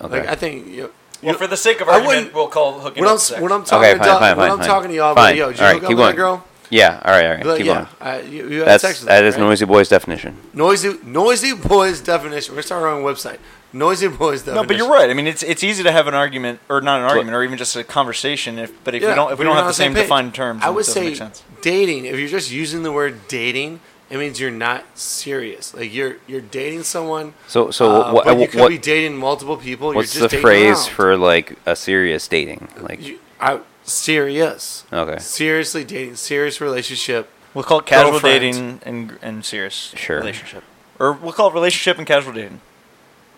okay. 0.00 0.20
Like 0.20 0.28
I 0.28 0.34
think 0.34 0.66
you. 0.66 0.92
well 1.22 1.32
you- 1.32 1.38
for 1.38 1.46
the 1.46 1.56
sake 1.56 1.80
of 1.80 1.88
I 1.88 2.00
argument, 2.00 2.34
we'll 2.34 2.48
call 2.48 2.80
hooking 2.80 3.02
when 3.02 3.08
I'm 3.10 3.14
up 3.16 3.20
sex. 3.20 3.40
when 3.40 3.52
I'm 3.52 3.64
talking 3.64 3.88
Okay, 3.90 3.98
to 3.98 4.04
fine, 4.04 4.18
fine, 4.18 4.36
when 4.36 4.36
fine, 4.36 4.50
I'm 4.50 4.58
fine. 4.58 4.66
talking 4.66 4.88
to 4.90 4.96
y'all, 4.96 5.10
I'm 5.10 5.14
Fine. 5.14 5.24
like, 5.24 5.36
yo, 5.36 5.50
did 5.50 5.58
you 5.60 5.64
All 5.64 5.72
right, 5.72 5.74
hook 5.80 5.84
up 5.84 5.88
with 5.90 5.96
going. 5.98 6.10
that 6.10 6.16
girl? 6.16 6.44
Yeah. 6.72 7.00
All 7.04 7.12
right. 7.12 7.24
All 7.26 7.30
right. 7.34 7.42
Be 7.42 7.48
like, 7.48 7.58
keep 7.58 7.66
yeah, 7.66 7.74
going. 7.74 7.86
I, 8.00 8.20
you, 8.22 8.48
you 8.48 8.64
That's 8.64 8.82
sex 8.82 9.00
with 9.00 9.08
that 9.08 9.22
her, 9.22 9.28
is 9.28 9.34
right? 9.36 9.40
noisy 9.42 9.64
boy's 9.66 9.88
definition. 9.88 10.36
Noisy, 10.52 10.98
noisy 11.04 11.54
boys 11.54 12.00
definition. 12.00 12.56
We're 12.56 12.62
starting 12.62 12.86
our 12.86 12.92
own 12.94 13.04
website. 13.04 13.38
Noisy 13.72 14.08
boys 14.08 14.40
definition. 14.42 14.54
No, 14.62 14.66
but 14.66 14.76
you're 14.76 14.90
right. 14.90 15.08
I 15.08 15.14
mean, 15.14 15.26
it's 15.26 15.42
it's 15.42 15.62
easy 15.64 15.82
to 15.82 15.92
have 15.92 16.06
an 16.06 16.14
argument, 16.14 16.60
or 16.68 16.80
not 16.80 17.00
an 17.00 17.06
argument, 17.06 17.34
or 17.34 17.42
even 17.42 17.56
just 17.56 17.74
a 17.76 17.84
conversation. 17.84 18.58
If 18.58 18.72
but 18.84 18.94
if 18.94 19.02
Yeah, 19.02 19.10
we 19.10 19.14
don't 19.14 19.32
if 19.32 19.38
we 19.38 19.44
don't 19.44 19.56
have 19.56 19.66
the 19.66 19.72
same 19.72 19.94
page. 19.94 20.02
defined 20.04 20.34
terms, 20.34 20.62
I 20.62 20.70
would 20.70 20.80
it 20.84 20.86
doesn't 20.86 21.02
say 21.02 21.08
make 21.10 21.16
sense. 21.16 21.42
dating. 21.62 22.04
If 22.06 22.18
you're 22.18 22.28
just 22.28 22.50
using 22.50 22.82
the 22.82 22.92
word 22.92 23.28
dating, 23.28 23.80
it 24.10 24.18
means 24.18 24.38
you're 24.38 24.50
not 24.50 24.84
serious. 24.98 25.72
Like 25.74 25.92
you're 25.94 26.16
you're 26.26 26.42
dating 26.42 26.82
someone. 26.82 27.32
So 27.48 27.70
so 27.70 28.02
uh, 28.02 28.12
what 28.12 28.24
but 28.26 28.38
you 28.38 28.46
could 28.48 28.60
what 28.60 28.68
be 28.68 28.76
dating 28.78 29.16
multiple 29.16 29.56
people. 29.56 29.94
what's 29.94 30.14
you're 30.14 30.28
the 30.28 30.28
just 30.28 30.42
dating 30.42 30.42
phrase 30.42 30.86
around. 30.86 30.94
for 30.94 31.16
like 31.16 31.58
a 31.64 31.74
serious 31.74 32.28
dating? 32.28 32.68
Like 32.78 33.00
You, 33.06 33.18
I, 33.40 33.60
serious? 33.82 34.84
okay, 34.92 35.18
Seriously 35.18 35.84
dating, 35.84 36.16
serious 36.16 36.60
relationship. 36.60 37.28
We'll 37.54 37.64
call 37.64 37.80
it 37.80 37.86
casual 37.86 38.12
Girlfriend. 38.12 38.40
dating 38.40 38.80
and 38.84 39.18
and 39.22 39.44
serious 39.44 39.92
Sure. 39.96 40.18
relationship, 40.18 40.64
or 40.98 41.12
we'll 41.12 41.32
call 41.32 41.48
it 41.50 41.54
relationship 41.54 41.98
and 41.98 42.06
casual 42.06 42.32
dating. 42.32 42.60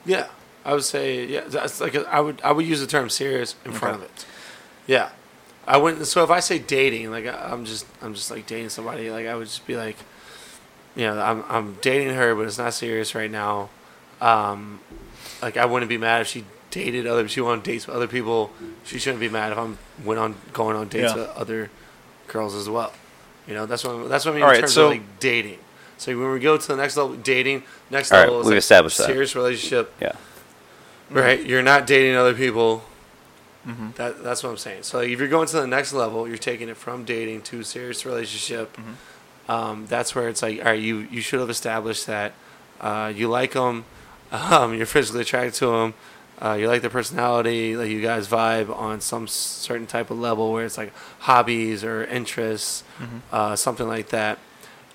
Yeah. 0.07 0.29
I 0.65 0.73
would 0.73 0.85
say 0.85 1.27
yeah. 1.27 1.43
That's 1.47 1.81
like 1.81 1.95
I 2.07 2.21
would 2.21 2.41
I 2.43 2.51
would 2.53 2.65
use 2.65 2.81
the 2.81 2.87
term 2.87 3.11
serious 3.11 3.55
in 3.67 3.73
front 3.73 3.97
of 3.97 4.03
it. 4.03 4.25
Yeah, 4.87 5.11
I 5.67 5.77
wouldn't. 5.77 6.07
So 6.07 6.25
if 6.25 6.31
I 6.31 6.41
say 6.41 6.59
dating, 6.59 7.11
like 7.11 7.27
I- 7.27 7.51
I'm 7.53 7.67
just 7.67 7.85
I'm 8.01 8.15
just 8.15 8.31
like 8.31 8.47
dating 8.47 8.71
somebody. 8.71 9.11
Like 9.11 9.27
I 9.27 9.35
would 9.35 9.47
just 9.47 9.67
be 9.67 9.77
like, 9.77 9.97
you 10.97 11.05
know, 11.07 11.21
I'm 11.21 11.45
I'm 11.51 11.77
dating 11.83 12.15
her, 12.15 12.35
but 12.35 12.47
it's 12.47 12.57
not 12.57 12.73
serious 12.73 13.15
right 13.15 13.31
now. 13.31 13.69
Um, 14.23 14.81
like 15.43 15.59
I 15.59 15.67
wouldn't 15.67 15.91
be 15.91 15.99
mad 15.99 16.23
if 16.23 16.29
she 16.29 16.45
dated 16.75 17.07
other. 17.07 17.29
She 17.29 17.41
went 17.41 17.53
on 17.59 17.63
dates 17.63 17.87
with 17.87 17.95
other 17.97 18.09
people. 18.09 18.51
She 18.85 18.99
shouldn't 18.99 19.21
be 19.21 19.29
mad 19.29 19.53
if 19.53 19.59
I'm 19.59 19.79
went 20.05 20.19
on 20.19 20.35
going 20.53 20.77
on 20.77 20.89
dates 20.89 21.13
Yeah. 21.13 21.21
with 21.21 21.29
other 21.37 21.71
girls 22.27 22.55
as 22.55 22.69
well. 22.69 22.93
You 23.47 23.55
know, 23.55 23.67
that's 23.67 23.85
what 23.85 24.09
that's 24.09 24.25
what 24.25 24.33
I 24.33 24.35
mean 24.35 24.43
All 24.45 24.51
in 24.51 24.55
right, 24.55 24.61
terms 24.61 24.73
so- 24.75 24.87
of 24.87 24.91
like 24.93 25.21
dating. 25.21 25.59
So 25.97 26.19
when 26.19 26.33
we 26.33 26.41
go 26.41 26.57
to 26.57 26.69
the 26.69 26.77
next 26.77 26.97
level, 26.97 27.15
dating. 27.17 27.63
Next 27.89 28.11
All 28.11 28.19
right, 28.19 28.25
level 28.25 28.41
is 28.41 28.47
we've 28.47 28.55
like 28.55 28.59
established 28.59 28.99
that. 28.99 29.07
serious 29.07 29.37
relationship. 29.37 29.93
Yeah. 30.03 30.13
Right, 31.11 31.45
you're 31.45 31.63
not 31.63 31.87
dating 31.87 32.17
other 32.17 32.35
people. 32.35 32.83
Mm-hmm. 33.67 33.91
That 33.95 34.23
that's 34.25 34.43
what 34.43 34.51
I'm 34.51 34.57
saying. 34.57 34.83
So 34.83 34.99
if 35.01 35.19
you're 35.21 35.29
going 35.29 35.47
to 35.49 35.57
the 35.61 35.67
next 35.67 35.93
level, 35.93 36.27
you're 36.27 36.37
taking 36.37 36.69
it 36.69 36.77
from 36.77 37.05
dating 37.05 37.43
to 37.43 37.63
serious 37.63 38.05
relationship. 38.05 38.77
Mm-hmm. 38.77 39.51
Um, 39.51 39.87
that's 39.87 40.15
where 40.15 40.29
it's 40.29 40.43
like, 40.43 40.59
all 40.59 40.65
right, 40.67 40.81
you 40.81 40.99
you 41.11 41.21
should 41.21 41.41
have 41.41 41.51
established 41.51 42.07
that 42.07 42.33
uh, 42.81 43.13
you 43.15 43.29
like 43.29 43.53
them, 43.53 43.85
um, 44.33 44.75
you're 44.75 44.87
physically 44.87 45.21
attracted 45.23 45.55
to 45.61 45.67
them, 45.67 45.95
uh, 46.43 46.55
you 46.59 46.69
like 46.69 46.81
their 46.81 46.91
personality, 46.91 47.77
like 47.77 47.89
you 47.91 48.01
guys 48.03 48.27
vibe 48.29 48.75
on 48.75 49.01
some 49.01 49.27
certain 49.29 49.87
type 49.87 50.11
of 50.11 50.19
level 50.19 50.53
where 50.53 50.65
it's 50.65 50.77
like 50.79 50.93
hobbies 51.21 51.85
or 51.85 52.05
interests, 52.05 52.83
Mm-hmm. 53.01 53.19
uh, 53.33 53.57
something 53.57 53.87
like 53.89 54.09
that, 54.11 54.39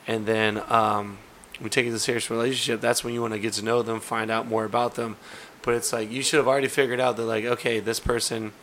and 0.07 0.25
then 0.25 0.61
um, 0.71 1.17
we 1.61 1.69
take 1.69 1.85
it 1.85 1.89
to 1.89 1.95
a 1.95 1.99
serious 1.99 2.29
relationship. 2.29 2.81
That's 2.81 3.03
when 3.03 3.13
you 3.13 3.21
want 3.21 3.33
to 3.33 3.39
get 3.39 3.53
to 3.53 3.63
know 3.65 3.81
them, 3.81 3.99
find 3.99 4.29
out 4.31 4.47
more 4.47 4.65
about 4.65 4.95
them. 4.95 5.17
But 5.61 5.73
it's 5.75 5.91
like 5.93 6.09
you 6.11 6.21
should 6.23 6.37
have 6.37 6.47
already 6.47 6.67
figured 6.69 6.99
out 6.99 7.17
that 7.17 7.25
like, 7.25 7.43
okay, 7.45 7.79
this 7.79 7.99
person 7.99 8.53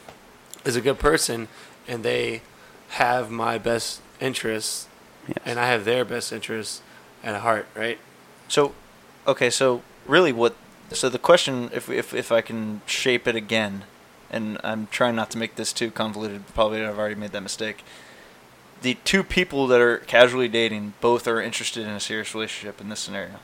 is 0.65 0.77
a 0.77 0.81
good 0.81 0.99
person, 0.99 1.49
and 1.87 2.03
they 2.03 2.43
have 2.91 3.31
my 3.31 3.59
best 3.59 4.01
interests, 4.21 4.89
Yes. 5.29 5.39
and 5.45 5.59
I 5.59 5.67
have 5.67 5.85
their 5.85 6.05
best 6.05 6.33
interests 6.33 6.83
at 7.25 7.41
heart, 7.41 7.67
right? 7.75 7.99
So, 8.49 8.75
okay, 9.27 9.51
so 9.51 9.83
really, 10.07 10.33
what? 10.33 10.55
So 10.93 11.09
the 11.09 11.19
question, 11.19 11.71
if 11.73 11.89
if 11.91 12.15
if 12.15 12.31
I 12.31 12.41
can 12.41 12.81
shape 12.87 13.27
it 13.27 13.35
again, 13.37 13.85
and 14.31 14.59
I'm 14.63 14.87
trying 14.91 15.17
not 15.17 15.31
to 15.33 15.39
make 15.39 15.57
this 15.57 15.73
too 15.73 15.91
convoluted. 15.91 16.47
Probably 16.55 16.85
I've 16.85 16.99
already 16.99 17.15
made 17.17 17.33
that 17.33 17.43
mistake. 17.43 17.85
The 18.83 18.95
two 19.05 19.23
people 19.25 19.67
that 19.69 19.81
are 19.81 19.99
casually 19.99 20.49
dating 20.49 20.95
both 21.01 21.27
are 21.27 21.41
interested 21.41 21.83
in 21.85 21.91
a 21.91 22.01
serious 22.01 22.35
relationship 22.35 22.81
in 22.81 22.89
this 22.89 23.01
scenario. 23.01 23.37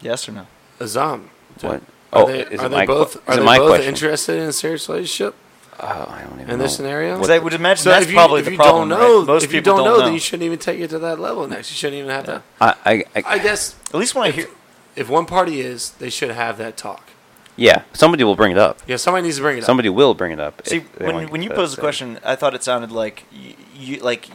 Yes 0.00 0.28
or 0.28 0.32
no? 0.32 0.46
Azam. 0.78 1.28
What? 1.60 1.82
Are 2.12 2.22
Oh, 2.22 2.26
they, 2.26 2.40
is 2.46 2.60
are 2.60 2.66
it 2.66 2.68
they 2.70 2.76
my 2.76 2.86
que- 2.86 2.94
both 2.94 3.16
is 3.16 3.22
are 3.26 3.36
they 3.36 3.44
my 3.44 3.58
both 3.58 3.68
question? 3.70 3.88
interested 3.88 4.36
in 4.38 4.48
a 4.48 4.52
serious 4.52 4.88
relationship 4.88 5.34
Oh, 5.78 5.86
I 5.86 6.22
don't 6.22 6.32
even 6.34 6.46
know. 6.46 6.52
in 6.54 6.58
know. 6.58 6.64
this 6.64 6.76
scenario? 6.76 7.14
Because 7.16 7.28
I 7.30 7.38
would 7.38 7.52
imagine 7.52 7.82
So 7.84 7.90
that's 7.90 8.04
if 8.06 8.10
you, 8.10 8.16
probably 8.16 8.38
if 8.40 8.46
the 8.46 8.52
you 8.52 8.56
problem. 8.56 8.88
don't 8.88 8.98
know, 8.98 9.18
right? 9.18 9.26
Most 9.26 9.44
if 9.44 9.52
you 9.52 9.60
people 9.60 9.76
don't, 9.76 9.84
don't 9.84 9.98
know, 9.98 10.04
then 10.06 10.14
you 10.14 10.20
shouldn't 10.20 10.44
even 10.44 10.58
take 10.58 10.80
it 10.80 10.88
to 10.90 10.98
that 11.00 11.18
level 11.20 11.46
next. 11.46 11.70
You 11.70 11.76
shouldn't 11.76 11.98
even 11.98 12.10
have 12.10 12.24
that. 12.26 12.42
I, 12.60 12.74
I, 12.86 12.92
I, 13.14 13.22
I 13.34 13.38
guess 13.38 13.74
At 13.88 13.96
least 13.96 14.14
when 14.14 14.26
I 14.26 14.30
hear, 14.30 14.46
if 14.96 15.08
one 15.08 15.26
party 15.26 15.60
is, 15.60 15.90
they 15.92 16.10
should 16.10 16.30
have 16.30 16.58
that 16.58 16.76
talk. 16.76 17.10
yeah, 17.56 17.82
somebody 17.92 18.24
will 18.24 18.36
bring 18.36 18.52
it 18.52 18.58
up. 18.58 18.80
Yeah, 18.86 18.96
somebody 18.96 19.24
needs 19.24 19.36
to 19.36 19.42
bring 19.42 19.56
it 19.58 19.60
up. 19.60 19.66
Somebody 19.66 19.88
will 19.88 20.14
bring 20.14 20.32
it 20.32 20.40
up. 20.40 20.66
See, 20.66 20.80
when, 20.98 21.28
when 21.28 21.42
you 21.42 21.48
to 21.50 21.54
posed 21.54 21.76
the 21.76 21.80
question, 21.80 22.18
I 22.24 22.34
thought 22.36 22.54
it 22.54 22.62
sounded 22.64 22.90
like 22.92 23.24
you, 23.32 23.54
you 23.78 23.96
like. 24.00 24.28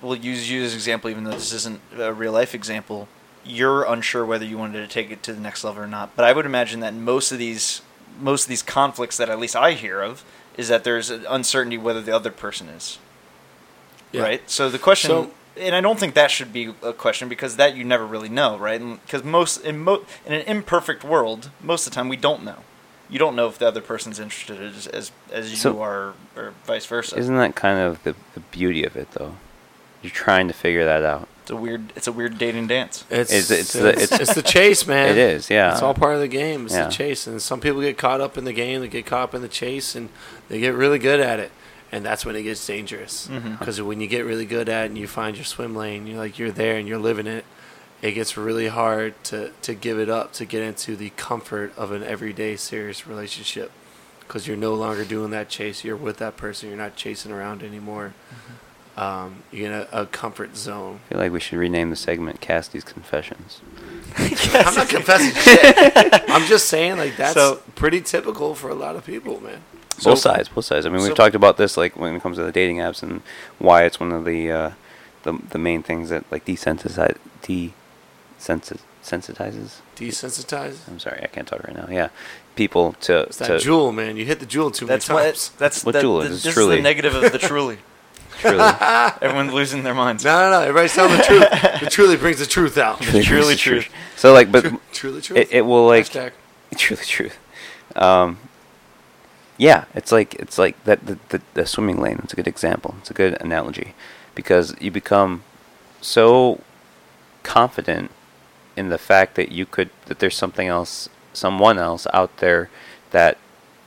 We'll 0.00 0.16
use 0.16 0.50
you 0.50 0.62
as 0.64 0.72
an 0.72 0.78
example, 0.78 1.10
even 1.10 1.24
though 1.24 1.30
this 1.30 1.52
isn't 1.52 1.80
a 1.96 2.12
real 2.12 2.32
life 2.32 2.54
example. 2.54 3.06
You're 3.44 3.84
unsure 3.84 4.24
whether 4.24 4.44
you 4.44 4.58
wanted 4.58 4.80
to 4.80 4.88
take 4.88 5.10
it 5.10 5.22
to 5.24 5.32
the 5.32 5.40
next 5.40 5.62
level 5.64 5.82
or 5.82 5.86
not. 5.86 6.16
But 6.16 6.24
I 6.24 6.32
would 6.32 6.44
imagine 6.46 6.80
that 6.80 6.92
most 6.94 7.30
of 7.32 7.38
these, 7.38 7.82
most 8.20 8.44
of 8.44 8.48
these 8.48 8.62
conflicts 8.62 9.16
that 9.18 9.28
at 9.28 9.38
least 9.38 9.54
I 9.54 9.72
hear 9.72 10.00
of, 10.00 10.24
is 10.56 10.68
that 10.68 10.82
there's 10.84 11.08
an 11.10 11.24
uncertainty 11.28 11.78
whether 11.78 12.00
the 12.00 12.14
other 12.14 12.30
person 12.32 12.68
is. 12.68 12.98
Yeah. 14.10 14.22
Right. 14.22 14.50
So 14.50 14.68
the 14.70 14.78
question, 14.78 15.08
So- 15.10 15.30
and 15.60 15.74
I 15.74 15.80
don't 15.80 15.98
think 15.98 16.14
that 16.14 16.30
should 16.30 16.52
be 16.52 16.72
a 16.82 16.92
question 16.92 17.28
because 17.28 17.56
that 17.56 17.76
you 17.76 17.84
never 17.84 18.06
really 18.06 18.28
know, 18.28 18.56
right? 18.58 18.80
Because 19.04 19.22
most 19.24 19.58
in 19.64 19.78
mo- 19.80 20.04
in 20.26 20.32
an 20.32 20.42
imperfect 20.42 21.04
world, 21.04 21.50
most 21.62 21.86
of 21.86 21.92
the 21.92 21.94
time 21.94 22.08
we 22.08 22.16
don't 22.16 22.42
know. 22.44 22.56
You 23.10 23.18
don't 23.18 23.36
know 23.36 23.46
if 23.48 23.58
the 23.58 23.68
other 23.68 23.82
person's 23.82 24.18
interested 24.18 24.60
as 24.62 24.86
as, 24.86 25.12
as 25.30 25.50
you 25.50 25.56
So- 25.56 25.80
are, 25.82 26.14
or 26.36 26.54
vice 26.64 26.86
versa. 26.86 27.16
Isn't 27.18 27.36
that 27.36 27.54
kind 27.54 27.78
of 27.78 28.02
the, 28.04 28.14
the 28.34 28.40
beauty 28.40 28.84
of 28.84 28.96
it, 28.96 29.10
though? 29.12 29.36
You're 30.02 30.10
trying 30.10 30.48
to 30.48 30.54
figure 30.54 30.84
that 30.84 31.02
out. 31.04 31.28
It's 31.42 31.50
a 31.50 31.56
weird. 31.56 31.92
It's 31.94 32.06
a 32.06 32.12
weird 32.12 32.38
dating 32.38 32.68
dance. 32.68 33.04
It's 33.10 33.30
It's- 33.32 33.50
it's, 33.50 33.60
it's 33.60 33.72
the- 33.74 33.88
it's, 34.02 34.12
it's- 34.12 34.34
the 34.34 34.42
chase, 34.42 34.86
man. 34.86 35.10
It 35.10 35.18
is, 35.18 35.50
yeah. 35.50 35.72
It's 35.72 35.82
all 35.82 35.92
part 35.94 36.14
of 36.14 36.20
the 36.20 36.28
game. 36.28 36.64
It's 36.66 36.74
Yeah. 36.74 36.86
the 36.86 36.90
chase, 36.92 37.26
and 37.26 37.42
some 37.42 37.60
people 37.60 37.80
get 37.82 37.98
caught 37.98 38.20
up 38.20 38.38
in 38.38 38.44
the 38.44 38.52
game. 38.52 38.80
They 38.80 38.88
get 38.88 39.04
caught 39.06 39.24
up 39.24 39.34
in 39.34 39.42
the 39.42 39.48
chase, 39.48 39.94
and 39.94 40.08
they 40.48 40.58
get 40.60 40.74
really 40.74 40.98
good 40.98 41.20
at 41.20 41.38
it. 41.38 41.52
And 41.92 42.04
that's 42.04 42.24
when 42.24 42.34
it 42.36 42.42
gets 42.42 42.66
dangerous. 42.66 43.28
Mm-hmm. 43.28 43.56
Because 43.56 43.80
when 43.82 44.00
you 44.00 44.06
get 44.08 44.24
really 44.24 44.46
good 44.46 44.68
at 44.70 44.84
it 44.84 44.86
and 44.86 44.98
you 44.98 45.06
find 45.06 45.36
your 45.36 45.44
swim 45.44 45.76
lane, 45.76 46.06
you're 46.06 46.16
like 46.18 46.38
you're 46.38 46.50
there 46.50 46.76
and 46.78 46.88
you're 46.88 46.98
living 46.98 47.26
it. 47.26 47.44
It 48.00 48.12
gets 48.12 48.36
really 48.36 48.68
hard 48.68 49.22
to 49.24 49.52
to 49.62 49.74
give 49.74 49.98
it 49.98 50.08
up 50.08 50.32
to 50.34 50.44
get 50.46 50.62
into 50.62 50.96
the 50.96 51.10
comfort 51.10 51.72
of 51.76 51.92
an 51.92 52.02
everyday 52.02 52.56
serious 52.56 53.06
relationship. 53.06 53.70
Because 54.20 54.46
you're 54.48 54.56
no 54.56 54.72
longer 54.74 55.04
doing 55.04 55.30
that 55.32 55.50
chase. 55.50 55.84
You're 55.84 55.96
with 55.96 56.16
that 56.16 56.38
person. 56.38 56.70
You're 56.70 56.78
not 56.78 56.96
chasing 56.96 57.30
around 57.30 57.62
anymore. 57.62 58.14
Mm-hmm. 58.30 58.52
Um, 58.94 59.42
you're 59.50 59.66
in 59.66 59.72
a, 59.72 59.88
a 60.02 60.06
comfort 60.06 60.56
zone. 60.56 61.00
I 61.06 61.08
feel 61.10 61.18
like 61.18 61.32
we 61.32 61.40
should 61.40 61.58
rename 61.58 61.90
the 61.90 61.96
segment 61.96 62.40
Cassidy's 62.40 62.84
Confessions. 62.84 63.60
I'm 64.16 64.74
not 64.74 64.88
confessing 64.88 65.32
shit. 65.32 65.74
I'm 66.28 66.46
just 66.46 66.68
saying, 66.68 66.98
like 66.98 67.16
that's 67.16 67.34
So- 67.34 67.60
pretty 67.74 68.00
typical 68.00 68.54
for 68.54 68.68
a 68.70 68.74
lot 68.74 68.96
of 68.96 69.04
people, 69.04 69.40
man. 69.40 69.62
Both 70.10 70.18
sides, 70.20 70.48
both 70.48 70.64
sides. 70.64 70.86
I 70.86 70.88
mean, 70.90 71.00
so- 71.00 71.06
we've 71.08 71.16
talked 71.16 71.34
about 71.34 71.56
this 71.56 71.76
like 71.76 71.96
when 71.96 72.14
it 72.16 72.22
comes 72.22 72.36
to 72.38 72.44
the 72.44 72.52
dating 72.52 72.78
apps 72.78 73.02
and 73.02 73.22
why 73.58 73.84
it's 73.84 73.98
one 74.00 74.12
of 74.12 74.24
the 74.24 74.50
uh, 74.50 74.70
the 75.22 75.32
the 75.50 75.58
main 75.58 75.82
things 75.82 76.08
that 76.10 76.24
like 76.32 76.44
desensitize 76.44 77.16
desensitizes. 78.40 79.80
Desensitized. 79.96 80.88
I'm 80.88 80.98
sorry, 80.98 81.20
I 81.22 81.26
can't 81.26 81.46
talk 81.46 81.62
right 81.64 81.76
now. 81.76 81.88
Yeah, 81.90 82.08
people 82.56 82.94
to 83.02 83.20
It's 83.22 83.38
that 83.38 83.46
to 83.60 83.68
Juul, 83.68 83.94
man. 83.94 84.16
You 84.16 84.24
hit 84.24 84.40
the 84.40 84.46
Juul 84.46 84.72
too 84.74 84.86
much. 84.86 84.88
That's 84.88 85.08
many 85.08 85.18
what. 85.20 85.24
times. 85.26 85.50
That's 85.58 85.84
What 85.84 85.92
that, 85.92 86.04
Juul 86.04 86.24
is 86.24 86.40
it? 86.40 86.44
This 86.44 86.54
Truly. 86.54 86.76
is 86.76 86.78
the 86.78 86.82
negative 86.82 87.14
of 87.14 87.32
the 87.32 87.38
truly. 87.38 87.78
truly, 88.38 88.58
Everyone's 89.22 89.52
losing 89.52 89.82
their 89.82 89.94
minds. 89.94 90.24
No, 90.24 90.38
no, 90.38 90.50
no. 90.50 90.60
Everybody's 90.62 90.94
telling 90.94 91.16
the 91.16 91.22
truth. 91.22 91.46
It 91.82 91.90
truly 91.96 92.16
brings 92.16 92.38
the 92.38 92.46
truth 92.46 92.78
out. 92.78 93.00
truly, 93.00 93.22
Truly 93.22 93.56
truth. 93.56 93.84
truth. 93.84 93.94
So 94.16 94.32
like, 94.32 94.50
but 94.50 94.64
truly 94.92 95.20
truth. 95.20 95.38
it, 95.38 95.52
it 95.52 95.62
will 95.62 95.86
like 95.86 96.06
Hashtag. 96.06 96.32
truly 96.76 97.04
truth. 97.04 97.38
Um, 97.94 98.38
yeah, 99.62 99.84
it's 99.94 100.10
like 100.10 100.34
it's 100.34 100.58
like 100.58 100.82
that 100.84 101.06
the, 101.06 101.18
the 101.28 101.40
the 101.54 101.66
swimming 101.66 102.00
lane. 102.00 102.18
It's 102.24 102.32
a 102.32 102.36
good 102.36 102.48
example. 102.48 102.96
It's 102.98 103.12
a 103.12 103.14
good 103.14 103.40
analogy 103.40 103.94
because 104.34 104.74
you 104.80 104.90
become 104.90 105.44
so 106.00 106.60
confident 107.44 108.10
in 108.76 108.88
the 108.88 108.98
fact 108.98 109.36
that 109.36 109.52
you 109.52 109.64
could 109.64 109.90
that 110.06 110.18
there's 110.18 110.36
something 110.36 110.66
else, 110.66 111.08
someone 111.32 111.78
else 111.78 112.08
out 112.12 112.38
there 112.38 112.70
that 113.12 113.38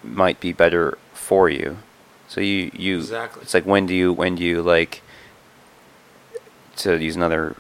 might 0.02 0.40
be 0.40 0.54
better 0.54 0.98
for 1.14 1.50
you. 1.50 1.80
So 2.30 2.40
you 2.40 2.72
you 2.74 2.98
Exactly. 3.00 3.42
it's 3.42 3.54
like 3.54 3.66
when 3.66 3.86
do 3.86 3.94
you 3.94 4.14
when 4.14 4.36
do 4.36 4.44
you 4.46 4.62
like 4.62 5.02
to 6.78 6.98
use 6.98 7.18
another 7.18 7.58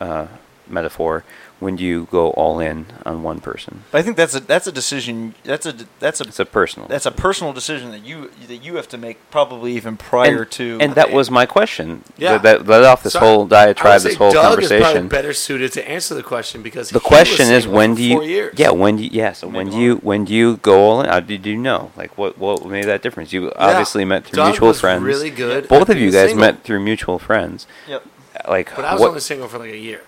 uh, 0.00 0.26
metaphor 0.68 1.24
when 1.64 1.74
do 1.76 1.82
you 1.84 2.06
go 2.10 2.30
all 2.32 2.60
in 2.60 2.86
on 3.04 3.22
one 3.22 3.40
person? 3.40 3.82
But 3.90 3.98
I 3.98 4.02
think 4.02 4.16
that's 4.16 4.34
a 4.34 4.40
that's 4.40 4.66
a 4.66 4.72
decision. 4.72 5.34
That's 5.44 5.66
a 5.66 5.72
that's 5.98 6.20
a 6.20 6.24
It's 6.24 6.38
a 6.38 6.44
personal. 6.44 6.86
that's 6.88 7.06
a 7.06 7.10
personal 7.10 7.52
decision 7.52 7.90
that 7.90 8.04
you 8.04 8.30
that 8.46 8.58
you 8.66 8.76
have 8.76 8.88
to 8.88 8.98
make 8.98 9.16
probably 9.30 9.72
even 9.72 9.96
prior 9.96 10.42
and, 10.42 10.50
to. 10.52 10.78
and 10.80 10.94
that 10.94 11.10
was 11.10 11.30
my 11.30 11.46
question. 11.46 12.04
Yeah. 12.18 12.38
That, 12.38 12.42
that 12.42 12.66
led 12.66 12.84
off 12.84 13.02
this 13.02 13.14
So, 13.14 13.20
whole 13.20 13.44
I 13.46 13.48
diatribe, 13.48 14.00
say 14.00 14.08
this 14.10 14.18
whole 14.18 14.30
Doug 14.32 14.62
is 14.62 14.68
conversation. 14.68 15.08
better 15.08 15.32
suited 15.32 15.72
to 15.72 15.88
answer 15.88 16.14
the 16.14 16.22
question 16.22 16.62
because 16.62 16.90
The 16.90 16.98
he 17.00 17.04
was 17.04 17.08
question 17.08 17.46
is 17.52 17.66
when 17.66 17.94
do 17.94 18.02
you? 18.02 18.16
Four 18.18 18.24
years. 18.24 18.54
Yeah, 18.58 18.70
when 18.70 18.96
do 18.96 19.02
you? 19.04 19.10
Yeah, 19.12 19.32
so 19.32 19.48
when 19.48 19.70
do 19.70 19.78
you? 19.78 19.96
When 19.96 20.24
do 20.24 20.32
you 20.34 20.58
go 20.58 20.76
all 20.84 21.00
in? 21.00 21.06
How 21.08 21.20
did 21.20 21.46
you 21.46 21.56
know? 21.56 21.90
Like 21.96 22.16
what? 22.18 22.38
What 22.38 22.64
made 22.66 22.84
that 22.84 23.02
difference? 23.02 23.32
You 23.32 23.52
obviously 23.56 24.04
met 24.04 24.24
through 24.26 24.36
Doug 24.36 24.48
mutual 24.52 24.68
was 24.68 24.80
friends. 24.80 25.02
really 25.02 25.30
good 25.30 25.66
Both 25.68 25.88
of 25.88 25.96
you 25.98 26.10
guys 26.10 26.28
single. 26.30 26.46
met 26.46 26.62
through 26.64 26.80
mutual 26.80 27.18
friends. 27.18 27.66
Yep. 27.88 28.02
Like 28.48 28.74
But 28.76 28.84
I 28.84 28.92
was 28.92 29.00
what? 29.00 29.08
only 29.08 29.20
single 29.20 29.48
for 29.48 29.58
like 29.58 29.70
a 29.72 29.78
year. 29.78 30.02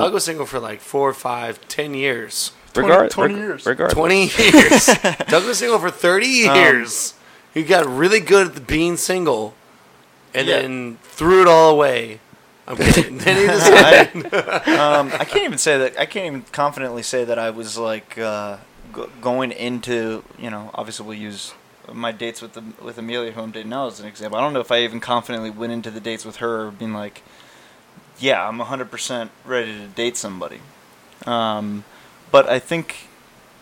Doug 0.00 0.12
was 0.14 0.24
single 0.24 0.46
for 0.46 0.58
like 0.60 0.80
four, 0.80 1.12
five, 1.14 1.66
ten 1.68 1.94
years. 1.94 2.52
regard, 2.74 3.10
20 3.10 3.34
reg- 3.34 3.42
years. 3.42 3.66
Regardless. 3.66 3.94
20 3.94 4.26
years. 4.38 4.86
Doug 5.28 5.44
was 5.46 5.58
single 5.58 5.78
for 5.78 5.90
30 5.90 6.48
Um, 6.48 6.56
years. 6.56 7.14
he 7.52 7.62
got 7.62 7.86
really 7.86 8.20
good 8.20 8.56
at 8.56 8.66
being 8.66 8.96
single 8.96 9.54
and 10.34 10.48
Yeah. 10.48 10.62
then 10.62 10.98
threw 11.02 11.42
it 11.42 11.46
all 11.48 11.70
away. 11.70 12.20
I'm 12.66 12.76
kidding. 12.76 13.18
then 13.24 13.36
he 13.36 13.46
decided. 13.46 14.34
um, 14.34 15.12
I 15.18 15.24
can't 15.24 15.44
even 15.44 15.58
say 15.58 15.78
that. 15.78 15.98
I 16.00 16.06
can't 16.06 16.26
even 16.26 16.42
confidently 16.50 17.02
say 17.02 17.24
that 17.24 17.38
I 17.38 17.50
was 17.50 17.76
like 17.78 18.16
uh, 18.18 18.56
go- 18.92 19.10
going 19.20 19.52
into. 19.52 20.24
You 20.38 20.50
know, 20.50 20.70
obviously 20.74 21.06
we'll 21.06 21.18
use 21.18 21.52
my 21.92 22.10
dates 22.10 22.40
with 22.40 22.54
the, 22.54 22.64
with 22.82 22.96
Amelia, 22.96 23.32
who 23.32 23.42
I'm 23.42 23.50
dating 23.50 23.68
now, 23.68 23.86
as 23.88 24.00
an 24.00 24.06
example. 24.06 24.38
I 24.38 24.40
don't 24.40 24.54
know 24.54 24.60
if 24.60 24.72
I 24.72 24.80
even 24.80 24.98
confidently 25.00 25.50
went 25.50 25.72
into 25.74 25.90
the 25.90 26.00
dates 26.00 26.24
with 26.24 26.36
her, 26.36 26.70
being 26.70 26.94
like, 26.94 27.22
"Yeah, 28.18 28.46
I'm 28.48 28.58
100 28.58 28.90
percent 28.90 29.30
ready 29.44 29.72
to 29.78 29.86
date 29.86 30.16
somebody." 30.16 30.60
Um, 31.26 31.84
but 32.30 32.48
I 32.48 32.58
think 32.58 33.08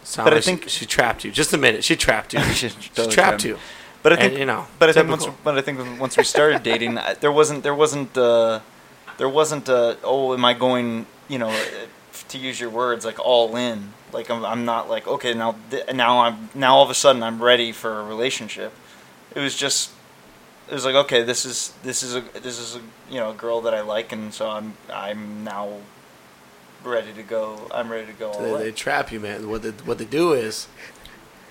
Sound 0.05 0.27
But 0.27 0.35
I 0.35 0.41
think- 0.41 0.65
she, 0.65 0.69
she 0.81 0.87
trapped 0.87 1.25
you. 1.25 1.31
Just 1.31 1.53
a 1.53 1.59
minute. 1.59 1.85
She 1.85 1.95
trapped 1.97 2.33
you. 2.35 2.41
She 2.55 2.69
she 2.81 2.89
totally 2.91 3.15
trapped 3.15 3.45
you. 3.45 3.59
But 4.03 4.13
I 4.15 4.17
And, 4.17 4.25
think 4.31 4.39
you 4.41 4.47
know, 4.47 4.67
But 4.81 4.89
I 4.89 4.93
think 4.93 5.09
once, 5.09 5.27
but 5.45 5.57
I 5.57 5.61
think 5.61 5.79
once 6.01 6.17
we 6.17 6.25
started 6.25 6.63
dating, 6.71 6.99
I- 6.99 7.15
there 7.15 7.31
wasn't 7.31 7.63
there 7.63 7.75
wasn't 7.75 8.17
uh, 8.19 8.59
there 9.19 9.29
wasn't 9.29 9.69
uh, 9.69 9.95
oh, 10.03 10.35
am 10.35 10.45
I 10.45 10.55
going 10.55 11.07
you 11.29 11.39
know 11.39 11.53
to 12.29 12.39
use 12.39 12.59
your 12.61 12.71
words 12.71 13.05
like 13.05 13.21
all 13.21 13.55
in? 13.57 13.93
Like 14.13 14.29
I'm, 14.29 14.45
I'm 14.45 14.65
not 14.65 14.91
like 14.91 15.07
okay 15.07 15.35
now 15.35 15.55
th- 15.71 15.93
now 15.95 16.21
I'm 16.25 16.51
now 16.55 16.75
all 16.77 16.83
of 16.85 16.91
a 16.91 16.95
sudden 16.95 17.23
I'm 17.23 17.41
ready 17.41 17.71
for 17.73 18.01
a 18.01 18.05
relationship. 18.05 18.73
It 19.37 19.41
was 19.41 19.55
just 19.57 19.91
it 20.73 20.75
was 20.75 20.87
like 20.87 20.95
okay 20.95 21.23
this 21.23 21.45
is 21.45 21.75
this 21.83 22.03
is 22.03 22.17
a 22.17 22.23
this 22.41 22.59
is 22.59 22.77
a 22.77 22.81
you 23.11 23.21
know 23.21 23.31
a 23.31 23.35
girl 23.35 23.61
that 23.61 23.75
I 23.75 23.83
like 23.83 24.11
and 24.11 24.33
so 24.33 24.49
I'm 24.49 24.73
I'm 24.91 25.45
now 25.45 25.69
ready 26.85 27.13
to 27.13 27.23
go. 27.23 27.69
I'm 27.73 27.91
ready 27.91 28.07
to 28.07 28.13
go 28.13 28.31
all 28.31 28.59
They, 28.59 28.65
they 28.65 28.73
trap 28.73 29.13
you, 29.13 29.21
man. 29.21 29.49
What 29.49 29.63
they 29.63 29.71
what 29.71 29.99
they 29.99 30.05
do 30.05 30.33
is 30.33 30.67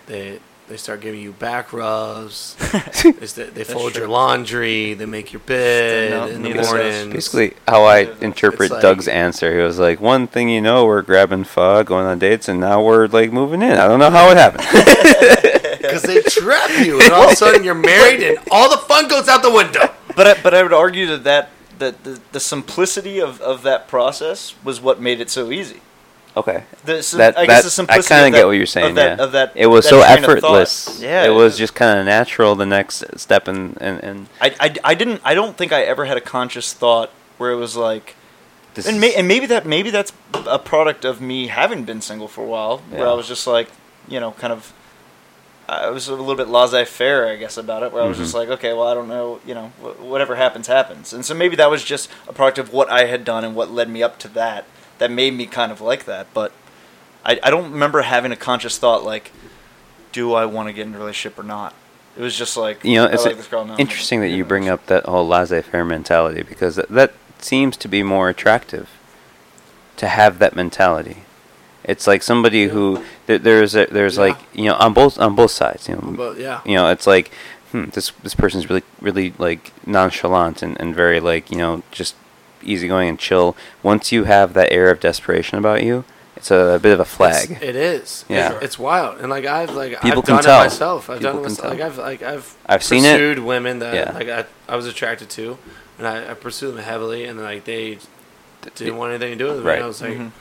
they 0.07 0.39
they 0.71 0.77
start 0.77 1.01
giving 1.01 1.19
you 1.19 1.33
back 1.33 1.73
rubs. 1.73 2.55
they, 3.03 3.43
they 3.43 3.63
fold 3.65 3.91
true. 3.91 4.03
your 4.03 4.09
laundry. 4.09 4.93
They 4.93 5.05
make 5.05 5.33
your 5.33 5.41
bed 5.41 6.11
No, 6.11 6.27
in 6.27 6.43
the 6.43 6.53
morning. 6.53 7.11
Basically, 7.11 7.55
how 7.67 7.83
I 7.83 8.09
interpret 8.21 8.71
like- 8.71 8.81
Doug's 8.81 9.09
answer, 9.09 9.53
he 9.53 9.61
was 9.61 9.79
like, 9.79 9.99
"One 9.99 10.27
thing 10.27 10.47
you 10.47 10.61
know, 10.61 10.85
we're 10.85 11.01
grabbing 11.01 11.43
pho, 11.43 11.83
going 11.83 12.05
on 12.05 12.19
dates, 12.19 12.47
and 12.47 12.61
now 12.61 12.81
we're 12.81 13.07
like 13.07 13.33
moving 13.33 13.61
in. 13.61 13.73
I 13.73 13.85
don't 13.89 13.99
know 13.99 14.09
how 14.09 14.31
it 14.31 14.37
happened." 14.37 14.63
because 15.81 16.03
they 16.03 16.21
trap 16.21 16.69
you, 16.85 17.01
and 17.01 17.11
all 17.11 17.25
of 17.25 17.31
a 17.31 17.35
sudden 17.35 17.65
you're 17.65 17.75
married, 17.75 18.23
and 18.23 18.37
all 18.49 18.69
the 18.71 18.77
fun 18.77 19.09
goes 19.09 19.27
out 19.27 19.41
the 19.41 19.51
window. 19.51 19.93
But 20.15 20.27
I, 20.27 20.41
but 20.41 20.53
I 20.53 20.63
would 20.63 20.73
argue 20.73 21.05
that 21.07 21.25
that, 21.25 21.49
that 21.79 22.03
the, 22.05 22.21
the 22.31 22.39
simplicity 22.39 23.19
of, 23.19 23.41
of 23.41 23.63
that 23.63 23.89
process 23.89 24.55
was 24.63 24.79
what 24.79 25.01
made 25.01 25.19
it 25.19 25.29
so 25.29 25.51
easy. 25.51 25.81
Okay, 26.37 26.63
The, 26.85 27.01
sim- 27.03 27.17
that, 27.19 27.37
I 27.37 27.45
guess 27.45 27.63
that 27.63 27.63
the 27.63 27.67
I 27.67 27.69
simplicity 27.69 28.09
kind 28.15 28.25
of 28.27 28.39
get 28.39 28.45
what 28.45 28.51
you're 28.53 28.65
saying. 28.65 28.89
Of 28.89 28.95
that, 28.95 29.17
yeah, 29.17 29.23
of 29.23 29.31
that 29.33 29.51
it 29.55 29.67
was 29.67 29.85
that 29.85 29.89
so 29.89 30.01
train 30.01 30.17
of 30.17 30.23
thought. 30.23 30.27
effortless. 30.29 30.99
Yeah, 31.01 31.25
it 31.25 31.29
was 31.29 31.57
just 31.57 31.75
kind 31.75 31.99
of 31.99 32.05
natural. 32.05 32.55
The 32.55 32.65
next 32.65 33.03
step, 33.19 33.47
and 33.47 33.77
and, 33.81 34.03
and 34.03 34.27
I, 34.39 34.55
I, 34.59 34.75
I 34.83 34.93
didn't. 34.95 35.21
I 35.23 35.33
don't 35.33 35.57
think 35.57 35.71
I 35.71 35.81
ever 35.83 36.05
had 36.05 36.17
a 36.17 36.21
conscious 36.21 36.73
thought 36.73 37.09
where 37.37 37.51
it 37.51 37.55
was 37.57 37.75
like, 37.75 38.15
this 38.75 38.87
and, 38.87 39.01
may, 39.01 39.13
and 39.15 39.27
maybe 39.27 39.45
that 39.47 39.65
maybe 39.65 39.89
that's 39.89 40.13
a 40.33 40.59
product 40.59 41.05
of 41.05 41.21
me 41.21 41.47
having 41.47 41.83
been 41.85 42.01
single 42.01 42.27
for 42.27 42.43
a 42.43 42.47
while, 42.47 42.77
where 42.89 43.07
I 43.07 43.13
was 43.13 43.27
just 43.27 43.45
like, 43.47 43.69
you 44.07 44.19
know, 44.19 44.31
kind 44.31 44.53
of. 44.53 44.73
I 45.69 45.89
was 45.89 46.09
a 46.09 46.15
little 46.15 46.35
bit 46.35 46.49
laissez-faire, 46.49 47.29
I 47.29 47.37
guess, 47.37 47.55
about 47.55 47.81
it. 47.83 47.93
Where 47.93 48.03
I 48.03 48.05
was 48.05 48.17
Mm-hmm. 48.17 48.23
just 48.25 48.35
like, 48.35 48.49
okay, 48.49 48.73
well, 48.73 48.87
I 48.87 48.93
don't 48.93 49.07
know, 49.07 49.39
you 49.45 49.53
know, 49.53 49.67
wh- 49.81 50.01
whatever 50.03 50.35
happens, 50.35 50.67
happens. 50.67 51.13
And 51.13 51.23
so 51.23 51.33
maybe 51.33 51.55
that 51.55 51.69
was 51.69 51.81
just 51.81 52.09
a 52.27 52.33
product 52.33 52.57
of 52.57 52.73
what 52.73 52.89
I 52.89 53.05
had 53.05 53.23
done 53.23 53.45
and 53.45 53.55
what 53.55 53.71
led 53.71 53.87
me 53.89 54.03
up 54.03 54.19
to 54.19 54.27
that. 54.29 54.65
That 55.01 55.09
made 55.09 55.33
me 55.33 55.47
kind 55.47 55.71
of 55.71 55.81
like 55.81 56.05
that. 56.05 56.27
But 56.31 56.51
I, 57.25 57.39
I 57.41 57.49
don't 57.49 57.71
remember 57.71 58.03
having 58.03 58.31
a 58.31 58.35
conscious 58.35 58.77
thought 58.77 59.03
like, 59.03 59.31
do 60.11 60.33
I 60.33 60.45
want 60.45 60.69
to 60.69 60.73
get 60.73 60.85
in 60.85 60.93
a 60.93 60.99
relationship 60.99 61.39
or 61.39 61.43
not? 61.43 61.73
It 62.15 62.21
was 62.21 62.37
just 62.37 62.55
like, 62.55 62.83
you 62.83 62.97
know, 62.97 63.07
I 63.07 63.13
it's 63.13 63.25
like 63.25 63.37
this 63.37 63.47
girl 63.47 63.65
now. 63.65 63.77
interesting 63.77 64.21
that 64.21 64.29
you 64.29 64.45
bring 64.45 64.69
up 64.69 64.85
that 64.85 65.05
whole 65.05 65.27
laissez-faire 65.27 65.83
mentality 65.85 66.43
because 66.43 66.75
that, 66.75 66.89
that 66.89 67.13
seems 67.39 67.77
to 67.77 67.87
be 67.87 68.03
more 68.03 68.29
attractive 68.29 68.89
to 69.97 70.07
have 70.07 70.37
that 70.37 70.55
mentality. 70.55 71.23
It's 71.83 72.05
like 72.05 72.21
somebody 72.21 72.67
who 72.67 73.03
there, 73.25 73.39
there's 73.39 73.73
a, 73.75 73.87
there's 73.87 74.17
Yeah. 74.17 74.21
like 74.21 74.37
you 74.53 74.65
know 74.65 74.75
on 74.75 74.93
both 74.93 75.17
on 75.19 75.35
both 75.35 75.49
sides. 75.49 75.89
You 75.89 75.95
know, 75.95 76.13
But 76.15 76.37
yeah, 76.37 76.61
you 76.63 76.75
know, 76.75 76.89
it's 76.91 77.07
like 77.07 77.31
hmm, 77.71 77.85
this 77.85 78.11
this 78.21 78.35
person's 78.35 78.69
really 78.69 78.83
really 79.01 79.33
like 79.39 79.73
nonchalant 79.87 80.61
and, 80.61 80.79
and 80.79 80.93
very 80.93 81.19
like 81.19 81.49
you 81.49 81.57
know 81.57 81.81
just 81.89 82.13
easygoing 82.63 83.09
and 83.09 83.19
chill. 83.19 83.55
Once 83.83 84.11
you 84.11 84.25
have 84.25 84.53
that 84.53 84.71
air 84.71 84.89
of 84.91 84.99
desperation 84.99 85.57
about 85.57 85.83
you, 85.83 86.03
it's 86.35 86.49
a, 86.51 86.55
a 86.75 86.79
bit 86.79 86.93
of 86.93 86.99
a 86.99 87.05
flag. 87.05 87.51
It's, 87.51 87.61
it 87.61 87.75
is. 87.75 88.25
Yeah. 88.29 88.53
It's, 88.55 88.63
it's 88.63 88.79
wild, 88.79 89.19
and 89.19 89.29
like 89.29 89.45
I've 89.45 89.71
like 89.71 90.01
People 90.01 90.19
I've 90.19 90.25
can 90.25 90.35
done 90.35 90.43
tell. 90.43 90.61
it 90.61 90.65
myself. 90.65 91.09
I've 91.09 91.19
People 91.19 91.33
done 91.33 91.39
it 91.41 91.43
can 91.43 91.51
myself. 91.51 91.69
Like. 91.71 91.81
I've 91.81 91.97
like 91.97 92.21
I've 92.23 92.57
I've 92.65 92.83
seen 92.83 93.05
it. 93.05 93.11
pursued 93.13 93.39
women 93.39 93.79
that 93.79 93.93
Yeah. 93.93 94.11
like 94.13 94.29
I, 94.29 94.45
I 94.67 94.75
was 94.75 94.87
attracted 94.87 95.29
to, 95.31 95.57
and 95.97 96.07
I, 96.07 96.31
I 96.31 96.33
pursued 96.33 96.75
them 96.75 96.83
heavily, 96.83 97.25
and 97.25 97.37
then 97.37 97.45
like 97.45 97.65
they 97.65 97.99
didn't 98.75 98.97
want 98.97 99.11
anything 99.11 99.37
to 99.37 99.43
do 99.43 99.49
with 99.51 99.59
me. 99.59 99.63
Right. 99.65 99.75
And 99.75 99.83
I 99.83 99.87
was 99.87 100.01
like, 100.01 100.13
Mhm. 100.13 100.31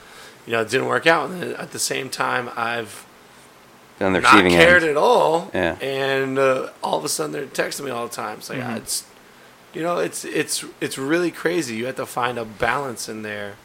you 0.45 0.53
know, 0.53 0.61
it 0.61 0.69
didn't 0.69 0.87
work 0.87 1.07
out. 1.07 1.29
And 1.29 1.41
then 1.41 1.55
at 1.55 1.71
the 1.71 1.79
same 1.79 2.09
time, 2.09 2.49
I've 2.55 3.05
on 3.99 4.13
the 4.13 4.21
not 4.21 4.31
receiving 4.33 4.53
cared 4.53 4.81
end. 4.83 4.91
at 4.91 4.97
all. 4.97 5.51
Yeah. 5.53 5.73
And 5.81 6.39
uh, 6.39 6.69
all 6.83 6.97
of 6.97 7.05
a 7.05 7.09
sudden, 7.09 7.31
they're 7.31 7.45
texting 7.45 7.85
me 7.85 7.91
all 7.91 8.07
the 8.07 8.13
time. 8.15 8.37
It's 8.39 8.49
like 8.49 8.59
Mhm. 8.59 8.77
it's, 8.77 9.05
you 9.73 9.81
know, 9.81 9.97
it's 9.99 10.25
it's 10.25 10.65
it's 10.79 10.97
really 10.97 11.31
crazy. 11.31 11.75
You 11.75 11.85
have 11.87 11.95
to 11.97 12.05
find 12.05 12.37
a 12.37 12.45
balance 12.45 13.07
in 13.09 13.21
there. 13.21 13.55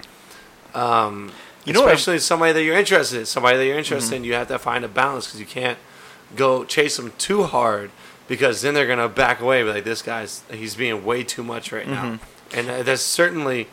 Um, 0.74 1.32
You 1.64 1.72
know 1.72 1.86
especially 1.86 2.18
somebody 2.20 2.52
that 2.52 2.62
you're 2.62 2.76
interested 2.78 3.18
in. 3.20 3.26
Somebody 3.26 3.57
that 3.59 3.66
you're 3.66 3.78
interested 3.78 4.07
Mm-hmm. 4.14 4.24
in, 4.24 4.24
you 4.24 4.34
have 4.34 4.48
to 4.48 4.59
find 4.59 4.84
a 4.84 4.88
balance 4.88 5.26
because 5.26 5.40
you 5.40 5.46
can't 5.46 5.78
go 6.36 6.64
chase 6.64 6.96
them 6.96 7.12
too 7.18 7.44
hard 7.44 7.90
because 8.28 8.61
then 8.62 8.74
they're 8.74 8.86
gonna 8.86 9.09
back 9.09 9.40
away. 9.40 9.62
Be 9.62 9.70
like, 9.70 9.84
this 9.84 10.02
guy's 10.02 10.42
he's 10.50 10.74
being 10.76 11.04
way 11.04 11.24
too 11.24 11.42
much 11.42 11.72
right 11.72 11.88
now. 11.88 12.04
Mm-hmm. 12.04 12.59
And 12.59 12.70
uh, 12.70 12.82
that's 12.84 13.02
certainly 13.02 13.66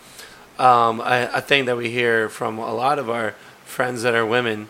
um, 0.57 0.99
a, 1.01 1.29
a 1.35 1.41
thing 1.41 1.65
that 1.65 1.77
we 1.77 1.91
hear 1.91 2.29
from 2.29 2.57
a 2.57 2.73
lot 2.73 2.97
of 2.99 3.09
our 3.09 3.35
friends 3.65 4.01
that 4.03 4.15
are 4.15 4.25
women 4.25 4.67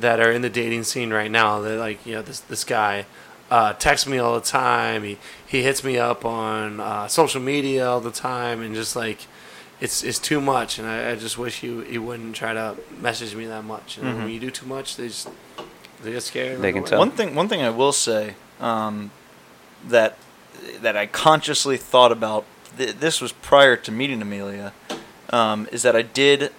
that 0.00 0.20
are 0.20 0.30
in 0.32 0.40
the 0.42 0.48
dating 0.50 0.84
scene 0.84 1.12
right 1.12 1.30
now. 1.30 1.60
They're 1.60 1.78
like, 1.78 2.06
you 2.06 2.14
know, 2.14 2.22
this 2.22 2.40
this 2.40 2.64
guy 2.64 3.04
uh, 3.52 3.74
texts 3.74 4.06
me 4.06 4.16
all 4.16 4.34
the 4.34 4.46
time. 4.46 5.02
He 5.04 5.18
he 5.46 5.62
hits 5.62 5.84
me 5.84 5.98
up 5.98 6.24
on 6.24 6.80
uh, 6.80 7.06
social 7.06 7.40
media 7.40 7.86
all 7.86 8.00
the 8.00 8.10
time, 8.10 8.62
and 8.62 8.74
just 8.74 8.96
like 8.96 9.26
it's 9.78 10.02
it's 10.02 10.18
too 10.18 10.40
much. 10.40 10.78
And 10.78 10.88
I, 10.88 11.10
I 11.10 11.16
just 11.16 11.36
wish 11.36 11.60
he 11.60 11.84
he 11.84 11.98
wouldn't 11.98 12.34
try 12.34 12.54
to 12.54 12.76
message 12.98 13.34
me 13.34 13.44
that 13.46 13.64
much. 13.64 13.98
And 13.98 14.16
when 14.16 14.30
you 14.30 14.40
do 14.40 14.50
too 14.50 14.64
much, 14.64 14.96
they 14.96 15.08
just 15.08 15.28
they 16.02 16.12
get 16.12 16.22
scared. 16.22 16.62
They 16.62 16.72
can 16.72 16.84
tell. 16.84 16.98
One 16.98 17.10
thing, 17.10 17.34
one 17.34 17.48
thing 17.48 17.60
I 17.60 17.68
will 17.68 17.92
say 17.92 18.36
um, 18.58 19.10
that 19.86 20.16
that 20.80 20.96
I 20.96 21.04
consciously 21.06 21.76
thought 21.76 22.10
about. 22.10 22.46
Th- 22.78 22.94
this 22.94 23.20
was 23.20 23.32
prior 23.32 23.76
to 23.76 23.92
meeting 23.92 24.22
Amelia. 24.22 24.72
Um, 25.28 25.68
is 25.70 25.82
that 25.82 25.94
I 25.94 26.00
did, 26.00 26.52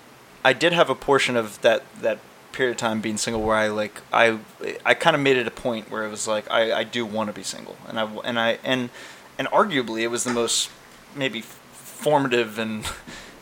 I 0.43 0.53
did 0.53 0.73
have 0.73 0.91
a 0.91 0.95
portion 0.95 1.35
of 1.35 1.59
that 1.61 1.83
that 2.01 2.19
period 2.53 2.71
of 2.71 2.77
time 2.77 3.01
being 3.01 3.17
single 3.17 3.41
where 3.41 3.57
I 3.57 3.67
like 3.67 4.01
I 4.13 4.39
I 4.85 4.93
kind 4.93 5.15
of 5.15 5.21
made 5.21 5.35
it 5.37 5.47
a 5.47 5.51
point 5.51 5.91
where 5.91 6.05
it 6.05 6.09
was 6.09 6.27
like 6.27 6.49
I, 6.49 6.71
I 6.79 6.83
do 6.83 7.05
want 7.05 7.27
to 7.27 7.33
be 7.33 7.43
single 7.43 7.75
and 7.87 7.99
I 7.99 8.05
and 8.23 8.39
I 8.39 8.59
and 8.63 8.89
and 9.37 9.47
arguably 9.49 10.01
it 10.01 10.07
was 10.07 10.23
the 10.23 10.31
most 10.33 10.69
maybe 11.15 11.41
formative 11.41 12.57
and 12.59 12.85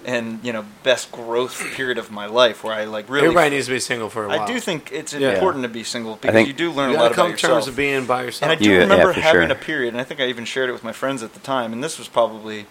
and 0.05 0.39
you 0.43 0.51
know 0.51 0.65
best 0.83 1.11
growth 1.11 1.63
period 1.75 1.97
of 1.97 2.09
my 2.11 2.25
life 2.25 2.63
where 2.63 2.73
I 2.73 2.85
like 2.85 3.07
really 3.09 3.25
Everybody 3.27 3.51
needs 3.51 3.67
to 3.67 3.73
be 3.73 3.79
single 3.79 4.09
for 4.09 4.25
a 4.25 4.27
while. 4.29 4.39
I 4.41 4.45
do 4.47 4.59
think 4.59 4.89
it's 4.91 5.13
Yeah. 5.13 5.33
important 5.33 5.63
to 5.63 5.69
be 5.69 5.83
single 5.83 6.15
because 6.15 6.47
you 6.47 6.53
do 6.53 6.71
learn 6.71 6.91
you 6.91 6.95
a 6.95 6.97
lot 6.97 7.03
gotta 7.03 7.15
come 7.15 7.27
about 7.27 7.39
to 7.39 7.47
terms 7.47 7.67
of 7.67 7.75
being 7.75 8.05
by 8.05 8.23
yourself. 8.23 8.49
and 8.49 8.59
I 8.59 8.61
do 8.63 8.69
You- 8.71 8.79
remember 8.79 9.13
for 9.13 9.19
having 9.21 9.47
sure. 9.49 9.51
a 9.51 9.59
period, 9.59 9.93
and 9.93 10.01
I 10.01 10.03
think 10.03 10.19
I 10.19 10.25
even 10.27 10.45
shared 10.45 10.69
it 10.69 10.73
with 10.73 10.83
my 10.83 10.91
friends 10.93 11.21
at 11.21 11.33
the 11.33 11.39
time. 11.39 11.71
And 11.73 11.83
this 11.83 11.99
was 11.99 12.07
probably, 12.07 12.65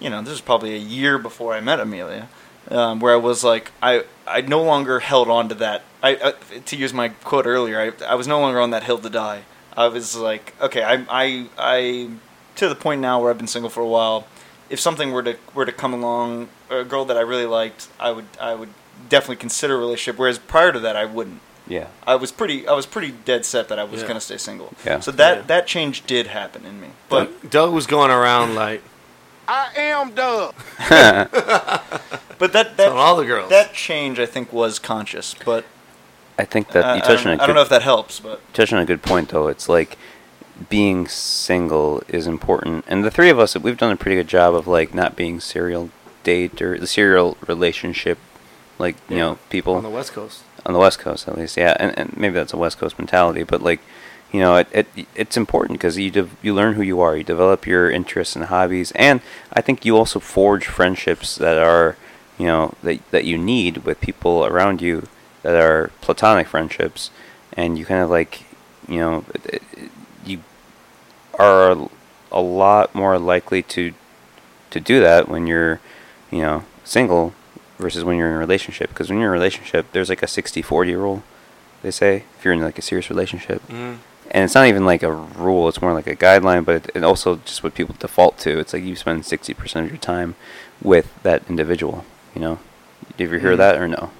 you 0.00 0.08
know, 0.08 0.22
this 0.22 0.30
was 0.30 0.40
probably 0.40 0.74
a 0.74 0.78
year 0.78 1.18
before 1.18 1.52
I 1.54 1.60
met 1.60 1.80
Amelia, 1.80 2.28
um, 2.70 3.00
where 3.00 3.12
I 3.12 3.16
was 3.16 3.44
like, 3.44 3.72
I 3.82 4.04
I 4.26 4.40
no 4.42 4.62
longer 4.62 5.00
held 5.00 5.28
on 5.28 5.48
to 5.50 5.54
that. 5.56 5.82
I, 6.02 6.10
I 6.52 6.58
to 6.58 6.76
use 6.76 6.92
my 6.92 7.08
quote 7.08 7.46
earlier, 7.46 7.80
I 7.80 8.04
I 8.04 8.14
was 8.14 8.26
no 8.28 8.40
longer 8.40 8.60
on 8.60 8.70
that 8.70 8.84
hill 8.84 8.98
to 8.98 9.10
die. 9.10 9.42
I 9.76 9.88
was 9.88 10.16
like, 10.16 10.54
okay, 10.60 10.82
I 10.82 11.04
I 11.10 11.46
I 11.58 12.10
to 12.56 12.68
the 12.68 12.74
point 12.76 13.00
now 13.00 13.20
where 13.20 13.30
I've 13.30 13.38
been 13.38 13.46
single 13.46 13.70
for 13.70 13.80
a 13.82 13.86
while. 13.88 14.26
If 14.70 14.80
something 14.80 15.12
were 15.12 15.22
to 15.22 15.36
were 15.54 15.66
to 15.66 15.72
come 15.72 15.92
along, 15.92 16.48
a 16.70 16.84
girl 16.84 17.04
that 17.06 17.16
I 17.16 17.20
really 17.20 17.46
liked, 17.46 17.88
I 18.00 18.10
would 18.12 18.26
I 18.40 18.54
would 18.54 18.70
definitely 19.08 19.36
consider 19.36 19.74
a 19.74 19.78
relationship. 19.78 20.18
Whereas 20.18 20.38
prior 20.38 20.72
to 20.72 20.80
that, 20.80 20.96
I 20.96 21.04
wouldn't. 21.04 21.40
Yeah. 21.66 21.88
I 22.06 22.14
was 22.16 22.30
pretty 22.32 22.66
I 22.68 22.72
was 22.72 22.86
pretty 22.86 23.10
dead 23.24 23.44
set 23.44 23.68
that 23.68 23.78
I 23.78 23.84
was 23.84 24.02
Yeah. 24.02 24.08
gonna 24.08 24.20
stay 24.20 24.36
single. 24.38 24.72
Yeah. 24.84 25.00
So 25.00 25.10
that 25.12 25.36
Yeah. 25.38 25.42
that 25.46 25.66
change 25.66 26.06
did 26.06 26.28
happen 26.28 26.64
in 26.64 26.80
me. 26.80 26.88
But 27.08 27.40
Doug, 27.42 27.50
Doug 27.50 27.72
was 27.74 27.86
going 27.86 28.10
around 28.10 28.54
like 28.54 28.82
I 29.48 29.70
am 29.76 30.14
Doug. 30.14 30.54
but 32.38 32.52
that 32.52 32.76
telling 32.76 32.98
all 32.98 33.16
the 33.16 33.24
girls. 33.24 33.50
that 33.50 33.72
change 33.72 34.18
I 34.18 34.26
think 34.26 34.52
was 34.52 34.78
conscious. 34.78 35.34
But 35.44 35.64
I 36.38 36.44
think 36.44 36.68
that 36.72 36.96
you 36.96 37.02
I, 37.02 37.06
touched 37.06 37.26
on 37.26 37.32
a 37.32 37.34
I 37.34 37.38
good, 37.38 37.46
don't 37.46 37.56
know 37.56 37.62
if 37.62 37.68
that 37.68 37.82
helps, 37.82 38.20
but 38.20 38.40
touched 38.52 38.72
on 38.72 38.80
a 38.80 38.86
good 38.86 39.02
point 39.02 39.28
though. 39.30 39.48
It's 39.48 39.68
like 39.68 39.98
being 40.68 41.08
single 41.08 42.02
is 42.08 42.26
important, 42.26 42.84
and 42.88 43.04
the 43.04 43.10
three 43.10 43.30
of 43.30 43.38
us 43.38 43.56
we've 43.56 43.76
done 43.78 43.92
a 43.92 43.96
pretty 43.96 44.16
good 44.16 44.28
job 44.28 44.54
of 44.54 44.66
like 44.66 44.94
not 44.94 45.16
being 45.16 45.40
serial 45.40 45.90
date 46.22 46.60
or 46.62 46.78
the 46.78 46.86
serial 46.86 47.36
relationship, 47.46 48.18
like 48.78 48.96
you 49.08 49.18
know 49.18 49.38
people 49.50 49.74
on 49.74 49.82
the 49.82 49.90
West 49.90 50.12
Coast. 50.12 50.42
on 50.64 50.72
the 50.72 50.78
West 50.78 50.98
Coast 50.98 51.28
at 51.28 51.36
least. 51.36 51.56
Yeah, 51.56 51.76
and, 51.78 51.96
and 51.98 52.16
maybe 52.16 52.34
that's 52.34 52.52
a 52.52 52.56
West 52.56 52.78
Coast 52.78 52.98
mentality, 52.98 53.42
but 53.42 53.62
like, 53.62 53.80
you 54.34 54.40
know, 54.40 54.56
it, 54.56 54.66
it 54.72 54.86
it's 55.14 55.36
important 55.36 55.78
because 55.78 55.96
you 55.96 56.10
dev- 56.10 56.36
you 56.42 56.52
learn 56.52 56.74
who 56.74 56.82
you 56.82 57.00
are, 57.00 57.16
you 57.16 57.22
develop 57.22 57.68
your 57.68 57.88
interests 57.88 58.34
and 58.34 58.46
hobbies, 58.46 58.90
and 58.96 59.20
I 59.52 59.60
think 59.60 59.84
you 59.84 59.96
also 59.96 60.18
forge 60.18 60.66
friendships 60.66 61.36
that 61.36 61.56
are, 61.56 61.96
you 62.36 62.48
know, 62.48 62.74
that 62.82 62.98
that 63.12 63.24
you 63.26 63.38
need 63.38 63.84
with 63.86 64.00
people 64.00 64.44
around 64.44 64.82
you 64.82 65.06
that 65.42 65.54
are 65.54 65.92
platonic 66.00 66.48
friendships, 66.48 67.12
and 67.52 67.78
you 67.78 67.84
kind 67.84 68.02
of 68.02 68.10
like, 68.10 68.42
you 68.88 68.98
know, 68.98 69.24
it, 69.36 69.62
it, 69.76 69.90
you 70.26 70.40
are 71.38 71.88
a, 72.32 72.40
lot 72.40 72.92
more 72.92 73.16
likely 73.20 73.62
to 73.62 73.94
to 74.70 74.80
do 74.80 74.98
that 74.98 75.28
when 75.28 75.46
you're, 75.46 75.78
you 76.32 76.40
know, 76.40 76.64
single 76.82 77.34
versus 77.78 78.02
when 78.02 78.16
you're 78.16 78.30
in 78.30 78.34
a 78.34 78.38
relationship. 78.38 78.88
Because 78.88 79.10
when 79.10 79.20
you're 79.20 79.28
in 79.32 79.36
a 79.36 79.38
relationship, 79.38 79.86
there's 79.92 80.08
like 80.08 80.24
a 80.24 80.26
60-40 80.26 80.96
rule. 80.96 81.22
They 81.82 81.92
say 81.92 82.24
if 82.36 82.44
you're 82.44 82.54
in 82.54 82.60
like 82.62 82.78
a 82.78 82.82
serious 82.82 83.08
relationship, 83.10 83.62
Mhm. 83.68 83.98
And 84.30 84.44
it's 84.44 84.54
not 84.54 84.66
even 84.66 84.84
like 84.84 85.02
a 85.02 85.12
rule; 85.12 85.68
it's 85.68 85.80
more 85.82 85.92
like 85.92 86.06
a 86.06 86.16
guideline. 86.16 86.64
But 86.64 86.76
it, 86.86 86.96
it 86.96 87.04
also 87.04 87.36
just 87.44 87.62
what 87.62 87.74
people 87.74 87.94
default 87.98 88.38
to. 88.40 88.58
It's 88.58 88.72
like 88.72 88.82
you 88.84 88.96
spend 88.96 89.24
sixty 89.26 89.54
percent 89.54 89.86
of 89.86 89.92
your 89.92 90.00
time 90.00 90.34
with 90.82 91.12
that 91.22 91.42
individual. 91.48 92.04
You 92.34 92.40
know, 92.40 92.58
did 93.16 93.30
you 93.30 93.38
hear 93.38 93.54
Mhm. 93.54 93.58
that 93.58 93.76
or 93.80 93.88
no? 93.88 94.10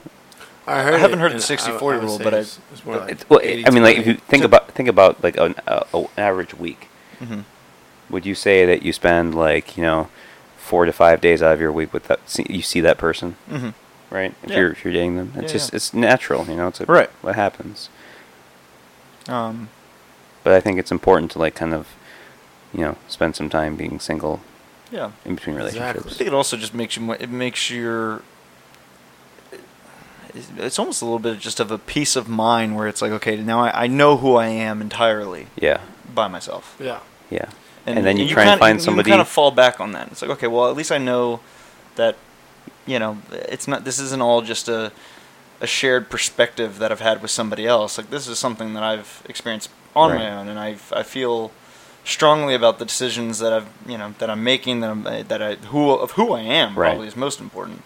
I 0.67 0.83
heard. 0.83 0.95
I 0.95 0.99
haven't 0.99 1.19
it, 1.19 1.23
heard 1.23 1.31
the 1.33 1.35
and 1.37 1.45
60-40 1.45 2.01
rule, 2.01 2.17
say 2.19 2.25
but 2.25 2.35
I- 2.35 2.39
it's, 2.39 2.59
it's 2.73 2.85
more 2.87 2.97
like 2.97 3.11
It's, 3.13 3.29
well, 3.29 3.41
I 3.43 3.71
mean, 3.71 3.83
like 3.83 3.99
if 3.99 4.07
you 4.07 4.15
think 4.15 4.45
about 4.45 4.71
think 4.71 4.89
about 4.89 5.23
like 5.23 5.37
an, 5.37 5.55
a, 5.67 5.85
a, 5.93 5.99
an 5.99 6.07
average 6.17 6.55
week, 6.55 6.89
hmm 7.19 7.41
would 8.11 8.25
you 8.27 8.35
say 8.35 8.65
that 8.67 8.83
you 8.83 8.93
spend 8.93 9.35
like 9.35 9.77
you 9.77 9.83
know 9.83 10.09
four 10.57 10.85
to 10.87 10.93
five 10.93 11.21
days 11.21 11.43
out 11.43 11.53
of 11.55 11.61
your 11.61 11.73
week 11.73 11.93
with 11.93 12.05
that? 12.09 12.21
See, 12.29 12.47
you 12.49 12.63
see 12.63 12.81
that 12.81 12.97
person, 12.99 13.33
hmm 13.49 13.71
right? 14.11 14.35
If 14.43 14.51
Yeah. 14.51 14.59
you're 14.59 14.71
if 14.73 14.85
you're 14.85 14.93
dating 14.95 15.17
them, 15.17 15.33
it's 15.37 15.53
Yeah, 15.53 15.59
just 15.59 15.73
yeah. 15.73 15.77
it's 15.77 15.93
natural, 15.95 16.47
you 16.47 16.57
know. 16.57 16.69
It's 16.69 16.81
a, 16.81 16.87
Right. 16.87 17.11
what 17.23 17.35
happens. 17.35 17.89
Um, 19.29 19.69
But 20.45 20.53
I 20.53 20.61
think 20.61 20.79
it's 20.79 20.93
important 20.93 21.33
to 21.33 21.39
like 21.41 21.55
kind 21.57 21.75
of, 21.75 21.89
you 22.73 22.81
know, 22.83 22.97
spend 23.09 23.35
some 23.35 23.49
time 23.49 23.75
being 23.77 23.99
single 23.99 24.41
yeah. 24.93 25.11
in 25.25 25.35
between 25.35 25.57
Exactly. 25.57 25.81
I 25.81 25.85
relationships. 25.89 26.17
think 26.19 26.29
it 26.29 26.35
also 26.35 26.57
just 26.57 26.75
makes 26.75 26.97
you. 26.97 27.03
mo- 27.03 27.17
It 27.19 27.31
makes 27.31 27.71
your. 27.71 28.23
it's- 30.29 30.51
It's 30.59 30.79
almost 30.79 31.03
a 31.03 31.05
little 31.05 31.19
bit 31.19 31.39
just 31.39 31.61
of 31.61 31.71
a 31.71 31.79
peace 31.79 32.17
of 32.17 32.29
mind 32.29 32.77
where 32.77 32.87
it's 32.89 33.01
like, 33.03 33.13
okay, 33.13 33.37
now 33.37 33.61
I, 33.61 33.85
I 33.85 33.87
know 33.87 34.17
who 34.17 34.37
I 34.37 34.47
am 34.49 34.81
entirely 34.81 35.47
Yeah, 35.57 35.81
by 36.15 36.29
myself. 36.29 36.77
Yeah. 36.81 37.01
yeah. 37.31 37.47
And, 37.87 38.05
then 38.05 38.17
you, 38.17 38.27
try 38.29 38.45
kinda, 38.45 38.53
and 38.53 38.61
find 38.61 38.83
somebody. 38.83 39.11
You 39.11 39.13
kind 39.13 39.21
of 39.21 39.29
fall 39.29 39.51
back 39.51 39.79
on 39.79 39.93
that. 39.93 40.09
It's 40.11 40.23
like, 40.23 40.31
okay, 40.33 40.47
well, 40.47 40.71
at 40.71 40.77
least 40.77 40.91
I 40.91 40.97
know 40.99 41.41
that, 41.97 42.17
you 42.87 42.99
know, 42.99 43.19
it's 43.31 43.69
not. 43.69 43.85
This 43.85 43.99
isn't 43.99 44.23
all 44.23 44.41
just 44.41 44.69
a, 44.71 44.91
a 45.61 45.67
shared 45.67 46.09
perspective 46.09 46.79
that 46.79 46.91
I've 46.91 47.01
had 47.01 47.21
with 47.21 47.31
somebody 47.31 47.67
else. 47.67 47.99
Like 47.99 48.09
this 48.11 48.27
is 48.27 48.39
something 48.39 48.73
that 48.75 48.83
I've 48.83 49.23
experienced 49.29 49.69
on 49.97 50.11
Right. 50.11 50.17
my 50.19 50.31
own, 50.37 50.49
and 50.49 50.59
I 50.59 50.77
I 50.93 51.03
feel 51.03 51.51
strongly 52.05 52.55
about 52.55 52.79
the 52.79 52.85
decisions 52.85 53.39
that 53.39 53.53
I've 53.53 53.69
you 53.87 53.97
know 53.99 54.15
that 54.19 54.29
I'm 54.31 54.43
making 54.45 54.81
that 54.81 54.91
I'm 54.91 55.03
that 55.05 55.43
I 55.43 55.55
who 55.57 55.91
of 55.91 56.13
who 56.13 56.33
I 56.33 56.41
am 56.41 56.75
Right. 56.79 56.91
probably 56.91 57.09
is 57.09 57.17
most 57.17 57.41
important. 57.41 57.83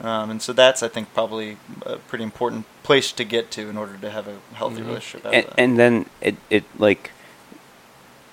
Um, 0.00 0.30
and 0.30 0.42
so 0.42 0.52
that's 0.52 0.82
I 0.82 0.88
think 0.88 1.14
probably 1.14 1.58
a 1.86 1.96
pretty 1.96 2.24
important 2.24 2.66
place 2.82 3.12
to 3.12 3.24
get 3.24 3.50
to 3.52 3.68
in 3.70 3.76
order 3.76 3.96
to 3.98 4.10
have 4.10 4.26
a 4.26 4.38
healthy 4.54 4.82
Mhm. 4.82 4.86
relationship. 4.86 5.30
and, 5.32 5.46
and 5.56 5.78
then 5.78 6.06
it, 6.20 6.36
it 6.50 6.64
like 6.78 7.12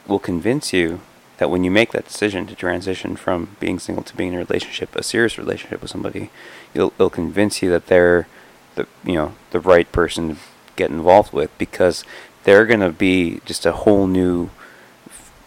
will 0.07 0.19
convince 0.19 0.73
you 0.73 1.01
that 1.37 1.49
when 1.49 1.63
you 1.63 1.71
make 1.71 1.91
that 1.91 2.05
decision 2.05 2.47
to 2.47 2.55
transition 2.55 3.15
from 3.15 3.55
being 3.59 3.79
single 3.79 4.03
to 4.03 4.15
being 4.15 4.33
in 4.33 4.39
a 4.39 4.43
relationship, 4.43 4.95
a 4.95 5.03
serious 5.03 5.37
relationship 5.37 5.81
with 5.81 5.91
somebody, 5.91 6.29
it'll, 6.73 6.91
it'll 6.95 7.09
convince 7.09 7.61
you 7.61 7.69
that 7.69 7.87
they're 7.87 8.27
the 8.75 8.87
you 9.05 9.13
know 9.13 9.33
the 9.51 9.59
right 9.59 9.89
person 9.91 10.35
to 10.35 10.41
get 10.75 10.89
involved 10.89 11.31
with 11.33 11.55
because 11.57 12.03
they're 12.43 12.65
gonna 12.65 12.91
be 12.91 13.41
just 13.45 13.65
a 13.65 13.71
whole 13.71 14.07
new 14.07 14.49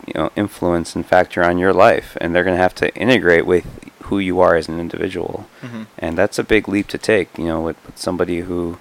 you 0.06 0.14
know 0.14 0.30
influence 0.36 0.94
and 0.96 1.06
factor 1.06 1.42
on 1.44 1.58
your 1.58 1.72
life, 1.72 2.16
and 2.20 2.34
they're 2.34 2.44
gonna 2.44 2.56
have 2.56 2.74
to 2.76 2.94
integrate 2.94 3.46
with 3.46 3.64
who 4.04 4.18
you 4.18 4.40
are 4.40 4.56
as 4.56 4.68
an 4.68 4.78
individual, 4.80 5.46
Mhm. 5.62 5.86
and 5.98 6.18
that's 6.18 6.38
a 6.38 6.44
big 6.44 6.68
leap 6.68 6.88
to 6.88 6.98
take. 6.98 7.28
You 7.38 7.44
know, 7.46 7.60
with, 7.60 7.76
with 7.86 7.98
somebody 7.98 8.40
who 8.40 8.78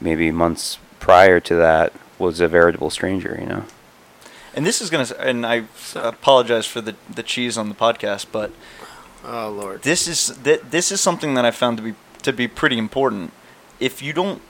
maybe 0.00 0.30
months 0.30 0.78
prior 1.00 1.40
to 1.40 1.54
that 1.54 1.92
was 2.18 2.40
a 2.40 2.48
veritable 2.48 2.90
stranger. 2.90 3.36
You 3.40 3.46
know. 3.46 3.64
And 4.54 4.66
this 4.66 4.80
is 4.80 4.90
gonna, 4.90 5.06
and 5.20 5.46
I 5.46 5.64
apologize 5.94 6.66
for 6.66 6.80
the 6.80 6.96
the 7.08 7.22
cheese 7.22 7.56
on 7.56 7.68
the 7.68 7.74
podcast, 7.74 8.26
but 8.32 8.50
Oh 9.24 9.48
lord. 9.50 9.82
this 9.82 10.08
is 10.08 10.36
th- 10.42 10.62
this 10.70 10.90
is 10.92 11.00
something 11.00 11.34
that 11.34 11.44
I 11.44 11.50
found 11.52 11.76
to 11.78 11.82
be 11.82 11.94
to 12.22 12.32
be 12.32 12.48
pretty 12.48 12.76
important. 12.78 13.32
If 13.78 14.02
you 14.02 14.12
don't, 14.12 14.42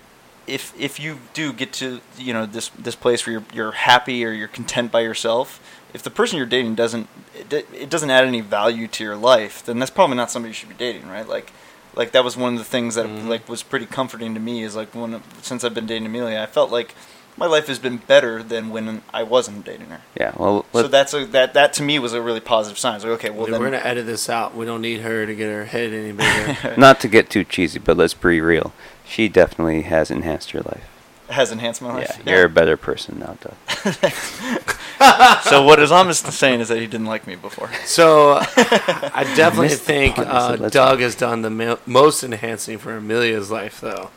if 0.49 0.73
if 0.79 0.99
you 0.99 1.19
do 1.35 1.53
get 1.53 1.73
to 1.75 2.01
you 2.16 2.33
know 2.33 2.47
this 2.47 2.70
this 2.70 2.95
place 2.95 3.27
where 3.27 3.35
you're 3.35 3.45
you're 3.53 3.73
happy 3.73 4.25
or 4.25 4.33
you're 4.33 4.49
content 4.49 4.91
by 4.91 5.01
yourself, 5.01 5.61
if 5.95 6.03
the 6.03 6.11
person 6.11 6.37
you're 6.39 6.47
dating 6.47 6.75
doesn't 6.75 7.09
it, 7.35 7.69
it 7.73 7.91
doesn't 7.91 8.11
add 8.11 8.25
any 8.25 8.41
value 8.41 8.89
to 8.89 9.05
your 9.05 9.16
life, 9.16 9.65
then 9.65 9.79
that's 9.79 9.91
probably 9.91 10.16
not 10.16 10.31
somebody 10.31 10.51
you 10.51 10.55
should 10.55 10.69
be 10.69 10.75
dating, 10.75 11.09
right? 11.09 11.29
Like. 11.29 11.53
Like 11.95 12.12
that 12.12 12.23
was 12.23 12.37
one 12.37 12.53
of 12.53 12.59
the 12.61 12.65
things 12.65 12.95
that 12.95 13.07
Mhm. 13.07 13.27
like 13.29 13.49
was 13.49 13.65
pretty 13.65 13.87
comforting 13.87 14.33
to 14.35 14.39
me. 14.41 14.62
Is 14.62 14.77
like 14.77 14.95
when 14.95 15.20
since 15.43 15.65
I've 15.65 15.75
been 15.75 15.87
dating 15.87 16.07
Amelia, 16.07 16.39
I 16.41 16.47
felt 16.47 16.70
like 16.70 16.95
my 17.37 17.47
life 17.47 17.66
has 17.66 17.81
been 17.81 17.97
better 17.97 18.41
than 18.41 18.70
when 18.70 19.03
I 19.12 19.25
wasn't 19.25 19.65
dating 19.65 19.89
her. 19.89 20.03
Yeah. 20.15 20.33
Well, 20.37 20.65
So 20.75 20.87
that's 20.87 21.12
a 21.15 21.25
that 21.27 21.55
that 21.55 21.73
to 21.73 21.83
me 21.83 21.99
was 21.99 22.12
a 22.12 22.23
really 22.23 22.39
positive 22.41 22.79
sign. 22.79 22.97
It's 22.97 23.05
like 23.05 23.15
okay, 23.15 23.31
well 23.31 23.47
Dude, 23.47 23.55
then 23.55 23.61
we're 23.62 23.70
gonna 23.70 23.83
edit 23.83 24.07
this 24.07 24.29
out. 24.29 24.55
We 24.55 24.65
don't 24.65 24.83
need 24.83 25.01
her 25.01 25.27
to 25.27 25.35
get 25.35 25.47
her 25.51 25.65
head 25.65 25.93
any 25.93 26.12
bigger. 26.12 26.75
not 26.77 27.01
to 27.01 27.09
get 27.09 27.31
too 27.31 27.43
cheesy, 27.43 27.81
but 27.81 27.97
let's 27.97 28.15
be 28.15 28.41
real. 28.41 28.73
She 29.09 29.28
definitely 29.28 29.82
has 29.82 30.10
enhanced 30.10 30.52
your 30.52 30.62
life. 30.62 30.85
has 31.30 31.51
enhanced 31.52 31.80
my 31.82 31.93
life. 31.94 32.20
Yeah, 32.24 32.35
you're 32.36 32.44
a 32.44 32.48
better 32.51 32.76
person 32.76 33.18
now, 33.18 33.36
Doug. 33.40 33.55
so 35.44 35.62
what 35.62 35.80
Islam 35.80 36.09
is 36.09 36.18
saying 36.43 36.60
is 36.60 36.68
that 36.68 36.78
he 36.78 36.86
didn't 36.86 37.06
like 37.06 37.26
me 37.26 37.35
before. 37.36 37.70
so 37.85 38.32
I 38.40 39.24
definitely 39.36 39.68
missed 39.68 39.80
the 39.80 39.85
think 39.93 40.16
part. 40.16 40.28
I 40.28 40.30
uh, 40.30 40.51
said, 40.51 40.60
let's- 40.60 40.74
Doug 40.74 41.01
has 41.01 41.14
done 41.14 41.43
the 41.43 41.51
mo- 41.51 41.78
most 41.86 42.22
enhancing 42.24 42.78
for 42.78 42.97
Amelia's 42.97 43.51
life, 43.51 43.80
though. 43.80 44.10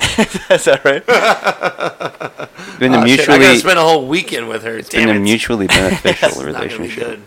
is 0.00 0.64
that 0.64 0.80
right? 0.84 1.02
It's 1.06 2.78
been 2.78 2.94
Oh, 2.94 3.02
a 3.02 3.08
shit, 3.08 3.20
I 3.20 3.26
gotta 3.26 3.38
mutually, 3.38 3.58
spend 3.58 3.78
a 3.78 3.82
whole 3.82 4.06
weekend 4.08 4.48
with 4.48 4.62
her. 4.64 4.78
it's 4.78 4.88
Damn 4.88 5.06
been 5.06 5.16
a 5.16 5.18
it. 5.18 5.22
mutually 5.22 5.66
beneficial 5.66 6.28
It's 6.28 6.36
not 6.38 6.44
gonna 6.46 6.68
be 6.68 6.74
relationship. 6.78 7.06
good. 7.06 7.22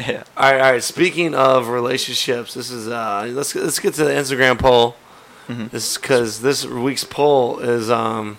yeah. 0.00 0.22
All 0.36 0.50
right, 0.52 0.60
all 0.60 0.72
right. 0.72 0.82
Speaking 0.82 1.34
of 1.34 1.68
relationships, 1.68 2.54
this 2.54 2.70
is 2.70 2.88
uh, 2.88 3.28
let's 3.30 3.54
let's 3.54 3.78
get 3.78 3.94
to 3.94 4.04
the 4.04 4.10
Instagram 4.10 4.58
poll. 4.58 4.96
Mhm. 5.48 5.70
This 5.70 5.96
because 5.96 6.40
this 6.40 6.64
week's 6.64 7.04
poll 7.04 7.58
is 7.60 7.90
um 7.90 8.38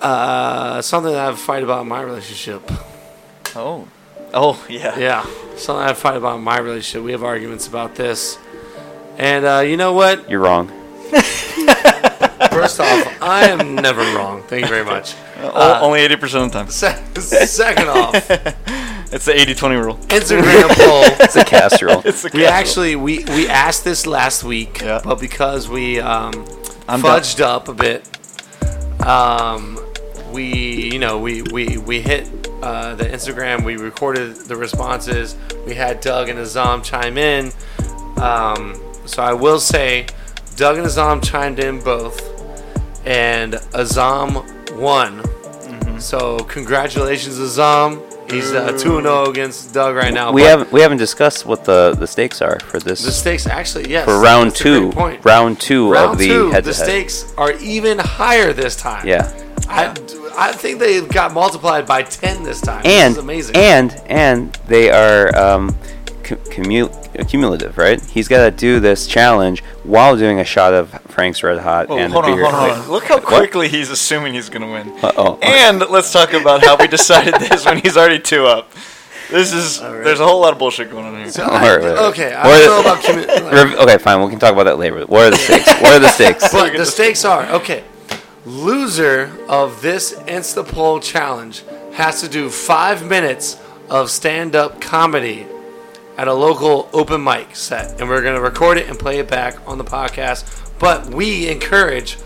uh 0.00 0.80
something 0.82 1.12
that 1.12 1.20
I 1.20 1.24
have 1.26 1.38
fight 1.38 1.62
about 1.62 1.82
in 1.82 1.88
my 1.88 2.00
relationship. 2.02 2.62
Oh. 3.56 3.86
Oh 4.32 4.64
yeah. 4.68 4.98
Yeah, 4.98 5.22
something 5.56 5.82
I 5.84 5.88
have 5.88 5.98
fight 5.98 6.16
about 6.16 6.36
in 6.36 6.42
my 6.44 6.58
relationship. 6.58 7.04
We 7.04 7.12
have 7.12 7.22
arguments 7.22 7.66
about 7.68 7.94
this, 7.94 8.38
and 9.16 9.44
uh, 9.44 9.60
you 9.60 9.76
know 9.76 9.92
what? 9.92 10.28
You're 10.28 10.40
wrong. 10.40 10.68
First 12.50 12.80
off, 12.80 13.22
I 13.22 13.48
am 13.50 13.74
never 13.76 14.00
wrong. 14.16 14.42
Thank 14.42 14.62
you 14.62 14.68
very 14.68 14.84
much. 14.84 15.14
O- 15.42 15.80
only 15.82 16.00
eighty 16.00 16.16
percent 16.16 16.44
of 16.46 16.52
the 16.52 16.58
time. 16.58 16.68
Se- 17.20 17.46
second 17.46 17.88
off, 17.88 18.14
It's 19.14 19.26
the 19.26 19.32
80-20 19.32 19.84
rule. 19.84 19.94
Instagram 20.08 20.68
poll. 20.76 21.04
It's 21.24 21.36
a 21.36 21.44
casserole. 21.44 22.02
It's 22.04 22.22
the 22.22 22.30
We 22.34 22.46
actually 22.46 22.96
we 22.96 23.22
we 23.24 23.48
asked 23.48 23.84
this 23.84 24.06
last 24.08 24.42
week, 24.42 24.80
Yeah. 24.80 25.00
but 25.04 25.20
because 25.20 25.68
we 25.68 26.00
um, 26.00 26.32
I'm 26.88 27.00
fudged 27.00 27.40
up 27.40 27.68
a 27.68 27.74
bit, 27.74 28.02
um, 29.06 29.78
we 30.32 30.90
you 30.92 30.98
know 30.98 31.20
we 31.20 31.42
we 31.42 31.78
we 31.78 32.00
hit 32.00 32.28
uh, 32.60 32.96
the 32.96 33.04
Instagram. 33.04 33.64
We 33.64 33.76
recorded 33.76 34.34
the 34.34 34.56
responses. 34.56 35.36
We 35.64 35.74
had 35.74 36.00
Doug 36.00 36.28
and 36.28 36.38
Azam 36.40 36.82
chime 36.82 37.16
in. 37.16 37.52
Um, 38.20 38.80
so 39.06 39.22
I 39.22 39.32
will 39.32 39.60
say, 39.60 40.06
Doug 40.56 40.76
and 40.78 40.86
Azam 40.86 41.22
chimed 41.22 41.60
in 41.60 41.78
both, 41.80 42.20
and 43.06 43.54
Azam 43.74 44.32
won. 44.76 45.20
Mm-hmm. 45.22 45.98
So 46.00 46.38
congratulations, 46.40 47.38
Azam. 47.38 48.02
He's 48.30 48.52
uh, 48.52 48.72
2 48.72 48.78
0 48.78 49.24
against 49.30 49.72
Doug 49.74 49.94
right 49.94 50.12
now. 50.12 50.32
we 50.32 50.42
but 50.42 50.48
haven't 50.48 50.72
we 50.72 50.80
haven't 50.80 50.98
discussed 50.98 51.44
what 51.46 51.64
the, 51.64 51.94
the 51.98 52.06
stakes 52.06 52.40
are 52.42 52.58
for 52.60 52.78
this 52.80 53.04
The 53.04 53.12
stakes 53.12 53.46
actually, 53.46 53.90
yes. 53.90 54.04
for 54.06 54.18
round 54.18 54.50
that's 54.52 54.60
a 54.60 54.64
great 54.64 54.80
two. 54.80 54.92
point. 54.92 55.24
Round 55.24 55.60
two 55.60 55.92
Round 55.92 56.12
of 56.12 56.18
the 56.18 56.50
head 56.50 56.64
the 56.64 56.74
stakes 56.74 57.32
are 57.36 57.52
even 57.58 57.98
higher 57.98 58.52
this 58.52 58.76
time. 58.76 59.06
Yeah. 59.06 59.30
I, 59.68 59.90
I 60.36 60.52
think 60.52 60.78
they 60.78 61.00
got 61.06 61.32
multiplied 61.32 61.86
by 61.86 62.02
10 62.02 62.42
this 62.42 62.60
time. 62.60 62.82
And 62.84 63.14
this 63.14 63.18
is 63.18 63.24
amazing. 63.24 63.56
and 63.56 64.02
and 64.06 64.54
they 64.68 64.90
are 64.90 65.34
um, 65.36 65.76
cu- 66.24 66.36
commu- 66.36 67.28
cumulative, 67.28 67.78
right? 67.78 68.00
He's 68.04 68.26
got 68.28 68.44
to 68.44 68.50
do 68.50 68.80
this 68.80 69.06
challenge 69.06 69.62
while 69.84 70.16
doing 70.16 70.40
a 70.40 70.44
shot 70.44 70.74
of 70.74 70.90
Frank's 71.08 71.42
Red 71.42 71.58
Hot 71.58 71.86
Oh, 71.90 71.98
and 71.98 72.12
hold 72.12 72.24
the 72.24 72.32
beer. 72.34 72.44
on, 72.46 72.52
hold 72.54 72.70
on. 72.72 72.90
Look 72.90 73.04
how 73.04 73.20
quickly 73.20 73.68
he's 73.68 73.90
assuming 73.90 74.34
he's 74.34 74.48
going 74.48 74.62
to 74.62 74.68
win. 74.68 75.04
Uh-oh. 75.04 75.38
And 75.42 75.80
let's 75.90 76.12
talk 76.12 76.32
about 76.32 76.64
how 76.64 76.76
we 76.76 76.86
decided 76.88 77.34
this 77.34 77.64
when 77.64 77.78
he's 77.78 77.96
already 77.96 78.18
two 78.20 78.46
up. 78.46 78.70
This 79.30 79.52
is 79.54 79.80
right. 79.80 80.04
there's 80.04 80.20
a 80.20 80.24
whole 80.26 80.40
lot 80.40 80.52
of 80.52 80.58
bullshit 80.58 80.90
going 80.90 81.06
on 81.06 81.16
here. 81.16 81.30
So 81.30 81.44
All 81.44 81.50
I- 81.52 81.60
right, 81.76 81.78
right, 81.78 81.94
right. 81.94 81.98
okay, 82.12 82.34
I 82.34 82.42
don't 82.42 82.62
are 82.62 82.66
know 82.66 82.80
about 82.80 83.02
commu- 83.04 83.52
like, 83.72 83.78
okay, 83.78 83.98
fine. 83.98 84.22
We 84.22 84.30
can 84.30 84.38
talk 84.38 84.52
about 84.52 84.64
that 84.64 84.78
later. 84.78 85.04
What 85.06 85.22
are 85.26 85.30
the 85.30 85.36
stakes? 85.38 85.66
what 85.80 85.92
are 85.94 85.98
the 85.98 86.08
stakes? 86.08 86.48
But 86.52 86.76
the 86.76 86.84
stakes 86.84 87.24
are 87.24 87.46
okay. 87.52 87.84
Loser 88.44 89.32
of 89.48 89.80
this 89.80 90.12
Insta 90.14 90.66
poll 90.68 91.00
challenge 91.00 91.62
has 91.94 92.20
to 92.20 92.28
do 92.28 92.50
five 92.50 93.08
minutes 93.08 93.58
of 93.88 94.10
stand 94.10 94.54
up 94.54 94.80
comedy 94.82 95.46
at 96.16 96.28
a 96.28 96.32
local 96.34 96.88
open 96.92 97.22
mic 97.22 97.54
set. 97.56 98.00
And 98.00 98.08
we're 98.08 98.22
going 98.22 98.34
to 98.36 98.40
record 98.40 98.78
it 98.78 98.88
and 98.88 98.98
play 98.98 99.18
it 99.18 99.28
back 99.28 99.56
on 99.68 99.78
the 99.78 99.84
podcast. 99.84 100.60
But 100.78 101.06
we 101.06 101.48
encourage 101.48 102.18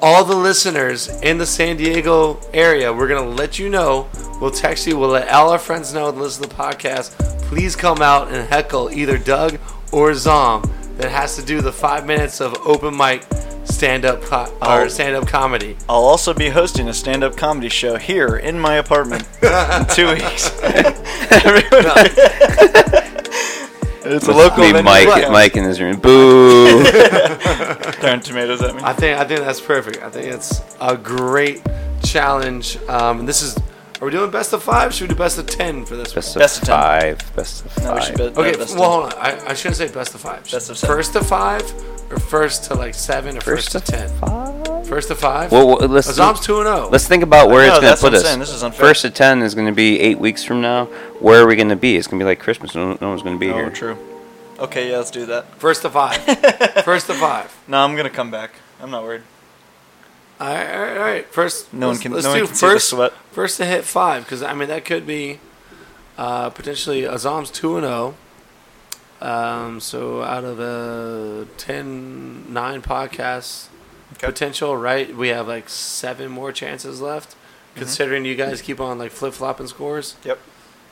all 0.00 0.24
the 0.24 0.34
listeners 0.36 1.08
in 1.22 1.38
the 1.38 1.46
San 1.46 1.76
Diego 1.76 2.40
area, 2.52 2.92
we're 2.92 3.06
going 3.08 3.22
to 3.22 3.34
let 3.36 3.58
you 3.58 3.68
know. 3.68 4.08
We'll 4.40 4.50
text 4.50 4.86
you. 4.86 4.98
We'll 4.98 5.10
let 5.10 5.28
all 5.28 5.50
our 5.50 5.58
friends 5.60 5.94
know 5.94 6.10
that 6.10 6.18
listen 6.18 6.42
to 6.42 6.48
the 6.48 6.54
podcast. 6.54 7.16
Please 7.42 7.76
come 7.76 8.02
out 8.02 8.28
and 8.32 8.48
heckle 8.48 8.90
either 8.90 9.16
Doug 9.16 9.58
or 9.92 10.12
Zom 10.14 10.68
that 10.96 11.10
has 11.10 11.36
to 11.36 11.42
do 11.42 11.60
the 11.60 11.72
five 11.72 12.04
minutes 12.06 12.40
of 12.40 12.54
open 12.66 12.96
mic 12.96 13.24
stand 13.64 14.04
up 14.04 14.20
co- 14.22 14.52
or 14.60 14.88
stand 14.88 15.14
up 15.14 15.28
comedy. 15.28 15.76
I'll 15.88 16.02
also 16.02 16.34
be 16.34 16.48
hosting 16.48 16.88
a 16.88 16.92
stand-up 16.94 17.36
comedy 17.36 17.68
show 17.68 17.96
here 17.96 18.36
in 18.36 18.58
my 18.58 18.74
apartment 18.74 19.22
in 19.40 19.86
two 19.86 20.08
weeks. 20.14 20.50
Everyone- 21.30 22.08
it's 24.04 24.28
a 24.28 24.32
local 24.32 24.58
Be 24.64 24.72
venue. 24.72 24.82
Mike, 24.82 25.06
Right. 25.08 25.30
Mike 25.30 25.56
in 25.56 25.64
his 25.64 25.80
room. 25.80 25.98
Boo! 26.00 26.84
Throwing 26.84 28.20
tomatoes 28.20 28.62
at 28.62 28.74
me. 28.74 28.82
I 28.84 28.92
think 28.92 29.18
I 29.18 29.24
think 29.24 29.40
that's 29.40 29.60
perfect. 29.60 30.02
I 30.02 30.10
think 30.10 30.26
it's 30.32 30.60
a 30.80 30.96
great 30.96 31.62
challenge. 32.04 32.76
Um, 32.88 33.20
and 33.20 33.28
this 33.28 33.42
is. 33.42 33.56
Are 34.00 34.04
we 34.06 34.10
doing 34.10 34.32
best 34.32 34.52
of 34.52 34.62
five? 34.64 34.92
Should 34.92 35.08
we 35.08 35.14
do 35.14 35.18
best 35.18 35.38
of 35.38 35.46
ten 35.46 35.84
for 35.84 35.94
this? 35.96 36.12
Best 36.12 36.34
one? 36.34 36.42
of 36.42 36.44
Best 36.48 36.58
of 36.62 36.66
ten. 36.66 36.76
five. 36.76 37.36
Best 37.36 37.64
of 37.64 37.78
No, 37.84 37.92
we 37.94 37.98
five. 38.00 38.06
should 38.08 38.16
bet- 38.18 38.36
Okay, 38.36 38.56
best 38.56 38.76
well, 38.76 39.04
of- 39.04 39.12
hold 39.12 39.14
on. 39.14 39.20
I, 39.20 39.46
I 39.50 39.54
shouldn't 39.54 39.76
say 39.76 39.88
best 39.92 40.14
of 40.14 40.20
five. 40.20 40.42
Best 40.50 40.70
of 40.70 40.76
seven. 40.76 40.96
First 40.96 41.12
to 41.12 41.22
five, 41.22 41.62
or 42.10 42.18
first 42.18 42.64
to 42.64 42.74
like 42.74 42.94
seven, 42.94 43.36
or 43.36 43.40
first, 43.42 43.70
First 43.72 43.86
to 43.86 43.92
to 43.92 43.98
ten. 43.98 44.08
five. 44.18 44.61
First 44.92 45.08
to 45.08 45.14
five. 45.14 45.50
Well, 45.50 45.68
well, 45.68 45.88
let's 45.88 46.06
Azam's 46.06 46.40
two 46.40 46.58
and 46.58 46.68
oh. 46.68 46.76
zero. 46.76 46.88
let's 46.90 47.08
think 47.08 47.22
about 47.22 47.48
where 47.48 47.66
know, 47.66 47.76
it's 47.76 47.80
going 47.80 47.94
to 47.94 48.00
put 48.02 48.12
what 48.12 48.12
I'm 48.12 48.16
us. 48.18 48.24
saying, 48.26 48.40
this 48.40 48.50
is 48.50 48.62
unfair. 48.62 48.88
First 48.88 49.00
to 49.00 49.10
ten 49.10 49.40
is 49.40 49.54
going 49.54 49.66
to 49.66 49.72
be 49.72 49.98
eight 49.98 50.18
weeks 50.18 50.44
from 50.44 50.60
now. 50.60 50.84
Where 51.18 51.42
are 51.42 51.46
we 51.46 51.56
going 51.56 51.70
to 51.70 51.76
be? 51.76 51.96
It's 51.96 52.06
going 52.06 52.18
to 52.18 52.22
be 52.24 52.26
like 52.26 52.40
Christmas. 52.40 52.74
No, 52.74 52.98
no 53.00 53.08
one's 53.08 53.22
going 53.22 53.36
to 53.36 53.40
be 53.40 53.48
Oh, 53.48 53.54
here. 53.54 53.70
true. 53.70 53.96
Okay, 54.58 54.90
yeah, 54.90 54.98
let's 54.98 55.10
do 55.10 55.24
that. 55.24 55.46
First 55.54 55.80
to 55.80 55.88
five. 55.88 56.18
first 56.84 57.06
to 57.06 57.14
five. 57.14 57.58
No, 57.66 57.78
I'm 57.82 57.96
gonna 57.96 58.10
come 58.10 58.30
back. 58.30 58.52
I'm 58.82 58.90
not 58.90 59.02
worried. 59.02 59.22
All 60.38 60.48
right, 60.48 60.74
all 60.74 60.80
right, 60.82 60.96
all 60.98 61.02
right. 61.02 61.26
First, 61.32 61.72
No 61.72 61.86
one 61.88 61.96
can. 61.96 62.12
let's 62.12 62.26
no 62.26 62.34
do 62.34 62.40
one 62.40 62.46
can 62.48 62.54
see 62.56 62.66
the 62.66 62.72
first. 62.72 62.88
sweat. 62.90 63.12
First 63.30 63.56
to 63.56 63.64
hit 63.64 63.86
five, 63.86 64.24
because 64.24 64.42
I 64.42 64.52
mean 64.52 64.68
that 64.68 64.84
could 64.84 65.06
be 65.06 65.40
uh, 66.18 66.50
potentially 66.50 67.00
Azam's 67.00 67.50
two 67.50 67.78
and 67.78 67.86
zero. 67.86 68.14
Um, 69.22 69.80
so 69.80 70.22
out 70.22 70.44
of 70.44 70.60
a 70.60 71.46
10, 71.56 72.52
9 72.52 72.82
podcasts 72.82 73.68
Okay. 74.22 74.32
potential, 74.32 74.76
right? 74.76 75.14
We 75.16 75.28
have 75.28 75.48
like 75.48 75.68
seven 75.68 76.30
more 76.30 76.52
chances 76.52 77.00
left, 77.00 77.34
considering 77.74 78.24
you 78.24 78.34
guys 78.36 78.62
keep 78.62 78.80
on 78.80 78.98
like 78.98 79.10
flip 79.10 79.34
flopping 79.34 79.66
scores. 79.66 80.16
Yep. 80.24 80.38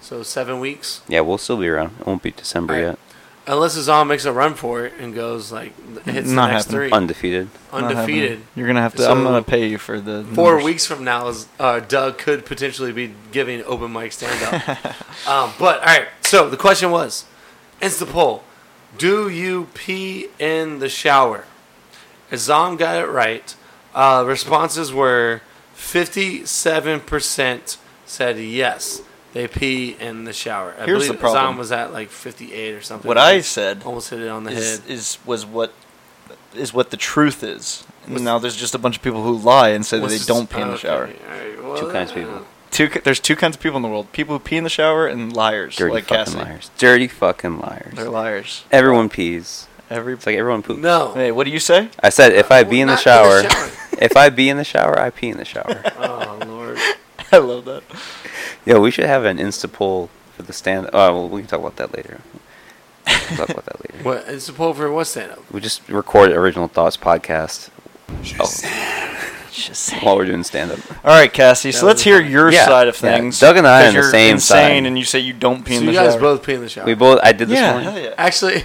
So 0.01 0.23
seven 0.23 0.61
weeks, 0.61 1.03
Yeah, 1.09 1.21
we'll 1.21 1.39
still 1.39 1.59
be 1.59 1.69
around. 1.69 1.93
It 2.01 2.07
won't 2.07 2.23
be 2.23 2.31
December 2.31 2.73
Alright. 2.75 2.89
yet. 2.91 2.99
unless 3.47 3.77
Azam 3.77 4.07
makes 4.09 4.25
a 4.25 4.33
run 4.33 4.55
for 4.55 4.85
it 4.87 4.95
and 4.99 5.15
goes 5.15 5.53
like 5.53 5.73
hits 6.05 6.29
Not 6.31 6.47
the 6.49 6.53
next 6.53 6.65
happening. 6.67 6.89
three, 6.89 6.91
Undefeated. 6.91 7.49
Undefeated. 7.73 8.41
You're 8.57 8.67
gonna 8.67 8.81
have 8.83 8.95
to. 8.97 9.03
So- 9.03 9.11
I'm 9.13 9.23
gonna 9.23 9.43
pay 9.43 9.67
you 9.69 9.77
for 9.79 10.01
the 10.01 10.25
Four 10.35 10.53
numbers. 10.53 10.65
weeks 10.65 10.87
from 10.87 11.05
now, 11.05 11.29
is, 11.29 11.47
uh, 11.59 11.81
Doug 11.81 12.17
could 12.19 12.45
potentially 12.47 12.93
be 12.93 13.15
giving 13.31 13.63
open 13.65 13.93
mic 13.93 14.13
stand 14.13 14.43
up. 14.43 14.79
um, 15.29 15.53
but 15.59 15.79
all 15.81 15.85
right, 15.87 16.09
so 16.23 16.49
the 16.51 16.57
question 16.57 16.91
was, 16.91 17.25
Insta 17.83 18.09
poll: 18.11 18.43
Do 18.99 19.29
you 19.29 19.69
pee 19.75 20.29
in 20.39 20.79
the 20.81 20.89
shower? 20.89 21.45
Azam 22.31 22.79
got 22.79 23.03
it 23.03 23.07
right. 23.09 23.55
Uh, 23.95 24.25
responses 24.27 24.93
were 24.93 25.41
fifty-seven 25.75 27.01
percent 27.01 27.79
said 28.07 28.39
yes, 28.39 29.03
they 29.33 29.47
pee 29.49 29.97
in 30.01 30.25
the 30.25 30.33
shower. 30.33 30.75
I 30.79 30.85
Here's 30.85 31.05
believe 31.05 31.13
the 31.13 31.19
problem. 31.19 31.55
Azam 31.55 31.59
was 31.59 31.73
at 31.73 31.93
like 31.93 32.09
fifty-eight 32.11 32.75
or 32.75 32.81
something. 32.83 33.09
What 33.09 33.19
I 33.19 33.41
said 33.41 33.83
almost 33.85 34.11
hit 34.11 34.21
it 34.21 34.29
on 34.29 34.45
the 34.45 34.53
is, 34.53 34.81
head. 34.81 34.91
is 34.91 35.19
was 35.27 35.45
what 35.47 35.73
is 36.55 36.73
what 36.73 36.91
the 36.91 36.97
truth 36.97 37.43
is. 37.43 37.85
What's- 38.07 38.23
now 38.23 38.39
there's 38.39 38.57
just 38.57 38.75
a 38.75 38.79
bunch 38.79 38.97
of 38.97 39.03
people 39.03 39.23
who 39.23 39.37
lie 39.37 39.71
and 39.71 39.85
say 39.85 39.99
that 40.01 40.09
they 40.09 40.19
don't 40.19 40.49
pee 40.49 40.61
in 40.61 40.69
the 40.69 40.77
shower. 40.77 41.07
all 41.07 41.37
right, 41.39 41.63
well, 41.63 41.77
Two 41.79 41.91
kinds 41.93 42.11
of 42.11 42.17
people. 42.17 42.47
Two, 42.71 42.89
there's 43.03 43.19
two 43.21 43.35
kinds 43.35 43.57
of 43.57 43.63
people 43.63 43.77
in 43.77 43.83
the 43.83 43.89
world: 43.89 44.13
people 44.13 44.37
who 44.37 44.39
pee 44.39 44.57
in 44.57 44.63
the 44.65 44.71
shower 44.71 45.07
and 45.07 45.35
liars, 45.35 45.75
Dirty 45.77 45.95
like 45.95 46.05
fucking 46.05 46.35
Cassie. 46.35 46.39
liars. 46.39 46.71
Dirty 46.79 47.09
fucking 47.09 47.59
liars. 47.59 47.95
They're 47.95 48.09
liars. 48.09 48.65
Everyone 48.71 49.09
pees. 49.09 49.67
Every. 49.91 50.13
It's 50.15 50.25
like 50.27 50.37
everyone 50.37 50.63
poops. 50.63 50.81
No. 50.81 51.13
Hey, 51.15 51.33
what 51.33 51.45
do 51.45 51.51
you 51.51 51.59
say? 51.59 51.89
I 52.01 52.11
said 52.11 52.33
if 52.33 52.51
I 52.53 52.63
be 52.63 52.81
in 52.81 52.87
the 52.87 52.95
Not 52.95 53.03
shower, 53.03 53.43
shower. 53.43 53.71
if 54.01 54.17
I 54.17 54.31
be 54.31 54.49
in 54.49 54.57
the 54.57 54.65
shower, 54.65 54.99
I 54.99 55.11
pee 55.11 55.29
in 55.29 55.37
the 55.37 55.45
shower. 55.45 55.83
Oh 55.99 56.39
lord. 56.47 56.79
I 57.33 57.39
love 57.39 57.65
that. 57.67 57.83
Yeah, 58.65 58.79
we 58.79 58.91
should 58.91 59.05
have 59.07 59.25
an 59.25 59.39
Insta 59.39 59.71
poll 59.73 60.09
for 60.37 60.43
the 60.43 60.53
stand. 60.53 60.89
Oh, 60.93 61.13
well, 61.15 61.29
we 61.29 61.41
can 61.43 61.49
talk 61.49 61.61
about 61.61 61.77
that 61.77 61.95
later. 61.95 62.21
We'll 63.07 63.37
talk 63.37 63.51
about 63.51 63.65
that 63.67 63.81
later. 63.93 64.05
What? 64.05 64.25
It's 64.29 64.49
a 64.49 64.53
poll 64.53 64.75
for 64.75 64.91
what 64.93 65.07
stand 65.07 65.33
up? 65.33 65.53
We 65.53 65.61
just 65.61 65.89
record 65.89 66.31
Original 66.33 66.67
Thoughts 66.69 66.97
podcast 66.97 67.69
oh. 68.39 70.01
while 70.05 70.17
we're 70.17 70.25
doing 70.27 70.43
stand 70.45 70.73
up. 70.73 70.79
All 71.05 71.13
right, 71.13 71.33
Cassie. 71.33 71.73
So 71.73 71.87
let's 71.87 72.03
hear 72.03 72.21
your 72.21 72.51
Yeah, 72.51 72.65
side 72.67 72.89
of 72.89 72.95
yeah. 73.03 73.17
things. 73.19 73.39
Doug 73.41 73.57
and 73.57 73.67
I 73.67 73.83
'cause 73.83 73.89
on 73.89 73.95
the 73.95 74.01
you're 74.01 74.11
same 74.11 74.35
insane, 74.35 74.83
side. 74.83 74.87
and 74.87 74.99
you 74.99 75.05
say 75.05 75.19
you 75.21 75.33
don't 75.33 75.65
pee 75.65 75.75
So 75.75 75.81
in 75.81 75.87
the 75.87 75.93
you 75.93 75.99
guys 75.99 76.13
shower. 76.13 76.21
both 76.21 76.43
pee 76.45 76.55
in 76.55 76.61
the 76.63 76.69
shower. 76.69 76.85
We 76.87 76.95
both. 76.95 77.21
I 77.23 77.33
did 77.33 77.49
this 77.49 77.59
yeah, 77.59 77.73
morning. 77.73 77.91
hell 77.91 78.01
yeah. 78.03 78.15
Actually, 78.19 78.65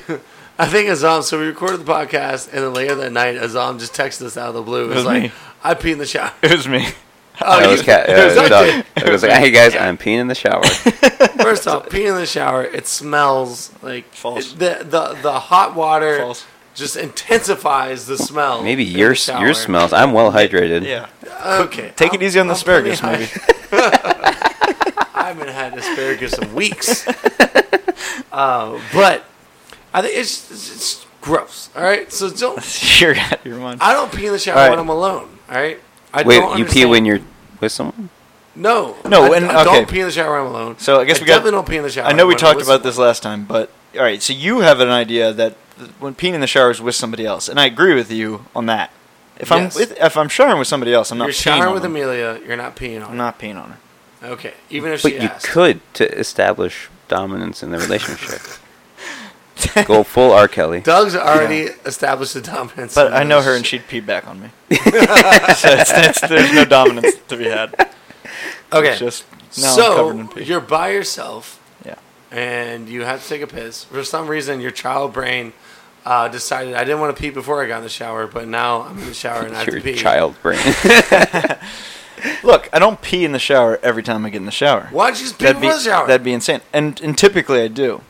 I 0.57 0.67
think 0.67 0.89
Azam. 0.89 1.21
So 1.23 1.39
we 1.39 1.47
recorded 1.47 1.81
the 1.85 1.91
podcast, 1.91 2.47
and 2.53 2.63
then 2.63 2.73
later 2.73 2.95
that 2.95 3.11
night, 3.11 3.35
Azam 3.35 3.79
just 3.79 3.93
texted 3.93 4.23
us 4.23 4.37
out 4.37 4.49
of 4.49 4.55
the 4.55 4.61
blue. 4.61 4.85
It 4.85 4.87
was 4.87 4.95
was 4.97 5.05
like, 5.05 5.23
me. 5.23 5.31
"I 5.63 5.73
pee 5.73 5.91
in 5.91 5.97
the 5.97 6.05
shower." 6.05 6.31
It 6.41 6.51
was 6.51 6.67
me. 6.67 6.87
Oh, 7.41 7.59
That 7.59 7.65
you- 7.65 7.71
was 7.73 7.81
cat. 7.81 8.07
it 8.09 8.13
was 8.13 8.37
Uh, 8.37 8.47
Doug. 8.47 8.49
Doug. 8.85 8.85
Doug 8.95 9.09
was 9.11 9.21
like, 9.23 9.31
"Hey 9.33 9.51
guys, 9.51 9.75
I'm 9.79 9.97
peeing 9.97 10.19
in 10.19 10.27
the 10.29 10.35
shower." 10.35 10.63
First 10.63 11.67
off, 11.67 11.89
peeing 11.89 12.07
in 12.11 12.15
the 12.15 12.25
shower. 12.25 12.63
It 12.63 12.87
smells 12.87 13.73
like 13.81 14.05
False. 14.13 14.53
the 14.53 14.85
the 14.89 15.17
the 15.21 15.33
hot 15.37 15.75
water 15.75 16.19
False. 16.19 16.45
just 16.75 16.95
intensifies 16.95 18.05
the 18.05 18.17
smell. 18.17 18.63
Maybe 18.63 18.85
your 18.85 19.13
your 19.41 19.53
smells. 19.53 19.91
I'm 19.91 20.13
well 20.13 20.31
hydrated. 20.31 20.83
Yeah. 20.85 21.07
Okay, 21.63 21.91
Take 21.97 22.13
it 22.13 22.19
I'm- 22.21 22.23
easy 22.23 22.39
on 22.39 22.47
the 22.47 22.53
I'm 22.53 22.59
plenty 22.61 22.91
asparagus, 22.91 23.03
maybe. 23.03 23.77
I 25.13 25.23
haven't 25.27 25.49
had 25.49 25.77
asparagus 25.77 26.37
in 26.37 26.53
weeks. 26.55 27.05
uh, 28.31 28.79
but 28.93 29.25
I 29.97 30.01
think 30.01 30.15
it's, 30.17 30.51
it's, 30.51 30.75
it's 30.75 31.05
gross. 31.21 31.69
All 31.75 31.83
right, 31.83 32.11
so 32.11 32.29
don't. 32.29 32.59
You're 33.01 33.15
out 33.15 33.33
of 33.39 33.45
your 33.45 33.57
mind. 33.59 33.81
I 33.81 33.93
don't 33.93 34.11
pee 34.13 34.25
in 34.27 34.31
the 34.33 34.39
shower 34.39 34.55
All 34.57 34.61
right. 34.63 34.69
when 34.71 34.79
I'm 34.79 34.89
alone. 34.89 35.37
All 35.49 35.55
right. 35.55 35.79
I 36.13 36.23
Wait, 36.23 36.35
don't 36.39 36.57
you 36.59 36.65
pee 36.65 36.83
understand- 36.83 36.89
when 36.91 37.05
you're 37.05 37.19
with 37.61 37.71
someone? 37.71 38.09
No, 38.57 38.95
No, 39.05 39.33
I, 39.33 39.37
and- 39.37 39.45
I 39.47 39.61
okay. 39.63 39.73
don't 39.73 39.89
pee 39.89 39.99
in 39.99 40.05
the 40.05 40.11
shower 40.11 40.31
when 40.33 40.41
I'm 40.47 40.47
alone. 40.55 40.77
So 40.79 40.99
I 41.01 41.05
guess 41.05 41.19
we 41.19 41.25
got- 41.25 41.35
definitely 41.35 41.51
don't 41.51 41.67
pee 41.67 41.77
in 41.77 41.83
the 41.83 41.89
shower. 41.89 42.05
I 42.05 42.13
know 42.13 42.25
we 42.25 42.33
when 42.33 42.35
I'm 42.35 42.39
talked 42.39 42.57
with 42.57 42.67
about 42.67 42.83
this 42.83 42.97
last 42.97 43.21
time, 43.23 43.45
but 43.45 43.69
all 43.95 44.01
right. 44.03 44.21
So 44.21 44.31
you 44.33 44.59
have 44.59 44.79
an 44.79 44.89
idea 44.89 45.33
that 45.33 45.55
th- 45.77 45.91
when 45.99 46.13
peeing 46.15 46.33
in 46.33 46.41
the 46.41 46.47
shower 46.47 46.71
is 46.71 46.81
with 46.81 46.95
somebody 46.95 47.25
else, 47.25 47.49
and 47.49 47.59
I 47.59 47.65
agree 47.65 47.93
with 47.95 48.11
you 48.11 48.45
on 48.55 48.65
that. 48.67 48.91
If 49.37 49.49
Yes. 49.49 49.75
I'm 49.75 49.79
with, 49.81 49.99
if 49.99 50.15
I'm 50.17 50.29
showering 50.29 50.57
with 50.59 50.67
somebody 50.69 50.93
else, 50.93 51.11
I'm 51.11 51.17
not 51.17 51.25
You're 51.25 51.33
peeing 51.33 51.41
showering 51.43 51.63
on 51.67 51.73
with 51.73 51.83
them. 51.83 51.91
Amelia. 51.93 52.39
You're 52.47 52.55
not 52.55 52.75
peeing 52.77 52.97
on 52.97 53.03
I'm 53.03 53.09
her. 53.11 53.15
not 53.15 53.39
peeing 53.39 53.61
on 53.61 53.71
her. 53.71 54.27
Okay, 54.29 54.53
even 54.69 54.91
if 54.93 55.03
But 55.03 55.09
she 55.11 55.15
you 55.17 55.23
asked. 55.27 55.47
could 55.47 55.81
to 55.95 56.09
establish 56.17 56.87
dominance 57.09 57.61
in 57.61 57.71
the 57.71 57.77
relationship. 57.77 58.39
Go 59.85 60.03
full 60.03 60.31
R. 60.31 60.47
Kelly. 60.47 60.79
Doug's 60.81 61.15
already 61.15 61.63
established 61.85 62.33
the 62.33 62.41
dominance. 62.41 62.95
But 62.95 63.13
I 63.13 63.23
know 63.23 63.41
her, 63.41 63.55
and 63.55 63.65
she'd 63.65 63.87
pee 63.87 63.99
back 63.99 64.27
on 64.27 64.41
me. 64.41 64.49
so 64.71 64.77
it's, 64.85 65.91
it's, 65.93 66.21
there's 66.21 66.53
no 66.53 66.65
dominance 66.65 67.15
to 67.27 67.37
be 67.37 67.45
had. 67.45 67.73
Okay, 68.73 68.89
It's 68.91 68.99
just 68.99 69.25
now 69.59 69.73
I'm 69.75 69.95
covered 69.95 70.19
in 70.19 70.27
so 70.27 70.33
pee. 70.35 70.43
you're 70.45 70.61
by 70.61 70.89
yourself. 70.91 71.61
Yeah. 71.85 71.95
And 72.31 72.89
you 72.89 73.03
have 73.03 73.21
to 73.23 73.29
take 73.29 73.41
a 73.41 73.47
piss. 73.47 73.83
For 73.85 74.03
some 74.03 74.27
reason, 74.27 74.59
your 74.61 74.71
child 74.71 75.13
brain 75.13 75.53
uh, 76.05 76.27
decided 76.27 76.73
I 76.75 76.83
didn't 76.83 76.99
want 76.99 77.15
to 77.15 77.21
pee 77.21 77.29
before 77.29 77.63
I 77.63 77.67
got 77.67 77.77
in 77.77 77.83
the 77.83 77.89
shower, 77.89 78.27
but 78.27 78.47
now 78.47 78.81
I'm 78.83 78.97
in 78.99 79.05
the 79.05 79.13
shower 79.13 79.43
and 79.43 79.55
I 79.55 79.63
have 79.63 79.73
to 79.73 79.81
pee. 79.81 79.95
child 79.95 80.35
brain. 80.41 80.59
Look, 82.43 82.69
I 82.73 82.79
don't 82.79 83.01
pee 83.01 83.23
in 83.25 83.33
the 83.33 83.39
shower 83.39 83.79
every 83.83 84.01
time 84.01 84.25
I 84.25 84.29
get 84.29 84.37
in 84.37 84.45
the 84.45 84.51
shower. 84.51 84.87
Why 84.91 85.07
don't 85.07 85.19
you 85.19 85.25
just 85.25 85.37
pee 85.37 85.45
That'd 85.45 85.61
be 85.61 85.67
the 85.67 85.79
shower? 85.79 86.07
that'd 86.07 86.23
be 86.23 86.33
insane. 86.33 86.61
And 86.73 86.99
and 87.01 87.17
typically 87.17 87.61
I 87.61 87.67
do, 87.67 88.01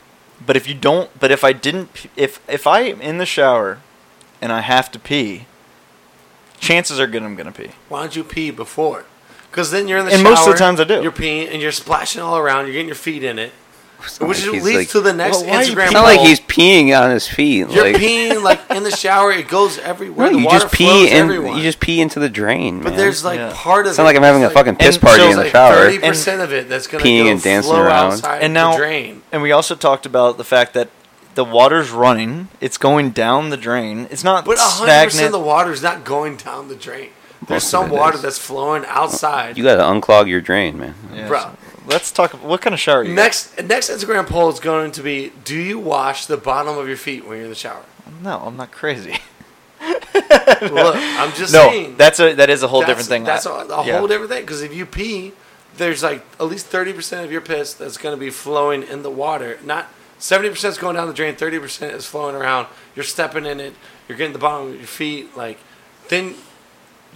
but 0.44 0.56
if 0.56 0.68
you 0.68 0.74
don't, 0.74 1.10
but 1.18 1.30
if 1.30 1.44
I 1.44 1.52
didn't, 1.52 2.06
if 2.16 2.40
if 2.48 2.66
I 2.66 2.80
am 2.80 3.00
in 3.00 3.18
the 3.18 3.26
shower, 3.26 3.78
and 4.40 4.52
I 4.52 4.60
have 4.60 4.90
to 4.92 4.98
pee, 4.98 5.46
chances 6.58 6.98
are 7.00 7.06
good 7.06 7.22
I'm 7.22 7.36
gonna 7.36 7.52
pee. 7.52 7.70
Why 7.88 8.00
don't 8.00 8.16
you 8.16 8.24
pee 8.24 8.50
before? 8.50 9.04
Because 9.50 9.70
then 9.70 9.88
you're 9.88 9.98
in 9.98 10.06
the 10.06 10.12
And 10.12 10.20
shower. 10.22 10.30
most 10.34 10.46
of 10.46 10.52
the 10.52 10.58
times 10.58 10.80
I 10.80 10.84
do. 10.84 11.02
You're 11.02 11.12
peeing 11.12 11.50
and 11.50 11.62
you're 11.62 11.72
splashing 11.72 12.20
all 12.20 12.36
around. 12.36 12.64
You're 12.66 12.72
getting 12.74 12.88
your 12.88 12.94
feet 12.94 13.24
in 13.24 13.38
it, 13.38 13.52
which 14.18 14.44
like 14.46 14.62
leads 14.62 14.76
like- 14.76 14.88
to 14.90 15.00
the 15.00 15.12
next 15.12 15.38
Well, 15.38 15.46
why 15.46 15.56
are 15.56 15.62
you 15.64 15.74
Instagram. 15.74 15.84
It's 15.84 15.92
not 15.92 16.04
like 16.04 16.20
he's 16.20 16.40
peeing 16.40 16.98
on 17.00 17.10
his 17.10 17.26
feet. 17.26 17.68
You're 17.70 17.84
like, 17.92 17.96
peeing 17.96 18.42
like 18.42 18.60
in 18.70 18.82
the 18.82 18.90
shower. 18.90 19.32
It 19.32 19.48
goes 19.48 19.78
everywhere. 19.78 20.26
No, 20.28 20.32
the 20.34 20.38
you 20.40 20.46
water 20.46 20.58
just 20.60 20.74
pee 20.74 20.84
flows 20.86 21.08
in. 21.10 21.16
everywhere. 21.16 21.52
You 21.56 21.62
just 21.62 21.80
pee 21.80 22.00
into 22.00 22.20
the 22.20 22.28
drain, 22.28 22.80
But 22.82 22.90
man. 22.90 22.98
there's 22.98 23.24
like 23.24 23.38
Yeah. 23.38 23.52
part 23.54 23.86
of 23.86 23.90
It's 23.90 23.98
not 23.98 24.04
it. 24.04 24.06
like 24.06 24.16
I'm 24.16 24.22
having 24.22 24.42
a 24.42 24.46
that's 24.46 24.54
fucking 24.54 24.76
piss 24.76 24.98
party 24.98 25.18
so 25.22 25.30
in 25.30 25.36
the 25.36 25.42
like 25.44 25.52
shower. 25.52 25.74
Thirty 25.74 25.98
percent 25.98 26.40
of 26.42 26.52
it 26.52 26.68
that's 26.68 26.86
gonna 26.86 27.02
Peeing 27.04 27.24
go 27.24 27.30
and 27.30 27.42
dancing 27.42 27.72
flow 27.72 27.82
around. 27.82 28.12
outside 28.12 28.42
And 28.42 28.54
the 28.54 28.60
now- 28.60 28.76
drain. 28.76 29.22
And 29.32 29.42
we 29.42 29.52
also 29.52 29.74
talked 29.74 30.06
about 30.06 30.36
the 30.38 30.44
fact 30.44 30.74
that 30.74 30.88
the 31.34 31.44
water's 31.44 31.90
running. 31.90 32.48
It's 32.60 32.78
going 32.78 33.10
down 33.10 33.50
the 33.50 33.56
drain. 33.58 34.06
It's 34.10 34.24
not 34.24 34.44
But 34.44 34.58
hundred 34.58 34.86
percent 34.86 35.12
stagnant. 35.12 35.26
of 35.26 35.32
the 35.32 35.38
water 35.46 35.72
is 35.72 35.82
not 35.82 36.04
going 36.04 36.36
down 36.36 36.68
the 36.68 36.74
drain. 36.76 37.08
There's 37.46 37.62
Most 37.64 37.70
some 37.70 37.90
water 37.90 38.16
is. 38.16 38.22
that's 38.22 38.38
flowing 38.38 38.84
outside. 38.88 39.58
You 39.58 39.64
gotta 39.64 39.82
unclog 39.82 40.28
your 40.28 40.40
drain, 40.40 40.78
man. 40.78 40.94
Yeah, 41.14 41.28
Bro. 41.28 41.50
Let's 41.86 42.12
talk. 42.12 42.32
What 42.42 42.60
kind 42.60 42.74
of 42.74 42.80
shower 42.80 43.02
you? 43.02 43.14
Next 43.14 43.62
next 43.62 43.90
Instagram 43.90 44.26
poll 44.26 44.48
is 44.50 44.60
going 44.60 44.92
to 44.92 45.02
be: 45.02 45.32
Do 45.44 45.56
you 45.56 45.78
wash 45.78 46.26
the 46.26 46.36
bottom 46.36 46.76
of 46.78 46.88
your 46.88 46.96
feet 46.96 47.26
when 47.26 47.36
you're 47.36 47.44
in 47.44 47.50
the 47.50 47.56
shower? 47.56 47.84
No, 48.22 48.38
I'm 48.40 48.56
not 48.56 48.70
crazy. 48.70 49.18
Look, 49.80 50.96
I'm 50.96 51.32
just 51.34 51.52
no, 51.52 51.68
saying. 51.68 51.96
that's 51.96 52.20
a 52.20 52.34
that 52.34 52.50
is 52.50 52.62
a 52.62 52.68
whole 52.68 52.82
different 52.82 53.08
thing. 53.08 53.24
That's 53.24 53.46
a 53.46 53.66
yeah. 53.68 53.98
whole 53.98 54.08
different 54.08 54.30
thing. 54.30 54.42
Because 54.42 54.62
if 54.62 54.74
you 54.74 54.86
pee, 54.86 55.32
there's 55.76 56.02
like 56.02 56.24
at 56.40 56.46
least 56.46 56.66
thirty 56.66 56.92
percent 56.92 57.24
of 57.24 57.32
your 57.32 57.40
piss 57.40 57.74
that's 57.74 57.98
going 57.98 58.14
to 58.14 58.20
be 58.20 58.30
flowing 58.30 58.82
in 58.82 59.02
the 59.02 59.10
water. 59.10 59.58
Not 59.64 59.88
seventy 60.18 60.48
percent 60.50 60.72
is 60.72 60.78
going 60.78 60.96
down 60.96 61.08
the 61.08 61.14
drain. 61.14 61.36
Thirty 61.36 61.58
percent 61.58 61.94
is 61.94 62.06
flowing 62.06 62.34
around. 62.34 62.68
You're 62.94 63.04
stepping 63.04 63.46
in 63.46 63.60
it. 63.60 63.74
You're 64.08 64.18
getting 64.18 64.32
the 64.32 64.38
bottom 64.38 64.68
of 64.68 64.76
your 64.76 64.86
feet. 64.86 65.36
Like 65.36 65.58
then 66.08 66.34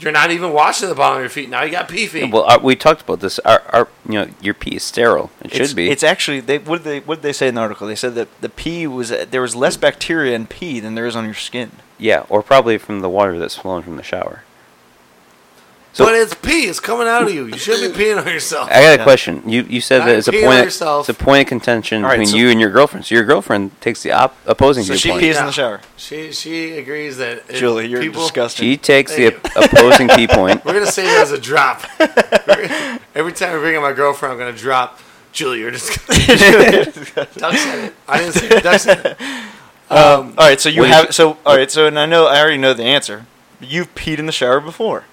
you're 0.01 0.13
not 0.13 0.31
even 0.31 0.53
washing 0.53 0.89
the 0.89 0.95
bottom 0.95 1.19
of 1.19 1.23
your 1.23 1.29
feet. 1.31 1.49
Now 1.51 1.63
you 1.63 1.71
got 1.71 1.89
pee 1.89 2.07
feet. 2.07 2.33
Well, 2.33 2.45
uh, 2.49 2.59
we 2.63 2.75
talked 2.77 3.03
about 3.03 3.21
this. 3.21 3.39
Our, 3.41 3.63
our, 3.69 3.89
you 4.07 4.15
know, 4.15 4.29
your 4.41 4.55
pee 4.55 4.77
is 4.77 4.83
sterile. 4.83 5.31
It 5.43 5.55
It's, 5.55 5.69
should 5.69 5.77
be. 5.77 5.91
It's 5.91 6.03
actually 6.03 6.41
they 6.41 6.59
what 6.59 6.83
did 6.83 6.85
they 6.85 7.01
what 7.01 7.17
did 7.17 7.23
they 7.23 7.33
say 7.33 7.49
in 7.49 7.55
the 7.55 7.61
article? 7.61 7.87
They 7.87 7.95
said 7.95 8.15
that 8.15 8.29
the 8.41 8.49
pee 8.49 8.87
was 8.87 9.11
there 9.11 9.43
was 9.43 9.55
less 9.55 9.77
bacteria 9.77 10.35
in 10.35 10.47
pee 10.47 10.81
than 10.81 10.95
there 10.95 11.07
is 11.07 11.15
on 11.17 11.25
your 11.25 11.35
skin. 11.35 11.71
yeah, 11.99 12.25
or 12.29 12.43
probably 12.43 12.79
from 12.79 13.01
the 13.01 13.09
water 13.09 13.39
that's 13.39 13.57
flowing 13.57 13.83
from 13.83 13.97
the 13.97 14.03
shower. 14.03 14.43
So- 15.93 16.05
but 16.05 16.15
it's 16.15 16.35
pee. 16.35 16.67
It's 16.69 16.79
coming 16.81 17.09
out 17.09 17.23
of 17.25 17.35
you. 17.35 17.47
You 17.47 17.59
shouldn't 17.59 17.97
be 17.97 18.05
peeing 18.05 18.19
on 18.21 18.27
yourself. 18.33 18.69
I 18.71 18.81
got 18.83 19.01
a 19.01 19.03
question. 19.03 19.43
You 19.49 19.63
you 19.63 19.81
said 19.81 19.99
Now 20.01 20.07
that 20.07 20.17
it's 20.19 20.29
a 20.29 20.33
you're 20.33 20.43
peeing 20.43 20.47
on 20.47 20.51
point. 20.53 20.59
Of, 20.61 20.65
yourself. 20.67 21.09
it's 21.09 21.21
a 21.21 21.25
point 21.25 21.43
of 21.43 21.49
contention 21.49 22.05
All 22.05 22.11
right, 22.11 22.15
between 22.17 22.29
so- 22.29 22.37
you 22.37 22.49
and 22.51 22.61
your 22.61 22.71
girlfriend. 22.71 23.07
So 23.07 23.15
your 23.17 23.25
girlfriend 23.25 23.81
takes 23.81 24.03
the 24.03 24.13
op- 24.13 24.37
opposing 24.47 24.85
So 24.85 24.95
she 24.95 25.09
viewpoint. 25.09 25.21
pees 25.23 25.39
in 25.39 25.47
the 25.47 25.53
shower. 25.53 25.81
She 25.97 26.33
she 26.33 26.79
agrees 26.79 27.17
that 27.17 27.43
if 27.49 27.57
Julie, 27.59 27.87
you're 27.89 28.01
people, 28.01 28.23
disgusting. 28.23 28.65
She 28.67 28.77
takes 28.77 29.15
the 29.17 29.31
Thank 29.31 29.57
opposing 29.73 30.09
pee 30.11 30.27
point. 30.29 30.65
We're 30.65 30.75
gonna 30.75 30.87
say 30.87 31.03
that 31.05 31.23
as 31.23 31.33
a 31.33 31.39
drop. 31.41 31.83
Every 33.15 33.33
time 33.33 33.57
I 33.57 33.59
bring 33.59 33.77
up 33.77 33.83
my 33.83 33.93
girlfriend, 33.93 34.33
I'm 34.33 34.39
gonna 34.39 34.53
drop. 34.57 35.01
Julie, 35.33 35.61
you're 35.61 35.71
disgusting. 35.73 36.37
Doug 37.37 37.55
said 37.57 37.85
it. 37.85 37.95
I 38.09 38.19
didn't 38.19 38.33
say 38.35 38.49
it. 38.49 38.63
Doug 38.63 38.79
said 38.81 39.07
it. 39.07 39.21
Um, 39.93 40.35
all 40.39 40.47
right, 40.47 40.61
so 40.61 40.69
you 40.69 40.85
have 40.85 41.13
so 41.15 41.37
all 41.45 41.57
right, 41.57 41.71
so 41.71 41.87
and 41.89 41.99
I 41.99 42.07
know 42.07 42.27
I 42.27 42.41
already 42.41 42.59
know 42.59 42.75
the 42.75 42.85
answer. 42.85 43.27
You've 43.61 43.93
peed 43.97 44.19
in 44.19 44.27
the 44.27 44.33
shower 44.33 44.61
before. 44.61 45.05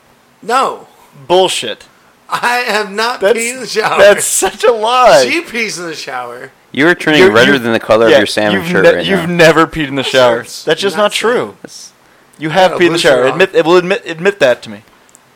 No, 0.41 0.88
Bullshit. 1.27 1.88
I 2.30 2.57
have 2.68 2.91
not 2.91 3.22
That's 3.22 3.39
peed 3.39 3.53
in 3.53 3.59
the 3.61 3.68
shower. 3.68 3.97
that's 3.97 4.26
such 4.26 4.64
a 4.64 4.72
lie. 4.72 5.26
she 5.26 5.41
pees 5.41 5.80
in 5.80 5.85
the 5.85 5.95
shower. 5.95 6.51
You 6.73 6.88
are 6.88 6.95
turning 6.95 7.22
You're- 7.22 7.34
redder 7.34 7.53
you've- 7.53 7.64
than 7.64 7.72
the 7.73 7.80
color 7.80 8.05
of 8.07 8.11
your 8.11 8.26
salmon 8.26 8.61
you've 8.61 8.69
shirt 8.69 8.84
ne- 8.84 8.95
right 8.95 9.05
You've 9.05 9.30
now. 9.30 9.35
never 9.47 9.65
peed 9.65 9.88
in 9.88 9.95
the 9.95 10.03
shower. 10.03 10.39
shirt's 10.43 10.64
That's 10.65 10.81
just 10.81 10.97
not 10.97 11.03
not 11.03 11.11
true. 11.14 11.55
That's- 11.61 11.91
You 12.38 12.49
have 12.49 12.72
Yeah, 12.73 12.77
peed 12.77 12.88
in 12.88 12.93
the 12.93 12.99
shower. 12.99 13.26
Admit 13.26 13.55
it 13.55 13.65
will 13.65 13.77
admit 13.77 14.03
admit 14.05 14.39
that 14.39 14.61
to 14.64 14.69
me. 14.69 14.84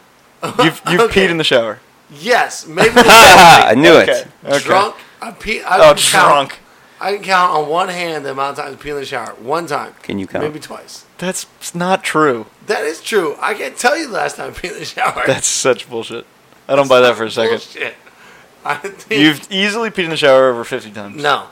You've 0.44 0.82
you've 0.90 1.02
Okay. 1.02 1.26
peed 1.28 1.30
in 1.32 1.38
the 1.38 1.44
shower. 1.44 1.80
Yes, 2.12 2.68
maybe 2.68 2.92
I 2.98 3.74
knew 3.76 3.94
Okay. 3.94 4.12
it. 4.12 4.28
Okay. 4.46 4.60
drunk. 4.66 4.96
I 5.22 5.32
pee. 5.32 5.62
I 5.64 5.78
Oh, 5.78 5.94
can 5.94 6.04
count- 6.04 6.28
drunk. 6.50 6.60
I 7.00 7.14
can 7.16 7.24
count 7.24 7.54
on 7.58 7.68
one 7.70 7.88
hand 7.90 8.26
the 8.26 8.32
amount 8.32 8.60
of 8.60 8.66
times 8.66 8.76
I 8.78 8.84
pee 8.84 8.90
in 8.90 8.96
the 8.98 9.06
shower. 9.06 9.34
One 9.40 9.66
time. 9.66 9.96
Can 10.04 10.20
you 10.20 10.28
count? 10.28 10.44
Maybe 10.44 10.60
twice. 10.60 11.06
That's 11.22 11.76
not 11.76 12.04
true. 12.04 12.48
That 12.66 12.84
is 12.84 13.00
true. 13.02 13.36
I 13.40 13.54
can't 13.54 13.78
tell 13.78 13.96
you 13.96 14.08
the 14.08 14.14
last 14.14 14.38
time 14.38 14.50
I 14.50 14.54
peed 14.54 14.72
in 14.74 14.80
the 14.80 14.86
shower. 14.86 15.24
That's 15.28 15.46
such 15.48 15.88
bullshit. 15.90 16.26
I 16.68 16.76
don't 16.76 16.90
buy 16.90 17.00
that 17.02 17.16
for 17.16 17.26
a 17.26 17.32
second. 17.32 17.52
Bullshit. 17.60 17.94
I 18.66 18.76
think, 18.76 19.20
You've 19.22 19.52
easily 19.52 19.90
peed 19.92 20.06
in 20.06 20.10
the 20.10 20.18
shower 20.18 20.50
over 20.50 20.64
50 20.64 20.92
times. 20.92 21.22
no. 21.22 21.48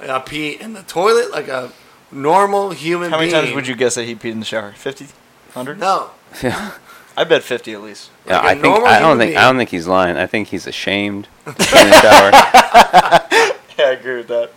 I 0.00 0.18
pee 0.18 0.52
in 0.54 0.72
the 0.72 0.82
toilet 0.82 1.30
like 1.30 1.46
a 1.48 1.70
normal 2.10 2.70
human 2.70 3.10
How 3.10 3.18
many 3.18 3.30
being. 3.30 3.42
times 3.44 3.54
would 3.54 3.66
you 3.68 3.74
guess 3.76 3.94
that 3.94 4.04
he 4.04 4.14
peed 4.16 4.32
in 4.32 4.40
the 4.40 4.44
shower? 4.46 4.72
50? 4.72 5.04
100? 5.52 5.78
No. 5.78 6.10
Yeah, 6.42 6.72
I 7.16 7.24
bet 7.24 7.42
50 7.44 7.72
at 7.74 7.82
least. 7.82 8.10
Yeah, 8.26 8.38
Like 8.38 8.44
a 8.44 8.48
I 8.48 8.54
think 8.62 8.84
I 8.86 8.98
don't 8.98 9.18
think 9.18 9.28
being. 9.30 9.38
I 9.38 9.42
don't 9.42 9.56
think 9.58 9.70
he's 9.70 9.86
lying. 9.86 10.16
I 10.16 10.26
think 10.26 10.48
he's 10.48 10.66
ashamed 10.66 11.28
in 11.46 11.52
the 11.54 12.00
shower. 12.00 12.30
Yeah, 13.78 13.84
I 13.86 13.90
agree 13.92 14.16
with 14.16 14.28
that. 14.28 14.50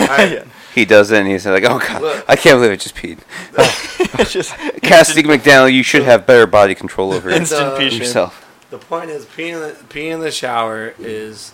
Alright. 0.00 0.32
yeah. 0.32 0.44
He 0.78 0.84
does 0.84 1.10
it 1.10 1.18
and 1.18 1.26
he's 1.28 1.44
like, 1.46 1.64
"Oh 1.64 1.78
God, 1.78 2.02
Look. 2.02 2.24
I 2.28 2.36
can't 2.36 2.56
believe 2.58 2.72
I 2.72 2.76
just 2.76 2.94
peed." 2.94 3.18
It's 4.20 4.32
just 4.32 4.54
Cassidy 4.82 5.22
McDaniel, 5.22 5.72
you 5.72 5.82
should 5.82 6.02
have 6.02 6.26
better 6.26 6.46
body 6.46 6.74
control 6.74 7.12
over 7.12 7.30
instant 7.30 7.60
uh, 7.62 7.78
pee 7.78 7.88
yourself. 7.96 8.44
The 8.70 8.78
point 8.78 9.10
is, 9.10 9.24
peeing 9.26 9.54
in 9.54 9.60
the, 9.60 9.68
peeing 9.88 10.12
in 10.14 10.20
the 10.20 10.30
shower 10.30 10.94
is 10.98 11.52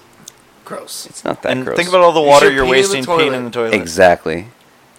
gross. 0.64 1.04
It's 1.06 1.24
not 1.24 1.42
that 1.42 1.52
And 1.52 1.64
gross. 1.64 1.76
think 1.76 1.88
about 1.90 2.00
all 2.02 2.12
the 2.12 2.22
water 2.22 2.46
should 2.46 2.54
you're 2.54 2.64
pee 2.64 2.70
wasting 2.70 3.04
peeing 3.04 3.34
in 3.34 3.44
the 3.44 3.50
toilet. 3.50 3.74
exactly, 3.74 4.48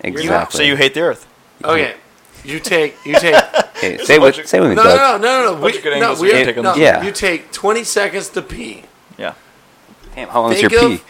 exactly. 0.02 0.58
So 0.58 0.64
you 0.64 0.76
hate 0.76 0.94
the 0.94 1.02
earth. 1.02 1.26
Okay, 1.64 1.96
you 2.44 2.60
take 2.60 2.96
you 3.06 3.14
take 3.20 3.36
Hey, 3.76 3.98
say 4.00 4.18
bunch 4.20 4.38
with 4.38 4.46
of- 4.46 4.50
say 4.50 4.60
with 4.60 4.70
me, 4.70 4.76
no 4.76 4.84
no 4.84 4.96
no 4.96 5.18
no 5.18 5.44
no. 5.56 5.62
Bunch 5.62 5.74
We, 5.74 5.78
of 5.78 5.84
good 5.84 5.90
no, 5.92 5.96
angles 5.96 6.20
we 6.22 6.28
we 6.34 6.42
are, 6.42 6.46
take 6.46 6.58
on 6.58 6.64
no. 6.64 6.76
Yeah. 6.76 7.04
You 7.04 7.12
take 7.12 7.52
twenty 7.52 7.84
seconds 7.84 8.30
to 8.30 8.42
pee. 8.42 8.84
Yeah. 9.18 9.34
Damn, 10.16 10.30
how 10.30 10.42
long 10.42 10.54
is 10.54 10.62
your 10.62 10.74
of- 10.74 11.00
pee? 11.00 11.04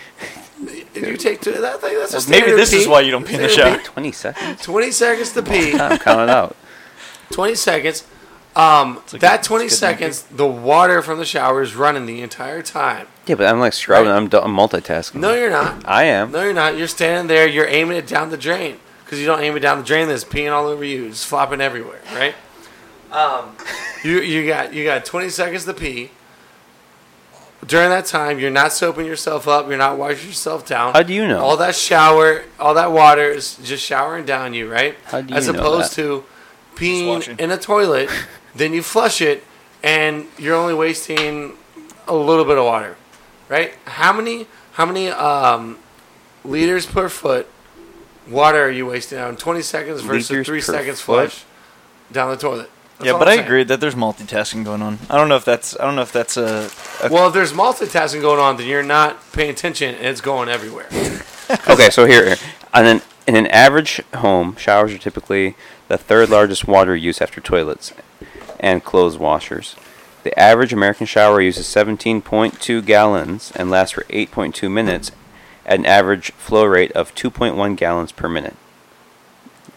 You 0.95 1.17
take 1.17 1.41
two, 1.41 1.51
that 1.53 1.81
thing. 1.81 1.97
That's 1.97 2.13
a 2.13 2.29
Maybe 2.29 2.41
standard 2.43 2.57
this 2.59 2.73
is 2.73 2.87
why 2.87 3.01
you 3.01 3.11
don't 3.11 3.25
pee 3.25 3.35
in 3.35 3.41
the 3.41 3.49
shower. 3.49 3.77
Twenty 3.79 4.11
seconds. 4.11 4.61
Twenty 4.61 4.91
seconds 4.91 5.31
to 5.33 5.43
pee. 5.43 5.73
I'm 5.77 5.97
counting 5.99 6.29
out. 6.29 6.55
Twenty 7.31 7.55
seconds. 7.55 8.05
Um, 8.55 9.01
like 9.11 9.19
that 9.21 9.45
a- 9.45 9.47
twenty 9.47 9.65
it's 9.65 9.77
good 9.79 9.85
name. 9.87 9.97
seconds, 9.97 10.23
the 10.23 10.45
water 10.47 11.01
from 11.01 11.17
the 11.19 11.25
shower 11.25 11.61
is 11.61 11.75
running 11.75 12.05
the 12.05 12.21
entire 12.21 12.61
time. 12.61 13.07
Yeah, 13.27 13.35
but 13.35 13.47
I'm 13.47 13.59
like 13.59 13.73
scrubbing. 13.73 14.09
Right. 14.09 14.15
I'm, 14.15 14.29
du- 14.29 14.41
I'm 14.41 14.55
multitasking. 14.55 15.15
No, 15.15 15.33
you're 15.33 15.49
not. 15.49 15.85
I 15.85 16.03
am. 16.05 16.31
No, 16.31 16.41
you're 16.43 16.53
not. 16.53 16.77
You're 16.77 16.87
standing 16.87 17.27
there. 17.27 17.45
You're 17.47 17.67
aiming 17.67 17.97
it 17.97 18.07
down 18.07 18.29
the 18.29 18.37
drain 18.37 18.77
because 19.03 19.19
you 19.19 19.25
don't 19.25 19.41
aim 19.41 19.57
it 19.57 19.59
down 19.59 19.79
the 19.79 19.83
drain. 19.83 20.07
That's 20.07 20.23
peeing 20.23 20.53
all 20.53 20.67
over 20.67 20.85
you. 20.85 21.07
It's 21.07 21.25
flopping 21.25 21.59
everywhere, 21.59 21.99
right? 22.13 22.35
Um, 23.11 23.57
you 24.05 24.21
you 24.21 24.47
got 24.47 24.73
you 24.73 24.85
got 24.85 25.03
20 25.03 25.29
seconds 25.29 25.65
to 25.65 25.73
pee. 25.73 26.11
During 27.65 27.89
that 27.89 28.05
time, 28.05 28.37
you're 28.39 28.51
not 28.51 28.73
soaping 28.73 29.05
yourself 29.05 29.47
up. 29.47 29.67
You're 29.67 29.77
not 29.77 29.97
washing 29.97 30.27
yourself 30.27 30.65
down. 30.67 30.93
How 30.93 31.03
do 31.03 31.13
you 31.13 31.27
know? 31.27 31.39
All 31.39 31.57
that 31.57 31.75
shower, 31.75 32.43
all 32.59 32.73
that 32.75 32.91
water 32.91 33.29
is 33.29 33.55
just 33.63 33.83
showering 33.83 34.25
down 34.25 34.53
you, 34.53 34.71
right? 34.71 34.95
How 35.05 35.21
do 35.21 35.33
you 35.33 35.35
As 35.37 35.47
know 35.47 35.55
opposed 35.55 35.91
that? 35.91 36.01
to 36.01 36.23
peeing 36.75 37.39
in 37.39 37.51
a 37.51 37.57
toilet, 37.57 38.09
then 38.55 38.73
you 38.73 38.83
flush 38.83 39.21
it, 39.21 39.43
and 39.83 40.25
you're 40.37 40.55
only 40.55 40.73
wasting 40.73 41.53
a 42.07 42.15
little 42.15 42.45
bit 42.45 42.57
of 42.57 42.65
water, 42.65 42.97
right? 43.49 43.73
How 43.85 44.13
many 44.13 44.47
how 44.73 44.85
many 44.85 45.07
um, 45.09 45.79
liters 46.43 46.85
per 46.85 47.07
foot 47.09 47.47
water 48.29 48.61
are 48.63 48.69
you 48.71 48.85
wasting 48.85 49.17
out 49.17 49.29
in 49.29 49.37
20 49.37 49.61
seconds 49.61 50.01
versus 50.01 50.29
Liters 50.29 50.45
three 50.47 50.59
per 50.59 50.65
seconds 50.65 51.01
foot? 51.01 51.31
flush 51.31 51.45
down 52.11 52.29
the 52.29 52.37
toilet? 52.37 52.69
That's 52.97 53.05
Yeah, 53.07 53.13
but 53.13 53.23
I'm 53.23 53.27
I 53.27 53.35
saying. 53.35 53.45
agree 53.45 53.63
that 53.65 53.79
there's 53.81 53.95
multitasking 53.95 54.63
going 54.63 54.81
on. 54.81 54.99
I 55.09 55.17
don't 55.17 55.27
know 55.29 55.35
if 55.35 55.45
that's 55.45 55.77
I 55.79 55.85
don't 55.85 55.95
know 55.95 56.01
if 56.01 56.11
that's 56.11 56.37
a, 56.37 56.69
a 57.03 57.09
Well, 57.09 57.27
if 57.27 57.33
there's 57.33 57.53
multitasking 57.53 58.21
going 58.21 58.39
on, 58.39 58.57
then 58.57 58.67
you're 58.67 58.83
not 58.83 59.19
paying 59.33 59.49
attention, 59.49 59.95
and 59.95 60.05
it's 60.05 60.21
going 60.21 60.49
everywhere. 60.49 60.87
okay, 61.69 61.89
so 61.89 62.05
here, 62.05 62.35
on 62.73 62.85
an, 62.85 63.01
in 63.27 63.35
an 63.35 63.47
average 63.47 64.01
home, 64.15 64.55
showers 64.55 64.93
are 64.93 64.97
typically 64.97 65.55
the 65.87 65.97
third 65.97 66.29
largest 66.29 66.67
water 66.67 66.95
use 66.95 67.21
after 67.21 67.41
toilets 67.41 67.93
and 68.59 68.83
clothes 68.83 69.17
washers. 69.17 69.75
The 70.23 70.37
average 70.39 70.73
American 70.73 71.05
shower 71.05 71.39
uses 71.39 71.67
17.2 71.67 72.83
gallons 72.85 73.51
and 73.55 73.69
lasts 73.69 73.93
for 73.93 74.03
8.2 74.05 74.71
minutes 74.71 75.11
at 75.65 75.77
an 75.79 75.85
average 75.85 76.31
flow 76.31 76.65
rate 76.65 76.91
of 76.93 77.13
2.1 77.13 77.75
gallons 77.77 78.11
per 78.11 78.27
minute. 78.27 78.55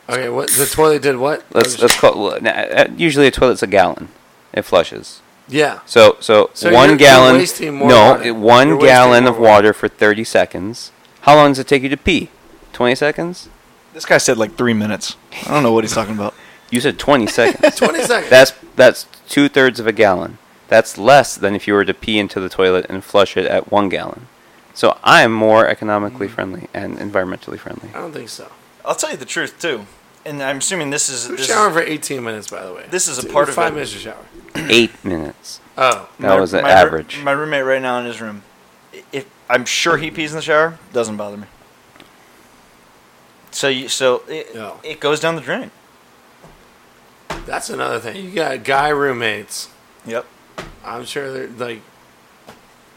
Okay, 0.08 0.28
what 0.30 0.48
the 0.50 0.66
toilet 0.66 1.02
did 1.02 1.16
what? 1.16 1.44
Let's 1.52 1.78
let's 1.80 1.98
call 1.98 2.32
uh, 2.32 2.86
usually 2.96 3.26
a 3.26 3.30
toilet's 3.30 3.62
a 3.62 3.66
gallon. 3.66 4.08
It 4.52 4.62
flushes. 4.62 5.20
yeah. 5.48 5.80
So 5.86 6.16
so, 6.20 6.50
So 6.54 6.72
one 6.72 6.88
you're- 6.88 6.88
you're 6.92 6.96
gallon. 6.98 7.36
wasting 7.36 7.74
more 7.74 7.88
no, 7.88 8.10
water. 8.12 8.22
it- 8.24 8.36
one 8.36 8.68
You're 8.68 8.76
wasting 8.76 8.88
gallon 8.88 9.24
more 9.24 9.32
of 9.32 9.38
water. 9.38 9.52
water 9.52 9.72
for 9.74 9.88
30 9.88 10.24
seconds. 10.24 10.92
How 11.22 11.34
long 11.36 11.50
does 11.50 11.58
it 11.58 11.68
take 11.68 11.82
you 11.82 11.88
to 11.90 11.96
pee? 11.96 12.30
20 12.72 12.94
seconds? 12.94 13.48
This 13.92 14.06
guy 14.06 14.18
said 14.18 14.38
like 14.38 14.56
three 14.56 14.72
minutes. 14.74 15.16
I 15.46 15.50
don't 15.50 15.62
know 15.62 15.72
what 15.72 15.84
he's 15.84 15.94
talking 15.94 16.14
about. 16.14 16.34
You 16.70 16.80
said 16.82 16.98
20 16.98 17.26
seconds. 17.28 17.76
20 17.78 18.02
seconds. 18.04 18.28
That's 18.30 18.52
that's 18.76 19.06
two 19.26 19.48
thirds 19.48 19.80
of 19.80 19.86
a 19.86 19.92
gallon. 19.92 20.36
That's 20.68 20.98
less 20.98 21.34
than 21.34 21.54
if 21.54 21.66
you 21.66 21.72
were 21.72 21.86
to 21.86 21.94
pee 21.94 22.18
into 22.18 22.40
the 22.40 22.50
toilet 22.50 22.84
and 22.90 23.02
flush 23.02 23.38
it 23.38 23.46
at 23.46 23.72
one 23.72 23.88
gallon. 23.88 24.26
So 24.74 24.98
I'm 25.02 25.32
more 25.32 25.66
economically 25.66 26.28
friendly 26.28 26.68
and 26.74 26.98
environmentally 26.98 27.58
friendly. 27.58 27.88
I 27.94 28.00
don't 28.02 28.12
think 28.12 28.28
so. 28.28 28.52
I'll 28.84 28.94
tell 28.94 29.10
you 29.10 29.16
the 29.16 29.24
truth 29.24 29.58
too, 29.58 29.86
and 30.28 30.42
I'm 30.42 30.58
assuming 30.58 30.90
this 30.90 31.08
is 31.08 31.28
this, 31.28 31.46
showering 31.46 31.72
for 31.74 31.80
18 31.80 32.22
minutes, 32.22 32.48
by 32.50 32.64
the 32.64 32.72
way? 32.72 32.86
This 32.90 33.08
is 33.08 33.18
a 33.18 33.22
Two- 33.22 33.32
part 33.32 33.48
of 33.48 33.54
five 33.54 33.72
it. 33.72 33.74
minutes 33.74 33.92
to 33.92 33.98
shower. 33.98 34.24
Eight 34.56 35.04
minutes. 35.04 35.60
Oh, 35.76 36.08
That 36.20 36.38
was 36.40 36.50
the 36.52 36.62
my, 36.62 36.70
average. 36.70 37.20
My 37.22 37.32
roommate 37.32 37.64
right 37.64 37.80
now 37.82 37.98
in 37.98 38.04
his 38.06 38.20
room, 38.20 38.42
i- 38.94 39.02
if 39.12 39.26
I'm 39.48 39.64
sure 39.64 39.96
he 39.96 40.10
pees 40.10 40.32
in 40.32 40.36
the 40.36 40.42
shower, 40.42 40.78
doesn't 40.92 41.16
bother 41.16 41.36
me. 41.36 41.46
So 43.50 43.68
you 43.68 43.88
so 43.88 44.22
it, 44.28 44.54
No. 44.54 44.78
it 44.82 45.00
goes 45.00 45.20
down 45.20 45.34
the 45.36 45.40
drain. 45.40 45.70
that's 47.46 47.70
another 47.70 47.98
thing. 47.98 48.16
You 48.24 48.30
got 48.32 48.62
guy 48.64 48.88
roommates. 48.90 49.70
Yep. 50.06 50.26
I'm 50.84 51.04
sure 51.04 51.32
they're 51.32 51.48
like. 51.68 51.80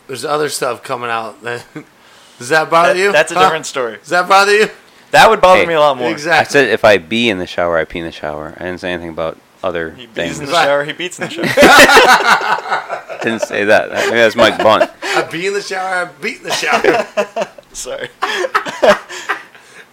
There's 0.08 0.26
other 0.26 0.50
stuff 0.50 0.84
coming 0.84 1.10
out. 1.10 1.42
That, 1.44 1.66
does 2.38 2.50
that 2.50 2.70
bother 2.70 2.94
That- 2.94 3.00
you? 3.00 3.12
that's 3.14 3.32
a 3.32 3.36
Huh? 3.36 3.44
different 3.44 3.66
story. 3.66 3.98
Does 3.98 4.10
that 4.10 4.28
bother 4.28 4.52
you? 4.54 4.70
That 5.12 5.30
would 5.30 5.42
bother 5.42 5.62
Hey, 5.62 5.68
me 5.68 5.74
a 5.74 5.80
lot 5.80 5.98
more. 5.98 6.10
Exactly. 6.10 6.38
I 6.38 6.42
Exactly. 6.42 6.60
said 6.68 6.70
if 6.74 6.86
I 6.86 6.98
be 6.98 7.30
in 7.30 7.38
the 7.38 7.48
shower, 7.48 7.78
I 7.78 7.86
pee 7.86 8.00
in 8.00 8.06
the 8.06 8.12
shower. 8.12 8.56
I 8.58 8.64
didn't 8.64 8.80
say 8.80 8.92
anything 8.92 9.10
about 9.10 9.38
other 9.64 9.92
He 9.92 10.06
beats 10.08 10.16
things. 10.16 10.40
in 10.40 10.46
the 10.48 10.52
shower. 10.54 10.84
He 10.84 10.94
beats 10.94 11.20
in 11.20 11.28
the 11.28 11.34
shower. 11.34 11.46
didn't 13.24 13.42
say 13.44 13.66
that. 13.66 13.92
Maybe 13.92 14.16
that's 14.18 14.36
Mike 14.36 14.58
Bunt. 14.58 14.90
I 15.04 15.22
be 15.32 15.48
in 15.48 15.54
the 15.54 15.62
shower. 15.62 16.06
I 16.08 16.12
beat 16.22 16.38
in 16.38 16.44
the 16.44 16.52
shower. 16.52 17.48
Sorry. 17.74 18.10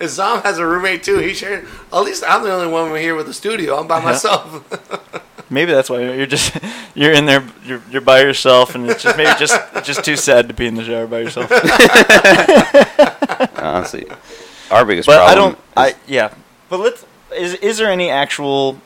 And 0.01 0.09
Zom 0.09 0.43
has 0.43 0.59
a 0.59 0.65
roommate 0.65 1.03
too. 1.03 1.19
He 1.19 1.35
shared. 1.35 1.67
At 1.93 2.01
least 2.03 2.23
I'm 2.25 2.45
the 2.45 2.53
only 2.53 2.69
one 2.69 2.95
here 2.95 3.17
with 3.17 3.27
the 3.27 3.35
studio. 3.35 3.77
I'm 3.81 3.89
by 3.89 3.97
uh-huh. 3.97 4.11
myself. 4.11 5.11
Maybe 5.51 5.73
that's 5.73 5.91
why 5.91 6.03
you're 6.03 6.25
just 6.27 6.57
you're 6.95 7.13
in 7.13 7.27
there. 7.27 7.45
You're, 7.65 7.83
you're 7.91 8.01
by 8.01 8.21
yourself, 8.21 8.77
and 8.77 8.89
it's 8.89 9.03
just 9.03 9.17
maybe 9.17 9.33
just 9.41 9.59
just 9.85 10.05
too 10.05 10.15
sad 10.15 10.47
to 10.47 10.55
be 10.55 10.67
in 10.67 10.77
the 10.77 10.85
shower 10.85 11.09
by 11.09 11.19
yourself. 11.19 11.51
Honestly, 13.59 14.07
our 14.71 14.85
biggest 14.85 15.07
But 15.07 15.17
problem. 15.17 15.33
I 15.33 15.35
don't. 15.35 15.55
is- 15.55 15.95
I 15.95 15.95
yeah. 16.07 16.35
But 16.69 16.81
let's. 16.81 17.05
Is 17.37 17.55
is 17.55 17.79
there 17.79 17.91
any 17.91 18.09
actual 18.11 18.81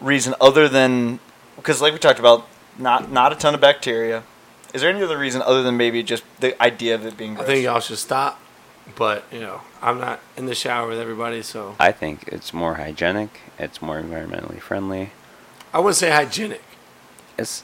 reason 0.00 0.34
other 0.40 0.68
than 0.68 1.18
because, 1.56 1.80
like 1.82 1.92
we 1.92 1.98
talked 1.98 2.18
about, 2.20 2.46
not 2.78 3.10
not 3.10 3.32
a 3.32 3.36
ton 3.36 3.54
of 3.54 3.60
bacteria. 3.60 4.22
Is 4.72 4.82
there 4.82 4.90
any 4.90 5.02
other 5.02 5.18
reason 5.18 5.42
other 5.42 5.62
than 5.64 5.76
maybe 5.76 6.02
just 6.02 6.22
the 6.38 6.60
idea 6.62 6.94
of 6.94 7.04
it 7.04 7.16
being? 7.16 7.36
I 7.38 7.44
think 7.44 7.64
y'all 7.64 7.80
should 7.80 7.98
stop. 7.98 8.40
But 8.96 9.24
you 9.32 9.40
know, 9.40 9.60
I'm 9.82 9.98
not 9.98 10.20
in 10.36 10.46
the 10.46 10.54
shower 10.54 10.88
with 10.88 10.98
everybody, 10.98 11.42
so 11.42 11.74
I 11.78 11.92
think 11.92 12.28
it's 12.28 12.52
more 12.54 12.74
hygienic. 12.74 13.40
It's 13.58 13.82
more 13.82 14.00
environmentally 14.00 14.60
friendly. 14.60 15.10
I 15.72 15.78
wouldn't 15.78 15.96
say 15.96 16.10
hygienic 16.10 16.62
It's 17.38 17.62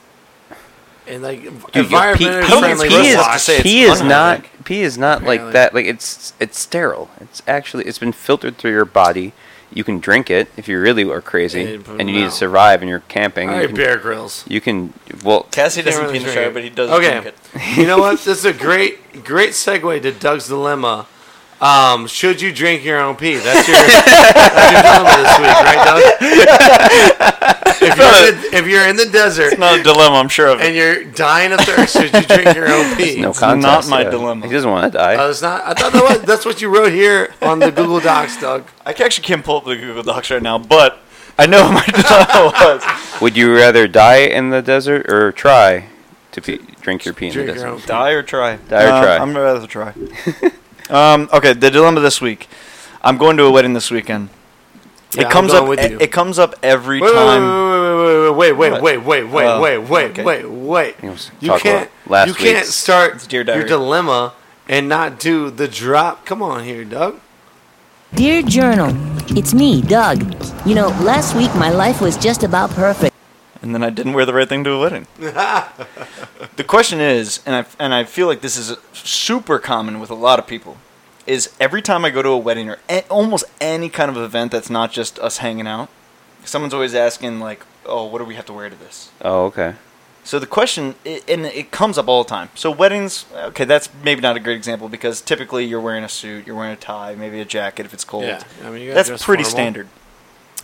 and 1.09 1.23
like 1.23 1.43
Dude, 1.43 1.53
environmentally 1.87 2.17
pee, 2.19 2.29
I 2.29 2.49
don't 2.49 2.63
think 2.63 2.79
friendly. 2.79 2.87
it's 2.87 2.95
pee 2.95 3.09
is, 3.09 3.15
enough 3.15 3.33
to 3.33 3.39
say 3.39 3.55
it's 3.55 3.63
pee 3.63 3.83
is 3.83 4.03
not 4.03 4.45
P 4.65 4.81
is 4.83 4.99
not 4.99 5.23
like 5.23 5.53
that. 5.53 5.75
Like 5.75 5.87
it's 5.87 6.33
it's 6.41 6.59
sterile. 6.59 7.09
It's 7.21 7.43
actually 7.47 7.85
it's 7.85 7.99
been 7.99 8.13
filtered 8.13 8.57
through 8.59 8.73
your 8.73 8.85
body. 8.85 9.33
You 9.73 9.83
can 9.85 9.99
drink 9.99 10.31
it 10.31 10.49
if 10.57 10.69
you 10.69 10.79
really 10.81 11.05
are 11.11 11.21
crazy 11.21 11.61
And 11.75 11.83
it 11.83 11.89
and 12.01 12.09
you 12.09 12.17
need 12.17 12.25
out. 12.25 12.31
to 12.31 12.37
survive 12.37 12.83
and 12.83 12.89
you're 12.89 13.01
camping. 13.09 13.49
All 13.49 13.55
you 13.57 13.61
right, 13.63 13.67
can, 13.69 13.77
Bear 13.77 13.97
Grylls. 13.99 14.45
you 14.49 14.61
can 14.61 14.93
well 15.25 15.45
Cassie 15.51 15.83
doesn't 15.83 16.01
really 16.03 16.19
pee 16.19 16.25
in 16.25 16.27
the 16.27 16.33
drink 16.33 16.39
shower, 16.45 16.51
it. 16.51 16.55
but 16.55 16.63
he 16.65 16.71
does 16.71 16.91
Okay. 16.91 17.21
drink 17.21 17.27
it. 17.55 17.77
you 17.79 17.87
know 17.87 17.99
what? 17.99 18.21
This 18.21 18.39
is 18.39 18.45
a 18.45 18.53
great, 18.53 19.25
great 19.25 19.51
segue 19.51 20.03
to 20.03 20.13
Doug's 20.13 20.49
dilemma. 20.49 21.07
Um, 21.59 22.07
should 22.07 22.41
you 22.43 22.53
drink 22.53 22.85
your 22.85 23.01
own 23.01 23.17
pee? 23.17 23.37
That's 23.37 23.67
your, 23.67 23.77
that's 23.87 24.73
your 24.73 24.83
dilemma 24.83 25.17
this 25.23 25.39
week, 25.39 25.57
right, 25.65 25.85
Doug? 25.87 26.03
if, 27.83 27.97
you're 27.97 28.07
in 28.29 28.41
the, 28.41 28.57
if 28.59 28.67
you're 28.67 28.87
in 28.89 28.97
the 28.97 29.07
desert 29.07 29.53
It's 29.53 29.59
not 29.59 29.79
a 29.79 29.83
dilemma, 29.83 30.17
I'm 30.17 30.29
sure 30.29 30.49
of 30.49 30.61
it. 30.61 30.67
and 30.67 30.77
you're 30.77 31.05
dying 31.05 31.53
of 31.53 31.61
thirst, 31.61 31.95
should 31.95 32.13
you 32.13 32.23
drink 32.23 32.55
your 32.55 32.69
own 32.71 32.95
pee? 32.97 33.21
no 33.21 33.31
It's 33.31 33.39
contest. 33.41 33.89
not 33.89 33.97
my 33.97 34.03
yeah. 34.03 34.11
dilemma. 34.11 34.47
He 34.47 34.53
doesn't 34.53 34.71
want 34.71 34.93
to 34.93 34.99
die. 34.99 35.17
Oh, 35.17 35.31
it's 35.31 35.41
not. 35.41 35.63
I 35.65 35.73
thought 35.73 35.93
that 35.95 36.03
was, 36.19 36.23
that's 36.27 36.45
what 36.45 36.61
you 36.61 36.69
wrote 36.75 36.93
here 36.93 37.33
on 37.41 37.59
the 37.59 37.71
Google 37.71 38.01
Docs, 38.01 38.39
Doug. 38.41 38.65
I 38.85 38.91
actually 38.91 39.25
can't 39.25 39.43
pull 39.45 39.57
up 39.57 39.65
the 39.65 39.77
Google 39.77 40.03
Docs 40.03 40.31
right 40.31 40.43
now, 40.43 40.59
but 40.59 40.99
I 41.39 41.47
know 41.47 41.63
what 41.65 41.73
my 41.73 41.87
dilemma 42.03 42.53
was. 42.55 43.21
Would 43.23 43.35
you 43.37 43.55
rather 43.55 43.89
die 43.89 44.19
in 44.27 44.51
the 44.51 44.61
desert 44.61 45.11
or 45.11 45.33
try 45.33 45.87
to 46.33 46.43
pee, 46.43 46.59
drink 46.83 47.07
your 47.07 47.15
pee 47.15 47.29
in 47.29 47.33
Drink 47.33 47.47
the 47.49 47.55
your 47.55 47.65
desert? 47.65 47.69
own 47.77 47.81
pee. 47.81 47.87
Die 47.87 48.11
or 48.11 48.23
try? 48.23 48.57
Die 48.57 48.83
or 48.85 49.03
try. 49.03 49.17
I'm 49.17 49.33
gonna 49.33 49.43
rather 49.43 49.67
try. 49.67 49.95
um, 50.91 51.29
okay, 51.33 51.53
the 51.53 51.71
dilemma 51.71 52.01
this 52.01 52.21
week. 52.21 52.49
I'm 53.03 53.19
going 53.19 53.37
to 53.37 53.45
a 53.45 53.51
wedding 53.51 53.73
this 53.75 53.91
weekend. 53.91 54.31
Yeah, 55.15 55.23
it 55.23 55.27
I'm 55.27 55.33
comes 55.33 55.53
going 55.53 55.63
up. 55.63 55.69
with 55.69 55.79
It, 55.81 55.91
you. 55.93 55.99
it 56.01 56.13
comes 56.13 56.39
up 56.39 56.55
every 56.63 57.01
Wait, 57.01 57.11
wait, 57.11 57.15
time. 57.15 58.37
wait, 58.37 58.53
wait, 58.53 58.53
wait, 58.53 58.71
What? 58.73 58.83
wait, 58.83 58.97
wait, 58.99 59.23
wait, 59.23 59.25
wait, 59.25 59.47
Oh, 59.47 59.61
wait, 59.61 59.79
wait, 59.79 60.11
okay. 60.11 60.25
wait, 60.25 60.51
wait. 60.51 60.97
He 61.01 61.07
wants 61.09 61.27
to 61.27 61.33
You 61.41 61.59
can't. 61.59 61.91
last 62.07 62.29
You 62.29 62.35
can't 62.35 62.67
start 62.67 63.27
Dear 63.29 63.45
your 63.45 63.65
dilemma 63.65 64.35
and 64.69 64.89
not 64.89 65.19
do 65.19 65.51
the 65.51 65.69
drop. 65.69 66.27
Come 66.27 66.43
on 66.43 66.65
here, 66.65 66.85
Doug. 66.85 67.21
Dear 68.15 68.43
Journal, 68.43 68.93
it's 69.37 69.55
me, 69.55 69.83
Doug. 69.83 70.23
You 70.67 70.75
know, 70.75 70.89
last 71.03 71.35
week 71.35 71.55
my 71.55 71.71
life 71.71 72.01
was 72.01 72.17
just 72.17 72.43
about 72.43 72.71
perfect. 72.71 73.16
And 73.67 73.75
then 73.75 73.83
I 73.83 73.91
didn't 73.91 74.13
wear 74.13 74.25
the 74.25 74.33
right 74.33 74.49
thing 74.49 74.63
to 74.63 74.71
a 74.71 74.79
wedding. 74.79 75.09
the 75.19 76.65
question 76.65 77.01
is, 77.01 77.41
and 77.45 77.57
I 77.57 77.65
and 77.81 77.93
I 77.93 78.05
feel 78.05 78.29
like 78.29 78.41
this 78.41 78.57
is 78.57 78.77
super 78.93 79.59
common 79.59 79.99
with 79.99 80.09
a 80.09 80.15
lot 80.15 80.39
of 80.39 80.47
people, 80.47 80.77
is 81.27 81.53
every 81.59 81.83
time 81.83 82.05
I 82.05 82.11
go 82.11 82.23
to 82.23 82.29
a 82.29 82.39
wedding 82.39 82.71
or 82.71 82.79
a- 82.89 83.05
almost 83.09 83.45
any 83.61 83.89
kind 83.89 84.09
of 84.09 84.17
event 84.17 84.53
that's 84.53 84.71
not 84.71 84.93
just 84.93 85.19
us 85.19 85.39
hanging 85.39 85.67
out, 85.67 85.89
someone's 86.45 86.73
always 86.75 86.95
asking 86.95 87.41
like, 87.41 87.67
"Oh, 87.85 88.05
what 88.05 88.19
do 88.19 88.25
we 88.25 88.37
have 88.37 88.47
to 88.47 88.53
wear 88.53 88.71
to 88.71 88.77
this?" 88.77 89.11
Oh, 89.21 89.47
okay. 89.47 89.75
So 90.23 90.39
the 90.39 90.47
question, 90.47 90.95
i 91.05 91.23
and 91.27 91.45
it 91.47 91.73
comes 91.73 91.99
up 91.99 92.07
all 92.07 92.23
the 92.23 92.29
time. 92.29 92.51
So 92.55 92.71
weddings, 92.71 93.27
okay, 93.35 93.65
that's 93.65 93.89
maybe 94.05 94.21
not 94.21 94.37
a 94.37 94.41
great 94.41 94.57
example 94.57 94.89
because 94.89 95.21
typically 95.21 95.65
you're 95.65 95.81
wearing 95.81 96.05
a 96.05 96.09
suit, 96.09 96.47
you're 96.47 96.57
wearing 96.57 96.73
a 96.73 96.77
tie, 96.77 97.17
maybe 97.17 97.41
a 97.41 97.45
jacket 97.45 97.85
if 97.85 97.93
it's 97.93 98.05
cold. 98.05 98.25
Yeah, 98.25 98.43
I 98.65 98.71
mean, 98.71 98.83
you 98.83 98.93
gotta 98.93 99.11
that's 99.11 99.25
pretty 99.25 99.43
formal. 99.43 99.59
standard. 99.59 99.89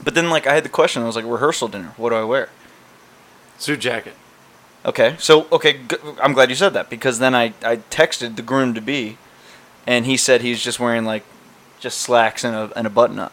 But 0.05 0.15
then, 0.15 0.31
like, 0.31 0.47
I 0.47 0.55
had 0.55 0.65
the 0.65 0.69
question. 0.69 1.03
I 1.03 1.07
was 1.07 1.17
like, 1.17 1.25
rehearsal 1.25 1.69
dinner. 1.69 1.93
What 1.97 2.11
do 2.11 2.17
I 2.17 2.25
wear? 2.25 2.49
Suit 3.63 3.79
jacket. 3.79 4.15
Okay, 4.85 5.15
so 5.21 5.47
okay, 5.53 5.75
g- 5.89 5.97
I'm 6.21 6.33
glad 6.33 6.51
you 6.51 6.57
said 6.57 6.75
that 6.75 6.91
because 6.91 7.21
then 7.21 7.33
I 7.35 7.55
I 7.63 7.77
texted 7.91 8.35
the 8.35 8.43
groom 8.43 8.75
to 8.75 8.81
be, 8.81 9.17
and 9.87 10.05
he 10.05 10.17
said 10.17 10.41
he's 10.43 10.61
just 10.61 10.81
wearing 10.81 11.05
like, 11.05 11.23
just 11.79 11.99
slacks 12.01 12.43
and 12.43 12.57
a 12.57 12.73
and 12.77 12.89
a 12.89 12.91
button 12.91 13.21
up. 13.21 13.33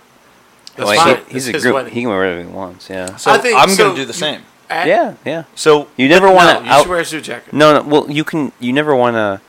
That's 0.76 0.88
Well, 0.88 0.96
fine. 1.04 1.16
he- 1.26 1.34
he's 1.34 1.48
It's 1.48 1.50
a 1.50 1.52
his 1.54 1.64
group. 1.64 1.74
wedding. 1.76 1.94
He 1.94 2.02
can 2.02 2.10
wear 2.10 2.20
whatever 2.20 2.42
he 2.42 2.46
wants. 2.48 2.88
Yeah. 2.90 3.16
So 3.16 3.32
I 3.32 3.40
think- 3.40 3.58
I'm 3.58 3.70
so 3.70 3.86
gonna 3.86 3.96
do 3.96 4.06
the 4.06 4.14
you- 4.14 4.26
same. 4.26 4.42
At- 4.70 4.86
Yeah, 4.88 5.14
yeah. 5.26 5.44
So 5.56 5.88
You 5.98 6.08
never 6.08 6.30
want 6.32 6.60
to 6.60 6.64
you 6.66 6.70
out. 6.72 6.82
should 6.82 6.90
wear 6.90 7.00
a 7.00 7.06
suit 7.06 7.24
jacket. 7.24 7.52
No, 7.52 7.74
no. 7.74 7.82
Well, 7.82 8.06
you 8.12 8.24
can. 8.24 8.52
You 8.60 8.72
never 8.72 8.96
want 8.96 9.16
to. 9.16 9.42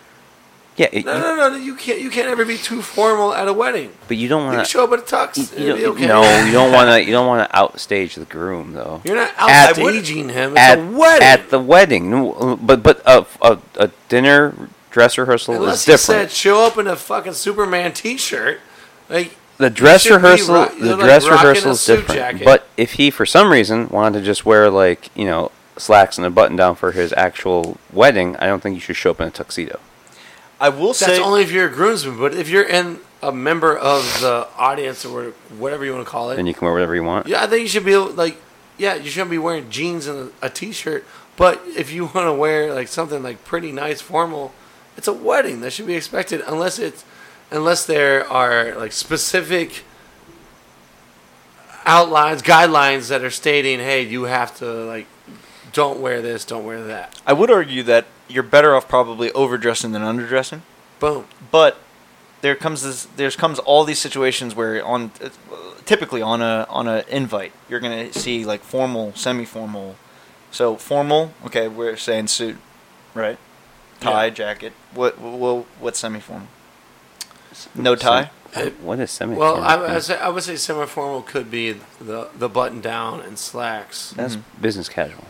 Yeah, 0.80 0.88
it- 0.92 1.04
No, 1.04 1.14
you- 1.14 1.20
no, 1.36 1.48
no, 1.50 1.56
You 1.56 1.74
can't. 1.74 2.00
You 2.00 2.08
can't 2.08 2.28
ever 2.28 2.44
be 2.46 2.56
too 2.56 2.80
formal 2.80 3.34
at 3.34 3.46
a 3.46 3.52
wedding. 3.52 3.92
but 4.08 4.16
you 4.16 4.28
don't 4.28 4.46
want 4.46 4.58
to. 4.60 4.64
show 4.64 4.84
up 4.84 4.92
at 4.92 5.00
a 5.00 5.02
tux. 5.02 5.36
You, 5.58 5.74
be 5.74 5.86
okay. 5.86 6.06
No, 6.06 6.22
you 6.46 6.52
don't 6.52 6.72
want 6.72 6.88
to. 6.88 7.04
You 7.10 7.12
don't 7.12 7.26
want 7.26 7.48
to 7.50 7.54
outstage 7.56 8.14
the 8.14 8.24
groom, 8.24 8.72
though. 8.72 9.02
You're 9.04 9.16
not 9.16 9.34
outstaging 9.36 10.30
him. 10.30 10.56
At, 10.56 10.78
a 10.78 10.82
wedding. 10.86 11.26
at 11.28 11.50
the 11.50 11.58
wedding, 11.60 12.10
No, 12.10 12.58
but 12.62 12.82
but 12.82 13.02
a, 13.04 13.26
a, 13.42 13.58
a 13.76 13.90
dinner 14.08 14.54
dress 14.90 15.18
rehearsal 15.18 15.54
Unless 15.56 15.82
is 15.82 15.86
you 15.86 15.92
different. 15.94 16.30
said 16.30 16.36
show 16.36 16.66
up 16.66 16.78
in 16.78 16.86
a 16.86 16.96
fucking 16.96 17.34
Superman 17.34 17.92
T-shirt, 17.92 18.60
like 19.10 19.36
the 19.58 19.68
dress 19.70 20.08
rehearsal, 20.08 20.54
ro- 20.54 20.68
the 20.80 20.96
like 20.96 21.04
dress 21.04 21.26
rehearsal 21.28 21.72
is 21.72 21.84
different. 21.84 22.18
jacket. 22.18 22.44
But 22.44 22.66
if 22.78 22.92
he, 22.94 23.10
for 23.10 23.26
some 23.26 23.50
reason, 23.52 23.88
wanted 23.90 24.18
to 24.20 24.24
just 24.24 24.46
wear 24.46 24.70
like 24.70 25.10
you 25.14 25.26
know 25.26 25.52
slacks 25.76 26.16
and 26.16 26.26
a 26.26 26.30
button 26.30 26.56
down 26.56 26.74
for 26.76 26.92
his 26.92 27.12
actual 27.16 27.76
wedding, 27.92 28.36
I 28.36 28.46
don't 28.46 28.62
think 28.62 28.74
you 28.76 28.80
should 28.80 28.96
show 28.96 29.10
up 29.10 29.20
in 29.20 29.28
a 29.28 29.30
tuxedo. 29.30 29.78
I 30.60 30.68
will 30.68 30.88
that's 30.88 30.98
say 30.98 31.06
That's 31.06 31.20
only 31.20 31.42
if 31.42 31.50
you're 31.50 31.68
a 31.68 31.72
groomsman. 31.72 32.18
But 32.18 32.34
if 32.34 32.48
you're 32.48 32.68
in 32.68 33.00
a 33.22 33.32
member 33.32 33.76
of 33.76 34.02
the 34.20 34.46
audience 34.56 35.04
or 35.04 35.30
whatever 35.58 35.84
you 35.84 35.92
want 35.94 36.04
to 36.06 36.10
call 36.10 36.30
it, 36.30 36.36
Then 36.36 36.46
you 36.46 36.54
can 36.54 36.64
wear 36.66 36.74
whatever 36.74 36.94
you 36.94 37.02
want. 37.02 37.26
yeah, 37.26 37.42
I 37.42 37.46
think 37.46 37.62
you 37.62 37.68
should 37.68 37.84
be 37.84 37.94
able, 37.94 38.10
like, 38.10 38.36
yeah, 38.78 38.94
you 38.94 39.10
shouldn't 39.10 39.30
be 39.30 39.38
wearing 39.38 39.70
jeans 39.70 40.06
and 40.06 40.32
a 40.42 40.50
t-shirt. 40.50 41.04
But 41.36 41.60
if 41.76 41.90
you 41.92 42.04
want 42.04 42.26
to 42.26 42.32
wear 42.34 42.74
like 42.74 42.88
something 42.88 43.22
like 43.22 43.44
pretty 43.44 43.72
nice, 43.72 44.00
formal, 44.00 44.52
it's 44.96 45.08
a 45.08 45.12
wedding 45.12 45.60
that 45.62 45.72
should 45.72 45.86
be 45.86 45.94
expected. 45.94 46.42
Unless 46.46 46.78
it's 46.78 47.04
unless 47.50 47.86
there 47.86 48.28
are 48.28 48.74
like 48.76 48.92
specific 48.92 49.84
outlines, 51.84 52.42
guidelines 52.42 53.08
that 53.08 53.24
are 53.24 53.30
stating, 53.30 53.78
hey, 53.78 54.02
you 54.02 54.24
have 54.24 54.56
to 54.58 54.66
like, 54.66 55.06
don't 55.72 56.00
wear 56.00 56.20
this, 56.22 56.44
don't 56.44 56.64
wear 56.64 56.82
that. 56.84 57.20
I 57.26 57.32
would 57.32 57.50
argue 57.50 57.82
that 57.84 58.06
you're 58.28 58.42
better 58.42 58.74
off 58.74 58.88
probably 58.88 59.30
overdressing 59.32 59.92
than 59.92 60.02
underdressing. 60.02 60.60
Boom. 60.98 61.26
But 61.50 61.78
there 62.40 62.54
comes 62.54 62.82
this. 62.82 63.04
There's 63.16 63.36
comes 63.36 63.58
all 63.58 63.84
these 63.84 63.98
situations 63.98 64.54
where 64.54 64.84
on 64.84 65.10
typically 65.84 66.22
on 66.22 66.40
a 66.42 66.66
on 66.68 66.86
a 66.86 67.04
invite 67.08 67.52
you're 67.68 67.80
gonna 67.80 68.12
see 68.12 68.44
like 68.44 68.62
formal, 68.62 69.12
semi-formal. 69.14 69.96
So 70.50 70.76
formal, 70.76 71.32
okay, 71.46 71.68
we're 71.68 71.96
saying 71.96 72.26
suit, 72.26 72.56
right? 73.14 73.38
Tie, 74.00 74.26
Yeah. 74.26 74.30
jacket. 74.30 74.72
What 74.94 75.18
what 75.18 75.66
what's 75.78 75.98
semi-formal? 75.98 76.48
No 77.74 77.94
tie. 77.94 78.30
What 78.82 78.98
is 78.98 79.10
semi? 79.10 79.36
Formal? 79.36 79.54
Well, 79.54 79.64
I, 79.64 79.74
I, 79.74 79.94
would 79.94 80.02
say, 80.02 80.18
I 80.18 80.28
would 80.28 80.42
say 80.42 80.56
semi-formal 80.56 81.22
could 81.22 81.50
be 81.50 81.72
the 82.00 82.28
the 82.34 82.48
button 82.48 82.80
down 82.80 83.20
and 83.20 83.38
slacks, 83.38 84.12
That's 84.16 84.36
mm-hmm. 84.36 84.62
business 84.62 84.88
casual. 84.88 85.24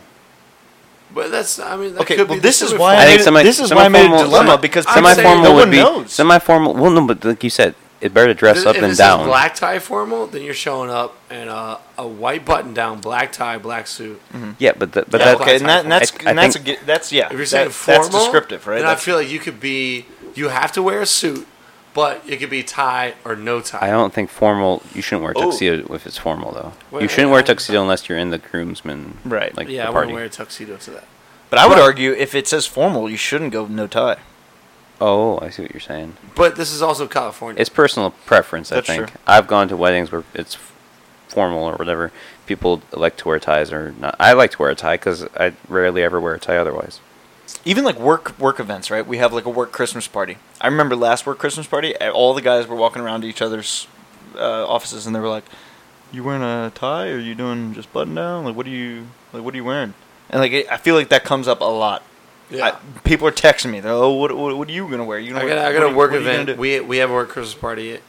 But 1.13 1.31
that's 1.31 1.59
I 1.59 1.75
mean 1.77 1.93
that 1.93 2.01
Okay, 2.01 2.15
could 2.15 2.27
well, 2.29 2.37
be 2.37 2.41
the 2.41 2.47
this 2.47 2.61
is 2.61 2.73
why 2.73 2.95
I 2.95 3.03
I 3.03 3.05
think 3.07 3.21
semi- 3.21 3.43
this 3.43 3.59
is 3.59 3.73
why 3.73 3.85
I 3.85 3.89
made 3.89 3.99
a 3.99 4.03
semi-formal- 4.03 4.29
dilemma 4.29 4.57
because 4.57 4.85
I'm 4.87 4.95
people- 4.95 5.09
saying 5.09 5.15
Semi-formal 5.17 5.43
no 5.49 5.55
would 5.55 5.71
be 5.71 5.77
knows. 5.77 6.11
semi-formal. 6.13 6.73
Well, 6.75 6.91
no, 6.91 7.05
but 7.07 7.23
like 7.25 7.43
you 7.43 7.49
said, 7.49 7.75
it's 7.99 8.13
better 8.13 8.27
to 8.27 8.33
dress 8.33 8.59
If 8.61 8.67
up 8.67 8.75
it 8.77 8.81
than 8.81 8.89
says 8.91 8.97
down. 8.97 9.27
black 9.27 9.53
tie 9.55 9.77
formal, 9.79 10.25
then 10.27 10.41
you're 10.41 10.55
showing 10.55 10.89
up 10.89 11.15
in 11.29 11.47
a, 11.47 11.77
a 11.99 12.07
white 12.07 12.45
button 12.45 12.73
down, 12.73 12.99
black 12.99 13.31
tie, 13.31 13.57
black 13.59 13.85
suit. 13.87 14.19
Mm-hmm. 14.33 14.51
Yeah, 14.57 14.71
but 14.77 14.93
the, 14.93 15.05
but 15.07 15.19
Yeah, 15.19 15.25
that, 15.25 15.41
okay, 15.41 15.55
and, 15.57 15.65
that, 15.69 15.83
and 15.83 15.91
that's 15.91 16.11
I- 16.11 16.25
I 16.25 16.29
and 16.31 16.37
that's 16.39 16.55
a, 16.55 16.59
think- 16.59 16.79
gi- 16.79 16.85
that's 16.85 17.11
yeah. 17.11 17.27
If 17.27 17.33
you're 17.37 17.45
saying 17.45 17.67
that- 17.67 17.73
formal, 17.73 18.03
that's 18.09 18.15
descriptive, 18.23 18.65
right? 18.67 18.79
Then 18.81 18.87
I 18.89 18.95
feel 18.95 19.15
like 19.17 19.29
you 19.29 19.39
could 19.39 19.59
be, 19.59 20.05
you 20.33 20.47
have 20.49 20.71
to 20.73 20.81
wear 20.81 21.01
a 21.01 21.05
suit, 21.05 21.45
but 21.93 22.21
it 22.27 22.37
could 22.37 22.49
be 22.49 22.63
tie 22.63 23.13
or 23.25 23.35
no 23.35 23.59
tie. 23.61 23.87
I 23.87 23.89
don't 23.91 24.13
think 24.13 24.29
formal. 24.29 24.81
You 24.93 25.01
shouldn't 25.01 25.23
wear 25.23 25.31
a 25.33 25.37
Oh. 25.37 25.51
tuxedo 25.51 25.93
if 25.93 26.05
it's 26.07 26.17
formal, 26.17 26.51
though. 26.51 26.73
Well, 26.91 27.01
you 27.01 27.07
shouldn't 27.07 27.31
wear 27.31 27.39
a 27.39 27.43
yeah. 27.43 27.47
tuxedo 27.47 27.81
unless 27.81 28.07
you're 28.09 28.17
in 28.17 28.29
the 28.29 28.37
groomsman, 28.37 29.17
Right. 29.25 29.55
Like 29.55 29.67
yeah, 29.69 29.83
the 29.83 29.89
I 29.89 29.91
party. 29.91 29.97
wouldn't 30.07 30.15
wear 30.15 30.25
a 30.25 30.29
tuxedo 30.29 30.77
to 30.77 30.91
that. 30.91 31.03
But 31.49 31.59
I 31.59 31.67
would 31.67 31.75
But- 31.75 31.83
argue 31.83 32.13
if 32.13 32.33
it 32.33 32.47
says 32.47 32.65
formal, 32.65 33.09
you 33.09 33.17
shouldn't 33.17 33.51
go 33.51 33.65
no 33.65 33.87
tie. 33.87 34.17
Oh, 35.01 35.39
I 35.41 35.49
see 35.49 35.63
what 35.63 35.71
you're 35.73 35.79
saying. 35.81 36.15
But 36.35 36.55
this 36.55 36.71
is 36.71 36.81
also 36.81 37.07
California. 37.07 37.59
It's 37.59 37.69
personal 37.69 38.11
preference, 38.25 38.71
I 38.71 38.81
think. 38.81 39.07
true. 39.07 39.17
I've 39.25 39.47
gone 39.47 39.67
to 39.69 39.75
weddings 39.75 40.11
where 40.11 40.23
it's 40.33 40.57
formal 41.27 41.63
or 41.63 41.73
whatever. 41.73 42.11
People 42.45 42.81
like 42.91 43.17
to 43.17 43.27
wear 43.27 43.39
ties 43.39 43.73
or 43.73 43.93
not. 43.99 44.15
I 44.19 44.33
like 44.33 44.51
to 44.51 44.57
wear 44.59 44.69
a 44.69 44.75
tie 44.75 44.95
because 44.95 45.25
I 45.35 45.53
rarely 45.67 46.03
ever 46.03 46.19
wear 46.21 46.35
a 46.35 46.39
tie 46.39 46.57
otherwise. 46.57 46.99
Even 47.65 47.83
like 47.83 47.99
work 47.99 48.37
work 48.39 48.59
events, 48.59 48.89
right? 48.89 49.05
We 49.05 49.17
have 49.17 49.33
like 49.33 49.45
a 49.45 49.49
work 49.49 49.71
Christmas 49.71 50.07
party. 50.07 50.37
I 50.59 50.67
remember 50.67 50.95
last 50.95 51.25
work 51.25 51.37
Christmas 51.37 51.67
party, 51.67 51.95
eh, 51.99 52.09
all 52.09 52.33
the 52.33 52.41
guys 52.41 52.67
were 52.67 52.75
walking 52.75 53.01
around 53.01 53.21
to 53.21 53.27
each 53.27 53.41
other's 53.41 53.87
uh, 54.35 54.67
offices, 54.67 55.05
and 55.05 55.15
they 55.15 55.19
were 55.19 55.29
like, 55.29 55.45
"You 56.11 56.23
wearing 56.23 56.41
a 56.41 56.71
tie? 56.73 57.09
Or 57.09 57.15
are 57.15 57.19
you 57.19 57.35
doing 57.35 57.73
just 57.73 57.91
button 57.93 58.15
down? 58.15 58.45
Like, 58.45 58.55
what 58.55 58.65
are 58.65 58.69
you 58.69 59.07
like? 59.33 59.43
What 59.43 59.53
are 59.53 59.57
you 59.57 59.63
wearing?" 59.63 59.93
And 60.29 60.39
like, 60.39 60.51
it, 60.51 60.71
I 60.71 60.77
feel 60.77 60.95
like 60.95 61.09
that 61.09 61.23
comes 61.23 61.47
up 61.47 61.61
a 61.61 61.65
lot. 61.65 62.03
yeah. 62.49 62.65
I, 62.65 62.99
people 63.01 63.27
are 63.27 63.31
texting 63.31 63.71
me. 63.71 63.79
They're, 63.79 63.91
"Oh, 63.91 64.11
what, 64.13 64.35
what, 64.35 64.57
what 64.57 64.67
are 64.67 64.71
you 64.71 64.89
gonna 64.89 65.05
wear? 65.05 65.19
You 65.19 65.35
I 65.35 65.39
gonna 65.39 65.49
got, 65.49 65.55
wear, 65.55 65.67
I 65.67 65.73
got 65.73 65.91
a 65.91 65.95
work 65.95 66.11
you 66.11 66.17
event. 66.17 66.57
We 66.57 66.79
we 66.79 66.97
have 66.97 67.11
a 67.11 67.13
work 67.13 67.29
Christmas 67.29 67.53
party, 67.53 67.99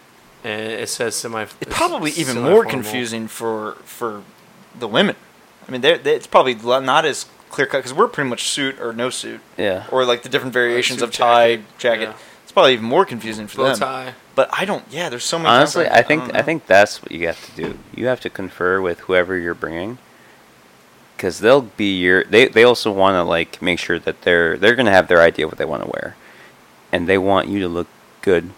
and 0.45 0.73
it 0.73 0.89
says 0.89 1.15
semi. 1.15 1.43
It's 1.43 1.77
probably 1.77 2.13
even 2.13 2.41
more 2.41 2.65
confusing 2.65 3.29
for 3.29 3.75
for 3.85 4.23
the 4.79 4.89
women 4.89 5.17
I 5.67 5.71
mean, 5.71 5.81
they're, 5.81 5.99
they 5.99 6.15
it's 6.15 6.27
probably 6.27 6.55
not 6.55 7.05
as 7.05 7.27
clear 7.53 7.67
cut 7.69 7.79
because 7.79 7.95
we're 7.95 8.09
pretty 8.09 8.29
much 8.29 8.49
suit 8.49 8.81
or 8.81 8.93
no 8.93 9.09
suit, 9.11 9.41
Yeah. 9.57 9.87
or 9.93 10.05
like 10.05 10.23
the 10.25 10.29
different 10.29 10.53
uh, 10.55 10.59
variations 10.59 10.99
suit 10.99 11.05
of 11.09 11.13
tie 11.13 11.57
jacket, 11.57 11.79
jacket. 11.79 12.03
yeah. 12.09 12.15
It's 12.43 12.51
probably 12.53 12.73
even 12.73 12.85
more 12.87 13.05
confusing 13.05 13.47
for 13.47 13.59
Bow 13.59 13.65
them. 13.69 13.79
tie. 13.79 14.15
But 14.35 14.49
I 14.53 14.65
don't. 14.65 14.85
Yeah, 14.91 15.09
there's 15.09 15.25
so 15.25 15.39
many. 15.39 15.51
Honestly, 15.51 15.85
different- 15.85 16.05
I 16.05 16.09
think 16.09 16.23
don't 16.25 16.37
I, 16.37 16.43
think 16.43 16.67
that's 16.67 17.01
what 17.03 17.13
you 17.13 17.27
have 17.29 17.41
to 17.47 17.53
do. 17.63 17.79
You 17.95 18.07
have 18.07 18.21
to 18.21 18.31
confer 18.31 18.81
with 18.81 19.01
whoever 19.01 19.37
you're 19.39 19.55
bringing, 19.55 19.99
because 21.17 21.39
they'll 21.41 21.63
be 21.63 21.97
your. 21.99 22.25
They 22.25 22.49
they 22.49 22.65
also 22.65 22.91
want 22.91 23.15
to 23.15 23.23
like 23.23 23.63
make 23.63 23.79
sure 23.79 23.99
that 24.01 24.23
they're 24.23 24.57
they're 24.57 24.75
gonna 24.75 24.91
have 24.91 25.09
their 25.09 25.21
idea 25.21 25.47
what 25.47 25.59
they 25.59 25.65
want 25.65 25.83
to 25.85 25.89
wear, 25.89 26.17
and 26.91 27.07
they 27.09 27.19
want 27.19 27.49
you 27.49 27.61
to 27.61 27.69
look 27.69 27.87
good 28.23 28.51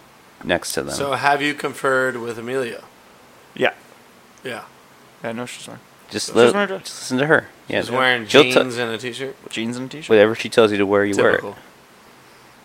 next 0.44 0.72
to 0.74 0.82
them. 0.82 0.94
So 0.94 1.12
have 1.12 1.42
you 1.42 1.54
conferred 1.54 2.16
with 2.16 2.38
Amelia? 2.38 2.82
Yeah, 3.54 3.74
Yeah. 4.42 4.62
I 5.22 5.32
know 5.32 5.46
she's 5.46 5.66
wearing 5.66 5.80
just, 6.14 6.34
li- 6.34 6.44
wearing 6.44 6.56
a 6.56 6.66
dress. 6.66 6.80
just 6.82 7.00
listen 7.02 7.18
to 7.18 7.26
her. 7.26 7.48
Yeah, 7.68 7.80
She's 7.80 7.90
wearing 7.90 8.26
she'll 8.26 8.42
t- 8.42 8.52
jeans 8.52 8.76
and 8.78 8.90
a 8.90 8.98
t-shirt. 8.98 9.36
jeans 9.50 9.76
and 9.76 9.86
a 9.86 9.88
t-shirt. 9.88 10.08
whatever 10.10 10.34
she 10.34 10.48
tells 10.48 10.72
you 10.72 10.78
to 10.78 10.86
wear, 10.86 11.04
you 11.04 11.14
wear 11.16 11.36
it. 11.36 11.44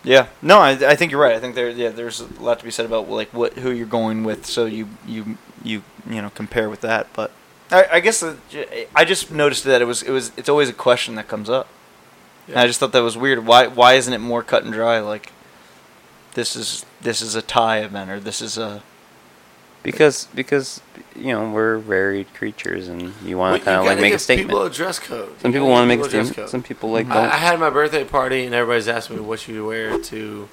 Yeah, 0.03 0.27
no, 0.41 0.59
I, 0.59 0.71
I 0.71 0.95
think 0.95 1.11
you're 1.11 1.19
right. 1.21 1.35
I 1.35 1.39
think 1.39 1.55
there, 1.55 1.69
yeah, 1.69 1.89
there's 1.89 2.21
a 2.21 2.25
lot 2.41 2.59
to 2.59 2.65
be 2.65 2.71
said 2.71 2.85
about 2.85 3.09
like 3.09 3.33
what 3.33 3.53
who 3.53 3.71
you're 3.71 3.85
going 3.85 4.23
with, 4.23 4.45
so 4.45 4.65
you 4.65 4.87
you 5.05 5.37
you 5.63 5.83
you 6.09 6.21
know 6.21 6.29
compare 6.29 6.69
with 6.69 6.81
that. 6.81 7.07
But 7.13 7.31
I, 7.69 7.85
I 7.93 7.99
guess 7.99 8.21
the, 8.21 8.37
I 8.95 9.03
just 9.03 9.29
noticed 9.29 9.65
that 9.65 9.81
it 9.81 9.85
was 9.85 10.01
it 10.01 10.11
was 10.11 10.31
it's 10.37 10.47
always 10.47 10.69
a 10.69 10.73
question 10.73 11.15
that 11.15 11.27
comes 11.27 11.49
up. 11.49 11.67
And 12.47 12.57
I 12.57 12.65
just 12.65 12.79
thought 12.79 12.93
that 12.93 13.03
was 13.03 13.17
weird. 13.17 13.45
Why 13.45 13.67
why 13.67 13.93
isn't 13.95 14.13
it 14.13 14.19
more 14.19 14.41
cut 14.41 14.63
and 14.63 14.71
dry? 14.73 14.99
Like 14.99 15.31
this 16.33 16.55
is 16.55 16.85
this 17.01 17.21
is 17.21 17.35
a 17.35 17.41
tie 17.41 17.79
event 17.79 18.09
or 18.09 18.19
this 18.21 18.41
is 18.41 18.57
a 18.57 18.81
Because 19.81 20.27
because 20.35 20.81
you 21.15 21.31
know 21.33 21.51
we're 21.51 21.77
varied 21.77 22.33
creatures, 22.33 22.87
and 22.87 23.13
you 23.23 23.37
want 23.37 23.59
to 23.59 23.65
kind 23.65 23.79
of 23.79 23.85
like 23.85 23.99
make 23.99 24.13
a 24.13 24.19
statement. 24.19 24.49
People 24.49 24.63
a 24.63 24.69
dress 24.69 24.99
code. 24.99 25.39
Some 25.41 25.53
people 25.53 25.69
want 25.69 25.83
to 25.83 25.87
make 25.87 26.05
a 26.05 26.09
statement. 26.09 26.35
code. 26.35 26.49
Some 26.49 26.63
people 26.63 26.91
like 26.91 27.07
I, 27.07 27.13
don't. 27.13 27.33
I 27.33 27.37
had 27.37 27.59
my 27.59 27.69
birthday 27.69 28.03
party 28.03 28.45
and 28.45 28.53
everybody's 28.53 28.87
asking 28.87 29.17
me 29.17 29.21
what 29.21 29.47
you 29.47 29.65
wear 29.65 29.99
to 29.99 30.49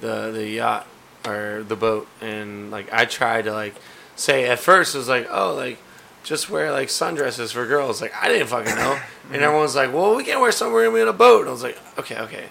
the 0.00 0.30
the 0.30 0.48
yacht 0.48 0.86
or 1.26 1.64
the 1.66 1.76
boat, 1.76 2.06
and 2.20 2.70
like 2.70 2.92
I 2.92 3.04
tried 3.04 3.44
to 3.44 3.52
like 3.52 3.74
say 4.16 4.48
at 4.48 4.58
first 4.58 4.94
it 4.94 4.98
was 4.98 5.08
like 5.08 5.28
oh 5.30 5.54
like 5.54 5.78
just 6.24 6.50
wear 6.50 6.70
like 6.72 6.88
sundresses 6.88 7.52
for 7.52 7.66
girls. 7.66 8.00
Like 8.00 8.14
I 8.14 8.28
didn't 8.28 8.48
fucking 8.48 8.74
know, 8.74 9.00
and 9.32 9.42
everyone's 9.42 9.74
like 9.74 9.92
well 9.92 10.14
we 10.14 10.24
can't 10.24 10.40
wear 10.40 10.52
something 10.52 10.72
we're 10.72 10.84
gonna 10.84 10.96
be 10.96 11.02
on 11.02 11.08
a 11.08 11.12
boat. 11.12 11.40
And 11.40 11.48
I 11.48 11.52
was 11.52 11.62
like 11.62 11.78
okay 11.98 12.18
okay. 12.18 12.44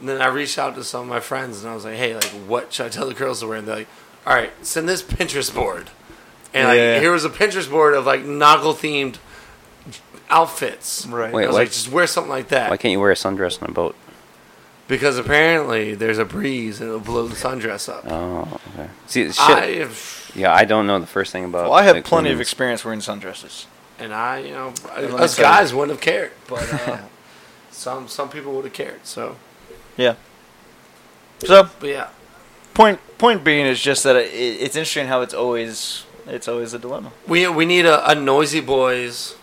And 0.00 0.08
then 0.08 0.20
I 0.20 0.26
reached 0.26 0.58
out 0.58 0.74
to 0.74 0.84
some 0.84 1.02
of 1.02 1.08
my 1.08 1.20
friends 1.20 1.62
and 1.62 1.70
I 1.70 1.74
was 1.74 1.84
like 1.84 1.96
hey 1.96 2.14
like 2.14 2.24
what 2.46 2.72
should 2.72 2.86
I 2.86 2.88
tell 2.88 3.06
the 3.06 3.14
girls 3.14 3.40
to 3.40 3.46
wear? 3.48 3.58
And 3.58 3.68
they're 3.68 3.76
like 3.76 3.88
all 4.26 4.34
right 4.34 4.50
send 4.64 4.88
this 4.88 5.02
Pinterest 5.02 5.54
board, 5.54 5.90
and 6.52 6.68
like 6.68 6.76
Yeah. 6.76 7.00
here 7.00 7.12
was 7.12 7.24
a 7.24 7.30
Pinterest 7.30 7.70
board 7.70 7.94
of 7.94 8.06
like 8.06 8.22
Noggle 8.24 8.74
themed 8.74 9.16
outfits. 10.30 11.06
right. 11.06 11.32
Wait, 11.32 11.44
I 11.44 11.46
was 11.46 11.54
what? 11.54 11.60
like, 11.60 11.68
just 11.68 11.90
wear 11.90 12.06
something 12.06 12.30
like 12.30 12.48
that. 12.48 12.70
Why 12.70 12.76
can't 12.76 12.92
you 12.92 13.00
wear 13.00 13.10
a 13.10 13.14
sundress 13.14 13.62
on 13.62 13.68
a 13.68 13.72
boat? 13.72 13.94
Because 14.86 15.16
apparently 15.16 15.94
there's 15.94 16.18
a 16.18 16.24
breeze 16.26 16.80
and 16.80 16.88
it'll 16.88 17.00
blow 17.00 17.26
the 17.26 17.34
sundress 17.36 17.88
up. 17.88 18.04
Oh, 18.06 18.60
okay. 18.74 18.90
See, 19.06 19.24
shit. 19.30 19.40
I 19.40 19.88
yeah, 20.34 20.52
I 20.52 20.64
don't 20.64 20.86
know 20.86 20.98
the 20.98 21.06
first 21.06 21.32
thing 21.32 21.44
about. 21.44 21.64
Well, 21.64 21.72
I 21.72 21.84
have 21.84 21.96
like, 21.96 22.04
plenty 22.04 22.28
of 22.28 22.34
women's- 22.34 22.48
experience 22.48 22.84
wearing 22.84 23.00
sundresses. 23.00 23.66
and 23.98 24.12
I, 24.12 24.38
you 24.40 24.50
know, 24.50 24.70
me 24.70 24.74
us 25.14 25.36
tell 25.36 25.44
you. 25.46 25.50
guys 25.56 25.72
wouldn't 25.72 25.92
have 25.92 26.00
cared, 26.00 26.32
but 26.48 26.70
uh, 26.88 26.98
some 27.70 28.08
some 28.08 28.28
people 28.28 28.52
would 28.54 28.64
have 28.64 28.74
cared. 28.74 29.06
So, 29.06 29.36
Yeah. 29.96 30.16
So 31.38 31.68
but 31.80 31.88
yeah, 31.88 32.08
point 32.74 33.00
point 33.18 33.44
being 33.44 33.66
is 33.66 33.80
just 33.80 34.02
that 34.04 34.16
it, 34.16 34.28
it's 34.32 34.76
interesting 34.76 35.06
how 35.06 35.22
it's 35.22 35.34
always 35.34 36.04
it's 36.26 36.48
always 36.48 36.74
a 36.74 36.78
dilemma. 36.78 37.12
we 37.26 37.46
we 37.48 37.64
need 37.66 37.86
a, 37.86 38.08
a 38.10 38.14
noisy 38.14 38.60
boys 38.60 39.36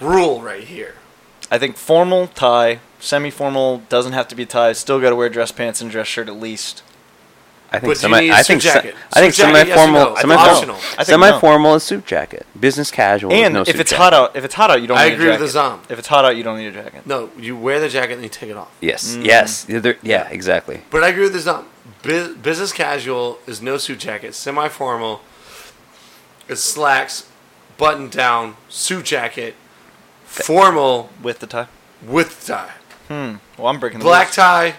rule 0.00 0.40
right 0.42 0.64
here. 0.64 0.94
I 1.50 1.58
think 1.58 1.76
formal 1.76 2.28
tie, 2.28 2.80
semi-formal 2.98 3.82
doesn't 3.88 4.12
have 4.12 4.26
to 4.28 4.34
be 4.34 4.46
tie. 4.46 4.72
Still 4.72 5.00
got 5.00 5.10
to 5.10 5.16
wear 5.16 5.28
dress 5.28 5.52
pants 5.52 5.80
and 5.82 5.90
dress 5.90 6.06
shirt 6.06 6.28
at 6.28 6.36
least. 6.36 6.82
I 7.70 7.78
think 7.78 7.90
But 7.92 7.96
semi. 7.98 8.20
need 8.20 8.30
a 8.30 8.34
I 8.34 8.42
suit 8.42 8.46
think 8.46 8.62
se- 8.62 8.92
I 9.14 9.20
think 9.20 9.32
Suit 9.34 9.46
jacket, 9.46 9.68
yes 9.68 9.78
or 9.78 9.80
semi-formal. 9.80 10.04
no? 10.14 10.16
Semi-formal. 10.16 10.50
optional. 10.76 11.04
Semi-formal 11.04 11.74
is 11.76 11.82
suit 11.82 12.04
jacket. 12.06 12.46
Business 12.58 12.90
casual. 12.90 13.32
is 13.32 13.42
And 13.44 13.54
no 13.54 13.60
if 13.62 13.68
suit 13.68 13.80
it's 13.80 13.90
jacket. 13.90 14.02
hot 14.02 14.12
out, 14.14 14.36
if 14.36 14.44
it's 14.44 14.54
hot 14.54 14.70
out, 14.70 14.80
you 14.82 14.86
don't. 14.86 14.98
I 14.98 15.08
need 15.08 15.14
agree 15.14 15.28
a 15.28 15.30
with 15.30 15.40
the 15.40 15.46
jacket. 15.46 15.52
Zom. 15.52 15.80
If 15.88 15.98
it's 15.98 16.08
hot 16.08 16.24
out, 16.26 16.36
you 16.36 16.42
don't 16.42 16.58
need 16.58 16.66
a 16.66 16.72
jacket. 16.72 17.06
No, 17.06 17.30
you 17.38 17.56
wear 17.56 17.80
the 17.80 17.88
jacket 17.88 18.14
and 18.14 18.22
you 18.22 18.28
take 18.28 18.50
it 18.50 18.56
off. 18.58 18.70
Yes. 18.82 19.16
Mm. 19.16 19.24
Yes. 19.24 19.66
Yeah, 19.68 19.92
yeah. 20.02 20.28
Exactly. 20.28 20.82
But 20.90 21.02
I 21.02 21.08
agree 21.08 21.22
with 21.24 21.32
this. 21.32 21.46
Um, 21.46 21.66
bu- 22.02 22.34
business 22.36 22.72
casual 22.72 23.38
is 23.46 23.60
no 23.62 23.76
suit 23.78 23.98
jacket. 24.00 24.34
Semi 24.34 24.68
formal 24.68 25.20
is 26.48 26.62
slacks, 26.62 27.28
button 27.78 28.08
down, 28.08 28.56
suit 28.68 29.04
jacket. 29.06 29.54
Formal 30.24 31.10
With 31.22 31.40
the 31.40 31.46
tie. 31.46 31.66
with 32.06 32.46
the 32.46 32.52
tie. 32.54 32.70
Hmm. 33.08 33.36
Well, 33.58 33.66
I'm 33.68 33.78
breaking 33.78 33.98
the 33.98 34.04
Black 34.04 34.28
rules. 34.28 34.36
tie, 34.36 34.74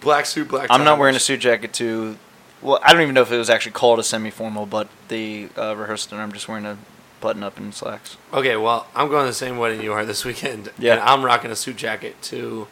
black 0.00 0.24
suit, 0.26 0.46
black 0.48 0.68
tie. 0.68 0.74
I'm 0.74 0.84
not 0.84 0.98
wearing 0.98 1.16
a 1.16 1.20
suit 1.20 1.40
jacket 1.40 1.72
to. 1.74 2.16
Well, 2.62 2.78
I 2.82 2.92
don't 2.92 3.02
even 3.02 3.14
know 3.14 3.22
if 3.22 3.32
it 3.32 3.36
was 3.36 3.50
actually 3.50 3.72
called 3.72 3.98
a 3.98 4.02
semi-formal, 4.04 4.66
but 4.66 4.88
the 5.08 5.48
uh, 5.58 5.74
rehearsal 5.76 6.10
dinner, 6.10 6.22
I'm 6.22 6.32
just 6.32 6.48
wearing 6.48 6.64
a 6.64 6.78
button-up 7.20 7.58
and 7.58 7.74
slacks. 7.74 8.16
Okay, 8.32 8.56
well, 8.56 8.86
I'm 8.94 9.08
going 9.08 9.26
the 9.26 9.32
same 9.34 9.58
wedding 9.58 9.82
you 9.82 9.92
are 9.92 10.04
this 10.06 10.24
weekend. 10.24 10.70
Yeah. 10.78 10.92
And 10.94 11.00
I'm 11.02 11.24
rocking 11.24 11.50
a 11.50 11.56
suit 11.56 11.76
jacket 11.76 12.22
to 12.22 12.66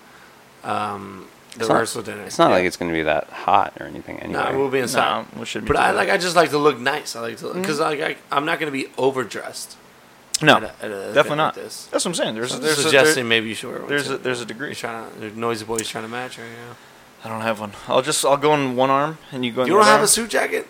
um, 0.64 1.26
the 1.54 1.60
It's 1.60 1.68
not- 1.68 1.74
rehearsal 1.74 2.02
dinner. 2.02 2.22
It's 2.22 2.38
not 2.38 2.48
Yeah. 2.48 2.54
like 2.56 2.64
it's 2.64 2.76
going 2.76 2.90
to 2.90 2.96
be 2.96 3.02
that 3.02 3.28
hot 3.30 3.74
or 3.80 3.86
anything 3.86 4.18
anyway. 4.20 4.52
No, 4.52 4.58
we'll 4.58 4.70
be 4.70 4.78
inside. 4.80 5.26
No, 5.34 5.40
we 5.40 5.46
shouldn't 5.46 5.68
be 5.68 5.74
but 5.74 5.82
I 5.82 5.90
like. 5.92 6.08
I 6.10 6.16
just 6.16 6.36
like 6.36 6.50
to 6.50 6.58
look 6.58 6.78
nice. 6.78 7.14
I 7.16 7.20
like 7.20 7.36
to 7.38 7.46
mm-hmm. 7.46 7.60
because 7.60 7.80
like 7.80 8.00
I, 8.00 8.16
I'm 8.30 8.44
not 8.44 8.58
going 8.58 8.72
to 8.72 8.76
be 8.76 8.88
overdressed. 8.98 9.76
No, 10.40 10.56
at 10.56 10.62
a- 10.64 10.66
at 10.66 10.90
a 10.90 10.94
event 10.94 11.14
definitely 11.14 11.28
like 11.30 11.36
not. 11.36 11.54
this. 11.54 11.86
That's 11.92 12.04
what 12.04 12.10
I'm 12.10 12.14
saying. 12.14 12.34
There's, 12.34 12.50
So 12.50 12.58
there's, 12.58 12.78
a, 12.78 12.82
suggesting 12.82 13.24
there- 13.24 13.28
maybe 13.28 13.48
you 13.48 13.54
should 13.54 13.70
wear 13.70 13.80
one. 13.80 13.88
there's 13.88 14.08
too. 14.08 14.14
a 14.14 14.18
there's 14.18 14.40
a 14.40 14.46
degree. 14.46 14.68
You're 14.68 14.74
trying 14.74 15.12
to, 15.12 15.20
the 15.20 15.30
noisy 15.30 15.64
boys 15.64 15.86
trying 15.88 16.04
to 16.04 16.10
match 16.10 16.38
right 16.38 16.46
now. 16.46 16.76
I 17.24 17.28
don't 17.28 17.42
have 17.42 17.60
one. 17.60 17.72
I'll 17.86 18.02
just 18.02 18.24
I'll 18.24 18.36
go 18.36 18.54
in 18.54 18.74
one 18.74 18.90
arm 18.90 19.18
and 19.30 19.44
you 19.44 19.52
go 19.52 19.62
in 19.62 19.68
You 19.68 19.74
don't 19.74 19.82
other 19.82 19.90
have 19.90 20.00
arm. 20.00 20.04
a 20.04 20.08
suit 20.08 20.30
jacket? 20.30 20.66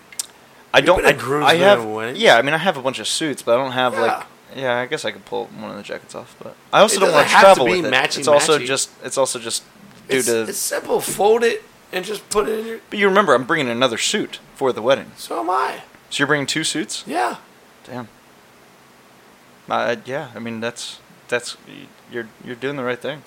I 0.75 0.81
don't. 0.81 1.03
been 1.03 1.15
a 1.21 1.45
I, 1.45 1.51
I 1.51 1.55
have. 1.57 1.81
at 1.81 2.15
a. 2.15 2.19
Yeah, 2.19 2.37
I 2.37 2.43
mean, 2.43 2.55
I 2.55 2.59
have 2.59 2.77
a 2.77 2.83
bunch 2.83 2.99
of 2.99 3.07
suits, 3.07 3.41
but 3.43 3.59
I 3.59 3.63
don't 3.63 3.73
have 3.73 3.95
Yeah. 3.95 4.01
like. 4.01 4.27
Yeah, 4.55 4.79
I 4.81 4.87
guess 4.87 5.07
I 5.07 5.13
could 5.13 5.25
pull 5.25 5.47
one 5.47 5.71
of 5.71 5.77
the 5.79 5.83
jackets 5.83 6.15
off, 6.15 6.37
but 6.43 6.55
I 6.75 6.81
also 6.81 6.97
It 6.97 7.01
don't 7.01 7.13
want 7.13 7.27
to 7.27 7.33
have 7.33 7.41
to 7.41 7.47
travel 7.47 7.67
be 7.67 7.81
with 7.81 7.87
it. 7.87 7.95
matchy 7.95 8.19
It's 8.19 8.29
also 8.29 8.59
just. 8.59 8.91
It's 9.03 9.17
also 9.17 9.39
just 9.39 9.63
due 10.13 10.19
It's, 10.19 10.27
to. 10.29 10.43
it's 10.43 10.59
simple. 10.59 11.01
Fold 11.01 11.43
it 11.43 11.63
and 11.93 12.05
just 12.05 12.29
put 12.31 12.49
it 12.49 12.59
in 12.61 12.67
your. 12.67 12.81
but 12.91 12.99
you 12.99 13.09
remember, 13.09 13.35
I'm 13.35 13.45
bringing 13.45 13.69
another 13.69 13.99
suit 13.99 14.39
for 14.55 14.73
the 14.73 14.81
wedding. 14.83 15.13
So 15.17 15.41
am 15.41 15.51
I. 15.51 15.83
So 16.11 16.19
you're 16.21 16.27
bringing 16.29 16.47
two 16.47 16.65
suits? 16.65 17.05
Yeah. 17.07 17.37
Damn. 17.85 18.09
Uh, 19.69 19.97
yeah, 20.05 20.31
I 20.35 20.39
mean 20.39 20.61
that's 20.61 20.99
that's 21.29 21.57
you're 22.11 22.29
you're 22.45 22.57
doing 22.57 22.77
the 22.77 22.85
right 22.85 22.99
thing. 22.99 23.23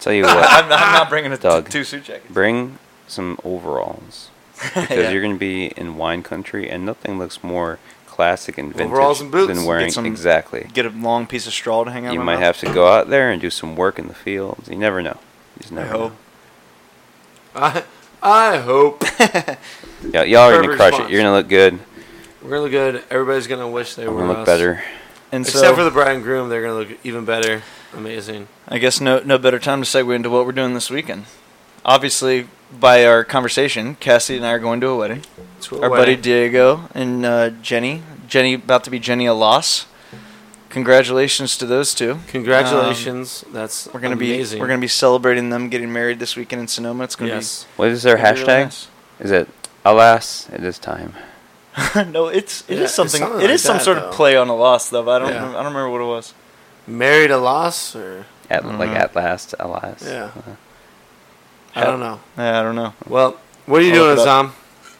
Tell 0.00 0.12
you 0.12 0.22
what, 0.24 0.36
I'm, 0.48 0.64
I'm 0.64 0.92
not 0.92 1.08
bringing 1.08 1.32
a 1.32 1.36
Doug. 1.36 1.68
two 1.70 1.84
suit 1.84 2.04
jackets. 2.04 2.32
bring 2.32 2.78
some 3.06 3.38
overalls 3.44 4.30
because 4.62 4.90
Yeah. 4.90 5.10
you're 5.10 5.22
going 5.22 5.34
to 5.34 5.38
be 5.38 5.66
in 5.76 5.96
wine 5.96 6.22
country, 6.22 6.68
and 6.70 6.84
nothing 6.84 7.18
looks 7.18 7.42
more 7.42 7.78
classic 8.06 8.58
and 8.58 8.72
vintage 8.72 8.86
Overalls 8.92 9.20
and 9.20 9.30
boots. 9.30 9.54
than 9.54 9.64
wearing 9.64 9.86
Get 9.86 9.94
some- 9.94 10.06
exactly. 10.06 10.68
Get 10.74 10.84
a 10.86 10.90
long 10.90 11.26
piece 11.26 11.46
of 11.46 11.52
straw 11.52 11.84
to 11.84 11.90
hang 11.90 12.06
out. 12.06 12.12
You 12.12 12.20
might 12.20 12.34
mouth. 12.34 12.42
have 12.42 12.58
to 12.58 12.72
go 12.74 12.88
out 12.88 13.08
there 13.08 13.30
and 13.30 13.40
do 13.40 13.48
some 13.50 13.76
work 13.76 13.98
in 13.98 14.08
the 14.08 14.14
fields. 14.14 14.68
You 14.68 14.76
never 14.76 15.00
know. 15.02 15.18
You 15.60 15.68
just 15.68 15.72
I 15.72 15.86
hope. 15.86 16.12
I, 17.54 17.84
I 18.22 18.56
hope. 18.58 19.04
Yeah, 20.02 20.22
y'all 20.22 20.50
are 20.50 20.62
gonna 20.62 20.74
crush 20.76 20.92
response. 20.92 21.10
it. 21.10 21.12
You're 21.12 21.22
gonna 21.22 21.36
look 21.36 21.48
good. 21.48 21.78
We're 22.42 22.48
gonna 22.48 22.62
look 22.62 22.70
good. 22.70 23.04
Everybody's 23.10 23.46
gonna 23.46 23.68
wish 23.68 23.96
they 23.96 24.04
I'm 24.06 24.14
were 24.14 24.20
gonna 24.20 24.28
look 24.30 24.38
us. 24.38 24.46
better. 24.46 24.82
And 25.30 25.44
Except 25.44 25.62
so, 25.62 25.74
for 25.76 25.84
the 25.84 25.90
bride 25.90 26.14
and 26.14 26.22
groom, 26.24 26.48
they're 26.48 26.62
gonna 26.62 26.72
look 26.74 26.88
even 27.04 27.26
better. 27.26 27.62
Amazing. 27.94 28.48
I 28.66 28.78
guess 28.78 28.98
no 28.98 29.18
no 29.20 29.36
better 29.36 29.58
time 29.58 29.82
to 29.82 29.86
segue 29.86 30.14
into 30.16 30.30
what 30.30 30.46
we're 30.46 30.52
doing 30.52 30.72
this 30.72 30.88
weekend. 30.88 31.26
Obviously, 31.84 32.48
by 32.72 33.04
our 33.04 33.24
conversation, 33.24 33.96
Cassie 33.96 34.36
and 34.36 34.46
I 34.46 34.52
are 34.52 34.58
going 34.58 34.80
to 34.80 34.86
a 34.86 34.96
wedding. 34.96 35.22
To 35.62 35.76
a 35.76 35.82
our 35.82 35.90
buddy. 35.90 36.16
Diego 36.16 36.88
and 36.94 37.26
uh, 37.26 37.50
Jenny. 37.50 38.02
Jenny 38.26 38.54
about 38.54 38.84
to 38.84 38.90
be 38.90 38.98
Jenny 38.98 39.26
Alas. 39.26 39.84
Congratulations 40.70 41.56
to 41.58 41.66
those 41.66 41.94
two. 41.94 42.18
Congratulations. 42.28 43.44
That's 43.52 43.86
Um, 43.86 43.92
We're 43.94 44.00
gonna 44.00 44.14
amazing. 44.14 44.58
be 44.58 44.60
we're 44.60 44.68
gonna 44.68 44.80
be 44.80 44.88
celebrating 44.88 45.50
them 45.50 45.68
getting 45.68 45.92
married 45.92 46.18
this 46.20 46.36
weekend 46.36 46.62
in 46.62 46.68
Sonoma. 46.68 47.04
It's 47.04 47.16
gonna 47.16 47.32
yes. 47.32 47.66
What 47.76 47.88
is 47.88 48.02
their 48.02 48.16
be 48.16 48.22
gonna 48.22 48.34
really 48.34 48.46
hashtag? 48.66 48.86
Is 49.20 49.30
it 49.32 49.48
alas, 49.84 50.46
it 50.52 50.62
is 50.64 50.78
time. 50.78 51.14
no, 52.12 52.28
it's 52.28 52.62
it 52.68 52.74
is 52.74 52.78
Yeah, 52.78 52.84
it's 52.84 52.94
something. 52.94 53.20
something 53.20 53.40
it 53.40 53.44
like 53.44 53.50
is 53.54 53.62
some 53.62 53.78
that, 53.78 53.84
sort 53.84 53.98
though. 53.98 54.08
of 54.08 54.14
play 54.14 54.36
on 54.36 54.48
a 54.48 54.54
loss 54.56 54.88
though. 54.88 55.02
But 55.02 55.22
I 55.22 55.24
don't 55.24 55.28
Yeah. 55.28 55.34
remember, 55.40 55.58
I 55.58 55.62
don't 55.62 55.72
remember 55.74 55.90
what 55.90 56.00
it 56.00 56.16
was. 56.16 56.34
Married 56.86 57.30
a 57.30 57.38
loss 57.38 57.94
or 57.96 58.26
At 58.48 58.64
like 58.64 58.90
at 58.90 59.14
last, 59.14 59.54
alas. 59.58 60.02
Yeah. 60.06 60.30
Uh, 60.36 60.54
I 61.74 61.84
don't 61.84 62.00
know. 62.00 62.20
Yeah, 62.38 62.60
I 62.60 62.62
don't 62.62 62.74
know. 62.76 62.94
Well, 63.06 63.36
what 63.66 63.80
are 63.80 63.84
you 63.84 63.90
I'll 63.94 64.14
doing, 64.16 64.18
it. 64.18 64.28
Azam? 64.28 64.50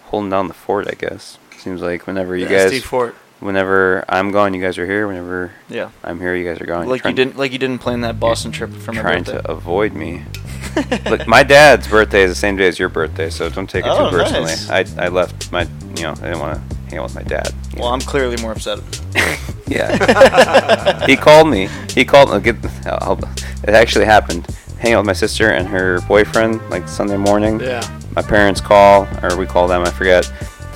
holding 0.06 0.30
down 0.30 0.48
the 0.48 0.54
fort, 0.54 0.86
I 0.88 0.94
guess. 0.94 1.38
Seems 1.58 1.80
like 1.82 2.06
whenever 2.06 2.36
you 2.36 2.46
The 2.46 2.54
guys, 2.54 2.72
SD 2.72 2.82
Fort. 2.82 3.14
Whenever 3.40 4.04
I'm 4.08 4.30
gone, 4.30 4.54
you 4.54 4.60
guys 4.62 4.78
are 4.78 4.86
here. 4.86 5.06
Whenever 5.06 5.50
Yeah, 5.68 5.90
I'm 6.04 6.20
here, 6.20 6.34
you 6.34 6.44
guys 6.44 6.60
are 6.60 6.66
gone. 6.66 6.88
Like 6.88 7.04
you 7.04 7.12
didn't 7.12 7.36
like 7.36 7.52
you 7.52 7.58
didn't 7.58 7.78
plan 7.80 8.02
that 8.02 8.20
Boston 8.20 8.52
trip 8.52 8.72
for 8.72 8.92
my 8.92 9.00
trying 9.00 9.24
to 9.24 9.50
avoid 9.50 9.92
me. 9.94 10.22
Look, 11.10 11.26
my 11.26 11.42
dad's 11.42 11.88
birthday 11.88 12.22
is 12.22 12.30
the 12.30 12.36
same 12.36 12.56
day 12.56 12.68
as 12.68 12.78
your 12.78 12.88
birthday, 12.88 13.28
so 13.30 13.48
don't 13.48 13.68
take 13.68 13.84
it 13.84 13.90
Oh, 13.90 14.10
too 14.10 14.16
personally. 14.18 14.44
nice. 14.44 14.70
I, 14.70 15.06
I 15.06 15.08
left 15.08 15.50
my, 15.50 15.62
you 15.96 16.02
know, 16.04 16.12
I 16.12 16.14
didn't 16.14 16.38
want 16.38 16.54
to 16.70 16.76
hang 16.86 16.98
out 16.98 17.04
with 17.04 17.14
my 17.16 17.22
dad. 17.22 17.52
Well, 17.76 17.88
know. 17.88 17.94
I'm 17.94 18.00
clearly 18.00 18.36
more 18.40 18.52
upset. 18.52 18.78
Yeah. 19.70 21.06
he 21.06 21.14
called 21.16 21.48
me. 21.48 21.68
He 21.94 22.04
called. 22.04 22.30
I'll 22.30 22.40
get. 22.40 22.56
I'll, 22.86 23.16
it 23.62 23.68
actually 23.68 24.04
happened. 24.04 24.48
Hanging 24.80 24.94
out 24.94 25.00
with 25.00 25.06
my 25.06 25.12
sister 25.12 25.50
and 25.50 25.68
her 25.68 26.00
boyfriend 26.08 26.60
like 26.70 26.88
Sunday 26.88 27.16
morning. 27.16 27.60
Yeah. 27.60 27.88
My 28.16 28.22
parents 28.22 28.60
call, 28.60 29.06
or 29.22 29.36
we 29.36 29.46
call 29.46 29.68
them. 29.68 29.82
I 29.82 29.90
forget 29.90 30.24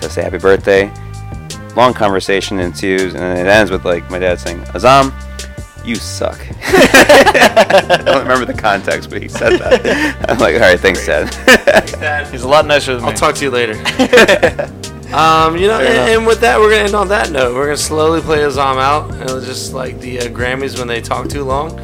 to 0.01 0.09
say 0.09 0.23
happy 0.23 0.39
birthday. 0.39 0.93
Long 1.77 1.93
conversation 1.93 2.59
ensues, 2.61 3.15
and 3.15 3.39
it 3.39 3.47
ends 3.47 3.71
with 3.71 3.85
like 3.85 4.09
my 4.11 4.19
dad 4.19 4.39
saying, 4.39 4.61
"Azam, 4.75 5.13
you 5.85 5.97
suck." 5.97 6.39
I 6.63 8.03
don't 8.05 8.23
remember 8.23 8.45
the 8.45 8.55
context, 8.59 9.11
but 9.11 9.21
he 9.21 9.29
said 9.29 9.59
that. 9.59 10.27
I'm 10.29 10.39
like, 10.39 10.55
all 10.55 10.61
right, 10.61 10.79
thanks, 10.79 11.05
Dad. 11.07 12.27
He's 12.29 12.43
a 12.43 12.49
lot 12.49 12.67
nicer 12.67 12.95
than 12.95 13.05
I'll 13.05 13.11
me. 13.11 13.17
talk 13.17 13.35
to 13.37 13.45
you 13.45 13.51
later. 13.51 13.73
um, 15.15 15.57
you 15.57 15.67
know, 15.67 15.81
and, 15.81 16.11
and 16.11 16.27
with 16.27 16.41
that, 16.41 16.59
we're 16.59 16.71
gonna 16.71 16.85
end 16.85 16.95
on 16.95 17.09
that 17.09 17.31
note. 17.31 17.55
We're 17.55 17.67
gonna 17.67 17.77
slowly 17.77 18.21
play 18.21 18.39
Azam 18.39 18.79
out, 18.79 19.11
and 19.13 19.31
it's 19.31 19.47
just 19.47 19.73
like 19.73 20.01
the 20.01 20.21
uh, 20.21 20.25
Grammys 20.25 20.79
when 20.79 20.89
they 20.89 21.01
talk 21.01 21.29
too 21.29 21.45
long. 21.45 21.79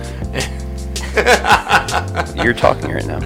You're 2.44 2.54
talking 2.54 2.92
right 2.92 3.06
now. 3.06 3.18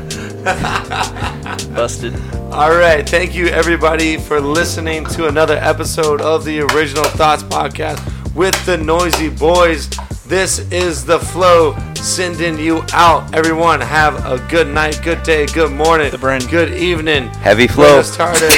Busted. 1.74 2.14
All 2.52 2.70
right, 2.74 3.06
thank 3.08 3.34
you 3.34 3.46
everybody 3.48 4.16
for 4.16 4.40
listening 4.40 5.04
to 5.06 5.26
another 5.28 5.56
episode 5.56 6.20
of 6.20 6.44
the 6.44 6.60
Original 6.60 7.04
Thoughts 7.04 7.42
podcast 7.42 8.00
with 8.34 8.54
the 8.64 8.76
Noisy 8.78 9.28
Boys. 9.28 9.88
This 10.26 10.60
is 10.72 11.04
the 11.04 11.18
flow 11.18 11.76
sending 11.94 12.58
you 12.58 12.82
out. 12.92 13.34
Everyone, 13.34 13.80
have 13.80 14.24
a 14.24 14.38
good 14.48 14.68
night, 14.68 15.00
good 15.02 15.22
day, 15.22 15.46
good 15.46 15.72
morning, 15.72 16.10
The 16.10 16.18
brand. 16.18 16.48
good 16.48 16.72
evening. 16.72 17.28
Heavy 17.34 17.66
flow. 17.66 17.86
Buenas 18.02 18.16
tardes. 18.16 18.40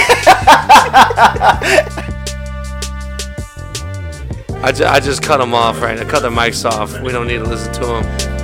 I, 4.63 4.73
ju- 4.73 4.85
I 4.85 5.01
just 5.01 5.23
cut 5.23 5.39
them 5.39 5.55
off 5.55 5.81
right 5.81 5.97
now. 5.99 6.09
Cut 6.09 6.23
the 6.23 6.31
mics 6.31 6.65
off. 6.69 7.01
We 7.01 7.13
don't 7.13 7.27
need 7.27 7.39
to 7.39 7.45
listen 7.45 7.73
to 7.75 7.81
them. 7.87 8.36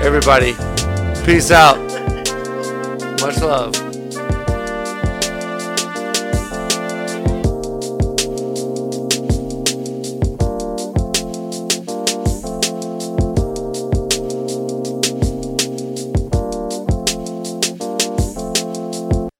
Everybody, 0.00 0.52
peace 1.24 1.50
out. 1.50 1.78
Much 3.20 3.40
love. 3.40 3.85